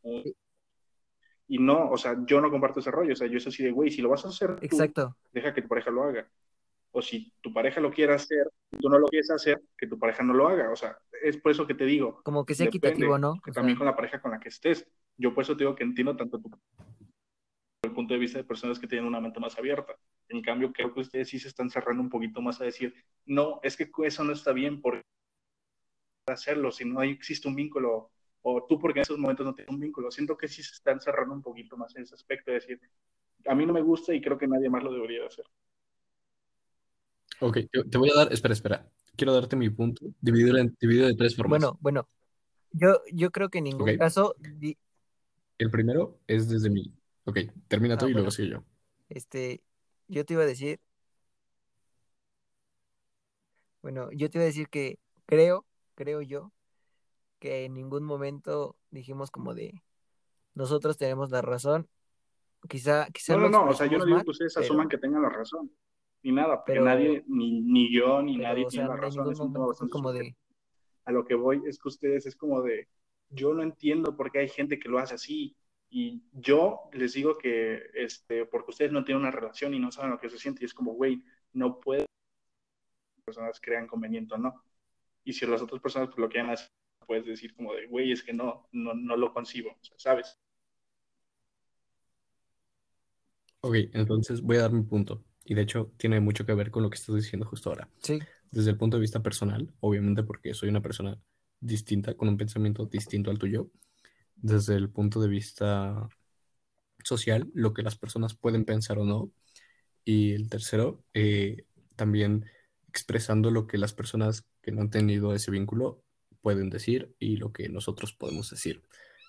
y 1.47 1.59
no, 1.59 1.89
o 1.91 1.97
sea, 1.97 2.15
yo 2.25 2.41
no 2.41 2.49
comparto 2.49 2.79
ese 2.79 2.91
rollo, 2.91 3.13
o 3.13 3.15
sea, 3.15 3.27
yo 3.27 3.37
es 3.37 3.47
así 3.47 3.63
de, 3.63 3.71
güey, 3.71 3.91
si 3.91 4.01
lo 4.01 4.09
vas 4.09 4.25
a 4.25 4.29
hacer, 4.29 4.55
Exacto. 4.61 5.15
deja 5.31 5.53
que 5.53 5.61
tu 5.61 5.67
pareja 5.67 5.91
lo 5.91 6.03
haga. 6.03 6.27
O 6.91 7.01
si 7.01 7.31
tu 7.41 7.53
pareja 7.53 7.81
lo 7.81 7.91
quiere 7.91 8.13
hacer, 8.13 8.49
tú 8.79 8.89
no 8.89 8.97
lo 8.97 9.07
quieres 9.07 9.29
hacer, 9.29 9.61
que 9.77 9.85
tu 9.85 9.99
pareja 9.99 10.23
no 10.23 10.33
lo 10.33 10.47
haga. 10.47 10.71
O 10.71 10.75
sea, 10.77 10.97
es 11.21 11.37
por 11.37 11.51
eso 11.51 11.67
que 11.67 11.75
te 11.75 11.85
digo. 11.85 12.21
Como 12.23 12.45
que 12.45 12.55
sea 12.55 12.67
equitativo, 12.67 13.17
¿no? 13.17 13.41
también 13.53 13.77
con 13.77 13.85
la 13.85 13.95
pareja 13.95 14.21
con 14.21 14.31
la 14.31 14.39
que 14.39 14.47
estés. 14.47 14.87
Yo 15.17 15.33
por 15.33 15.43
eso 15.43 15.57
te 15.57 15.65
digo 15.65 15.75
que 15.75 15.83
entiendo 15.83 16.15
tanto 16.15 16.39
tu 16.39 16.49
el 17.83 17.91
punto 17.91 18.13
de 18.13 18.19
vista 18.19 18.39
de 18.39 18.45
personas 18.45 18.79
que 18.79 18.87
tienen 18.87 19.05
una 19.05 19.21
mente 19.21 19.39
más 19.39 19.57
abierta. 19.59 19.95
En 20.29 20.41
cambio, 20.41 20.71
creo 20.73 20.91
que 20.93 21.01
ustedes 21.01 21.29
sí 21.29 21.37
se 21.37 21.49
están 21.49 21.69
cerrando 21.69 22.01
un 22.01 22.09
poquito 22.09 22.41
más 22.41 22.59
a 22.59 22.63
decir, 22.63 22.95
no, 23.25 23.59
es 23.61 23.77
que 23.77 23.91
eso 24.03 24.23
no 24.23 24.33
está 24.33 24.53
bien 24.53 24.81
por 24.81 25.05
hacerlo, 26.33 26.71
si 26.71 26.85
no 26.85 27.03
existe 27.03 27.47
un 27.47 27.55
vínculo 27.55 28.11
o 28.41 28.65
tú 28.67 28.79
porque 28.79 28.99
en 28.99 29.03
esos 29.03 29.17
momentos 29.17 29.45
no 29.45 29.53
tienes 29.53 29.73
un 29.73 29.79
vínculo. 29.79 30.11
Siento 30.11 30.37
que 30.37 30.47
sí 30.47 30.63
se 30.63 30.73
están 30.73 30.99
cerrando 30.99 31.33
un 31.33 31.41
poquito 31.41 31.77
más 31.77 31.95
en 31.95 32.03
ese 32.03 32.15
aspecto, 32.15 32.51
de 32.51 32.55
decir, 32.55 32.79
a 33.45 33.55
mí 33.55 33.65
no 33.65 33.73
me 33.73 33.81
gusta 33.81 34.13
y 34.13 34.21
creo 34.21 34.37
que 34.37 34.47
nadie 34.47 34.69
más 34.69 34.83
lo 34.83 34.91
debería 34.91 35.25
hacer. 35.25 35.45
Ok, 37.41 37.57
te 37.89 37.97
voy 37.97 38.09
a 38.11 38.15
dar, 38.15 38.33
espera, 38.33 38.53
espera, 38.53 38.89
quiero 39.15 39.33
darte 39.33 39.55
mi 39.55 39.69
punto, 39.69 40.05
dividido, 40.21 40.57
en, 40.57 40.75
dividido 40.79 41.07
de 41.07 41.15
tres 41.15 41.35
formas. 41.35 41.59
Bueno, 41.59 41.77
bueno, 41.81 42.07
yo, 42.71 43.01
yo 43.11 43.31
creo 43.31 43.49
que 43.49 43.57
en 43.59 43.65
ningún 43.65 43.97
caso... 43.97 44.35
El 45.57 45.71
primero 45.71 46.19
es 46.27 46.49
desde 46.49 46.69
mi... 46.69 46.93
Ok, 47.25 47.39
termina 47.67 47.97
tú 47.97 48.05
ah, 48.05 48.09
y 48.09 48.13
luego 48.13 48.29
sigo 48.29 48.49
yo. 48.49 48.63
Este, 49.09 49.61
yo 50.07 50.25
te 50.25 50.33
iba 50.33 50.43
a 50.43 50.47
decir... 50.47 50.79
Bueno, 53.81 54.09
yo 54.11 54.29
te 54.29 54.37
iba 54.37 54.43
a 54.43 54.47
decir 54.47 54.67
que 54.69 54.99
creo, 55.25 55.65
creo 55.95 56.21
yo, 56.21 56.51
que 57.39 57.65
en 57.65 57.73
ningún 57.73 58.03
momento 58.03 58.77
dijimos 58.91 59.31
como 59.31 59.53
de 59.53 59.83
nosotros 60.53 60.97
tenemos 60.97 61.31
la 61.31 61.41
razón. 61.41 61.87
Quizá, 62.67 63.07
quizá 63.11 63.35
no, 63.35 63.41
no, 63.41 63.49
no, 63.49 63.69
o 63.69 63.73
sea, 63.73 63.87
yo 63.87 63.97
no 63.97 64.05
digo 64.05 64.23
que 64.23 64.31
ustedes 64.31 64.57
asuman 64.57 64.89
que 64.89 64.97
tengan 64.97 65.21
la 65.21 65.29
razón, 65.29 65.71
ni 66.23 66.31
nada, 66.31 66.63
pero 66.65 66.83
nadie, 66.83 67.23
ni, 67.27 67.61
ni 67.61 67.93
yo, 67.93 68.21
ni 68.21 68.37
nadie 68.37 68.65
tiene 68.67 68.87
la 68.87 68.95
razón. 68.95 69.31
Es 69.31 69.39
un 69.39 69.89
como 69.89 70.11
de... 70.11 70.35
A 71.05 71.11
lo 71.11 71.25
que 71.25 71.35
voy 71.35 71.61
es 71.67 71.77
que 71.77 71.87
ustedes 71.87 72.25
es 72.25 72.35
como 72.35 72.63
de, 72.63 72.87
yo 73.29 73.53
no 73.53 73.61
entiendo 73.61 74.15
por 74.15 74.31
qué 74.31 74.39
hay 74.39 74.49
gente 74.49 74.79
que 74.79 74.89
lo 74.89 74.97
hace 74.97 75.13
así, 75.13 75.55
y 75.89 76.23
yo 76.33 76.89
les 76.93 77.13
digo 77.13 77.37
que, 77.37 77.83
este, 77.93 78.45
porque 78.45 78.71
ustedes 78.71 78.91
no 78.91 79.03
tienen 79.03 79.21
una 79.21 79.31
relación 79.31 79.73
y 79.75 79.79
no 79.79 79.91
saben 79.91 80.11
lo 80.11 80.19
que 80.19 80.29
se 80.29 80.39
siente, 80.39 80.63
y 80.63 80.65
es 80.65 80.73
como, 80.73 80.93
güey, 80.93 81.23
no 81.53 81.79
puede 81.79 82.05
personas 83.23 83.59
crean 83.61 83.87
conveniente 83.87 84.35
o 84.35 84.37
no. 84.37 84.63
Y 85.25 85.33
si 85.33 85.45
las 85.45 85.61
otras 85.61 85.81
personas 85.81 86.07
pues, 86.09 86.19
lo 86.19 86.29
quieren 86.29 86.51
hacer, 86.51 86.69
puedes 87.05 87.25
decir 87.25 87.53
como 87.55 87.73
de, 87.73 87.87
güey, 87.87 88.11
es 88.11 88.23
que 88.23 88.33
no, 88.33 88.69
no, 88.71 88.93
no 88.93 89.17
lo 89.17 89.33
concibo, 89.33 89.77
¿sabes? 89.97 90.39
Ok, 93.61 93.75
entonces 93.93 94.41
voy 94.41 94.57
a 94.57 94.61
dar 94.61 94.71
mi 94.71 94.83
punto. 94.83 95.23
Y 95.43 95.55
de 95.55 95.63
hecho 95.63 95.91
tiene 95.97 96.19
mucho 96.19 96.45
que 96.45 96.53
ver 96.53 96.71
con 96.71 96.83
lo 96.83 96.89
que 96.89 96.97
estás 96.97 97.15
diciendo 97.15 97.47
justo 97.47 97.69
ahora. 97.69 97.89
Sí. 98.01 98.19
Desde 98.51 98.71
el 98.71 98.77
punto 98.77 98.97
de 98.97 99.01
vista 99.01 99.21
personal, 99.21 99.73
obviamente 99.79 100.23
porque 100.23 100.53
soy 100.53 100.69
una 100.69 100.81
persona 100.81 101.19
distinta, 101.59 102.15
con 102.15 102.27
un 102.27 102.37
pensamiento 102.37 102.85
distinto 102.85 103.31
al 103.31 103.39
tuyo. 103.39 103.69
Desde 104.35 104.75
el 104.75 104.89
punto 104.89 105.19
de 105.19 105.27
vista 105.27 106.07
social, 107.03 107.49
lo 107.53 107.73
que 107.73 107.83
las 107.83 107.97
personas 107.97 108.35
pueden 108.35 108.65
pensar 108.65 108.99
o 108.99 109.05
no. 109.05 109.31
Y 110.03 110.33
el 110.33 110.49
tercero, 110.49 111.03
eh, 111.13 111.65
también 111.95 112.45
expresando 112.95 113.51
lo 113.51 113.67
que 113.67 113.77
las 113.77 113.93
personas 113.93 114.47
que 114.61 114.71
no 114.71 114.81
han 114.81 114.89
tenido 114.89 115.35
ese 115.35 115.51
vínculo 115.51 116.01
pueden 116.41 116.69
decir 116.69 117.13
y 117.19 117.35
lo 117.35 117.51
que 117.51 117.67
nosotros 117.67 118.13
podemos 118.13 118.49
decir. 118.49 118.83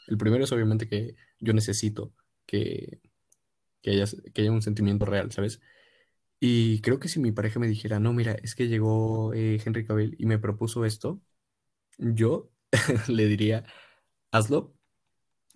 El 0.06 0.18
primero 0.18 0.44
es 0.44 0.52
obviamente 0.52 0.88
que 0.88 1.16
yo 1.40 1.52
necesito 1.52 2.14
que, 2.46 3.00
que, 3.82 3.90
haya, 3.90 4.04
que 4.32 4.42
haya 4.42 4.52
un 4.52 4.62
sentimiento 4.62 5.04
real, 5.04 5.32
¿sabes? 5.32 5.60
Y 6.40 6.80
creo 6.82 7.00
que 7.00 7.08
si 7.08 7.18
mi 7.20 7.32
pareja 7.32 7.58
me 7.58 7.66
dijera, 7.68 7.98
no, 8.00 8.12
mira, 8.12 8.32
es 8.34 8.54
que 8.54 8.68
llegó 8.68 9.34
eh, 9.34 9.60
Henry 9.64 9.84
Cavill 9.86 10.16
y 10.18 10.26
me 10.26 10.38
propuso 10.38 10.84
esto, 10.84 11.20
yo 11.98 12.52
le 13.08 13.26
diría, 13.26 13.64
hazlo, 14.30 14.74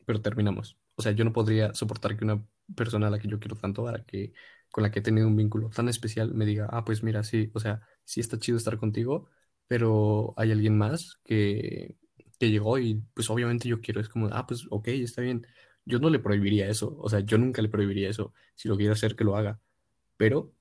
pero 0.07 0.23
terminamos. 0.23 0.79
O 0.97 1.03
sea, 1.03 1.13
yo 1.13 1.25
no 1.25 1.33
podría 1.33 1.75
soportar 1.75 2.17
que 2.17 2.25
una 2.25 2.45
persona 2.77 3.09
a 3.09 3.11
la 3.11 3.19
que 3.21 3.29
yo 3.29 3.41
quiero 3.41 3.57
tanto, 3.57 3.87
a 3.89 3.93
la 3.93 4.05
que, 4.05 4.33
con 4.71 4.83
la 4.83 4.91
que 4.91 5.01
he 5.01 5.03
tenido 5.03 5.27
un 5.27 5.37
vínculo 5.37 5.71
tan 5.71 5.89
especial, 5.89 6.35
me 6.35 6.47
diga, 6.47 6.69
ah, 6.71 6.85
pues 6.85 7.03
mira, 7.03 7.25
sí, 7.25 7.51
o 7.55 7.61
sea, 7.61 7.81
sí 8.05 8.21
está 8.21 8.39
chido 8.39 8.59
estar 8.59 8.79
contigo, 8.79 9.29
pero 9.69 10.35
hay 10.37 10.53
alguien 10.53 10.79
más 10.79 11.21
que, 11.25 11.97
que 12.39 12.51
llegó 12.51 12.79
y 12.79 13.03
pues 13.15 13.31
obviamente 13.31 13.69
yo 13.69 13.81
quiero, 13.81 14.01
es 14.01 14.09
como, 14.09 14.29
ah, 14.33 14.47
pues 14.47 14.67
ok, 14.71 14.89
está 14.89 15.23
bien. 15.23 15.47
Yo 15.85 15.99
no 15.99 16.11
le 16.11 16.19
prohibiría 16.21 16.69
eso, 16.69 16.97
o 16.99 17.09
sea, 17.09 17.21
yo 17.21 17.39
nunca 17.39 17.63
le 17.63 17.69
prohibiría 17.69 18.09
eso. 18.11 18.33
Si 18.55 18.69
lo 18.69 18.77
quiere 18.77 18.93
hacer, 18.93 19.17
que 19.17 19.25
lo 19.25 19.37
haga. 19.37 19.61
Pero 20.17 20.53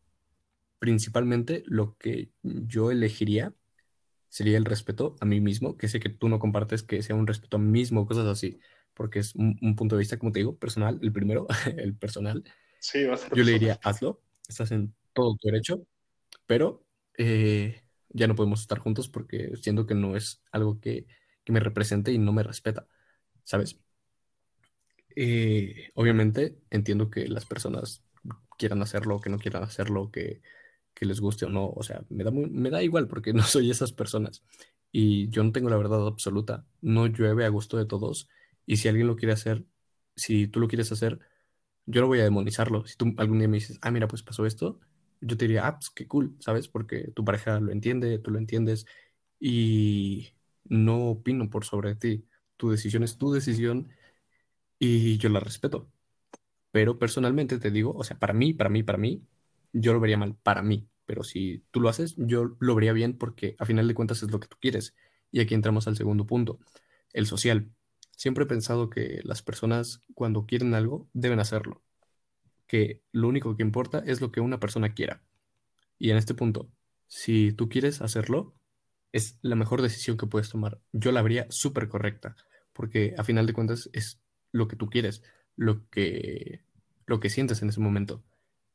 principalmente 0.79 1.63
lo 1.67 1.97
que 1.97 2.31
yo 2.43 2.91
elegiría 2.91 3.53
sería 4.29 4.57
el 4.57 4.65
respeto 4.65 5.15
a 5.19 5.25
mí 5.25 5.41
mismo, 5.41 5.77
que 5.77 5.87
sé 5.87 5.99
que 5.99 6.09
tú 6.09 6.29
no 6.29 6.39
compartes, 6.39 6.83
que 6.83 7.03
sea 7.03 7.15
un 7.15 7.27
respeto 7.27 7.57
a 7.57 7.59
mí 7.59 7.69
mismo, 7.71 8.07
cosas 8.07 8.27
así, 8.27 8.59
porque 8.93 9.19
es 9.19 9.35
un, 9.35 9.75
punto 9.75 9.95
de 9.95 9.99
vista, 9.99 10.17
como 10.17 10.31
te 10.31 10.39
digo, 10.39 10.57
personal, 10.57 10.99
el 11.01 11.11
primero, 11.11 11.47
el 11.77 11.95
personal. 11.95 12.43
Sí, 12.79 13.03
va 13.05 13.15
a 13.15 13.17
ser 13.17 13.35
yo 13.35 13.43
le 13.43 13.53
diría, 13.53 13.79
hazlo, 13.83 14.21
estás 14.47 14.71
en 14.71 14.93
todo 15.13 15.35
tu 15.35 15.47
derecho, 15.47 15.85
pero 16.45 16.83
eh, 17.17 17.83
ya 18.09 18.27
no 18.27 18.35
podemos 18.35 18.61
estar 18.61 18.79
juntos 18.79 19.09
porque 19.09 19.51
siento 19.61 19.85
que 19.85 19.95
no 19.95 20.15
es 20.15 20.41
algo 20.51 20.79
que, 20.79 21.05
me 21.47 21.59
represente 21.59 22.11
y 22.11 22.19
no 22.19 22.31
me 22.31 22.43
respeta, 22.43 22.85
¿sabes? 23.43 23.79
Eh, 25.15 25.89
obviamente 25.95 26.59
entiendo 26.69 27.09
que 27.09 27.27
las 27.27 27.45
personas 27.47 28.03
quieran 28.55 28.83
hacerlo, 28.83 29.19
que 29.19 29.31
no 29.31 29.39
quieran 29.39 29.63
hacerlo, 29.63 30.11
que, 30.11 30.43
que 30.93 31.07
les 31.07 31.19
guste 31.19 31.45
o 31.45 31.49
no, 31.49 31.67
o 31.67 31.81
sea, 31.81 32.03
me 32.09 32.23
da, 32.23 32.29
me 32.29 32.69
da 32.69 32.83
igual 32.83 33.07
porque 33.07 33.33
no 33.33 33.41
soy 33.41 33.71
esas 33.71 33.93
personas 33.93 34.43
y 34.91 35.29
yo 35.29 35.43
no 35.43 35.51
tengo 35.51 35.69
la 35.71 35.77
verdad 35.77 36.05
absoluta, 36.05 36.65
no 36.81 37.07
llueve 37.07 37.45
a 37.45 37.49
gusto 37.49 37.77
de 37.77 37.85
todos 37.85 38.29
y 38.67 38.77
si 38.77 38.87
alguien 38.87 39.07
lo 39.07 39.15
quiere 39.15 39.33
hacer, 39.33 39.65
si 40.15 40.47
tú 40.47 40.59
lo 40.59 40.67
quieres 40.67 40.91
hacer, 40.91 41.19
yo 41.89 42.01
no 42.01 42.07
voy 42.07 42.19
a 42.19 42.23
demonizarlo. 42.23 42.85
Si 42.85 42.95
tú 42.97 43.13
algún 43.17 43.39
día 43.39 43.47
me 43.47 43.57
dices, 43.57 43.79
ah, 43.81 43.91
mira, 43.91 44.07
pues 44.07 44.23
pasó 44.23 44.45
esto, 44.45 44.79
yo 45.21 45.37
te 45.37 45.45
diría, 45.45 45.67
ah, 45.67 45.75
pues 45.79 45.89
qué 45.89 46.07
cool, 46.07 46.35
¿sabes? 46.39 46.67
Porque 46.67 47.11
tu 47.15 47.25
pareja 47.25 47.59
lo 47.59 47.71
entiende, 47.71 48.19
tú 48.19 48.31
lo 48.31 48.37
entiendes 48.39 48.85
y 49.39 50.29
no 50.65 51.09
opino 51.09 51.49
por 51.49 51.65
sobre 51.65 51.95
ti. 51.95 52.25
Tu 52.57 52.69
decisión 52.71 53.03
es 53.03 53.17
tu 53.17 53.31
decisión 53.33 53.89
y 54.79 55.17
yo 55.17 55.29
la 55.29 55.39
respeto. 55.39 55.91
Pero 56.71 56.99
personalmente 56.99 57.59
te 57.59 57.71
digo, 57.71 57.93
o 57.95 58.03
sea, 58.03 58.19
para 58.19 58.33
mí, 58.33 58.53
para 58.53 58.69
mí, 58.69 58.83
para 58.83 58.97
mí, 58.99 59.23
yo 59.73 59.93
lo 59.93 59.99
vería 59.99 60.17
mal, 60.17 60.35
para 60.43 60.61
mí. 60.63 60.87
Pero 61.05 61.23
si 61.23 61.65
tú 61.71 61.81
lo 61.81 61.89
haces, 61.89 62.15
yo 62.17 62.55
lo 62.59 62.75
vería 62.75 62.93
bien 62.93 63.17
porque 63.17 63.55
a 63.59 63.65
final 63.65 63.87
de 63.87 63.95
cuentas 63.95 64.23
es 64.23 64.31
lo 64.31 64.39
que 64.39 64.47
tú 64.47 64.57
quieres. 64.61 64.95
Y 65.31 65.41
aquí 65.41 65.55
entramos 65.55 65.87
al 65.87 65.97
segundo 65.97 66.25
punto, 66.27 66.59
el 67.13 67.25
social. 67.27 67.71
Siempre 68.19 68.43
he 68.43 68.47
pensado 68.47 68.89
que 68.89 69.21
las 69.23 69.41
personas 69.41 70.03
cuando 70.13 70.45
quieren 70.45 70.73
algo 70.73 71.07
deben 71.13 71.39
hacerlo 71.39 71.81
que 72.69 73.01
lo 73.11 73.27
único 73.27 73.57
que 73.57 73.63
importa 73.63 74.03
es 74.05 74.21
lo 74.21 74.31
que 74.31 74.39
una 74.39 74.59
persona 74.59 74.93
quiera. 74.93 75.23
Y 75.97 76.11
en 76.11 76.17
este 76.17 76.35
punto, 76.35 76.69
si 77.07 77.51
tú 77.51 77.67
quieres 77.67 77.99
hacerlo, 78.01 78.53
es 79.11 79.39
la 79.41 79.55
mejor 79.55 79.81
decisión 79.81 80.17
que 80.17 80.27
puedes 80.27 80.49
tomar. 80.49 80.79
Yo 80.93 81.11
la 81.11 81.19
habría 81.19 81.47
súper 81.49 81.89
correcta, 81.89 82.35
porque 82.71 83.15
a 83.17 83.23
final 83.23 83.47
de 83.47 83.53
cuentas 83.53 83.89
es 83.91 84.21
lo 84.51 84.67
que 84.67 84.75
tú 84.75 84.87
quieres, 84.87 85.23
lo 85.55 85.89
que, 85.89 86.61
lo 87.07 87.19
que 87.19 87.31
sientes 87.31 87.63
en 87.63 87.69
ese 87.69 87.79
momento. 87.79 88.23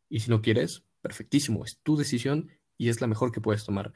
Y 0.09 0.21
si 0.21 0.31
no 0.31 0.43
quieres, 0.43 0.83
perfectísimo, 1.01 1.65
es 1.65 1.79
tu 1.79 1.97
decisión 1.97 2.51
y 2.77 2.89
es 2.89 3.01
la 3.01 3.07
mejor 3.07 3.31
que 3.31 3.41
puedes 3.41 3.65
tomar. 3.65 3.95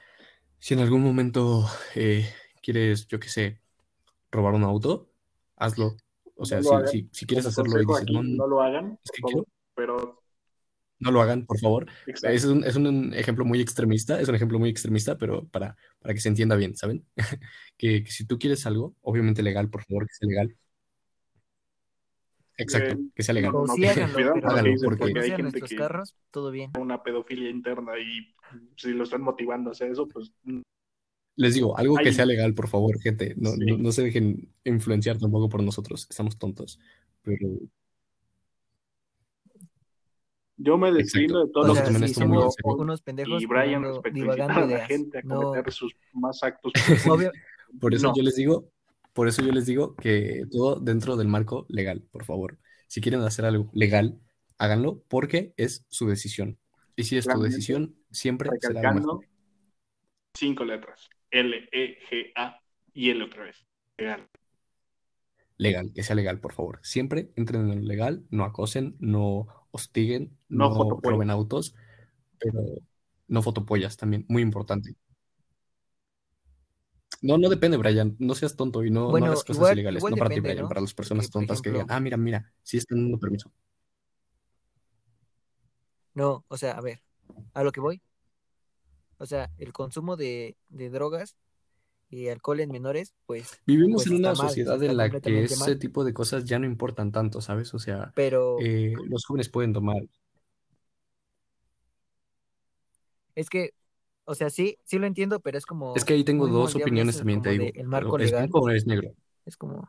Si 0.61 0.75
en 0.75 0.81
algún 0.81 1.03
momento 1.03 1.69
eh, 1.97 2.33
quieres, 2.63 3.09
yo 3.09 3.19
qué 3.19 3.29
sé, 3.29 3.61
robar 4.31 4.55
un 4.55 4.63
auto, 4.63 5.11
hazlo. 5.59 5.97
O 6.37 6.45
sea, 6.45 6.59
No 6.59 6.63
si, 6.65 6.69
lo 6.71 6.77
hagan. 6.77 6.89
si, 6.89 7.09
si 7.13 7.27
quieres 7.27 7.45
Como 7.45 7.51
hacerlo 7.53 7.83
y 7.83 7.87
dices, 7.87 8.03
aquí, 8.03 8.13
no, 8.15 8.23
no 8.23 8.47
lo 8.47 8.63
hagan, 8.63 8.99
es 9.05 9.11
que 9.11 9.21
por 9.23 9.31
favor, 9.33 9.45
quiero- 9.47 9.57
pero 9.75 10.23
no 11.01 11.11
lo 11.13 11.21
hagan, 11.23 11.47
por 11.47 11.59
favor. 11.61 11.87
exacto. 12.07 12.35
Es 12.37 12.45
un, 12.45 12.65
es 12.65 12.77
un 12.77 13.13
ejemplo 13.15 13.45
muy 13.45 13.61
extremista, 13.61 14.21
es 14.21 14.29
un 14.29 14.35
ejemplo 14.35 14.59
muy 14.59 14.69
extremista, 14.69 15.17
pero 15.19 15.47
para, 15.49 15.77
para 16.01 16.15
que 16.15 16.21
se 16.21 16.29
entienda 16.29 16.57
bien, 16.57 16.77
¿saben? 16.77 17.05
Que, 17.77 18.03
que 18.05 18.11
si 18.11 18.25
tú 18.27 18.39
quieres 18.39 18.67
algo, 18.67 18.95
obviamente 19.03 19.43
legal, 19.43 19.69
por 19.71 19.85
favor, 19.85 20.07
que 20.07 20.15
sea 20.15 20.29
legal. 20.29 20.57
Exacto, 22.57 22.95
Eh, 22.95 22.99
que 23.15 23.23
sea 23.23 23.35
legal. 23.35 23.53
no, 23.53 23.67
sí 23.69 23.85
háganlo, 23.87 24.17
pero 24.17 24.81
porque- 24.99 25.21
hay 25.21 25.27
gente 25.31 25.43
nuestros 25.43 25.71
que 25.71 25.77
carros, 25.77 26.17
todo 26.33 26.51
bien. 26.51 26.73
una 26.79 27.03
pedofilia 27.05 27.51
interna 27.51 27.93
y 27.99 28.35
si 28.77 28.91
lo 28.93 29.05
están 29.05 29.23
motivando 29.23 29.71
a 29.71 29.73
hacer 29.73 29.93
eso, 29.93 30.09
pues 30.09 30.33
Les 31.39 31.55
digo, 31.55 31.79
algo 31.79 31.95
que 31.97 32.13
sea 32.13 32.27
legal, 32.27 32.53
por 32.55 32.67
favor, 32.69 33.01
gente. 33.01 33.35
No, 33.37 33.51
Sí. 33.53 33.65
no, 33.65 33.79
no 33.79 33.93
se 33.93 34.03
dejen 34.03 34.53
influenciar 34.65 35.19
tampoco 35.19 35.49
por 35.49 35.63
nosotros, 35.63 36.07
estamos 36.11 36.37
tontos. 36.37 36.81
Pero 37.23 37.47
yo 40.57 40.77
me 40.77 40.91
deslindo 40.91 41.47
de 41.47 41.53
todo 41.53 41.63
O 41.63 41.67
lo 41.69 41.75
No 41.75 41.75
sea, 41.77 41.87
se 41.87 41.93
tomen 41.93 42.03
que 42.03 42.09
si 42.09 42.13
esto 42.13 42.27
muy 42.27 42.37
en 42.39 42.43
somos 42.43 42.55
serio. 42.55 42.77
unos 42.83 43.03
pendejos 43.03 43.43
y 43.43 43.47
Brian 43.47 43.85
andando 43.85 44.03
respecto 44.03 44.19
a 44.19 44.23
divagando 44.35 44.61
a 44.61 44.67
la 44.67 44.87
gente 44.87 45.19
a 45.19 45.23
No, 45.23 45.41
cometer 45.43 45.73
sus 45.73 45.95
más 46.13 46.43
actos. 46.43 46.73
obvio, 47.09 47.31
por 47.81 47.95
eso 47.95 48.09
No. 48.09 48.15
yo 48.17 48.23
les 48.23 48.35
digo, 48.35 48.69
por 49.13 49.29
eso 49.29 49.43
yo 49.43 49.53
les 49.53 49.67
digo 49.67 49.95
que 49.95 50.43
todo 50.51 50.81
dentro 50.81 51.17
del 51.17 51.29
marco 51.29 51.67
legal, 51.69 52.03
por 52.11 52.25
favor. 52.25 52.59
Si 52.89 53.01
quieren 53.01 53.21
hacer 53.21 53.45
algo 53.45 53.71
legal, 53.73 54.19
háganlo 54.59 55.03
porque 55.09 55.55
es 55.57 55.85
su 55.89 56.09
decisión. 56.09 56.59
Y 56.97 57.05
si 57.05 57.17
es 57.17 57.25
tu 57.25 57.31
Realmente, 57.31 57.55
decisión, 57.55 57.97
siempre 58.11 58.51
será 58.61 58.75
lo 58.75 58.79
recalcando 58.81 59.09
mejor. 59.15 59.27
cinco 60.35 60.65
letras. 60.65 61.09
L, 61.31 61.69
E, 61.73 61.99
G, 62.11 62.33
A 62.37 62.61
y 62.93 63.11
L 63.11 63.23
otra 63.25 63.45
vez. 63.45 63.67
Legal. 63.97 64.29
Legal, 65.57 65.93
que 65.93 66.03
sea 66.03 66.15
legal, 66.15 66.41
por 66.41 66.53
favor. 66.53 66.79
Siempre 66.83 67.33
entren 67.37 67.63
en 67.71 67.81
lo 67.81 67.87
legal, 67.87 68.25
no 68.31 68.45
acosen, 68.45 68.97
no 69.01 69.47
hostiguen, 69.73 70.37
No 70.49 70.71
no 70.71 71.01
roben 71.03 71.31
autos, 71.31 71.75
pero 72.39 72.61
no 73.27 73.43
fotopollas 73.43 73.97
también, 73.97 74.25
muy 74.29 74.43
importante. 74.43 74.95
No, 77.21 77.37
no 77.37 77.49
depende, 77.49 77.77
Brian. 77.77 78.15
No 78.21 78.35
seas 78.37 78.55
tonto 78.55 78.85
y 78.85 78.91
no, 78.91 79.07
no 79.07 79.11
Bueno, 79.11 79.27
hagas 79.27 79.43
cosas 79.43 79.57
igual- 79.57 79.73
ilegales. 79.75 80.01
igual 80.01 80.13
no 80.13 80.17
para 80.19 80.31
ti, 80.31 80.41
Brian, 80.41 80.63
¿no? 80.63 80.69
para 80.69 80.81
las 80.81 80.95
personas 80.95 81.25
Porque, 81.29 81.47
tontas 81.47 81.63
que 81.63 81.71
digan, 81.73 81.87
ah, 81.91 81.99
mira, 82.01 82.17
mira, 82.17 82.53
sí 82.63 82.77
están 82.77 82.99
dando 83.03 83.19
permiso. 83.19 83.53
no, 86.15 86.45
o 86.49 86.57
sea, 86.57 86.73
a 86.73 86.81
ver, 86.81 87.01
a 87.55 87.63
lo 87.65 87.73
que 87.73 87.81
voy. 87.81 88.01
O 89.19 89.27
sea, 89.27 89.51
el 89.59 89.73
consumo 89.73 90.17
de, 90.17 90.57
de 90.69 90.91
drogas 90.91 91.37
y 92.11 92.29
alcohol 92.29 92.61
en 92.61 92.71
menores, 92.71 93.15
pues, 93.27 93.61
Vivimos 93.67 94.05
Pues 94.05 94.07
en 94.09 94.17
una 94.17 94.29
mal, 94.35 94.49
sociedad 94.49 94.83
en 94.83 94.97
la 94.97 95.11
que 95.11 95.45
ese 95.45 95.57
mal. 95.59 95.79
tipo 95.79 96.05
de 96.05 96.15
cosas 96.15 96.45
ya 96.45 96.59
no 96.59 96.67
importan 96.67 97.13
tanto, 97.13 97.41
¿sabes? 97.41 97.75
O 97.75 97.79
sea, 97.79 98.13
pero 98.15 98.59
eh, 98.63 98.95
los 99.09 99.25
jóvenes 99.27 99.49
pueden 99.49 99.73
tomar. 99.73 100.03
es 103.35 103.49
que, 103.51 103.71
o 104.25 104.35
sea, 104.35 104.51
sí, 104.51 104.79
sí 104.85 104.99
lo 104.99 105.07
entiendo, 105.07 105.41
pero 105.41 105.59
es 105.59 105.67
como 105.67 105.95
Es 105.95 106.05
que 106.05 106.15
ahí 106.15 106.25
tengo 106.25 106.47
dos 106.49 106.75
opiniones 106.75 107.17
también, 107.19 107.43
te 107.43 107.51
como 107.51 107.61
digo. 107.61 107.73
de 107.73 107.81
el 107.81 107.89
marco 107.89 108.19
¿Es 108.19 108.31
blanco 108.31 108.61
o 108.61 108.71
es 108.71 108.87
negro? 108.87 109.13
es 109.47 109.57
como 109.57 109.89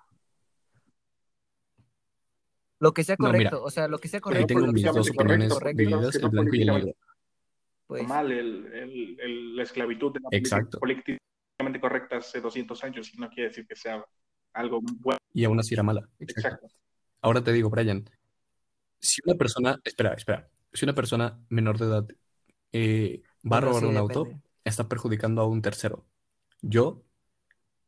lo 2.80 2.94
que 2.94 3.04
sea 3.04 3.18
No, 3.18 3.26
mira, 3.34 3.50
correcto, 3.50 3.64
o 3.64 3.70
sea, 3.70 3.88
lo 3.88 3.98
que 4.00 4.08
sea 4.08 4.20
Ahí 4.20 4.24
correcto, 4.24 4.48
tengo 4.48 4.62
lo 4.62 4.68
que 4.68 4.74
mis 4.74 4.84
dos 4.94 5.10
opiniones 5.10 5.54
correcto, 5.54 5.84
divididas, 5.84 6.16
el 6.16 6.30
blanco 6.30 6.56
y 6.56 6.62
el 6.62 6.68
negro. 6.68 6.94
Pues, 7.90 8.08
mal 8.08 8.32
el, 8.32 8.72
el- 8.72 9.20
el- 9.20 9.56
la 9.56 9.64
esclavitud 9.64 10.14
de 10.14 10.20
la 10.22 10.80
políticamente 10.80 11.80
correcta 11.82 12.18
hace 12.18 12.40
200 12.40 12.84
años 12.84 13.12
y 13.14 13.18
no 13.18 13.30
quiere 13.30 13.50
decir 13.50 13.66
que 13.68 13.76
sea 13.76 14.06
algo 14.54 14.80
bueno. 14.82 15.18
Y 15.34 15.44
aún 15.44 15.60
así 15.60 15.74
era 15.74 15.84
mala. 15.84 16.08
Exacto. 16.20 16.66
Exacto. 16.68 16.68
Ahora 17.22 17.44
te 17.44 17.52
digo, 17.52 17.70
Brian, 17.70 18.08
si 19.00 19.22
una 19.26 19.36
persona, 19.36 19.78
espera, 19.84 20.14
espera, 20.14 20.48
si 20.72 20.86
una 20.86 20.94
persona 20.94 21.40
menor 21.50 21.80
de 21.80 21.86
edad 21.86 22.08
eh, 22.72 23.24
va 23.52 23.58
a 23.58 23.62
robar 23.62 23.82
sí, 23.82 23.88
un 23.88 23.98
auto, 23.98 24.24
depende. 24.26 24.44
está 24.64 24.88
perjudicando 24.88 25.42
a 25.42 25.48
un 25.48 25.62
tercero. 25.62 26.06
Yo 26.62 27.04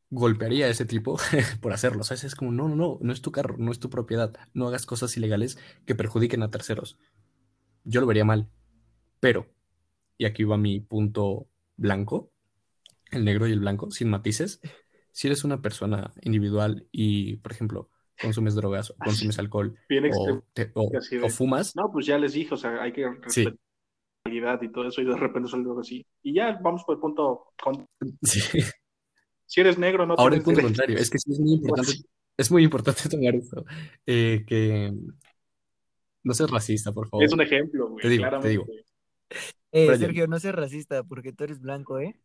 golpearía 0.10 0.66
a 0.66 0.70
ese 0.70 0.86
tipo 0.86 1.18
por 1.62 1.74
hacerlo. 1.74 2.04
¿Sabes? 2.04 2.24
Es 2.24 2.36
como, 2.36 2.52
no, 2.52 2.68
no, 2.68 2.76
no, 2.76 2.98
no 3.02 3.14
es 3.14 3.22
tu 3.22 3.32
carro, 3.32 3.56
no 3.58 3.72
es 3.72 3.80
tu 3.80 3.90
propiedad. 3.90 4.34
No 4.54 4.68
hagas 4.68 4.86
cosas 4.86 5.16
ilegales 5.16 5.58
que 5.86 5.96
perjudiquen 5.96 6.44
a 6.44 6.52
terceros. 6.52 6.98
Yo 7.84 8.02
lo 8.02 8.08
vería 8.08 8.26
mal. 8.26 8.50
Pero, 9.20 9.48
y 10.22 10.26
aquí 10.26 10.44
va 10.44 10.56
mi 10.56 10.80
punto 10.80 11.48
blanco, 11.78 12.32
el 13.10 13.26
negro 13.26 13.48
y 13.48 13.52
el 13.54 13.60
blanco, 13.60 13.90
sin 13.90 14.08
matices. 14.12 14.62
Si 15.12 15.26
eres 15.28 15.44
una 15.44 15.64
persona 15.64 16.14
individual 16.22 16.88
y, 16.92 17.38
por 17.38 17.52
ejemplo, 17.54 17.90
consumes 18.22 18.54
drogas 18.54 18.92
o 18.92 18.94
Así, 19.00 19.10
consumes 19.10 19.40
alcohol 19.40 19.76
Bien 19.90 20.04
o, 20.04 20.08
extremo. 20.08 20.44
te- 20.54 20.72
o- 20.76 20.92
así 20.96 21.18
de- 21.18 21.24
o 21.24 21.30
fumas, 21.30 21.76
No, 21.76 21.92
pues 21.92 22.06
ya 22.06 22.20
les 22.20 22.34
dije, 22.34 22.54
o 22.54 22.58
sea, 22.58 22.84
hay 22.84 22.94
que 22.94 23.02
Sí. 23.28 23.46
respetar 23.46 23.54
la 23.54 24.32
realidad 24.32 24.62
y 24.62 24.72
todo 24.72 24.88
eso 24.88 25.02
y 25.02 25.06
de 25.06 25.18
repente 25.18 25.50
sale 25.50 25.64
algo 25.64 25.80
así. 25.80 26.06
Y 26.22 26.36
ya 26.36 26.60
vamos 26.62 26.84
por 26.86 26.96
el 26.98 27.02
punto. 27.02 27.46
con- 27.64 27.88
sí. 28.22 28.40
Si 29.48 29.60
eres 29.60 29.80
negro, 29.80 30.06
no 30.06 30.14
Ahora 30.20 30.36
el 30.36 30.44
punto 30.44 30.58
derecho. 30.62 30.68
contrario, 30.76 30.98
es 31.00 31.10
que 31.10 31.18
sí 31.18 31.32
es 31.32 31.40
muy 31.40 31.54
importante, 31.54 31.94
es 32.38 32.52
muy 32.52 32.64
importante 32.64 33.02
tomar 33.10 33.34
esto. 33.34 33.66
eh, 34.06 34.44
que 34.46 34.94
no 36.24 36.34
seas 36.36 36.52
racista, 36.52 36.92
por 36.92 37.10
favor. 37.10 37.26
Es 37.26 37.34
un 37.34 37.42
ejemplo, 37.42 37.90
güey. 37.90 38.04
Te 38.04 38.10
digo, 38.10 38.40
te 38.40 38.50
digo. 38.50 38.66
Eh, 39.72 39.86
Brian. 39.86 40.00
Sergio, 40.00 40.28
no 40.28 40.40
seas 40.40 40.56
racista 40.56 41.04
porque 41.04 41.34
tú 41.34 41.44
eres 41.44 41.60
blanco, 41.62 42.00
¿eh? 42.00 42.18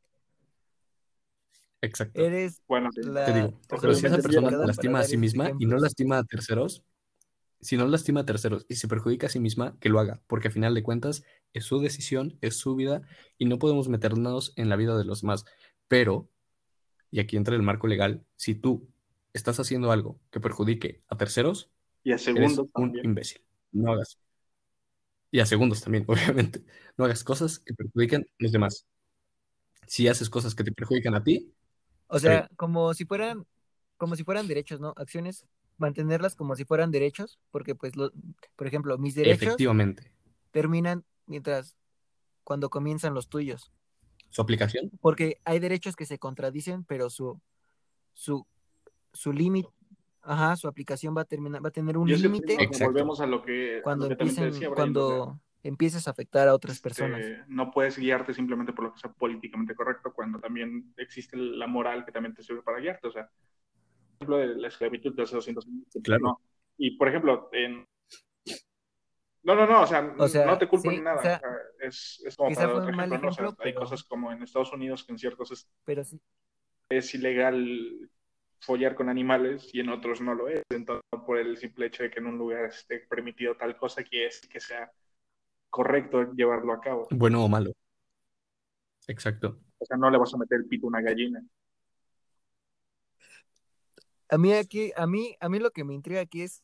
Exacto. 1.80 2.20
Eres 2.20 2.62
Bueno, 2.66 2.90
la 2.96 3.26
Te 3.26 3.32
digo, 3.34 3.60
pero 3.68 3.94
si 3.94 4.06
esa 4.06 4.18
persona 4.18 4.50
lastima 4.50 5.00
a 5.00 5.02
sí 5.04 5.12
esos 5.12 5.20
misma 5.20 5.52
y 5.58 5.66
no 5.66 5.76
lastima 5.76 6.18
a 6.18 6.24
terceros, 6.24 6.82
si 7.60 7.76
no 7.76 7.86
lastima 7.86 8.20
a 8.20 8.26
terceros 8.26 8.66
y 8.68 8.76
se 8.76 8.88
perjudica 8.88 9.26
a 9.26 9.30
sí 9.30 9.40
misma, 9.40 9.76
que 9.78 9.88
lo 9.88 10.00
haga, 10.00 10.20
porque 10.26 10.48
a 10.48 10.50
final 10.50 10.74
de 10.74 10.82
cuentas 10.82 11.24
es 11.52 11.64
su 11.64 11.80
decisión, 11.80 12.38
es 12.40 12.56
su 12.56 12.74
vida 12.74 13.02
y 13.38 13.44
no 13.46 13.58
podemos 13.58 13.88
meternos 13.88 14.52
en 14.56 14.68
la 14.68 14.76
vida 14.76 14.96
de 14.96 15.04
los 15.04 15.22
demás. 15.22 15.44
Pero, 15.88 16.28
y 17.10 17.20
aquí 17.20 17.36
entra 17.36 17.54
el 17.54 17.62
marco 17.62 17.86
legal, 17.86 18.24
si 18.36 18.54
tú 18.54 18.88
estás 19.32 19.60
haciendo 19.60 19.92
algo 19.92 20.18
que 20.30 20.40
perjudique 20.40 21.02
a 21.08 21.16
terceros, 21.16 21.70
Y 22.02 22.10
a 22.10 22.14
eres 22.14 22.24
segundos 22.24 22.58
un 22.58 22.70
también. 22.72 23.04
imbécil. 23.04 23.40
No 23.72 23.92
hagas. 23.92 24.18
Y 25.36 25.40
a 25.40 25.44
segundos 25.44 25.82
también, 25.82 26.02
obviamente. 26.08 26.64
No 26.96 27.04
hagas 27.04 27.22
cosas 27.22 27.58
que 27.58 27.74
perjudiquen 27.74 28.22
a 28.22 28.34
los 28.38 28.52
demás. 28.52 28.86
Si 29.86 30.08
haces 30.08 30.30
cosas 30.30 30.54
que 30.54 30.64
te 30.64 30.72
perjudican 30.72 31.14
a 31.14 31.22
ti, 31.22 31.52
O 32.06 32.18
sea, 32.18 32.48
como 32.56 32.94
si 32.94 33.04
fueran, 33.04 33.46
como 33.98 34.16
si 34.16 34.24
fueran 34.24 34.48
derechos, 34.48 34.80
¿no? 34.80 34.94
Acciones, 34.96 35.44
mantenerlas 35.76 36.36
como 36.36 36.56
si 36.56 36.64
fueran 36.64 36.90
derechos, 36.90 37.38
porque 37.50 37.74
pues, 37.74 37.96
lo, 37.96 38.12
por 38.56 38.66
ejemplo, 38.66 38.96
mis 38.96 39.14
derechos 39.14 39.42
efectivamente, 39.42 40.10
terminan 40.52 41.04
mientras, 41.26 41.76
cuando 42.42 42.70
comienzan 42.70 43.12
los 43.12 43.28
tuyos, 43.28 43.70
su 44.30 44.40
aplicación 44.40 44.90
porque 45.02 45.38
hay 45.44 45.58
derechos 45.58 45.96
que 45.96 46.06
se 46.06 46.18
contradicen, 46.18 46.84
pero 46.84 47.10
su, 47.10 47.38
su, 48.14 48.46
su 49.12 49.34
límite, 49.34 49.68
ajá, 50.26 50.56
su 50.56 50.68
aplicación 50.68 51.16
va 51.16 51.22
a 51.22 51.24
terminar, 51.24 51.64
va 51.64 51.68
a 51.68 51.72
tener 51.72 51.96
un 51.96 52.08
límite 52.08 52.68
volvemos 52.80 53.20
a 53.20 53.26
lo 53.26 53.42
que, 53.42 53.80
cuando 53.82 54.08
lo 54.08 54.16
que 54.16 54.22
empiecen, 54.22 54.44
decía 54.44 54.68
Brian, 54.68 54.72
o 54.72 54.74
sea, 54.74 54.84
cuando 54.84 55.40
empieces 55.62 56.06
a 56.06 56.10
afectar 56.10 56.48
a 56.48 56.54
otras 56.54 56.76
este, 56.76 56.88
personas. 56.88 57.24
no 57.48 57.70
puedes 57.70 57.98
guiarte 57.98 58.34
simplemente 58.34 58.72
por 58.72 58.86
lo 58.86 58.92
que 58.92 59.00
sea 59.00 59.12
políticamente 59.12 59.74
correcto, 59.74 60.12
cuando 60.12 60.38
también 60.38 60.92
existe 60.96 61.36
la 61.36 61.66
moral 61.66 62.04
que 62.04 62.12
también 62.12 62.34
te 62.34 62.42
sirve 62.42 62.62
para 62.62 62.78
guiarte. 62.78 63.08
O 63.08 63.10
sea, 63.10 63.24
por 63.24 64.16
ejemplo, 64.16 64.36
de 64.38 64.60
la 64.60 64.68
esclavitud 64.68 65.14
de 65.14 65.22
hace 65.22 65.34
200 65.34 65.66
años. 65.66 65.86
Claro. 66.02 66.22
no. 66.22 66.40
Y 66.78 66.96
por 66.96 67.08
ejemplo, 67.08 67.48
en. 67.52 67.86
No, 69.42 69.54
no, 69.54 69.66
no, 69.66 69.82
o 69.82 69.86
sea, 69.86 70.14
O 70.18 70.28
sea, 70.28 70.44
no 70.44 70.58
te 70.58 70.68
culpo 70.68 70.90
sí, 70.90 70.96
ni 70.96 71.02
nada. 71.02 71.18
o 71.18 71.22
sea, 71.22 71.40
es, 71.80 72.22
es 72.26 72.36
como 72.36 72.54
para 72.54 72.68
otro 72.68 72.90
ejemplo, 72.90 73.18
¿no? 73.18 73.28
O 73.28 73.32
sea, 73.32 73.44
ejemplo, 73.44 73.64
hay 73.64 73.74
cosas 73.74 74.02
como 74.02 74.32
en 74.32 74.42
Estados 74.42 74.72
Unidos 74.72 75.04
que 75.04 75.12
en 75.12 75.18
ciertos 75.18 75.52
es, 75.52 75.70
Pero 75.84 76.02
sí, 76.02 76.20
es 76.88 77.14
ilegal 77.14 78.10
follar 78.60 78.94
con 78.94 79.08
animales 79.08 79.70
y 79.72 79.80
en 79.80 79.88
otros 79.90 80.20
no 80.20 80.34
lo 80.34 80.48
es. 80.48 80.62
Entonces, 80.70 81.04
por 81.26 81.38
el 81.38 81.56
simple 81.56 81.86
hecho 81.86 82.02
de 82.02 82.10
que 82.10 82.20
en 82.20 82.26
un 82.26 82.38
lugar 82.38 82.66
esté 82.66 83.00
permitido 83.00 83.56
tal 83.56 83.76
cosa, 83.76 84.02
que 84.04 84.26
es 84.26 84.40
que 84.46 84.60
sea 84.60 84.92
correcto 85.70 86.32
llevarlo 86.32 86.72
a 86.72 86.80
cabo. 86.80 87.06
bueno 87.10 87.44
o 87.44 87.48
malo. 87.48 87.72
Exacto. 89.06 89.58
O 89.78 89.84
sea, 89.84 89.96
no 89.96 90.10
le 90.10 90.18
vas 90.18 90.32
a 90.34 90.38
meter 90.38 90.58
el 90.58 90.66
pito 90.66 90.86
a 90.86 90.88
una 90.88 91.02
gallina. 91.02 91.44
a 94.28 94.38
mí 94.38 94.52
aquí, 94.52 94.92
a 94.96 95.06
mí, 95.06 95.36
a 95.40 95.48
mí 95.48 95.58
lo 95.58 95.70
que 95.70 95.84
me 95.84 95.94
intriga 95.94 96.20
aquí 96.20 96.42
es 96.42 96.62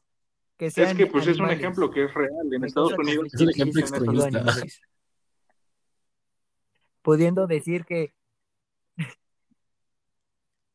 que 0.56 0.70
sean 0.70 0.90
Es 0.90 0.96
que 0.96 1.06
pues 1.06 1.26
es 1.26 1.38
un 1.38 1.50
ejemplo 1.50 1.90
que 1.90 2.04
es 2.04 2.14
real. 2.14 2.52
En 2.52 2.60
Me 2.60 2.66
Estados 2.66 2.92
Unidos 2.98 3.32
Es 3.32 3.40
un 3.40 3.50
ejemplo 3.50 3.80
extremista. 3.80 4.44
Pudiendo 7.02 7.46
decir 7.46 7.84
que 7.84 8.12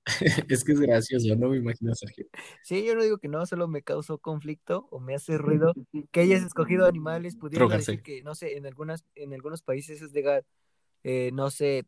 Es 0.50 0.64
que 0.64 0.72
es 0.72 0.80
gracioso, 0.80 1.36
no 1.36 1.50
me 1.50 1.58
imagino 1.58 1.94
Sergio. 1.94 2.26
Sí, 2.64 2.84
yo 2.86 2.96
no 2.96 3.04
digo 3.04 3.18
que 3.18 3.28
no, 3.28 3.46
solo 3.46 3.68
me 3.68 3.82
causó 3.82 4.18
conflicto 4.18 4.88
o 4.90 5.00
me 5.00 5.16
hace 5.16 5.38
ruido 5.38 5.74
que 6.12 6.22
hayas 6.22 6.44
escogido 6.44 6.86
animales, 6.86 7.36
pudiendo 7.36 7.66
Drogarse. 7.66 7.92
decir 7.92 8.04
que, 8.04 8.24
no 8.24 8.36
sé, 8.36 8.58
en 8.58 8.66
algunas, 8.66 9.04
en 9.16 9.34
algunos 9.34 9.62
países 9.62 10.02
es 10.02 10.14
legal, 10.14 10.44
eh, 11.04 11.32
no 11.34 11.50
sé, 11.50 11.86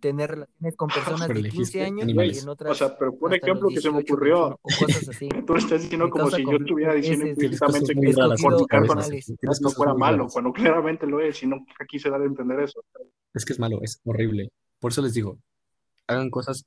tener 0.00 0.30
relaciones 0.30 0.76
con 0.76 0.88
personas 0.88 1.26
Pero 1.26 1.40
de 1.40 1.48
15 1.48 1.56
elegiste 1.56 1.84
años 1.84 2.02
animales. 2.02 2.38
y 2.38 2.40
en 2.42 2.48
otras 2.48 2.72
O 2.72 2.74
sea, 2.74 2.98
pero 2.98 3.16
por 3.16 3.34
ejemplo 3.34 3.68
que 3.68 3.80
se 3.80 3.90
me 3.90 3.98
18, 3.98 4.14
ocurrió, 4.14 4.34
21, 4.34 4.58
o 4.62 4.86
cosas 4.86 5.08
así. 5.08 5.28
tú 5.46 5.54
estás 5.56 5.82
diciendo 5.82 6.10
como 6.10 6.30
si 6.30 6.44
yo 6.44 6.52
estuviera 6.52 6.94
diciendo 6.94 7.26
implícitamente 7.26 7.94
que 7.94 8.12
fornicar 8.38 8.86
con 8.86 8.98
animales. 8.98 9.32
No, 9.60 9.70
fuera 9.70 9.94
malo, 9.94 10.18
raras. 10.18 10.32
cuando 10.32 10.52
claramente 10.52 11.06
lo 11.06 11.20
es, 11.20 11.42
y 11.42 11.46
no 11.46 11.64
quise 11.88 12.10
dar 12.10 12.20
a 12.20 12.24
entender 12.24 12.60
eso. 12.60 12.84
Es 13.34 13.44
que 13.44 13.52
es 13.52 13.58
malo, 13.58 13.80
es 13.82 14.00
horrible. 14.04 14.50
Por 14.78 14.92
eso 14.92 15.02
les 15.02 15.14
digo, 15.14 15.38
hagan 16.06 16.30
cosas, 16.30 16.64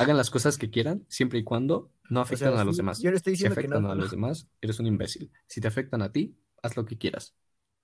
hagan 0.00 0.16
las 0.16 0.30
cosas 0.30 0.56
que 0.56 0.70
quieran, 0.70 1.04
siempre 1.08 1.38
y 1.38 1.44
cuando 1.44 1.92
no 2.08 2.20
O 2.20 2.22
afecten 2.22 2.52
sea, 2.52 2.60
a 2.60 2.64
los 2.64 2.78
demás. 2.78 3.00
yo 3.02 3.10
no 3.10 3.16
estoy 3.16 3.36
Si 3.36 3.44
diciendo 3.44 3.54
que 3.54 3.60
afectan 3.60 3.82
no, 3.82 3.90
a 3.92 3.94
los 3.94 4.10
demás, 4.10 4.48
eres 4.62 4.80
un 4.80 4.86
imbécil. 4.86 5.30
Si 5.46 5.60
te 5.60 5.68
afectan 5.68 6.00
a 6.00 6.10
ti, 6.10 6.38
haz 6.62 6.74
lo 6.76 6.86
que 6.86 6.96
quieras. 6.96 7.34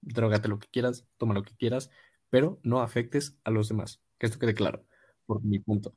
Drógate 0.00 0.48
lo 0.48 0.58
que 0.58 0.66
quieras, 0.68 1.06
toma 1.18 1.34
lo 1.34 1.42
que 1.42 1.54
quieras, 1.56 1.90
pero 2.30 2.58
no 2.62 2.80
afectes 2.80 3.38
a 3.44 3.50
los 3.50 3.68
demás. 3.68 4.00
Que 4.18 4.26
esto 4.26 4.38
quede 4.38 4.54
claro, 4.54 4.86
por 5.26 5.42
mi 5.44 5.58
punto. 5.58 5.90
o 5.90 5.94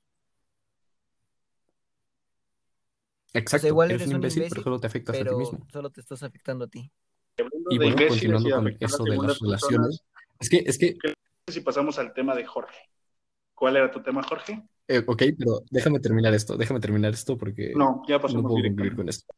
sea, 3.30 3.40
Exacto, 3.41 3.68
igual 3.68 3.91
eres 3.91 4.02
eres 4.02 4.10
un 4.10 4.16
un 4.16 4.16
imbécil, 4.18 4.44
pero 4.50 4.62
imbécil, 4.62 4.64
solo 4.64 4.80
te 4.80 4.88
afectas 4.88 5.16
a 5.22 5.26
ti 5.26 5.36
mismo. 5.36 5.68
solo 5.72 5.90
te 5.90 6.02
estás 6.02 6.22
afectando 6.24 6.66
a 6.66 6.68
ti. 6.68 6.91
Y 7.70 7.78
bueno, 7.78 7.96
continuando 8.08 8.50
con 8.50 8.68
eso 8.78 9.04
de 9.06 9.18
las 9.18 9.40
relaciones, 9.40 10.04
es 10.40 10.50
que, 10.50 10.64
es 10.66 10.78
que, 10.78 10.98
¿qué 10.98 11.14
si 11.48 11.62
pasamos 11.62 11.98
al 11.98 12.14
tema 12.14 12.36
de 12.36 12.46
Jorge? 12.46 12.78
¿Cuál 13.60 13.76
era 13.76 13.91
tu 13.91 14.02
tema, 14.02 14.23
Jorge? 14.23 14.64
eh, 14.88 15.03
ok, 15.06 15.23
pero 15.38 15.61
déjame 15.69 15.99
terminar 15.99 16.34
esto, 16.34 16.56
déjame 16.56 16.80
terminar 16.80 17.14
esto 17.14 17.38
porque 17.38 17.73
No, 17.76 18.02
ya 18.07 18.15
no 18.15 18.22
pasamos 18.22 18.52
puedo 18.52 18.64
concluir 18.64 18.95
con 18.95 19.10
esto. 19.10 19.34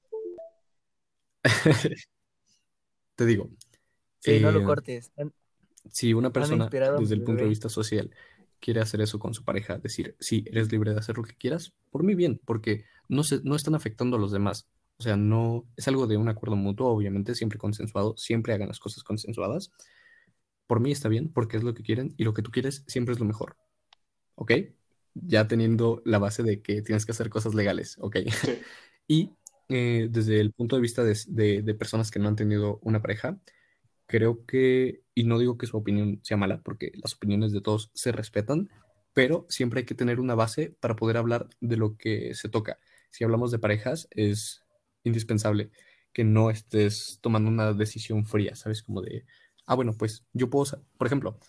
Te 3.16 3.26
digo, 3.26 3.50
Sí, 4.22 4.40
no 4.40 4.52
lo 4.52 4.60
eh, 4.60 4.64
cortes. 4.64 5.12
Si 5.90 6.14
una 6.14 6.32
persona 6.32 6.70
desde 6.70 7.16
el 7.16 7.24
punto 7.24 7.44
de 7.44 7.50
vista 7.50 7.70
social 7.70 8.12
quiere 8.60 8.80
hacer 8.80 9.02
eso 9.02 9.18
con 9.18 9.34
su 9.34 9.44
pareja, 9.44 9.80
decir, 9.80 10.16
sí, 10.20 10.46
eres 10.48 10.72
libre 10.72 10.94
de 10.94 11.00
hacer 11.00 11.18
lo 11.18 11.24
que 11.24 11.36
quieras, 11.36 11.74
por 11.90 12.04
mí 12.04 12.14
bien, 12.14 12.40
porque 12.46 12.86
no 13.10 13.24
se, 13.24 13.42
no 13.44 13.56
están 13.56 13.74
afectando 13.74 14.18
a 14.18 14.20
los 14.20 14.32
demás. 14.32 14.68
O 14.98 15.04
sea, 15.04 15.18
no 15.18 15.66
es 15.76 15.88
algo 15.88 16.06
de 16.06 16.18
un 16.18 16.30
acuerdo 16.30 16.56
mutuo, 16.56 16.90
obviamente, 16.90 17.34
siempre 17.34 17.58
consensuado, 17.58 18.16
siempre 18.16 18.54
hagan 18.54 18.68
las 18.68 18.80
cosas 18.80 19.04
consensuadas. 19.04 19.72
Por 20.68 20.80
mí 20.80 20.92
está 20.92 21.10
bien, 21.10 21.34
porque 21.34 21.58
es 21.58 21.64
lo 21.64 21.74
que 21.74 21.82
quieren 21.82 22.14
y 22.18 22.24
lo 22.24 22.36
que 22.36 22.44
tú 22.44 22.52
quieres 22.52 22.84
siempre 22.86 23.14
es 23.14 23.20
lo 23.20 23.26
mejor. 23.26 23.58
¿Ok? 24.42 24.52
Ya 25.14 25.48
teniendo 25.48 26.02
la 26.06 26.18
base 26.20 26.42
de 26.44 26.62
que 26.62 26.82
tienes 26.82 27.06
que 27.06 27.12
hacer 27.12 27.30
cosas 27.30 27.54
legales, 27.54 27.98
¿ok? 28.00 28.18
Sí. 28.44 28.60
Y 29.08 29.32
eh, 29.70 30.08
desde 30.10 30.40
el 30.40 30.54
punto 30.54 30.76
de 30.78 30.82
vista 30.82 31.04
de, 31.04 31.18
de- 31.28 31.62
de 31.64 31.74
personas 31.76 32.12
que 32.12 32.20
no 32.20 32.30
han 32.30 32.36
tenido 32.38 32.80
una 32.82 33.02
pareja, 33.02 33.38
creo 34.08 34.46
que, 34.46 35.04
y 35.16 35.24
no 35.26 35.40
digo 35.40 35.58
que 35.58 35.68
su 35.68 35.78
opinión 35.78 36.20
sea 36.24 36.38
mala, 36.38 36.62
porque 36.64 36.92
las 37.04 37.14
opiniones 37.16 37.52
de 37.54 37.62
todos 37.62 37.92
se 37.94 38.12
respetan, 38.12 38.70
pero 39.14 39.46
siempre 39.50 39.80
hay 39.82 39.86
que 39.86 39.96
tener 39.96 40.20
una 40.20 40.36
base 40.36 40.76
para 40.80 40.96
poder 40.96 41.18
hablar 41.18 41.50
de 41.62 41.78
lo 41.78 41.98
que 41.98 42.34
se 42.36 42.50
toca. 42.50 42.80
Si 43.12 43.24
hablamos 43.24 43.52
de 43.52 43.60
parejas, 43.60 44.08
es 44.12 44.64
indispensable 45.04 45.72
que 46.14 46.24
no 46.24 46.50
estés 46.52 47.20
tomando 47.22 47.50
una 47.50 47.74
decisión 47.74 48.26
fría, 48.26 48.56
¿sabes? 48.56 48.84
Como 48.84 49.02
de, 49.02 49.26
ah, 49.66 49.76
bueno, 49.76 49.94
pues 49.98 50.26
yo 50.34 50.50
puedo, 50.50 50.66
por 50.98 51.08
ejemplo, 51.08 51.40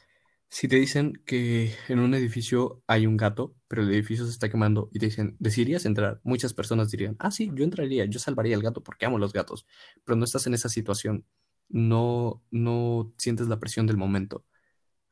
si 0.52 0.68
te 0.68 0.76
dicen 0.76 1.14
que 1.24 1.74
en 1.88 1.98
un 1.98 2.12
edificio 2.12 2.82
hay 2.86 3.06
un 3.06 3.16
gato, 3.16 3.54
pero 3.68 3.80
el 3.80 3.90
edificio 3.90 4.26
se 4.26 4.32
está 4.32 4.50
quemando 4.50 4.90
y 4.92 4.98
te 4.98 5.06
dicen, 5.06 5.34
¿decidirías 5.38 5.86
entrar? 5.86 6.20
Muchas 6.24 6.52
personas 6.52 6.90
dirían, 6.90 7.16
ah, 7.20 7.30
sí, 7.30 7.50
yo 7.54 7.64
entraría, 7.64 8.04
yo 8.04 8.18
salvaría 8.18 8.54
al 8.54 8.62
gato 8.62 8.82
porque 8.82 9.06
amo 9.06 9.18
los 9.18 9.32
gatos, 9.32 9.66
pero 10.04 10.14
no 10.14 10.24
estás 10.24 10.46
en 10.46 10.52
esa 10.52 10.68
situación, 10.68 11.24
no, 11.70 12.42
no 12.50 13.14
sientes 13.16 13.48
la 13.48 13.58
presión 13.58 13.86
del 13.86 13.96
momento. 13.96 14.44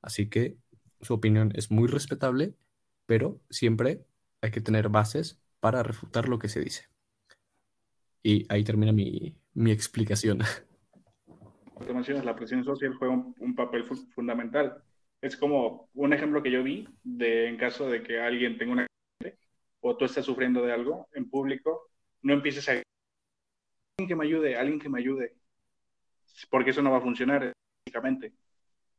Así 0.03 0.29
que 0.29 0.59
su 1.01 1.15
opinión 1.15 1.53
es 1.55 1.71
muy 1.71 1.89
respetable, 1.89 2.55
pero 3.07 3.41
siempre 3.49 4.05
hay 4.43 4.51
que 4.51 4.61
tener 4.61 4.91
bases 4.91 5.41
para 5.59 5.83
refutar 5.83 6.29
lo 6.29 6.39
que 6.39 6.51
se 6.51 6.61
dice. 6.61 6.91
Y 8.23 8.45
ahí 8.51 8.63
termina 8.63 8.93
mi, 8.93 9.35
mi 9.55 9.71
explicación. 9.71 10.41
Como 11.73 11.95
mencionas, 11.95 12.27
la 12.27 12.37
presión 12.37 12.63
social 12.63 12.95
juega 12.99 13.15
un, 13.15 13.55
papel 13.55 13.85
fu- 13.85 14.07
fundamental. 14.15 14.85
Es 15.23 15.37
como 15.37 15.91
un 15.95 16.13
ejemplo 16.13 16.43
que 16.43 16.51
yo 16.51 16.63
vi 16.63 16.89
de 17.03 17.49
en 17.49 17.57
caso 17.57 17.89
de 17.91 18.03
que 18.03 18.21
alguien 18.21 18.57
tenga 18.57 18.73
una 18.73 18.87
o 19.81 19.97
tú 19.97 20.05
estás 20.05 20.25
sufriendo 20.25 20.63
de 20.63 20.73
algo 20.73 21.09
en 21.13 21.29
público, 21.29 21.91
no 22.23 22.35
empieces 22.35 22.69
a 22.69 22.73
alguien 22.73 22.85
que 24.07 24.17
me 24.17 24.25
ayude, 24.25 24.57
alguien 24.57 24.79
que 24.79 24.89
me 24.89 24.99
ayude, 24.99 25.37
porque 26.51 26.71
eso 26.71 26.83
no 26.83 26.91
va 26.91 26.99
a 26.99 27.03
funcionar 27.03 27.55
estadísticamente. 27.87 28.35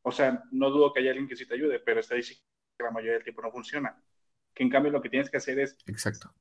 O 0.02 0.12
sea, 0.12 0.44
no 0.52 0.70
dudo 0.72 0.92
que 0.92 1.00
haya 1.00 1.12
alguien 1.12 1.28
que 1.28 1.36
sí 1.36 1.46
te 1.46 1.54
ayude, 1.54 1.80
pero 1.80 2.00
estadísticamente 2.00 2.44
la 2.80 2.92
mayoría 2.92 3.14
del 3.14 3.24
tiempo 3.24 3.42
no 3.44 3.52
funciona. 3.52 4.04
Que 4.54 4.64
en 4.64 4.70
cambio 4.70 4.92
lo 4.92 5.02
que 5.02 5.10
tienes 5.10 5.30
que 5.30 5.38
hacer 5.38 5.60
es 5.60 5.78
Exacto. 5.86 6.34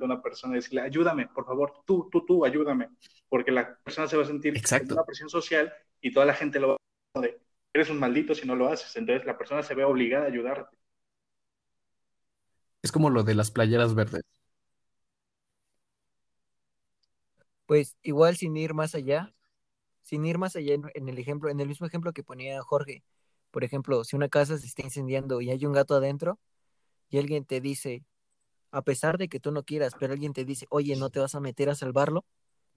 a 0.00 0.04
una 0.04 0.22
persona 0.22 0.54
y 0.54 0.56
decirle, 0.56 0.80
ayúdame, 0.80 1.28
por 1.28 1.44
favor, 1.44 1.82
tú, 1.86 2.08
tú, 2.10 2.24
tú, 2.24 2.44
ayúdame, 2.44 2.88
porque 3.28 3.52
la 3.52 3.76
persona 3.78 4.08
se 4.08 4.16
va 4.16 4.22
a 4.22 4.26
sentir 4.26 4.56
Exacto. 4.56 4.94
una 4.94 5.04
presión 5.04 5.28
social 5.28 5.72
y 6.00 6.12
toda 6.12 6.24
la 6.24 6.34
gente 6.34 6.58
lo 6.58 6.68
va 6.68 6.76
a 7.14 7.20
decir, 7.20 7.45
eres 7.76 7.90
un 7.90 8.00
maldito 8.00 8.34
si 8.34 8.46
no 8.48 8.56
lo 8.56 8.68
haces, 8.68 8.96
entonces 8.96 9.26
la 9.26 9.38
persona 9.38 9.62
se 9.64 9.74
ve 9.76 9.84
obligada 9.84 10.26
a 10.26 10.28
ayudarte. 10.28 10.76
Es 12.82 12.90
como 12.92 13.10
lo 13.10 13.22
de 13.24 13.34
las 13.34 13.50
playeras 13.50 13.94
verdes. 13.94 14.22
Pues 17.66 17.96
igual 18.02 18.36
sin 18.36 18.56
ir 18.56 18.74
más 18.74 18.94
allá, 18.94 19.34
sin 20.02 20.26
ir 20.26 20.38
más 20.38 20.56
allá 20.56 20.74
en, 20.74 20.84
en 20.94 21.08
el 21.08 21.18
ejemplo, 21.18 21.50
en 21.50 21.60
el 21.60 21.68
mismo 21.68 21.86
ejemplo 21.86 22.12
que 22.14 22.24
ponía 22.24 22.62
Jorge. 22.62 23.04
Por 23.52 23.64
ejemplo, 23.64 24.04
si 24.04 24.16
una 24.16 24.28
casa 24.30 24.58
se 24.58 24.66
está 24.66 24.82
incendiando 24.84 25.40
y 25.42 25.50
hay 25.50 25.66
un 25.66 25.72
gato 25.74 25.94
adentro 25.96 26.40
y 27.10 27.18
alguien 27.18 27.44
te 27.46 27.60
dice, 27.60 28.04
a 28.72 28.82
pesar 28.82 29.18
de 29.18 29.28
que 29.28 29.40
tú 29.40 29.52
no 29.52 29.64
quieras, 29.64 29.94
pero 29.98 30.14
alguien 30.14 30.32
te 30.34 30.44
dice, 30.44 30.66
oye, 30.70 30.96
no 30.96 31.10
te 31.10 31.20
vas 31.20 31.34
a 31.36 31.40
meter 31.40 31.70
a 31.70 31.74
salvarlo, 31.76 32.26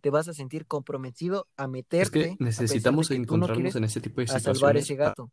te 0.01 0.09
vas 0.09 0.27
a 0.27 0.33
sentir 0.33 0.65
comprometido 0.65 1.47
a 1.57 1.63
Es 1.63 1.69
meterte, 1.69 2.31
a 2.39 2.43
necesitamos 2.43 3.09
que 3.09 3.15
no 3.17 3.23
encontrarnos 3.23 3.75
en 3.75 3.83
ese 3.83 4.01
tipo 4.01 4.21
de 4.21 4.25
a 4.25 4.27
salvar 4.39 4.77
situaciones 4.77 4.83
ese 4.83 4.95
gato 4.95 5.31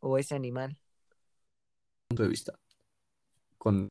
o 0.00 0.18
ese 0.18 0.34
animal. 0.34 0.78
punto 2.08 2.22
de 2.22 2.28
vista. 2.28 2.52
Con 3.58 3.88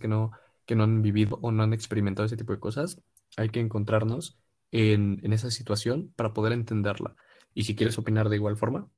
que 0.00 0.08
no, 0.08 0.30
que 0.66 0.76
no 0.76 0.84
han 0.84 1.02
vivido 1.02 1.38
o 1.42 1.50
no 1.50 1.62
han 1.62 1.72
experimentado 1.72 2.26
ese 2.26 2.36
tipo 2.36 2.52
de 2.52 2.60
cosas, 2.60 3.00
hay 3.36 3.48
que 3.48 3.60
encontrarnos 3.60 4.38
en, 4.70 5.20
en 5.22 5.32
esa 5.32 5.50
situación 5.50 6.12
para 6.16 6.32
poder 6.32 6.52
entenderla. 6.52 7.16
Y 7.54 7.64
si 7.64 7.74
quieres 7.74 7.98
opinar 7.98 8.28
de 8.28 8.36
igual 8.36 8.56
forma, 8.56 8.88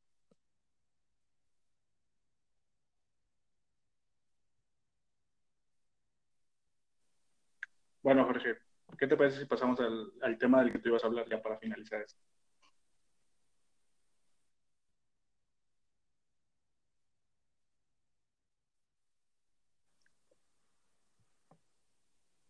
Bueno, 8.03 8.24
Jorge, 8.24 8.59
¿qué 9.03 9.09
te 9.09 9.16
parece 9.16 9.41
si 9.41 9.47
pasamos 9.47 9.81
al, 9.81 10.39
tema 10.39 10.62
del 10.62 10.70
que 10.70 10.79
tú 10.79 10.91
ibas 10.91 11.03
a 11.03 11.09
hablar 11.09 11.29
ya 11.29 11.43
para 11.43 11.59
finalizar 11.59 12.01
esto? 12.03 12.23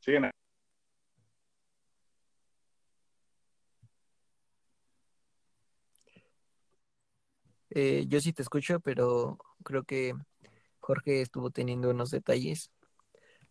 Siguen. 0.01 0.31
Eh, 7.71 8.05
yo 8.09 8.21
sí 8.21 8.35
te 8.35 8.43
escucho, 8.43 8.79
pero 8.81 9.39
creo 9.65 9.85
que 9.85 10.13
Jorge 10.81 11.23
estuvo 11.23 11.51
teniendo 11.51 11.89
unos 11.89 12.11
detalles. 12.11 12.71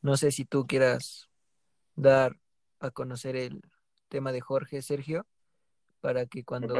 No 0.03 0.18
sé 0.18 0.32
si 0.32 0.45
tú 0.45 0.68
quieras 0.68 1.30
dar 1.95 2.38
a 2.81 2.91
conocer 2.91 3.35
el 3.35 3.61
tema 4.09 4.31
de 4.31 4.41
Jorge, 4.41 4.81
Sergio, 4.81 5.25
para 6.01 6.25
que 6.25 6.43
cuando 6.43 6.75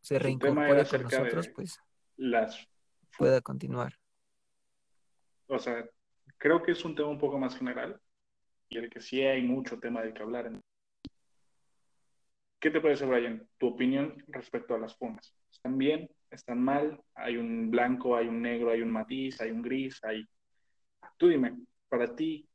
se 0.00 0.18
reincorpore 0.18 0.84
con 0.86 1.02
nosotros, 1.02 1.46
de 1.46 1.52
pues 1.52 1.80
las 2.16 2.68
pueda 3.16 3.40
continuar. 3.40 3.98
o 5.46 5.58
sea, 5.58 5.88
creo 6.38 6.62
que 6.62 6.72
es 6.72 6.84
un 6.84 6.94
tema 6.94 7.08
un 7.08 7.18
poco 7.18 7.38
más 7.38 7.56
general 7.56 8.00
y 8.68 8.78
el 8.78 8.90
que 8.90 9.00
sí 9.00 9.22
hay 9.22 9.42
mucho 9.42 9.78
tema 9.78 10.02
del 10.02 10.12
que 10.12 10.22
hablar. 10.22 10.50
¿Qué 12.60 12.70
te 12.70 12.80
parece, 12.80 13.04
Brian? 13.06 13.46
Tu 13.58 13.66
opinión 13.66 14.22
respecto 14.28 14.74
a 14.74 14.78
las 14.78 14.96
fumas. 14.96 15.34
¿Están 15.50 15.76
bien? 15.76 16.08
¿Están 16.30 16.62
mal? 16.62 17.02
¿Hay 17.14 17.36
un 17.36 17.70
blanco, 17.70 18.16
hay 18.16 18.28
un 18.28 18.40
negro, 18.40 18.70
hay 18.70 18.82
un 18.82 18.90
matiz, 18.90 19.40
hay 19.40 19.50
un 19.50 19.62
gris? 19.62 20.02
Hay... 20.04 20.26
Tú 21.16 21.28
dime, 21.28 21.58
para 21.88 22.14
ti 22.14 22.48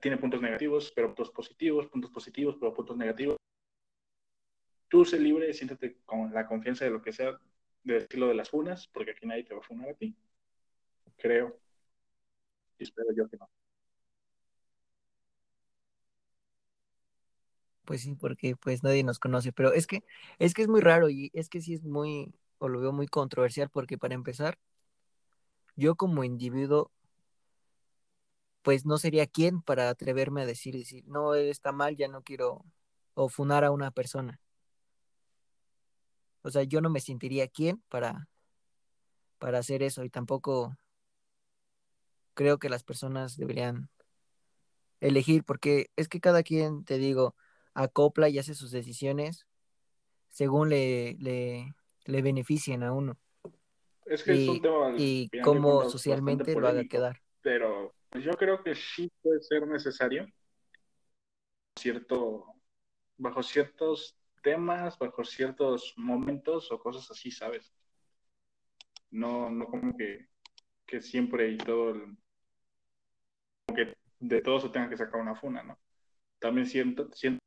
tiene 0.00 0.18
puntos 0.18 0.40
negativos, 0.40 0.92
pero 0.94 1.08
puntos 1.08 1.30
positivos, 1.30 1.86
puntos 1.86 2.10
positivos, 2.10 2.56
pero 2.58 2.74
puntos 2.74 2.96
negativos. 2.96 3.36
Tú 4.88 5.04
sé 5.04 5.18
libre, 5.18 5.52
siéntate 5.52 5.98
con 6.04 6.32
la 6.32 6.46
confianza 6.46 6.84
de 6.84 6.90
lo 6.90 7.00
que 7.00 7.12
sea, 7.12 7.38
de 7.84 7.94
decirlo 7.94 8.28
de 8.28 8.34
las 8.34 8.50
funas, 8.50 8.88
porque 8.88 9.12
aquí 9.12 9.26
nadie 9.26 9.44
te 9.44 9.54
va 9.54 9.60
a 9.60 9.62
funar 9.64 9.90
a 9.90 9.94
ti. 9.94 10.14
Creo. 11.16 11.58
y 12.78 12.84
espero 12.84 13.08
yo 13.14 13.28
que 13.28 13.36
no. 13.36 13.48
Pues 17.84 18.02
sí, 18.02 18.14
porque 18.14 18.56
pues 18.56 18.82
nadie 18.82 19.02
nos 19.04 19.18
conoce, 19.18 19.52
pero 19.52 19.72
es 19.72 19.86
que 19.86 20.02
es 20.38 20.54
que 20.54 20.62
es 20.62 20.68
muy 20.68 20.80
raro 20.80 21.10
y 21.10 21.30
es 21.34 21.48
que 21.48 21.60
sí 21.60 21.74
es 21.74 21.82
muy 21.82 22.32
o 22.58 22.68
lo 22.68 22.80
veo 22.80 22.92
muy 22.92 23.08
controversial 23.08 23.68
porque 23.70 23.98
para 23.98 24.14
empezar 24.14 24.58
yo 25.76 25.94
como 25.96 26.24
individuo 26.24 26.90
pues 28.62 28.84
no 28.84 28.98
sería 28.98 29.26
quien 29.26 29.62
para 29.62 29.88
atreverme 29.88 30.42
a 30.42 30.46
decir, 30.46 30.76
decir, 30.76 31.04
no, 31.06 31.34
él 31.34 31.48
está 31.48 31.72
mal, 31.72 31.96
ya 31.96 32.08
no 32.08 32.22
quiero 32.22 32.64
o 33.14 33.28
funar 33.28 33.64
a 33.64 33.70
una 33.70 33.90
persona. 33.90 34.40
O 36.42 36.50
sea, 36.50 36.62
yo 36.62 36.80
no 36.80 36.90
me 36.90 37.00
sentiría 37.00 37.48
quien 37.48 37.82
para, 37.88 38.28
para 39.38 39.58
hacer 39.58 39.82
eso 39.82 40.04
y 40.04 40.10
tampoco 40.10 40.76
creo 42.34 42.58
que 42.58 42.68
las 42.68 42.84
personas 42.84 43.36
deberían 43.36 43.90
elegir, 45.00 45.44
porque 45.44 45.90
es 45.96 46.08
que 46.08 46.20
cada 46.20 46.42
quien, 46.42 46.84
te 46.84 46.98
digo, 46.98 47.34
acopla 47.74 48.28
y 48.28 48.38
hace 48.38 48.54
sus 48.54 48.70
decisiones 48.70 49.46
según 50.30 50.70
le, 50.70 51.16
le, 51.18 51.74
le 52.04 52.22
beneficien 52.22 52.82
a 52.82 52.92
uno. 52.92 53.18
Es 54.06 54.22
que 54.22 54.34
y, 54.34 54.42
es 54.42 54.48
un 54.48 54.60
tema 54.60 54.94
y 54.96 55.30
cómo 55.42 55.88
socialmente 55.88 56.54
lo 56.54 56.68
haga 56.68 56.84
quedar. 56.84 57.20
Pero 57.42 57.94
yo 58.14 58.32
creo 58.36 58.62
que 58.62 58.74
sí 58.74 59.10
puede 59.22 59.40
ser 59.42 59.66
necesario 59.66 60.26
cierto, 61.76 62.44
bajo 63.18 63.42
ciertos 63.42 64.16
temas, 64.42 64.98
bajo 64.98 65.24
ciertos 65.24 65.94
momentos 65.96 66.70
o 66.72 66.80
cosas 66.80 67.10
así, 67.10 67.30
¿sabes? 67.30 67.72
No, 69.12 69.48
no 69.50 69.66
como 69.66 69.96
que, 69.96 70.26
que 70.86 71.00
siempre 71.02 71.50
y 71.50 71.58
todo, 71.58 71.90
el- 71.90 72.18
como 73.66 73.76
que 73.76 73.94
de 74.20 74.42
todo 74.42 74.60
se 74.60 74.68
tenga 74.68 74.88
que 74.90 74.96
sacar 74.96 75.20
una 75.20 75.34
funa, 75.34 75.62
¿no? 75.62 75.78
También 76.40 76.66
siento, 76.66 77.10
siento 77.12 77.40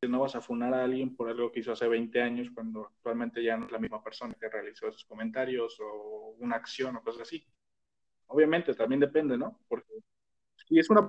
que 0.00 0.08
no 0.08 0.20
vas 0.20 0.34
a 0.36 0.42
funar 0.42 0.74
a 0.74 0.84
alguien 0.84 1.16
por 1.16 1.28
algo 1.30 1.50
que 1.50 1.60
hizo 1.60 1.72
hace 1.72 1.88
20 1.88 2.20
años 2.20 2.50
cuando 2.54 2.86
actualmente 2.88 3.42
ya 3.42 3.56
no 3.56 3.66
es 3.66 3.72
la 3.72 3.78
misma 3.78 4.02
persona 4.02 4.34
que 4.38 4.48
realizó 4.50 4.88
esos 4.88 5.04
comentarios 5.06 5.78
o 5.80 6.34
una 6.40 6.56
acción 6.56 6.96
o 6.96 7.02
cosas 7.02 7.22
así. 7.22 7.46
Obviamente, 8.28 8.74
también 8.74 9.00
depende, 9.00 9.36
¿no? 9.36 9.58
Porque 9.68 9.92
si 10.68 10.78
es 10.78 10.88
una 10.90 11.08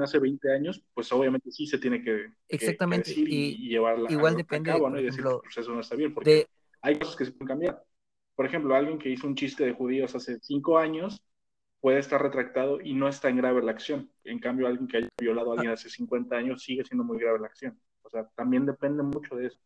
hace 0.00 0.18
20 0.18 0.52
años, 0.52 0.82
pues 0.92 1.10
obviamente 1.12 1.50
sí 1.50 1.66
se 1.66 1.78
tiene 1.78 2.02
que, 2.02 2.04
que- 2.04 2.32
que 2.48 2.56
Exactamente, 2.56 3.10
decir 3.10 3.28
y, 3.28 3.68
llevarla 3.68 4.10
igual 4.10 4.34
a, 4.34 4.36
depende, 4.38 4.70
a 4.70 4.74
cabo, 4.74 4.90
¿no? 4.90 4.98
Y 5.00 5.04
decir 5.04 5.20
ejemplo, 5.20 5.40
que 5.40 5.44
pues, 5.44 5.58
eso 5.58 5.72
no 5.72 5.80
está 5.80 5.94
bien, 5.96 6.12
porque 6.14 6.30
de, 6.30 6.46
hay 6.82 6.98
cosas 6.98 7.16
que 7.16 7.24
se 7.26 7.32
pueden 7.32 7.48
cambiar. 7.48 7.84
Por 8.34 8.46
ejemplo, 8.46 8.74
alguien 8.74 8.98
que 8.98 9.08
hizo 9.10 9.26
un 9.26 9.36
chiste 9.36 9.64
de 9.64 9.72
judíos 9.72 10.14
hace 10.14 10.38
5 10.40 10.78
años 10.78 11.22
puede 11.80 11.98
estar 11.98 12.20
retractado 12.20 12.80
y 12.80 12.94
no 12.94 13.08
está 13.08 13.28
en 13.28 13.36
grave 13.36 13.62
la 13.62 13.72
acción. 13.72 14.10
En 14.24 14.38
cambio, 14.40 14.66
alguien 14.66 14.88
que 14.88 14.96
haya 14.98 15.08
violado 15.20 15.50
a 15.50 15.54
alguien 15.54 15.72
hace 15.72 15.88
50 15.90 16.36
años 16.36 16.62
sigue 16.62 16.84
siendo 16.84 17.04
muy 17.04 17.18
grave 17.18 17.38
la 17.38 17.46
acción. 17.46 17.78
O 18.02 18.10
sea, 18.10 18.28
también 18.34 18.66
depende 18.66 19.02
mucho 19.02 19.36
de 19.36 19.46
eso. 19.48 19.60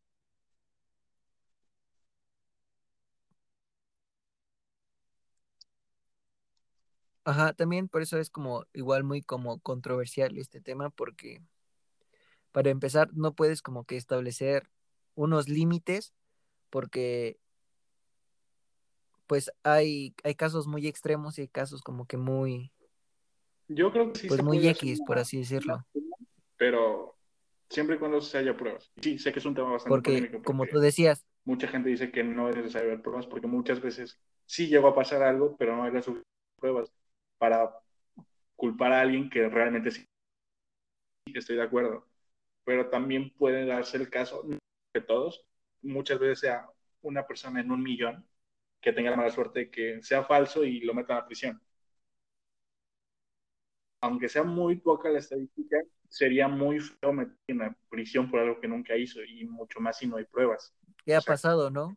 Ajá, 7.29 7.53
también 7.53 7.89
por 7.89 8.01
eso 8.01 8.19
es 8.19 8.31
como 8.31 8.65
igual 8.73 9.05
muy 9.05 9.21
como 9.21 9.59
controversial 9.61 10.39
este 10.39 10.63
tema, 10.63 10.89
porque 10.89 11.43
para 12.53 12.71
empezar 12.71 13.11
no 13.13 13.35
puedes 13.35 13.61
como 13.61 13.85
que 13.85 13.99
establecer 13.99 14.71
unos 15.15 15.47
límites, 15.47 16.15
porque 16.71 17.39
pues 19.27 19.53
hay, 19.63 20.15
hay 20.25 20.35
casos 20.37 20.67
muy 20.67 20.87
extremos 20.87 21.37
y 21.37 21.43
hay 21.43 21.49
casos 21.49 21.83
como 21.83 22.07
que 22.07 22.17
muy, 22.17 22.73
Yo 23.69 23.93
creo 23.93 24.11
que 24.11 24.21
sí 24.21 24.29
pues 24.29 24.39
se 24.39 24.45
muy 24.45 24.67
X, 24.67 25.03
por 25.07 25.19
así 25.19 25.41
decirlo, 25.41 25.85
pero 26.57 27.15
siempre 27.69 27.97
y 27.97 27.99
cuando 27.99 28.23
se 28.23 28.39
haya 28.39 28.57
pruebas. 28.57 28.91
Sí, 29.03 29.19
sé 29.19 29.33
que 29.35 29.41
es 29.41 29.45
un 29.45 29.55
tema 29.55 29.73
bastante 29.73 29.91
porque 29.91 30.13
polémico 30.13 30.43
como 30.43 30.65
tú 30.65 30.71
porque 30.71 30.87
decías, 30.87 31.27
mucha 31.45 31.69
gente 31.69 31.91
dice 31.91 32.11
que 32.11 32.25
no 32.25 32.49
es 32.49 32.57
necesario 32.57 32.89
ver 32.89 33.03
pruebas 33.03 33.27
porque 33.27 33.47
muchas 33.47 33.83
veces 33.83 34.19
sí 34.47 34.69
llegó 34.69 34.89
a 34.89 34.95
pasar 34.95 35.23
algo, 35.23 35.57
pero 35.59 35.77
no 35.77 35.85
hay 35.85 35.93
las 35.93 36.11
pruebas 36.59 36.91
para 37.39 37.71
culpar 38.57 38.93
a 38.93 39.01
alguien 39.03 39.31
que 39.31 39.49
realmente 39.49 39.91
sí 39.91 40.07
estoy 41.35 41.57
de 41.57 41.63
acuerdo. 41.63 42.07
Pero 42.65 42.89
también 42.91 43.31
puede 43.37 43.67
darse 43.67 43.97
el 43.97 44.11
caso 44.11 44.45
que 44.93 45.01
todos, 45.01 45.45
muchas 45.83 46.19
veces 46.19 46.41
sea 46.41 46.69
una 47.03 47.27
persona 47.27 47.61
en 47.61 47.71
un 47.71 47.83
millón 47.83 48.27
que 48.81 48.93
tenga 48.93 49.11
la 49.11 49.17
mala 49.17 49.31
suerte 49.31 49.61
de 49.61 49.71
que 49.71 50.03
sea 50.03 50.25
falso 50.25 50.65
y 50.65 50.81
lo 50.81 50.95
metan 50.95 51.19
a 51.19 51.27
prisión. 51.27 51.61
Aunque 54.01 54.29
sea 54.29 54.43
muy 54.45 54.77
poca 54.77 55.09
la 55.11 55.19
estadística, 55.19 55.77
sería 56.09 56.49
muy 56.49 56.81
feo 56.81 57.13
meter 57.13 57.37
en 57.49 57.59
la 57.59 57.77
prisión 57.89 58.31
por 58.31 58.41
algo 58.41 58.61
que 58.61 58.69
nunca 58.69 58.97
hizo 58.97 59.23
y 59.25 59.45
mucho 59.45 59.81
más 59.81 59.99
si 59.99 60.07
no 60.07 60.17
hay 60.17 60.25
pruebas. 60.25 60.75
¿qué 61.05 61.15
O 61.15 61.17
ha 61.17 61.21
sea, 61.21 61.35
pasado, 61.35 61.71
no? 61.71 61.97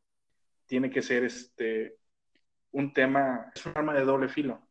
tiene 0.66 0.90
que 0.90 1.02
ser 1.02 1.24
este 1.26 1.98
un 2.72 2.94
tema, 2.94 3.52
es 3.56 3.66
un 3.66 3.74
arma 3.76 3.94
de 3.94 4.06
doble 4.06 4.30
filo. 4.30 4.62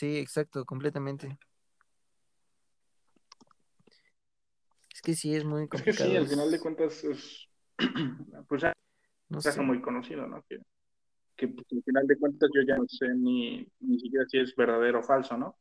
Sí, 0.00 0.16
exacto, 0.16 0.64
completamente. 0.64 1.38
Es 4.94 5.02
que 5.02 5.14
sí 5.14 5.36
es 5.36 5.44
muy 5.44 5.64
Es 5.64 5.82
que 5.82 5.92
sí, 5.92 5.98
complicado, 5.98 6.16
al 6.16 6.26
final 6.26 6.50
de 6.50 6.58
cuentas 6.58 7.04
es 7.04 7.48
pues 8.48 8.62
ya 8.62 8.72
no 9.28 9.42
sé. 9.42 9.60
muy 9.60 9.82
conocido, 9.82 10.26
¿no? 10.26 10.42
Que, 10.48 10.56
que 11.36 11.48
pues, 11.48 11.66
al 11.70 11.82
final 11.82 12.06
de 12.06 12.16
cuentas 12.16 12.48
yo 12.54 12.62
ya 12.66 12.78
no 12.78 12.88
sé 12.88 13.08
ni, 13.14 13.68
ni 13.80 14.00
siquiera 14.00 14.24
si 14.26 14.38
es 14.38 14.56
verdadero 14.56 15.00
o 15.00 15.02
falso, 15.02 15.36
¿no? 15.36 15.58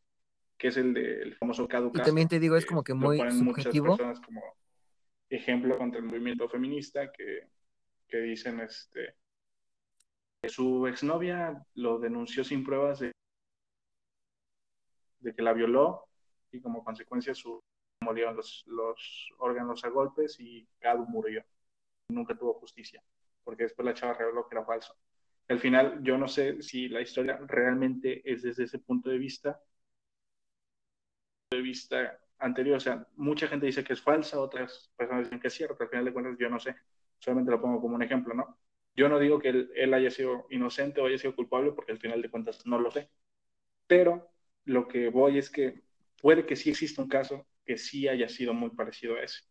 Que 0.57 0.69
es 0.69 0.77
el 0.77 0.93
del 0.93 1.35
famoso 1.35 1.67
Cadu 1.67 1.91
Y 1.93 1.99
también 1.99 2.29
te 2.29 2.39
digo, 2.39 2.55
es 2.55 2.65
como 2.65 2.81
que 2.81 2.93
muy 2.93 3.17
ponen 3.17 3.43
muchas 3.43 3.65
subjetivo, 3.65 3.97
personas 3.97 4.21
como 4.21 4.41
ejemplo 5.29 5.77
contra 5.77 5.99
el 5.99 6.05
movimiento 6.05 6.47
feminista, 6.47 7.11
que, 7.11 7.49
que 8.07 8.21
dicen 8.21 8.61
este 8.61 9.15
que 10.41 10.47
su 10.47 10.87
exnovia 10.87 11.61
lo 11.73 11.99
denunció 11.99 12.45
sin 12.45 12.63
pruebas 12.63 12.99
de, 12.99 13.11
de 15.19 15.33
que 15.33 15.41
la 15.41 15.53
violó 15.53 16.05
y 16.51 16.61
como 16.61 16.83
consecuencia 16.83 17.35
su 17.35 17.61
murieron 18.01 18.35
los, 18.35 18.63
los 18.67 19.33
órganos 19.37 19.83
a 19.83 19.89
golpes 19.89 20.39
y 20.39 20.67
Cadu 20.79 21.05
murió. 21.05 21.43
Nunca 22.09 22.35
tuvo 22.35 22.53
justicia, 22.55 23.03
porque 23.43 23.63
después 23.63 23.85
la 23.85 23.93
chava 23.93 24.13
reveló 24.13 24.47
que 24.47 24.55
era 24.55 24.65
falso. 24.65 24.95
Al 25.47 25.59
final, 25.59 25.99
yo 26.03 26.17
no 26.17 26.27
sé 26.27 26.61
si 26.61 26.89
la 26.89 27.01
historia 27.01 27.37
realmente 27.47 28.21
es 28.31 28.43
desde 28.43 28.63
ese 28.63 28.79
punto 28.79 29.09
de 29.09 29.17
vista, 29.17 29.61
de 31.51 31.61
vista 31.61 32.19
anterior. 32.39 32.77
O 32.77 32.79
sea, 32.79 33.07
mucha 33.15 33.47
gente 33.47 33.65
dice 33.65 33.83
que 33.83 33.93
es 33.93 34.01
falsa, 34.01 34.39
otras 34.39 34.91
personas 34.95 35.25
dicen 35.25 35.39
que 35.39 35.47
es 35.47 35.53
cierto. 35.53 35.83
Al 35.83 35.89
final 35.89 36.05
de 36.05 36.13
cuentas, 36.13 36.37
yo 36.39 36.49
no 36.49 36.59
sé. 36.59 36.75
Solamente 37.19 37.51
lo 37.51 37.61
pongo 37.61 37.81
como 37.81 37.95
un 37.95 38.03
ejemplo, 38.03 38.33
¿no? 38.33 38.57
Yo 38.95 39.09
no 39.09 39.19
digo 39.19 39.39
que 39.39 39.49
él, 39.49 39.71
él 39.75 39.93
haya 39.93 40.11
sido 40.11 40.45
inocente 40.49 41.01
o 41.01 41.05
haya 41.05 41.17
sido 41.17 41.35
culpable, 41.35 41.71
porque 41.71 41.91
al 41.91 41.99
final 41.99 42.21
de 42.21 42.29
cuentas 42.29 42.65
no 42.65 42.79
lo 42.79 42.91
sé. 42.91 43.09
Pero 43.87 44.29
lo 44.65 44.87
que 44.87 45.09
voy 45.09 45.37
es 45.37 45.49
que 45.49 45.81
puede 46.21 46.45
que 46.45 46.55
sí 46.55 46.69
exista 46.69 47.01
un 47.01 47.07
caso 47.07 47.47
que 47.65 47.77
sí 47.77 48.07
haya 48.07 48.27
sido 48.27 48.53
muy 48.53 48.71
parecido 48.71 49.15
a 49.15 49.23
ese, 49.23 49.41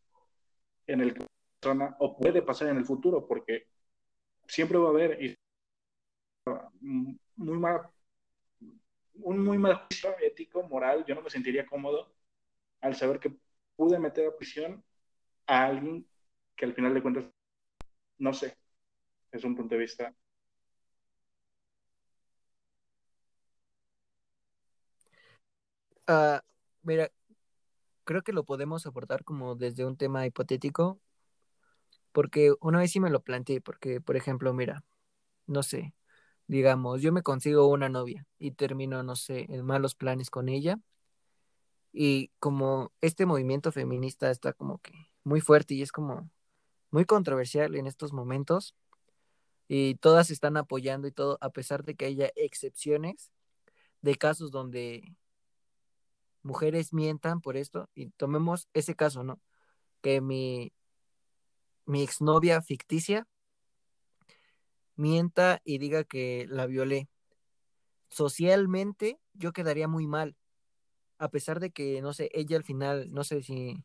en 0.86 1.00
el 1.00 1.14
que 1.14 1.26
persona, 1.60 1.96
o 1.98 2.16
puede 2.16 2.42
pasar 2.42 2.68
en 2.68 2.76
el 2.76 2.84
futuro, 2.84 3.26
porque 3.26 3.66
siempre 4.46 4.78
va 4.78 4.88
a 4.88 4.90
haber 4.90 5.22
y, 5.22 5.34
muy 6.80 7.58
mal, 7.58 7.90
un 9.14 9.44
muy 9.44 9.58
mal 9.58 9.86
juicio 9.86 10.16
ético, 10.20 10.62
moral, 10.62 11.04
yo 11.06 11.14
no 11.14 11.22
me 11.22 11.30
sentiría 11.30 11.66
cómodo 11.66 12.12
al 12.80 12.94
saber 12.94 13.18
que 13.18 13.36
pude 13.76 13.98
meter 13.98 14.26
a 14.26 14.36
prisión 14.36 14.82
a 15.46 15.66
alguien 15.66 16.06
que 16.56 16.64
al 16.64 16.74
final 16.74 16.94
de 16.94 17.02
cuentas, 17.02 17.24
no 18.18 18.32
sé, 18.32 18.56
es 19.30 19.44
un 19.44 19.54
punto 19.54 19.74
de 19.74 19.80
vista. 19.80 20.14
Ah, 26.08 26.42
mira, 26.82 27.10
creo 28.04 28.22
que 28.22 28.32
lo 28.32 28.44
podemos 28.44 28.86
abordar 28.86 29.24
como 29.24 29.56
desde 29.56 29.84
un 29.86 29.96
tema 29.96 30.26
hipotético, 30.26 31.00
porque 32.12 32.54
una 32.60 32.78
vez 32.80 32.90
sí 32.92 33.00
me 33.00 33.10
lo 33.10 33.22
planteé, 33.22 33.60
porque, 33.60 34.00
por 34.00 34.16
ejemplo, 34.16 34.52
mira, 34.54 34.84
no 35.46 35.62
sé, 35.64 35.94
digamos, 36.48 37.02
yo 37.02 37.12
me 37.12 37.22
consigo 37.24 37.68
una 37.68 37.88
novia 37.90 38.26
y 38.38 38.52
termino, 38.52 39.02
no 39.04 39.16
sé, 39.16 39.46
en 39.50 39.64
malos 39.66 39.94
planes 39.96 40.30
con 40.30 40.48
ella, 40.50 40.80
y 41.92 42.30
como 42.38 42.92
este 43.00 43.26
movimiento 43.26 43.72
feminista 43.72 44.30
está 44.30 44.52
como 44.52 44.78
que 44.78 44.92
muy 45.24 45.40
fuerte 45.40 45.74
y 45.74 45.82
es 45.82 45.92
como 45.92 46.30
muy 46.90 47.04
controversial 47.06 47.76
en 47.76 47.86
estos 47.86 48.12
momentos, 48.12 48.74
y 49.68 49.96
todas 49.96 50.30
están 50.30 50.56
apoyando 50.56 51.08
y 51.08 51.12
todo, 51.12 51.38
a 51.40 51.50
pesar 51.50 51.84
de 51.84 51.94
que 51.96 52.06
haya 52.06 52.30
excepciones 52.36 53.32
de 54.02 54.16
casos 54.16 54.50
donde 54.52 55.16
mujeres 56.48 56.94
mientan 56.94 57.40
por 57.42 57.56
esto, 57.56 57.90
y 57.94 58.10
tomemos 58.10 58.68
ese 58.72 58.94
caso, 58.94 59.22
¿no? 59.22 59.38
que 60.00 60.20
mi, 60.20 60.72
mi 61.86 62.02
exnovia 62.02 62.62
ficticia 62.62 63.26
mienta 64.96 65.60
y 65.64 65.78
diga 65.78 66.04
que 66.04 66.46
la 66.48 66.66
violé. 66.66 67.08
Socialmente 68.08 69.20
yo 69.34 69.52
quedaría 69.52 69.86
muy 69.86 70.06
mal, 70.06 70.36
a 71.18 71.28
pesar 71.28 71.60
de 71.60 71.70
que, 71.70 72.00
no 72.00 72.12
sé, 72.12 72.30
ella 72.32 72.56
al 72.56 72.64
final, 72.64 73.12
no 73.12 73.22
sé 73.22 73.42
si 73.42 73.84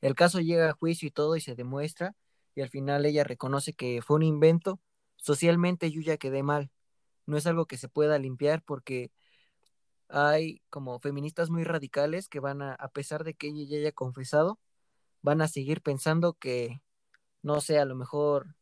el 0.00 0.14
caso 0.14 0.40
llega 0.40 0.70
a 0.70 0.72
juicio 0.72 1.08
y 1.08 1.10
todo 1.10 1.36
y 1.36 1.40
se 1.40 1.54
demuestra, 1.54 2.14
y 2.54 2.62
al 2.62 2.70
final 2.70 3.04
ella 3.04 3.24
reconoce 3.24 3.72
que 3.72 4.00
fue 4.02 4.16
un 4.16 4.22
invento, 4.22 4.80
socialmente 5.16 5.90
yo 5.90 6.00
ya 6.00 6.16
quedé 6.16 6.42
mal. 6.42 6.70
No 7.26 7.36
es 7.36 7.46
algo 7.46 7.66
que 7.66 7.76
se 7.76 7.88
pueda 7.88 8.18
limpiar 8.18 8.62
porque 8.62 9.10
hay 10.08 10.62
como 10.70 10.98
feministas 11.00 11.50
muy 11.50 11.64
radicales 11.64 12.28
que 12.28 12.40
van 12.40 12.62
a, 12.62 12.74
a 12.74 12.88
pesar 12.88 13.24
de 13.24 13.34
que 13.34 13.48
ella 13.48 13.64
ya 13.68 13.78
haya 13.78 13.92
confesado, 13.92 14.58
van 15.22 15.40
a 15.40 15.48
seguir 15.48 15.82
pensando 15.82 16.34
que, 16.34 16.80
no 17.42 17.60
sé, 17.60 17.78
a 17.78 17.84
lo 17.84 17.96
mejor 17.96 18.54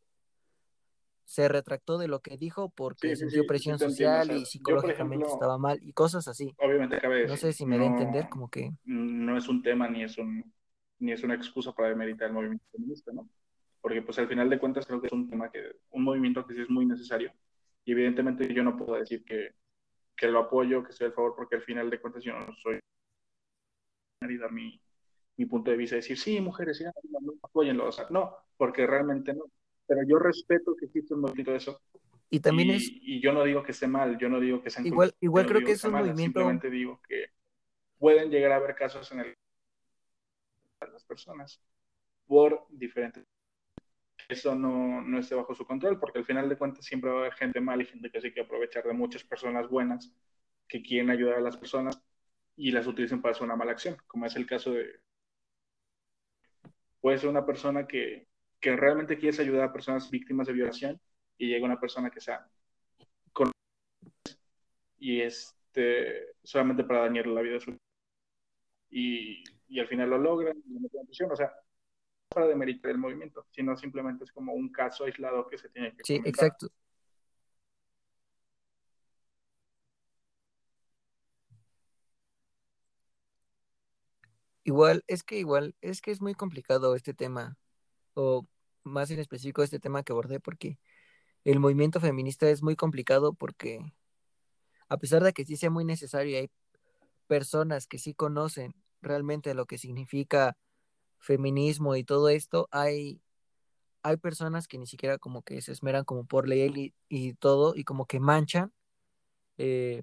se 1.25 1.47
retractó 1.47 1.97
de 1.97 2.07
lo 2.07 2.21
que 2.21 2.37
dijo 2.37 2.69
porque 2.69 3.09
Sí, 3.09 3.15
sí, 3.15 3.21
sintió 3.23 3.47
presión 3.47 3.79
sí 3.79 3.85
o 3.85 3.89
social 3.89 4.27
sea, 4.27 4.37
y 4.37 4.45
psicológicamente 4.45 5.25
ejemplo, 5.25 5.33
estaba 5.33 5.57
mal 5.57 5.79
y 5.81 5.91
cosas 5.93 6.27
así. 6.27 6.55
obviamente 6.57 6.99
cabe 6.99 7.27
No 7.27 7.35
sé 7.35 7.51
si 7.51 7.65
me 7.65 7.77
da 7.77 7.83
a 7.83 7.87
entender, 7.87 8.29
como 8.29 8.49
que 8.49 8.71
no 8.85 9.37
es 9.37 9.47
un 9.47 9.61
tema 9.61 9.89
ni 9.89 10.03
es 10.03 10.17
un 10.17 10.53
ni 10.99 11.11
es 11.11 11.23
una 11.23 11.35
excusa 11.35 11.73
para 11.73 11.89
demeritar 11.89 12.27
el 12.27 12.33
movimiento 12.33 12.65
feminista, 12.71 13.11
¿no? 13.11 13.27
Porque 13.81 14.01
pues 14.01 14.17
al 14.17 14.27
final 14.27 14.49
de 14.49 14.59
cuentas 14.59 14.85
creo 14.85 15.01
que 15.01 15.07
es 15.07 15.13
un 15.13 15.29
tema 15.29 15.51
que, 15.51 15.75
un 15.89 16.03
movimiento 16.03 16.45
que 16.47 16.53
sí 16.53 16.61
es 16.61 16.69
muy 16.69 16.85
necesario 16.85 17.33
y 17.83 17.91
evidentemente 17.91 18.51
yo 18.53 18.63
no 18.63 18.77
puedo 18.77 18.95
decir 18.95 19.23
que, 19.25 19.53
que 20.15 20.27
lo 20.27 20.39
apoyo, 20.39 20.83
que 20.83 20.91
estoy 20.91 21.07
a 21.07 21.11
favor, 21.11 21.35
porque 21.35 21.55
al 21.55 21.61
final 21.61 21.89
de 21.89 21.99
cuentas 21.99 22.23
yo 22.23 22.33
no 22.33 22.53
soy 22.55 22.79
y 24.21 24.37
dar 24.37 24.51
mi, 24.51 24.81
mi 25.37 25.45
punto 25.45 25.69
de 25.69 25.77
vista, 25.77 25.95
decir, 25.97 26.17
sí, 26.17 26.41
mujeres, 26.41 26.77
sí, 26.77 26.83
no, 26.83 27.33
apóyenlo, 27.43 27.87
o 27.87 27.91
sea, 27.91 28.07
no, 28.09 28.35
porque 28.57 28.87
realmente 28.87 29.33
no. 29.33 29.45
Pero 29.85 30.01
yo 30.07 30.17
respeto 30.17 30.75
que 30.75 30.85
existe 30.85 31.13
un 31.13 31.21
movimiento 31.21 31.51
de 31.51 31.57
eso 31.57 31.79
y 32.29 32.39
también 32.39 32.71
es 32.71 32.89
y, 32.89 33.21
yo 33.21 33.31
no 33.33 33.43
digo 33.43 33.63
que 33.63 33.71
esté 33.71 33.87
mal, 33.87 34.17
yo 34.17 34.29
no 34.29 34.39
digo 34.39 34.61
que 34.61 34.69
sean 34.69 34.85
igual 34.85 35.15
igual 35.19 35.45
no 35.45 35.49
creo 35.49 35.59
que 35.59 35.67
que 35.67 35.71
es 35.73 35.81
sea 35.81 35.89
un 35.89 35.97
movimiento 35.97 36.39
simplemente 36.39 36.69
digo 36.69 36.99
que 37.07 37.27
pueden 37.99 38.31
llegar 38.31 38.51
a 38.51 38.55
haber 38.55 38.75
casos 38.75 39.11
en 39.11 39.19
el 39.19 39.35
que 40.79 40.87
las 40.91 41.05
personas 41.05 41.61
por 42.25 42.65
diferentes 42.69 43.23
eso 44.27 44.55
no, 44.55 45.01
no 45.01 45.19
esté 45.19 45.35
bajo 45.35 45.53
su 45.55 45.65
control, 45.65 45.99
porque 45.99 46.19
al 46.19 46.25
final 46.25 46.49
de 46.49 46.57
cuentas 46.57 46.85
siempre 46.85 47.09
va 47.09 47.17
a 47.17 47.19
haber 47.21 47.33
gente 47.33 47.61
mala 47.61 47.83
y 47.83 47.87
gente 47.87 48.09
que 48.09 48.21
se 48.21 48.31
quiere 48.33 48.45
aprovechar 48.45 48.83
de 48.83 48.93
muchas 48.93 49.23
personas 49.23 49.69
buenas 49.69 50.11
que 50.67 50.81
quieren 50.81 51.09
ayudar 51.09 51.35
a 51.35 51.41
las 51.41 51.57
personas 51.57 52.01
y 52.55 52.71
las 52.71 52.87
utilizan 52.87 53.21
para 53.21 53.33
hacer 53.33 53.43
una 53.43 53.55
mala 53.55 53.71
acción, 53.71 53.97
como 54.07 54.25
es 54.25 54.35
el 54.35 54.45
caso 54.45 54.71
de... 54.71 54.99
Puede 57.01 57.17
ser 57.19 57.29
una 57.29 57.45
persona 57.45 57.85
que, 57.85 58.27
que 58.59 58.75
realmente 58.75 59.17
quiere 59.17 59.39
ayudar 59.41 59.69
a 59.69 59.73
personas 59.73 60.09
víctimas 60.09 60.47
de 60.47 60.53
violación 60.53 60.99
y 61.37 61.47
llega 61.47 61.65
una 61.65 61.79
persona 61.79 62.09
que 62.09 62.19
sea 62.21 62.47
con 63.33 63.51
y 64.97 65.21
este 65.21 66.35
solamente 66.43 66.83
para 66.83 67.01
dañar 67.01 67.27
la 67.27 67.41
vida 67.41 67.55
de 67.55 67.59
su 67.59 67.77
y, 68.89 69.43
y 69.67 69.79
al 69.79 69.87
final 69.87 70.09
lo 70.09 70.17
logran 70.17 70.57
y 70.65 70.73
lo 70.73 70.79
meten 70.79 71.31
o 71.31 71.35
sea, 71.35 71.53
para 72.35 72.47
demeritar 72.47 72.91
el 72.91 72.97
movimiento, 72.97 73.47
sino 73.51 73.77
simplemente 73.77 74.25
es 74.25 74.31
como 74.33 74.53
un 74.53 74.69
caso 74.69 75.05
aislado 75.05 75.47
que 75.47 75.57
se 75.57 75.69
tiene 75.69 75.95
que 75.95 76.03
sí, 76.03 76.17
comentar. 76.17 76.45
exacto. 76.45 76.67
Igual, 84.65 85.03
es 85.07 85.23
que 85.23 85.39
igual, 85.39 85.75
es 85.81 86.01
que 86.01 86.11
es 86.11 86.21
muy 86.21 86.33
complicado 86.33 86.95
este 86.95 87.13
tema, 87.13 87.57
o 88.15 88.45
más 88.83 89.11
en 89.11 89.19
específico 89.19 89.63
este 89.63 89.79
tema 89.79 90.03
que 90.03 90.11
abordé, 90.11 90.41
porque 90.41 90.77
el 91.45 91.59
movimiento 91.59 92.01
feminista 92.01 92.49
es 92.49 92.61
muy 92.61 92.75
complicado 92.75 93.33
porque 93.33 93.79
a 94.89 94.97
pesar 94.97 95.23
de 95.23 95.31
que 95.33 95.45
sí 95.45 95.55
sea 95.55 95.69
muy 95.69 95.85
necesario 95.85 96.37
hay 96.37 96.49
personas 97.27 97.87
que 97.87 97.97
sí 97.97 98.13
conocen 98.13 98.75
realmente 99.01 99.53
lo 99.53 99.65
que 99.65 99.77
significa 99.77 100.57
feminismo 101.19 101.95
y 101.95 102.03
todo 102.03 102.29
esto, 102.29 102.67
hay, 102.71 103.21
hay 104.03 104.17
personas 104.17 104.67
que 104.67 104.77
ni 104.77 104.87
siquiera 104.87 105.17
como 105.17 105.41
que 105.43 105.61
se 105.61 105.71
esmeran 105.71 106.05
como 106.05 106.25
por 106.25 106.47
leer 106.47 106.77
y, 106.77 106.93
y 107.09 107.33
todo 107.33 107.75
y 107.75 107.83
como 107.83 108.05
que 108.05 108.19
manchan 108.19 108.73
eh, 109.57 110.01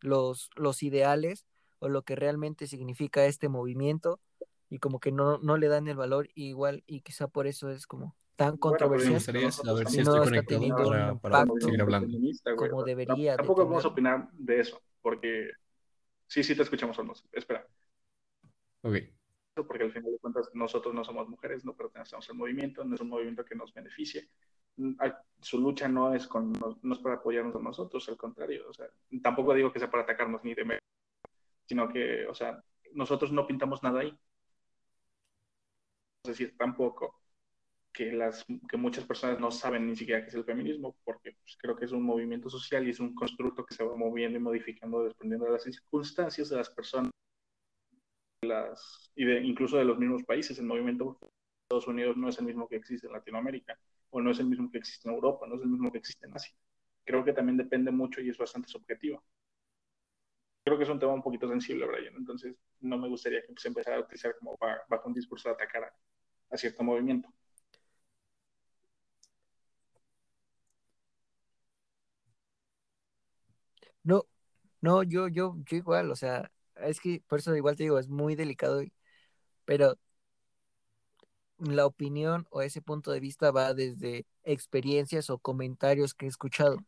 los, 0.00 0.50
los 0.56 0.82
ideales 0.82 1.46
o 1.78 1.88
lo 1.88 2.02
que 2.02 2.16
realmente 2.16 2.66
significa 2.66 3.26
este 3.26 3.48
movimiento 3.48 4.20
y 4.70 4.78
como 4.78 5.00
que 5.00 5.12
no, 5.12 5.38
no 5.38 5.56
le 5.56 5.68
dan 5.68 5.88
el 5.88 5.96
valor 5.96 6.28
igual 6.34 6.82
y 6.86 7.00
quizá 7.00 7.28
por 7.28 7.46
eso 7.46 7.70
es 7.70 7.86
como 7.86 8.16
tan 8.36 8.56
Bueno, 8.56 8.76
pero 8.78 8.90
Me 8.90 8.96
controversial 8.96 9.14
gustaría 9.14 9.50
saber 9.50 9.88
si 9.88 10.00
estoy 10.00 10.20
no 10.20 10.24
está 10.24 10.42
conectado 10.44 10.76
para, 10.76 11.14
para 11.16 11.46
seguir 11.60 11.80
hablando. 11.80 12.18
güey. 12.18 12.70
como 12.70 12.84
debería 12.84 13.32
de 13.32 13.36
Tampoco 13.38 13.66
vamos 13.66 13.84
a 13.84 13.88
opinar 13.88 14.28
de 14.32 14.60
eso, 14.60 14.82
porque 15.02 15.50
sí, 16.26 16.42
sí 16.42 16.54
te 16.54 16.62
escuchamos, 16.62 16.98
Olmos. 16.98 17.24
Espera, 17.32 17.66
Ok, 18.82 18.96
porque 19.64 19.84
al 19.84 19.92
final 19.92 20.12
de 20.12 20.18
cuentas 20.18 20.50
nosotros 20.54 20.94
no 20.94 21.04
somos 21.04 21.28
mujeres, 21.28 21.64
no 21.64 21.74
pertenecemos 21.74 22.28
al 22.28 22.36
movimiento, 22.36 22.84
no 22.84 22.94
es 22.94 23.00
un 23.00 23.08
movimiento 23.08 23.44
que 23.44 23.54
nos 23.54 23.72
beneficie. 23.72 24.28
Mm, 24.76 24.94
Su 25.40 25.60
lucha 25.60 25.88
no 25.88 26.14
es, 26.14 26.26
con, 26.26 26.52
no, 26.52 26.94
es 26.94 26.98
para 27.00 27.16
apoyarnos 27.16 27.56
a 27.56 27.60
nosotros, 27.60 28.08
al 28.08 28.16
contrario. 28.16 28.68
O 28.68 28.74
sea, 28.74 28.86
tampoco 29.22 29.54
digo 29.54 29.72
que 29.72 29.78
sea 29.78 29.90
para 29.90 30.02
atacarnos 30.04 30.42
ni 30.44 30.54
de 30.54 30.80
sino 31.66 31.88
que, 31.88 32.26
o 32.26 32.34
sea, 32.34 32.62
nosotros 32.92 33.32
no 33.32 33.46
pintamos 33.46 33.82
nada 33.82 34.00
ahí. 34.00 34.16
Es 36.24 36.30
decir, 36.30 36.56
tampoco 36.58 37.20
que, 37.92 38.12
las, 38.12 38.44
que 38.68 38.76
muchas 38.76 39.04
personas 39.04 39.40
no 39.40 39.50
saben 39.50 39.86
ni 39.86 39.96
siquiera 39.96 40.22
qué 40.22 40.28
es 40.28 40.34
el 40.34 40.44
feminismo, 40.44 40.96
porque 41.04 41.32
pues, 41.32 41.56
creo 41.58 41.76
que 41.76 41.86
es 41.86 41.92
un 41.92 42.02
movimiento 42.02 42.50
social 42.50 42.86
y 42.86 42.90
es 42.90 43.00
un 43.00 43.14
constructo 43.14 43.64
que 43.64 43.74
se 43.74 43.84
va 43.84 43.96
moviendo 43.96 44.38
y 44.38 44.42
modificando 44.42 45.04
dependiendo 45.04 45.46
de 45.46 45.52
las 45.52 45.62
circunstancias 45.62 46.48
de 46.50 46.56
las 46.56 46.70
personas 46.70 47.10
y 49.14 49.24
de, 49.24 49.40
incluso 49.42 49.76
de 49.78 49.84
los 49.84 49.98
mismos 49.98 50.22
países. 50.24 50.58
El 50.58 50.66
movimiento 50.66 51.18
de 51.20 51.28
Estados 51.64 51.86
Unidos 51.88 52.16
no 52.16 52.28
es 52.28 52.38
el 52.38 52.46
mismo 52.46 52.68
que 52.68 52.76
existe 52.76 53.06
en 53.06 53.12
Latinoamérica, 53.14 53.78
o 54.10 54.20
no 54.20 54.30
es 54.30 54.38
el 54.40 54.46
mismo 54.46 54.70
que 54.70 54.78
existe 54.78 55.08
en 55.08 55.14
Europa, 55.14 55.46
no 55.46 55.56
es 55.56 55.62
el 55.62 55.68
mismo 55.68 55.90
que 55.92 55.98
existe 55.98 56.26
en 56.26 56.34
Asia. 56.36 56.54
Creo 57.04 57.24
que 57.24 57.32
también 57.32 57.56
depende 57.56 57.90
mucho 57.90 58.20
y 58.20 58.30
es 58.30 58.38
bastante 58.38 58.68
subjetivo. 58.68 59.22
Creo 60.64 60.76
que 60.76 60.84
es 60.84 60.90
un 60.90 60.98
tema 60.98 61.14
un 61.14 61.22
poquito 61.22 61.48
sensible, 61.48 61.86
Brian, 61.86 62.14
entonces 62.16 62.54
no 62.80 62.98
me 62.98 63.08
gustaría 63.08 63.40
que 63.42 63.54
se 63.56 63.68
empezara 63.68 63.96
a 63.96 64.00
utilizar 64.00 64.36
como 64.38 64.56
ba- 64.60 64.82
bajo 64.88 65.08
un 65.08 65.14
discurso 65.14 65.48
de 65.48 65.54
atacar 65.54 65.84
a, 66.50 66.56
cierto 66.56 66.82
movimiento. 66.84 67.28
No, 74.04 74.26
no, 74.82 75.02
yo, 75.02 75.28
yo 75.28 75.56
igual, 75.70 76.10
o 76.10 76.16
sea, 76.16 76.50
es 76.76 77.00
que 77.00 77.22
por 77.28 77.38
eso 77.40 77.54
igual 77.56 77.76
te 77.76 77.84
digo, 77.84 77.98
es 77.98 78.08
muy 78.08 78.34
delicado, 78.36 78.82
pero 79.66 79.98
la 81.58 81.86
opinión 81.86 82.46
o 82.50 82.62
ese 82.62 82.80
punto 82.82 83.10
de 83.12 83.20
vista 83.20 83.50
va 83.50 83.74
desde 83.74 84.26
experiencias 84.44 85.30
o 85.30 85.38
comentarios 85.38 86.14
que 86.14 86.26
he 86.26 86.28
escuchado. 86.28 86.78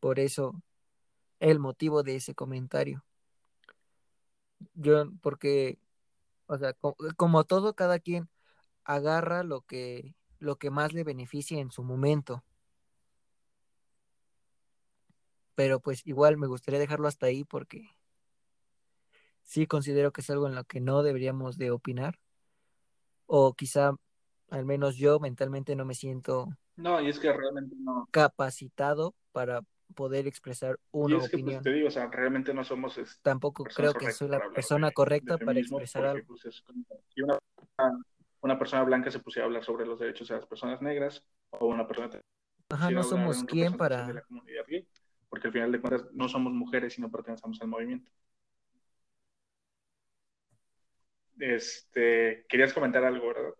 Por 0.00 0.18
eso 0.20 0.62
el 1.40 1.58
motivo 1.60 2.02
de 2.04 2.16
ese 2.16 2.34
comentario. 2.34 3.04
Yo, 4.74 5.10
porque, 5.22 5.78
o 6.46 6.58
sea, 6.58 6.74
co- 6.74 6.96
como 7.16 7.44
todo, 7.44 7.74
cada 7.76 7.98
quien 8.00 8.30
agarra 8.84 9.42
lo 9.44 9.62
que, 9.62 10.14
lo 10.40 10.58
que 10.58 10.70
más 10.70 10.92
le 10.94 11.04
beneficia 11.04 11.60
en 11.60 11.70
su 11.72 11.84
momento. 11.84 12.44
Pero 15.54 15.80
pues 15.80 16.06
igual 16.06 16.38
me 16.38 16.46
gustaría 16.46 16.80
dejarlo 16.80 17.06
hasta 17.08 17.26
ahí 17.26 17.44
porque 17.44 17.82
sí 19.48 19.66
considero 19.66 20.12
que 20.12 20.20
es 20.20 20.28
algo 20.28 20.46
en 20.46 20.54
lo 20.54 20.64
que 20.64 20.80
no 20.80 21.02
deberíamos 21.02 21.56
de 21.56 21.70
opinar. 21.70 22.18
O 23.26 23.54
quizá, 23.54 23.92
al 24.50 24.64
menos 24.66 24.96
yo 24.96 25.18
mentalmente 25.20 25.74
no 25.74 25.84
me 25.84 25.94
siento 25.94 26.48
No, 26.76 27.00
y 27.00 27.08
es 27.08 27.18
que 27.18 27.32
realmente 27.32 27.74
no. 27.78 28.06
capacitado 28.10 29.14
para 29.32 29.62
poder 29.94 30.26
expresar 30.26 30.78
Y 30.92 30.98
una 30.98 31.16
es 31.16 31.24
que, 31.24 31.38
pues 31.38 31.42
opinión. 31.42 31.62
te 31.62 31.72
digo, 31.72 31.88
o 31.88 31.90
sea, 31.90 32.08
realmente 32.08 32.52
no 32.52 32.62
somos 32.62 32.98
este, 32.98 33.18
Tampoco 33.22 33.64
creo 33.64 33.94
que 33.94 34.12
soy 34.12 34.28
para 34.28 34.46
la 34.48 34.54
persona 34.54 34.86
de, 34.86 34.90
de 34.90 34.94
correcta 34.94 35.38
para 35.38 35.58
expresar 35.58 36.02
porque 36.02 36.18
algo. 36.18 36.26
pues, 36.28 36.44
es 36.44 36.60
como 36.60 36.84
si 37.14 37.22
una, 37.22 37.38
una 38.42 38.58
persona 38.58 38.82
blanca 38.84 39.10
se 39.10 39.18
pusiera 39.18 39.44
a 39.44 39.46
hablar 39.46 39.64
sobre 39.64 39.86
los 39.86 39.98
derechos 39.98 40.28
de 40.28 40.34
las 40.36 40.46
personas 40.46 40.82
negras, 40.82 41.24
o 41.50 41.66
una 41.66 41.86
persona 41.88 42.10
Ajá, 42.68 42.90
no 42.90 43.02
somos 43.02 43.40
en 43.40 43.46
quién 43.46 43.72
representación 43.72 43.72
de 43.72 43.78
para... 43.78 44.12
la 44.12 44.22
comunidad 44.22 44.64
gay, 44.68 44.86
porque 45.30 45.46
al 45.48 45.52
final 45.54 45.72
de 45.72 45.80
cuentas 45.80 46.06
no 46.12 46.28
somos 46.28 46.52
mujeres 46.52 46.98
y 46.98 47.00
no 47.00 47.10
pertenecemos 47.10 47.58
al 47.62 47.68
movimiento. 47.68 48.12
Este, 51.38 52.44
querías 52.48 52.72
comentar 52.72 53.04
algo, 53.04 53.28
¿verdad? 53.28 53.54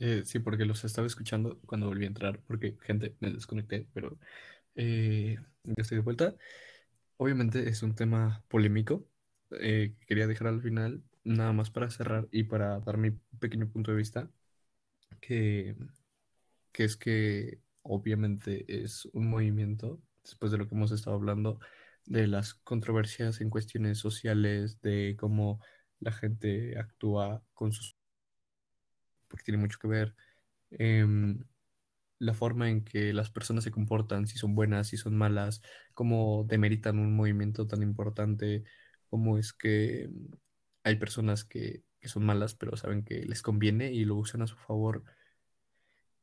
Eh, 0.00 0.22
sí, 0.24 0.38
porque 0.38 0.64
los 0.64 0.84
estaba 0.84 1.06
escuchando 1.06 1.60
cuando 1.66 1.88
volví 1.88 2.04
a 2.04 2.08
entrar, 2.08 2.40
porque, 2.46 2.76
gente, 2.82 3.16
me 3.20 3.30
desconecté, 3.32 3.88
pero 3.92 4.18
eh, 4.76 5.36
ya 5.64 5.74
estoy 5.78 5.98
de 5.98 6.04
vuelta. 6.04 6.36
Obviamente 7.18 7.68
es 7.68 7.82
un 7.82 7.94
tema 7.96 8.44
polémico, 8.48 9.06
eh, 9.52 9.94
que 10.00 10.06
quería 10.06 10.26
dejar 10.28 10.48
al 10.48 10.62
final, 10.62 11.02
nada 11.24 11.52
más 11.52 11.70
para 11.70 11.90
cerrar 11.90 12.28
y 12.32 12.44
para 12.44 12.80
dar 12.80 12.98
mi 12.98 13.12
pequeño 13.40 13.70
punto 13.70 13.92
de 13.92 13.98
vista, 13.98 14.30
que, 15.20 15.76
que 16.72 16.84
es 16.84 16.96
que 16.96 17.60
obviamente 17.82 18.64
es 18.84 19.06
un 19.12 19.28
movimiento, 19.30 20.00
después 20.22 20.52
de 20.52 20.58
lo 20.58 20.68
que 20.68 20.74
hemos 20.74 20.92
estado 20.92 21.16
hablando, 21.16 21.60
de 22.06 22.26
las 22.26 22.54
controversias 22.54 23.40
en 23.40 23.50
cuestiones 23.50 23.98
sociales, 23.98 24.80
de 24.80 25.16
cómo 25.18 25.60
la 26.00 26.12
gente 26.12 26.78
actúa 26.78 27.42
con 27.54 27.72
sus... 27.72 27.96
porque 29.28 29.44
tiene 29.44 29.58
mucho 29.60 29.78
que 29.78 29.88
ver. 29.88 30.14
em, 30.70 31.44
la 32.20 32.34
forma 32.34 32.70
en 32.70 32.84
que 32.84 33.12
las 33.14 33.30
personas 33.30 33.64
se 33.64 33.72
comportan, 33.72 34.26
si 34.28 34.38
son 34.38 34.54
buenas, 34.56 34.88
si 34.88 34.96
son 34.98 35.16
malas, 35.16 35.62
cómo 35.94 36.44
demeritan 36.48 36.98
un 36.98 37.16
movimiento 37.16 37.66
tan 37.68 37.82
importante, 37.82 38.64
cómo 39.10 39.38
es 39.38 39.52
que 39.54 40.08
mm, 40.10 40.34
hay 40.84 40.96
personas 40.96 41.44
que, 41.44 41.84
que 42.00 42.08
son 42.08 42.24
malas, 42.26 42.54
pero 42.54 42.76
saben 42.76 43.04
que 43.04 43.24
les 43.26 43.42
conviene 43.42 43.92
y 43.92 44.04
lo 44.04 44.16
usan 44.16 44.42
a 44.42 44.48
su 44.48 44.56
favor. 44.56 45.04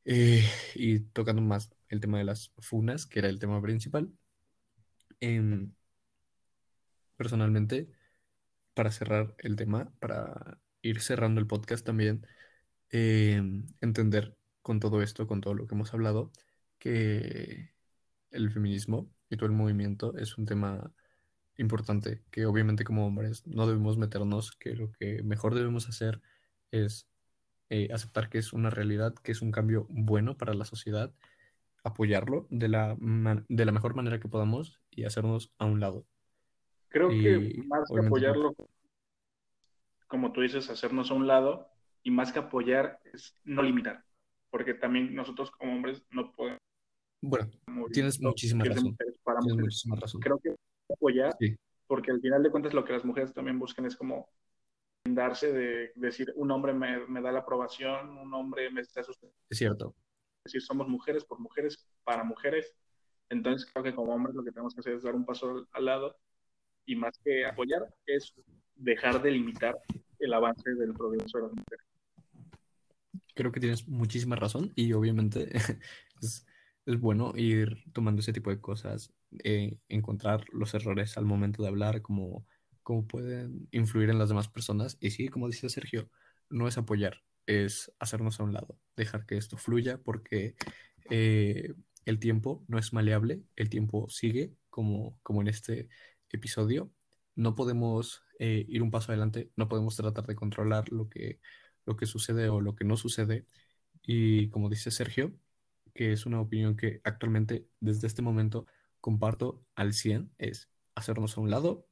Eh, 0.06 0.44
y 0.76 1.00
tocando 1.00 1.42
más 1.42 1.72
el 1.90 2.00
tema 2.02 2.18
de 2.20 2.24
las 2.26 2.52
funas, 2.60 3.06
que 3.06 3.20
era 3.20 3.30
el 3.30 3.40
tema 3.40 3.62
principal. 3.62 4.12
em, 5.20 5.74
personalmente, 7.18 7.90
para 8.76 8.92
cerrar 8.92 9.36
el 9.40 9.56
tema, 9.58 9.92
para 10.00 10.60
ir 10.84 11.02
cerrando 11.02 11.42
el 11.42 11.48
podcast 11.48 11.86
también, 11.86 12.28
em, 12.92 13.68
entender 13.82 14.38
con 14.62 14.80
todo 14.80 15.02
esto, 15.04 15.28
con 15.28 15.42
todo 15.42 15.56
lo 15.56 15.68
que 15.68 15.76
hemos 15.76 15.94
hablado, 15.94 16.32
que 16.80 17.74
el 18.32 18.52
feminismo 18.52 19.10
y 19.30 19.38
todo 19.38 19.48
el 19.48 19.54
movimiento 19.56 20.18
es 20.18 20.38
un 20.38 20.46
tema 20.46 20.94
importante, 21.58 22.24
que 22.32 22.46
obviamente 22.46 22.84
como 22.84 23.08
hombres 23.08 23.46
no 23.48 23.68
debemos 23.68 23.98
meternos, 23.98 24.52
que 24.58 24.76
lo 24.76 24.92
que 24.94 25.24
mejor 25.24 25.56
debemos 25.56 25.90
hacer 25.90 26.22
es 26.72 27.08
eh, 27.70 27.90
aceptar 27.94 28.30
que 28.30 28.40
es 28.40 28.54
una 28.54 28.70
realidad, 28.70 29.16
que 29.16 29.32
es 29.32 29.42
un 29.42 29.52
cambio 29.52 29.88
bueno 29.90 30.38
para 30.38 30.54
la 30.54 30.66
sociedad, 30.66 31.14
apoyarlo 31.84 32.48
de 32.50 32.70
la, 32.70 32.98
de 33.50 33.66
la 33.66 33.72
mejor 33.72 33.96
manera 33.96 34.20
que 34.20 34.28
podamos 34.30 34.82
y 34.92 35.06
hacernos 35.06 35.54
a 35.60 35.66
un 35.66 35.80
lado. 35.80 36.08
Creo 36.96 37.10
que 37.10 37.52
Y 37.54 37.62
más 37.68 37.90
que 37.92 38.00
apoyarlo, 38.00 38.56
como 40.08 40.32
tú 40.32 40.40
dices, 40.40 40.70
hacernos 40.70 41.12
a 41.12 41.14
un 41.14 41.28
lado 41.28 41.68
y 42.04 42.10
más 42.10 42.32
que 42.32 42.40
apoyar 42.40 43.02
es 43.12 43.36
no 43.44 43.62
limitar, 43.64 44.06
porque 44.50 44.76
también 44.76 45.14
nosotros 45.14 45.52
como 45.52 45.74
hombres 45.74 46.02
no 46.12 46.32
podemos 46.32 46.62
Bueno, 47.22 47.52
tienes 47.92 48.22
movimiento 48.22 48.30
muchísima 48.30 48.64
que 48.64 48.70
razón. 48.70 48.98
para 49.26 49.40
Tienes 49.42 49.58
muchísima 49.58 49.98
razón. 49.98 50.22
Creo 50.22 50.40
que 50.40 50.56
apoyar, 50.90 51.36
Sí, 51.38 51.58
porque 51.86 52.12
al 52.12 52.22
final 52.22 52.42
de 52.42 52.50
cuentas 52.50 52.74
lo 52.74 52.86
que 52.86 52.94
las 52.94 53.04
mujeres 53.04 53.34
también 53.34 53.60
buscan 53.60 53.86
es 53.86 53.98
como 53.98 54.30
darse 55.04 55.52
de 55.52 55.92
decir 55.96 56.32
un 56.38 56.50
hombre 56.50 56.74
me, 56.74 57.06
me 57.08 57.22
da 57.22 57.34
la 57.34 57.40
aprobación, 57.40 58.18
un 58.18 58.34
hombre 58.34 58.72
me 58.72 58.80
está 58.80 59.04
sustentando, 59.04 59.38
es 59.50 59.58
cierto. 59.58 59.94
es 60.46 60.54
decir, 60.54 60.62
somos 60.62 60.88
mujeres 60.88 61.26
por 61.26 61.40
mujeres, 61.40 61.90
para 62.06 62.24
mujeres. 62.24 62.74
Entonces 63.30 63.70
creo 63.70 63.84
que 63.84 63.94
como 63.94 64.14
hombres 64.16 64.34
lo 64.34 64.46
que 64.46 64.52
tenemos 64.52 64.74
que 64.74 64.80
hacer 64.80 64.94
es 64.94 65.04
dar 65.04 65.14
un 65.14 65.26
paso 65.26 65.68
al 65.74 65.84
lado 65.84 66.16
y 66.86 66.96
más 66.96 67.18
que 67.24 67.46
apoyar 67.46 67.88
es 68.06 68.34
dejar 68.76 69.22
de 69.22 69.32
limitar 69.32 69.78
el 70.20 70.34
avance 70.34 70.74
del 70.76 70.94
progreso 70.94 71.38
de 71.38 71.44
las 71.44 71.54
mujeres. 71.54 71.86
Creo 73.34 73.52
que 73.52 73.60
tienes 73.60 73.88
muchísima 73.88 74.36
razón 74.36 74.72
y 74.76 74.94
obviamente 74.94 75.50
es, 76.22 76.46
bueno 77.00 77.34
ir 77.36 77.84
tomando 77.94 78.22
ese 78.22 78.34
tipo 78.34 78.50
de 78.50 78.62
cosas, 78.62 79.12
eh, 79.44 79.78
encontrar 79.90 80.46
los 80.52 80.74
errores 80.74 81.18
al 81.18 81.26
momento 81.26 81.64
de 81.64 81.70
hablar, 81.70 82.02
cómo, 82.02 82.46
cómo 82.84 83.08
pueden 83.08 83.68
influir 83.72 84.10
en 84.10 84.20
las 84.20 84.30
demás 84.30 84.48
personas. 84.48 84.98
Y 85.02 85.12
sí, 85.12 85.28
como 85.28 85.48
dice 85.48 85.70
Sergio, 85.70 86.10
no 86.50 86.68
es 86.68 86.78
apoyar, 86.78 87.24
es 87.48 87.92
hacernos 88.00 88.40
a 88.40 88.44
un 88.44 88.54
lado, 88.54 88.78
dejar 88.96 89.26
que 89.26 89.38
esto 89.38 89.58
fluya 89.58 89.98
porque 89.98 90.56
eh, 91.10 91.74
el 92.06 92.20
tiempo 92.20 92.64
no 92.68 92.78
es 92.78 92.94
maleable, 92.94 93.42
el 93.56 93.70
tiempo 93.70 94.08
sigue 94.10 94.54
como, 94.70 95.20
como 95.24 95.42
en 95.42 95.48
este 95.48 95.90
episodio. 96.32 96.92
No 97.36 97.56
podemos 97.56 98.24
eh, 98.40 98.66
ir 98.68 98.82
un 98.82 98.92
paso 98.92 99.12
adelante, 99.12 99.52
no 99.56 99.68
podemos 99.68 99.96
tratar 99.96 100.26
de 100.26 100.36
controlar 100.36 100.92
lo 100.92 101.10
que 101.10 101.40
lo 101.86 101.96
que 101.96 102.06
sucede 102.06 102.50
o 102.50 102.62
lo 102.62 102.76
que 102.76 102.86
no 102.86 102.98
sucede. 102.98 103.46
Y 104.02 104.50
como 104.50 104.70
dice 104.70 104.92
Sergio, 104.92 105.34
que 105.94 106.12
es 106.12 106.26
una 106.26 106.42
opinión 106.42 106.76
que 106.76 107.02
actualmente 107.04 107.68
desde 107.80 108.08
este 108.08 108.22
momento 108.22 108.68
comparto 109.02 109.64
al 109.76 109.94
100, 109.94 110.32
es 110.38 110.70
hacernos 110.96 111.38
a 111.38 111.42
un 111.42 111.50
lado 111.50 111.88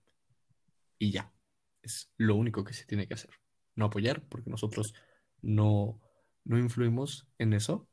y 1.00 1.12
ya. 1.12 1.34
Es 1.82 2.12
lo 2.18 2.36
único 2.36 2.64
que 2.64 2.74
se 2.74 2.86
tiene 2.86 3.08
que 3.08 3.14
hacer. 3.14 3.32
No 3.76 3.86
apoyar 3.86 4.24
porque 4.30 4.50
nosotros 4.50 4.94
no, 5.42 6.02
no 6.44 6.58
influimos 6.58 7.28
en 7.38 7.54
eso. 7.54 7.88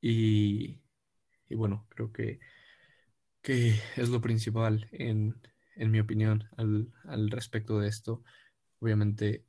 Y, 0.00 0.80
y 1.48 1.54
bueno, 1.56 1.86
creo 1.88 2.12
que, 2.12 2.38
que 3.48 3.74
es 3.96 4.08
lo 4.10 4.20
principal 4.20 4.88
en, 4.92 5.40
en 5.76 5.90
mi 5.90 6.00
opinión 6.00 6.44
al, 6.58 6.92
al 7.04 7.30
respecto 7.30 7.78
de 7.80 7.88
esto. 7.88 8.22
Obviamente 8.80 9.46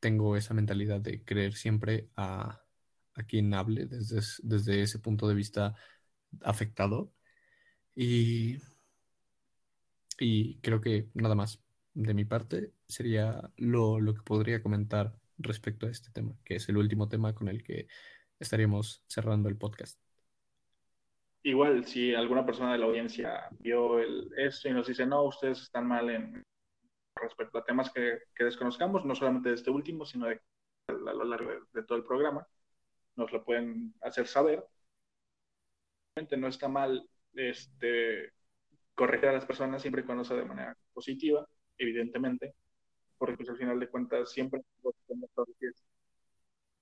tengo 0.00 0.36
esa 0.36 0.54
mentalidad 0.54 1.00
de 1.00 1.24
creer 1.24 1.54
siempre 1.54 2.10
a, 2.16 2.62
a 3.14 3.22
quien 3.24 3.54
hable 3.54 3.86
desde, 3.86 4.20
es- 4.20 4.40
desde 4.44 4.82
ese 4.82 4.98
punto 5.00 5.28
de 5.28 5.34
vista 5.34 5.76
afectado. 6.42 7.12
Y, 7.96 8.58
y 10.18 10.58
creo 10.60 10.80
que 10.80 11.08
nada 11.14 11.34
más 11.34 11.62
de 11.94 12.14
mi 12.14 12.24
parte 12.24 12.72
sería 12.88 13.50
lo, 13.56 14.00
lo 14.00 14.14
que 14.14 14.22
podría 14.22 14.62
comentar 14.62 15.18
respecto 15.38 15.86
a 15.86 15.90
este 15.90 16.10
tema, 16.10 16.36
que 16.44 16.56
es 16.56 16.68
el 16.68 16.76
último 16.78 17.08
tema 17.08 17.34
con 17.34 17.48
el 17.48 17.62
que 17.62 17.88
estaríamos 18.38 19.02
cerrando 19.08 19.48
el 19.48 19.56
podcast. 19.56 19.98
Igual, 21.46 21.84
si 21.84 22.12
alguna 22.12 22.44
persona 22.44 22.72
de 22.72 22.78
la 22.78 22.86
audiencia 22.86 23.48
vio 23.60 24.00
el, 24.00 24.32
esto 24.36 24.68
y 24.68 24.72
nos 24.72 24.88
dice, 24.88 25.06
no, 25.06 25.22
ustedes 25.22 25.62
están 25.62 25.86
mal 25.86 26.10
en 26.10 26.42
respecto 27.14 27.58
a 27.58 27.64
temas 27.64 27.88
que, 27.92 28.18
que 28.34 28.42
desconozcamos, 28.42 29.04
no 29.04 29.14
solamente 29.14 29.50
de 29.50 29.54
este 29.54 29.70
último, 29.70 30.04
sino 30.04 30.26
de, 30.26 30.40
a 30.88 30.92
lo 30.92 31.24
largo 31.24 31.52
de, 31.72 31.84
todo 31.84 31.98
el 31.98 32.04
programa, 32.04 32.44
nos 33.14 33.30
lo 33.30 33.44
pueden 33.44 33.94
hacer 34.00 34.26
saber. 34.26 34.66
No 36.36 36.48
está 36.48 36.66
mal 36.66 37.08
este, 37.34 38.32
corregir 38.96 39.28
a 39.28 39.34
las 39.34 39.46
personas 39.46 39.80
siempre 39.80 40.02
y 40.02 40.04
cuando 40.04 40.24
sea 40.24 40.38
de 40.38 40.46
manera 40.46 40.76
positiva, 40.92 41.46
evidentemente, 41.78 42.56
porque 43.18 43.36
pues, 43.36 43.50
al 43.50 43.56
final 43.56 43.78
de 43.78 43.88
cuentas 43.88 44.32
siempre 44.32 44.62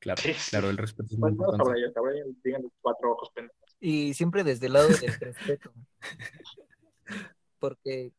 Claro, 0.05 0.20
Sí, 0.20 0.35
sí. 0.35 0.51
claro, 0.51 0.68
el 0.68 0.76
respeto 0.76 1.14
es 1.14 1.18
muy 1.18 1.32
Bueno, 1.32 1.56
no, 1.56 1.64
importante. 1.64 2.70
Cuatro 2.82 3.12
ojos 3.12 3.31
pendejos. 3.35 3.76
Y 3.81 4.12
siempre 4.12 4.44
desde 4.44 4.66
el 4.66 4.74
lado 4.74 4.89
del 4.89 5.14
respeto. 5.18 5.72
Porque 7.59 8.12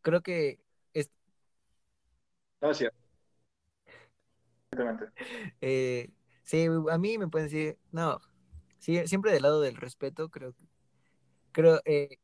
creo 0.00 0.22
que 0.22 0.58
es, 0.94 1.10
Gracias. 2.62 2.94
Exactamente. 4.70 5.12
eh, 5.60 6.10
sí, 6.44 6.66
a 6.90 6.96
mí 6.96 7.18
me 7.18 7.28
pueden 7.28 7.48
decir, 7.48 7.78
no, 7.92 8.18
sí, 8.78 9.06
siempre 9.06 9.30
del 9.30 9.42
lado 9.42 9.60
del 9.60 9.76
respeto, 9.76 10.30
creo 10.30 10.54
que, 10.54 10.64
creo, 11.52 11.82
eh, 11.84 12.16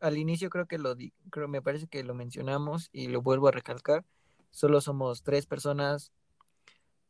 al 0.00 0.18
inicio 0.18 0.50
creo 0.50 0.66
que 0.66 0.78
lo 0.78 0.96
di, 0.96 1.12
creo, 1.30 1.46
me 1.46 1.62
parece 1.62 1.86
que 1.86 2.02
lo 2.02 2.12
mencionamos 2.14 2.88
y 2.92 3.06
lo 3.06 3.22
vuelvo 3.22 3.46
a 3.46 3.52
recalcar. 3.52 4.04
Solo 4.50 4.80
somos 4.80 5.22
tres 5.22 5.46
personas 5.46 6.10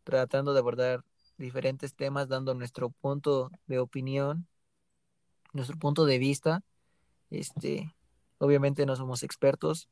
tratando 0.04 0.52
de 0.52 0.59
abordar 0.59 1.04
diferentes 1.38 1.94
temas, 1.94 2.28
dando 2.28 2.54
nuestro 2.54 2.90
punto 2.90 3.50
de 3.66 3.78
opinión, 3.78 4.46
nuestro 5.52 5.78
punto 5.78 6.04
de 6.04 6.18
vista. 6.18 6.62
Este, 7.30 7.94
obviamente 8.38 8.84
no 8.86 8.96
somos 8.96 9.22
expertos, 9.22 9.88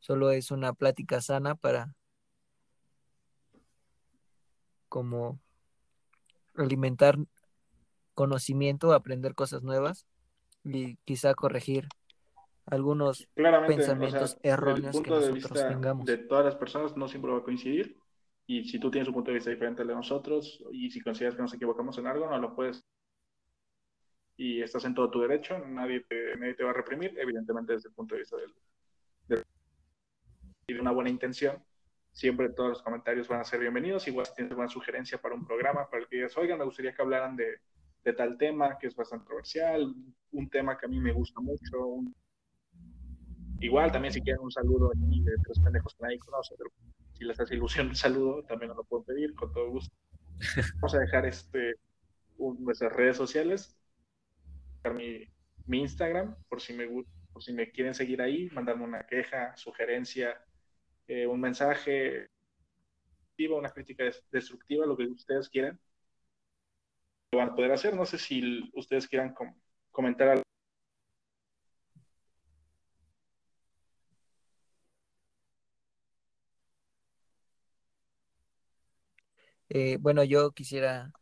solo 0.00 0.30
es 0.30 0.50
una 0.50 0.72
plática 0.72 1.20
sana 1.20 1.54
para 1.54 1.94
como 4.88 5.38
alimentar 6.56 7.16
conocimiento, 8.14 8.92
aprender 8.92 9.34
cosas 9.34 9.62
nuevas 9.62 10.04
y 10.64 10.96
quizá 11.04 11.34
corregir 11.34 11.88
algunos 12.66 13.28
Claramente, 13.34 13.76
pensamientos 13.76 14.22
o 14.22 14.40
sea, 14.40 14.52
erróneos 14.52 14.96
el 14.96 15.02
que 15.02 15.10
de 15.10 15.16
nosotros 15.16 15.34
vista 15.34 15.68
tengamos. 15.68 16.06
de 16.06 16.18
todas 16.18 16.44
las 16.44 16.56
personas 16.56 16.96
no 16.96 17.08
siempre 17.08 17.32
va 17.32 17.38
a 17.38 17.42
coincidir. 17.42 17.96
Y 18.50 18.64
si 18.64 18.80
tú 18.80 18.90
tienes 18.90 19.06
un 19.06 19.14
punto 19.14 19.30
de 19.30 19.36
vista 19.36 19.50
diferente 19.50 19.82
al 19.82 19.86
de 19.86 19.94
nosotros 19.94 20.60
y 20.72 20.90
si 20.90 21.00
consideras 21.00 21.36
que 21.36 21.42
nos 21.42 21.54
equivocamos 21.54 21.96
en 21.98 22.08
algo, 22.08 22.28
no 22.28 22.36
lo 22.36 22.52
puedes. 22.52 22.84
Y 24.36 24.60
estás 24.60 24.84
en 24.86 24.92
todo 24.92 25.08
tu 25.08 25.20
derecho, 25.20 25.56
nadie 25.68 26.00
te, 26.00 26.36
nadie 26.36 26.54
te 26.54 26.64
va 26.64 26.70
a 26.70 26.72
reprimir, 26.72 27.16
evidentemente 27.16 27.74
desde 27.74 27.90
el 27.90 27.94
punto 27.94 28.16
de 28.16 28.22
vista 28.22 28.36
del, 28.38 28.52
del- 29.28 29.44
y 30.66 30.74
de 30.74 30.80
una 30.80 30.90
buena 30.90 31.10
intención. 31.10 31.62
Siempre 32.10 32.48
todos 32.48 32.70
los 32.70 32.82
comentarios 32.82 33.28
van 33.28 33.38
a 33.38 33.44
ser 33.44 33.60
bienvenidos. 33.60 34.08
Igual 34.08 34.26
si 34.26 34.34
tienes 34.34 34.50
alguna 34.50 34.68
sugerencia 34.68 35.18
para 35.22 35.36
un 35.36 35.46
programa, 35.46 35.88
para 35.88 36.02
el 36.02 36.08
que 36.08 36.16
digas, 36.16 36.36
oigan, 36.36 36.58
me 36.58 36.64
gustaría 36.64 36.92
que 36.92 37.02
hablaran 37.02 37.36
de, 37.36 37.60
de 38.02 38.12
tal 38.14 38.36
tema 38.36 38.76
que 38.78 38.88
es 38.88 38.96
bastante 38.96 39.26
controversial, 39.26 39.94
un 40.32 40.50
tema 40.50 40.76
que 40.76 40.86
a 40.86 40.88
mí 40.88 40.98
me 40.98 41.12
gusta 41.12 41.40
mucho, 41.40 41.86
un 41.86 42.12
Igual 43.60 43.92
también 43.92 44.12
si 44.12 44.20
quieren 44.22 44.42
un 44.42 44.50
saludo 44.50 44.90
aquí 44.90 45.22
de 45.22 45.36
tres 45.44 45.60
pendejos 45.60 45.94
que 45.94 46.02
nadie 46.02 46.18
conoce, 46.18 46.56
pero 46.58 46.70
si 47.20 47.26
les 47.26 47.38
hace 47.38 47.54
ilusión 47.54 47.88
un 47.88 47.94
saludo, 47.94 48.42
también 48.44 48.68
nos 48.68 48.78
lo 48.78 48.84
pueden 48.84 49.04
pedir 49.04 49.34
con 49.34 49.52
todo 49.52 49.68
gusto. 49.68 49.94
Vamos 50.76 50.94
a 50.94 51.00
dejar 51.00 51.26
este, 51.26 51.74
nuestras 52.38 52.92
redes 52.94 53.18
sociales, 53.18 53.78
mi, 54.94 55.28
mi 55.66 55.80
Instagram, 55.80 56.34
por 56.48 56.62
si, 56.62 56.72
me, 56.72 56.88
por 57.30 57.42
si 57.42 57.52
me 57.52 57.70
quieren 57.70 57.94
seguir 57.94 58.22
ahí, 58.22 58.48
mandarme 58.52 58.84
una 58.84 59.06
queja, 59.06 59.54
sugerencia, 59.54 60.42
eh, 61.06 61.26
un 61.26 61.40
mensaje, 61.40 62.26
una 63.48 63.70
crítica 63.70 64.04
destructiva, 64.30 64.86
lo 64.86 64.96
que 64.96 65.04
ustedes 65.04 65.48
quieran. 65.48 65.80
Lo 67.32 67.38
van 67.38 67.50
a 67.50 67.54
poder 67.54 67.72
hacer. 67.72 67.94
No 67.94 68.04
sé 68.04 68.18
si 68.18 68.70
ustedes 68.74 69.08
quieran 69.08 69.34
comentar 69.90 70.28
algo. 70.28 70.42
Eh, 79.70 79.98
bueno, 80.00 80.24
yo 80.24 80.50
quisiera, 80.50 81.12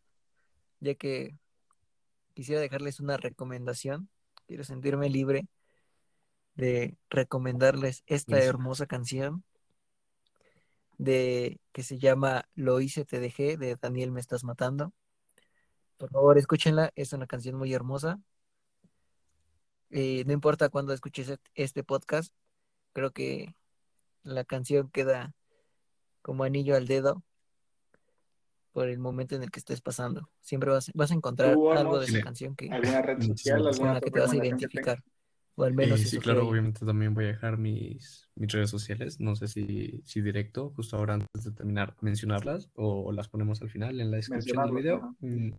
ya 0.80 0.94
que 0.94 1.36
quisiera 2.32 2.62
dejarles 2.62 2.98
una 2.98 3.18
recomendación, 3.18 4.08
quiero 4.46 4.64
sentirme 4.64 5.10
libre 5.10 5.46
de 6.54 6.96
recomendarles 7.10 8.02
esta 8.06 8.38
hermosa 8.38 8.86
canción 8.86 9.44
de 10.96 11.60
que 11.72 11.82
se 11.82 11.98
llama 11.98 12.48
Lo 12.54 12.80
hice, 12.80 13.04
te 13.04 13.20
dejé, 13.20 13.58
de 13.58 13.76
Daniel 13.76 14.12
Me 14.12 14.20
Estás 14.20 14.44
Matando. 14.44 14.94
Por 15.98 16.10
favor, 16.10 16.38
escúchenla, 16.38 16.90
es 16.96 17.12
una 17.12 17.26
canción 17.26 17.54
muy 17.54 17.74
hermosa. 17.74 18.18
Eh, 19.90 20.24
no 20.26 20.32
importa 20.32 20.70
cuándo 20.70 20.94
escuches 20.94 21.38
este 21.54 21.84
podcast, 21.84 22.32
creo 22.94 23.10
que 23.10 23.54
la 24.22 24.44
canción 24.44 24.88
queda 24.88 25.34
como 26.22 26.44
anillo 26.44 26.74
al 26.74 26.86
dedo 26.86 27.22
por 28.72 28.88
el 28.88 28.98
momento 28.98 29.34
en 29.36 29.42
el 29.42 29.50
que 29.50 29.60
estés 29.60 29.80
pasando. 29.80 30.28
Siempre 30.40 30.70
vas, 30.70 30.90
vas 30.94 31.10
a 31.10 31.14
encontrar 31.14 31.50
algo 31.50 31.98
de 31.98 32.06
esa 32.06 32.20
canción 32.20 32.54
que, 32.54 32.68
¿Alguna 32.70 33.02
red 33.02 33.20
social, 33.22 33.66
alguna 33.66 33.94
la 33.94 34.00
que 34.00 34.10
te 34.10 34.20
vas 34.20 34.32
a 34.32 34.36
identificar. 34.36 35.02
O 35.58 35.64
al 35.64 35.74
menos 35.74 36.00
eh, 36.00 36.04
sí, 36.04 36.18
claro, 36.18 36.46
obviamente 36.46 36.86
también 36.86 37.14
voy 37.14 37.24
a 37.24 37.28
dejar 37.28 37.58
mis, 37.58 38.28
mis 38.36 38.52
redes 38.52 38.70
sociales. 38.70 39.18
No 39.18 39.34
sé 39.34 39.48
si, 39.48 40.00
si 40.04 40.20
directo, 40.20 40.70
justo 40.76 40.96
ahora 40.96 41.14
antes 41.14 41.42
de 41.42 41.50
terminar, 41.50 41.96
mencionarlas 42.00 42.70
o, 42.74 43.10
las 43.10 43.28
ponemos 43.28 43.60
al 43.60 43.68
final 43.68 44.00
en 44.00 44.12
la 44.12 44.18
descripción 44.18 44.64
del 44.64 44.74
video. 44.76 45.16
Mm. 45.18 45.50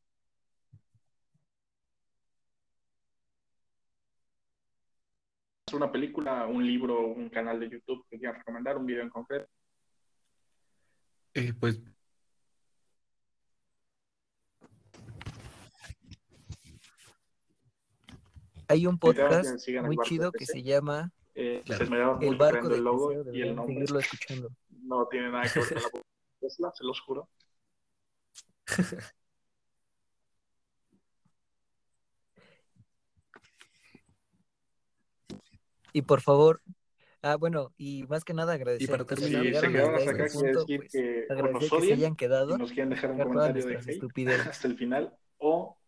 Una 5.74 5.92
película, 5.92 6.48
un 6.48 6.66
libro, 6.66 7.08
un 7.08 7.30
canal 7.30 7.60
de 7.60 7.70
YouTube 7.70 8.06
que 8.10 8.18
quieran 8.18 8.38
recomendar, 8.38 8.78
un 8.78 8.86
video 8.86 9.04
en 9.04 9.10
concreto. 9.10 9.50
Eh, 11.34 11.54
pues 11.60 11.82
Hay 18.70 18.86
un 18.86 18.98
podcast 19.00 19.68
muy 19.84 19.98
chido 20.04 20.32
que 20.32 20.46
se 20.46 20.62
llama 20.62 21.12
eh, 21.34 21.64
El 22.22 22.36
Barco 22.38 22.70
del 22.70 22.84
Logo 22.84 23.12
y 23.34 23.42
el 23.42 23.56
nombre. 23.56 23.74
Seguirlo 23.74 24.00
escuchando. 24.00 24.52
No 24.84 25.08
tiene 25.08 25.32
nada 25.32 25.52
que 25.52 25.60
ver 25.60 25.70
con 25.70 26.02
la 26.02 26.04
Tesla, 26.40 26.72
se 26.76 26.84
los 26.84 27.02
juro. 27.02 27.28
y 35.94 36.04
por 36.04 36.22
favor, 36.22 36.62
ah, 37.24 37.38
bueno, 37.38 37.74
y 37.76 38.04
más 38.04 38.24
que 38.24 38.36
nada 38.36 38.54
agradecer. 38.54 38.88
Y 38.88 38.92
para 38.92 39.04
terminar, 39.04 39.46
si 39.46 39.56
se 39.56 39.68
quedaron 39.68 39.96
hasta 39.96 40.12
acá, 40.12 40.28
quiere 40.28 40.54
decir 40.54 40.80
pues, 40.82 40.92
que 40.92 41.26
nos 41.52 41.68
que 41.72 41.82
se 41.88 41.94
hayan 41.94 42.16
quedado. 42.16 42.56
nos 42.56 42.72
quieren 42.72 42.92
dejar 42.92 43.14
un 43.14 43.18
comentario 43.18 43.66
de 43.66 43.78
hate 43.78 44.28
hasta 44.48 44.68
el 44.68 44.78
final 44.78 45.18
o 45.40 45.79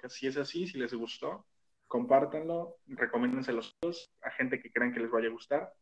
porque 0.00 0.14
si 0.14 0.26
es 0.26 0.36
así, 0.36 0.66
si 0.66 0.78
les 0.78 0.94
gustó, 0.94 1.46
compártanlo, 1.86 2.78
recomiéndenselo 2.86 3.60
a 4.22 4.30
gente 4.30 4.60
que 4.60 4.72
crean 4.72 4.92
que 4.92 5.00
les 5.00 5.10
vaya 5.10 5.28
a 5.28 5.32
gustar. 5.32 5.72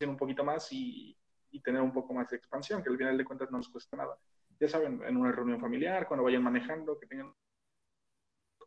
Un 0.00 0.16
poquito 0.16 0.44
más 0.44 0.68
y, 0.70 1.16
tener 1.62 1.80
un 1.80 1.92
poco 1.92 2.12
más 2.12 2.28
de 2.28 2.36
expansión, 2.36 2.82
que 2.82 2.90
al 2.90 2.98
final 2.98 3.16
de 3.16 3.24
cuentas 3.24 3.50
no 3.50 3.58
nos 3.58 3.68
cuesta 3.68 3.96
nada. 3.96 4.18
Ya 4.60 4.68
saben, 4.68 5.02
en 5.04 5.16
una 5.16 5.32
reunión 5.32 5.60
familiar, 5.60 6.06
cuando 6.06 6.24
vayan 6.24 6.42
manejando, 6.42 6.98
que 6.98 7.06
tengan 7.06 7.32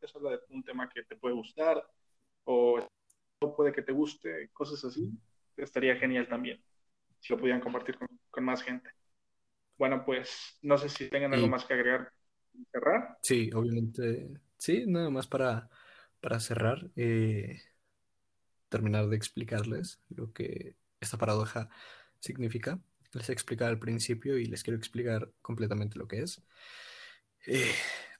eso 0.02 0.20
habla 0.20 0.32
de 0.32 0.40
un 0.50 0.64
tema 0.64 0.88
que 0.90 1.04
te 1.04 1.16
puede 1.16 1.34
gustar 1.34 1.84
o 2.46 2.80
puede 3.56 3.74
que 3.74 3.82
te 3.82 3.92
guste, 3.92 4.50
cosas 4.54 4.84
así, 4.86 5.12
estaría 5.58 5.96
genial 5.96 6.28
también 6.28 6.64
si 7.20 7.34
lo 7.34 7.40
pudieran 7.40 7.62
compartir 7.62 7.98
con, 7.98 8.44
más 8.44 8.62
gente. 8.62 8.90
Bueno, 9.78 10.06
pues 10.06 10.58
no 10.62 10.78
sé 10.78 10.90
si 10.90 11.10
tengan 11.10 11.34
algo 11.34 11.48
más 11.48 11.66
que 11.66 11.74
agregar 11.74 12.12
cerrar. 12.72 13.18
Sí, 13.22 13.50
obviamente. 13.54 14.30
Sí, 14.58 14.86
nada 14.88 15.10
más 15.10 15.28
para, 15.28 15.70
para 16.22 16.40
cerrar, 16.40 16.90
eh, 16.96 17.62
terminar 18.70 19.08
de 19.08 19.16
explicarles 19.16 20.02
lo 20.10 20.34
que 20.34 20.76
esta 21.00 21.18
paradoja 21.18 21.70
significa. 22.20 22.80
Les 23.14 23.30
he 23.30 23.34
explicado 23.34 23.72
al 23.72 23.80
principio 23.80 24.38
y 24.38 24.46
les 24.46 24.64
quiero 24.64 24.78
explicar 24.78 25.32
completamente 25.42 25.98
lo 25.98 26.08
que 26.08 26.22
es. 26.22 26.42
Eh, 27.46 27.72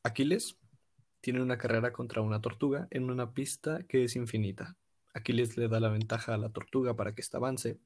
Aquiles 0.04 0.58
tiene 1.22 1.42
una 1.42 1.58
carrera 1.58 1.92
contra 1.94 2.22
una 2.22 2.42
tortuga 2.42 2.88
en 2.92 3.10
una 3.10 3.34
pista 3.34 3.84
que 3.88 4.06
es 4.06 4.16
infinita. 4.16 4.78
Aquiles 5.14 5.58
le 5.58 5.68
da 5.68 5.80
la 5.80 5.90
ventaja 5.90 6.34
a 6.36 6.38
la 6.38 6.50
tortuga 6.50 6.96
para 6.96 7.14
que 7.16 7.22
ésta 7.22 7.38
avance 7.38 7.80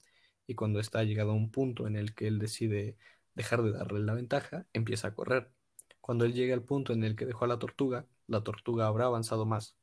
y 0.47 0.55
cuando 0.55 0.79
está 0.79 1.03
llegado 1.03 1.31
a 1.31 1.35
un 1.35 1.51
punto 1.51 1.87
en 1.87 1.95
el 1.95 2.13
que 2.13 2.27
él 2.27 2.39
decide 2.39 2.97
dejar 3.35 3.63
de 3.63 3.71
darle 3.71 4.01
la 4.01 4.13
ventaja, 4.13 4.67
empieza 4.73 5.09
a 5.09 5.15
correr. 5.15 5.51
Cuando 6.01 6.25
él 6.25 6.33
llegue 6.33 6.53
al 6.53 6.63
punto 6.63 6.93
en 6.93 7.03
el 7.03 7.15
que 7.15 7.25
dejó 7.25 7.45
a 7.45 7.47
la 7.47 7.59
tortuga, 7.59 8.05
la 8.27 8.43
tortuga 8.43 8.87
habrá 8.87 9.05
avanzado 9.05 9.45
más. 9.45 9.75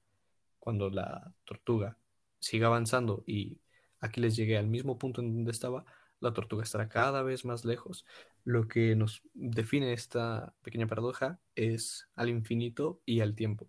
Cuando 0.58 0.90
la 0.90 1.32
tortuga 1.44 1.96
siga 2.40 2.66
avanzando 2.66 3.24
y 3.26 3.60
Aquiles 4.00 4.36
llegue 4.36 4.58
al 4.58 4.68
mismo 4.68 4.98
punto 4.98 5.20
en 5.20 5.34
donde 5.34 5.50
estaba, 5.50 5.84
la 6.20 6.32
tortuga 6.32 6.62
estará 6.62 6.88
cada 6.88 7.22
vez 7.22 7.44
más 7.44 7.64
lejos. 7.64 8.04
Lo 8.44 8.68
que 8.68 8.96
nos 8.96 9.22
define 9.34 9.92
esta 9.92 10.54
pequeña 10.62 10.86
paradoja 10.86 11.40
es 11.54 12.08
al 12.14 12.28
infinito 12.28 13.00
y 13.04 13.20
al 13.20 13.34
tiempo. 13.34 13.68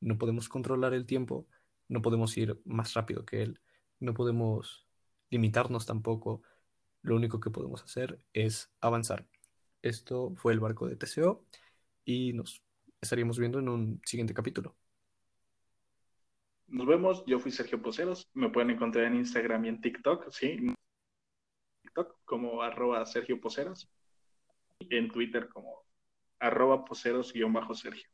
No 0.00 0.18
podemos 0.18 0.48
controlar 0.48 0.94
el 0.94 1.06
tiempo, 1.06 1.46
no 1.88 2.02
podemos 2.02 2.36
ir 2.36 2.60
más 2.64 2.94
rápido 2.94 3.24
que 3.24 3.42
él, 3.42 3.60
no 4.00 4.14
podemos 4.14 4.86
limitarnos 5.30 5.86
tampoco. 5.86 6.42
Lo 7.02 7.16
único 7.16 7.40
que 7.40 7.50
podemos 7.50 7.82
hacer 7.82 8.20
es 8.32 8.70
avanzar. 8.80 9.26
Esto 9.82 10.34
fue 10.36 10.52
el 10.52 10.60
barco 10.60 10.86
de 10.88 10.96
Teseo 10.96 11.44
y 12.06 12.32
nos 12.32 12.62
estaríamos 13.00 13.38
viendo 13.38 13.58
en 13.58 13.68
un 13.68 14.00
siguiente 14.06 14.32
capítulo. 14.32 14.74
Nos 16.68 16.86
vemos, 16.86 17.24
yo 17.26 17.38
fui 17.38 17.50
Sergio 17.50 17.82
Poceros, 17.82 18.30
me 18.32 18.48
pueden 18.48 18.70
encontrar 18.70 19.04
en 19.04 19.16
Instagram 19.16 19.66
y 19.66 19.68
en 19.68 19.80
TikTok, 19.80 20.30
sí, 20.30 20.74
TikTok 21.82 22.24
como 22.24 22.62
arroba 22.62 23.04
Sergio 23.04 23.40
Poceros, 23.40 23.88
y 24.78 24.96
en 24.96 25.08
Twitter 25.10 25.48
como 25.48 25.84
arroba 26.38 26.84
poceros-sergio. 26.84 28.08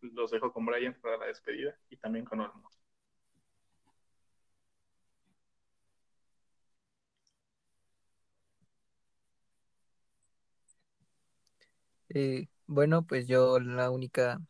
Los 0.00 0.30
dejo 0.30 0.52
con 0.52 0.66
Brian 0.66 0.96
para 1.00 1.16
la 1.16 1.26
despedida 1.26 1.76
y 1.90 1.96
también 1.96 2.24
con 2.24 2.40
Olmo. 2.40 2.70
Eh, 12.10 12.48
bueno, 12.66 13.06
pues 13.06 13.26
yo 13.26 13.60
la 13.60 13.90
única 13.90 14.40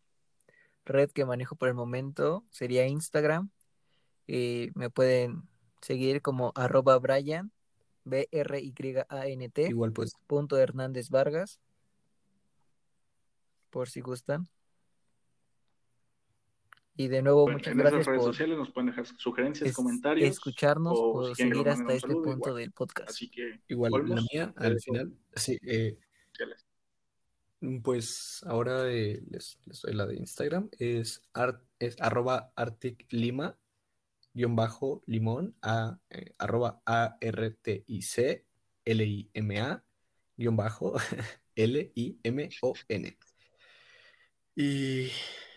red 0.84 1.10
que 1.10 1.24
manejo 1.24 1.56
por 1.56 1.68
el 1.68 1.74
momento 1.74 2.44
sería 2.50 2.86
Instagram. 2.86 3.50
Eh, 4.26 4.70
me 4.74 4.90
pueden 4.90 5.42
seguir 5.80 6.22
como 6.22 6.52
arroba 6.54 6.98
Brian, 6.98 7.52
B-R-Y-A-N-T. 8.04 9.62
Igual 9.68 9.92
pues. 9.92 10.12
Punto 10.26 10.58
Hernández 10.58 11.10
Vargas. 11.10 11.60
Por 13.70 13.88
si 13.88 14.00
gustan. 14.00 14.48
Y 16.96 17.06
de 17.06 17.22
nuevo, 17.22 17.48
muchas 17.48 17.72
en 17.72 17.78
gracias. 17.78 18.06
redes 18.06 18.24
sociales 18.24 18.58
nos 18.58 18.72
pueden 18.72 18.88
dejar 18.88 19.06
sugerencias, 19.06 19.72
comentarios. 19.72 20.28
Escucharnos 20.28 20.94
o, 20.96 21.32
seguir 21.32 21.68
hasta 21.68 21.92
este 21.92 22.12
punto 22.12 22.52
del 22.54 22.72
podcast. 22.72 23.10
Así 23.10 23.30
que, 23.30 23.60
igual 23.68 23.92
la 24.04 24.20
mía, 24.32 24.52
al 24.56 24.80
final. 24.80 25.16
Sí, 25.36 25.56
eh, 25.62 25.96
pues 27.82 28.42
ahora 28.46 28.90
eh, 28.90 29.22
les, 29.30 29.58
doy 29.82 29.94
la 29.94 30.06
de 30.06 30.16
Instagram. 30.16 30.68
Es, 30.78 31.22
art, 31.32 31.62
es 31.78 31.96
arroba 32.00 32.52
articlima 32.56 33.58
guion 34.34 34.54
bajo 34.56 35.02
limón 35.06 35.56
a 35.62 35.98
eh, 36.10 36.34
arroba 36.38 36.80
a 36.86 37.16
r 37.20 37.50
t 37.50 37.84
i 37.86 38.02
c 38.02 38.44
l 38.84 39.04
i 39.04 39.30
m 39.34 39.60
a 39.60 39.84
guion 40.36 40.56
bajo 40.56 40.94
l 41.56 41.92
i 41.94 42.18
m 42.22 42.50
o 42.62 42.74
n 42.88 43.18
y 44.54 45.10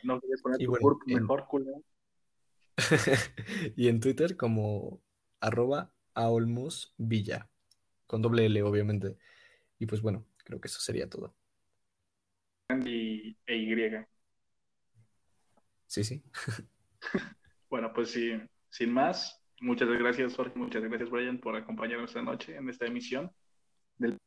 no 0.04 0.20
poner 0.44 0.62
y 0.62 0.68
mejor 0.68 1.00
y 3.76 3.88
en 3.88 4.00
Twitter 4.00 4.38
como 4.38 5.02
arroba 5.40 5.92
Aolmos 6.14 6.94
Villa, 6.98 7.50
con 8.06 8.22
doble 8.22 8.46
L, 8.46 8.62
obviamente. 8.64 9.18
Y 9.80 9.88
pues 9.88 10.02
bueno, 10.02 10.26
creo 10.44 10.62
que 10.62 10.68
eso 10.68 10.80
sería 10.80 11.10
todo. 11.10 11.36
Y, 12.86 13.38
e 13.46 13.56
Y. 13.56 14.06
Sí, 15.88 16.04
sí. 16.04 16.24
bueno, 17.70 17.92
pues 17.94 18.12
sí, 18.12 18.40
sin 18.70 18.94
más, 18.94 19.44
muchas 19.60 19.90
gracias, 19.90 20.36
Jorge, 20.36 20.58
muchas 20.58 20.84
gracias, 20.84 21.10
Brian, 21.10 21.40
por 21.40 21.56
acompañarnos 21.56 22.10
esta 22.10 22.22
noche 22.22 22.56
en 22.56 22.70
esta 22.70 22.86
emisión 22.86 23.32
del, 23.98 24.18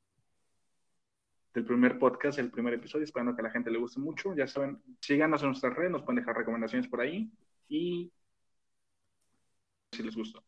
del 1.55 1.65
primer 1.65 1.99
podcast, 1.99 2.39
el 2.39 2.51
primer 2.51 2.75
episodio. 2.75 3.05
Esperando 3.05 3.35
que 3.35 3.41
a 3.41 3.45
la 3.45 3.51
gente 3.51 3.71
le 3.71 3.79
guste 3.79 4.01
mucho. 4.01 4.35
Ya 4.35 4.47
saben, 4.47 4.83
síganos 5.01 5.43
en 5.43 5.49
nuestra 5.49 5.71
red, 5.71 5.91
nos 5.91 6.03
pueden 6.03 6.21
dejar 6.21 6.37
recomendaciones 6.37 6.89
por 6.89 7.01
ahí 7.01 7.31
y 7.69 8.13
si 9.93 10.03
les 10.03 10.17
gustó. 10.17 10.45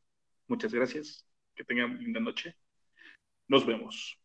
Muchas 0.48 0.72
gracias. 0.72 1.26
Que 1.54 1.64
tengan 1.64 1.98
linda 1.98 2.20
noche. 2.20 2.56
Nos 3.48 3.66
vemos. 3.66 4.18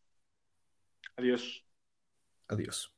Adiós. 1.16 1.64
Adiós. 2.48 2.92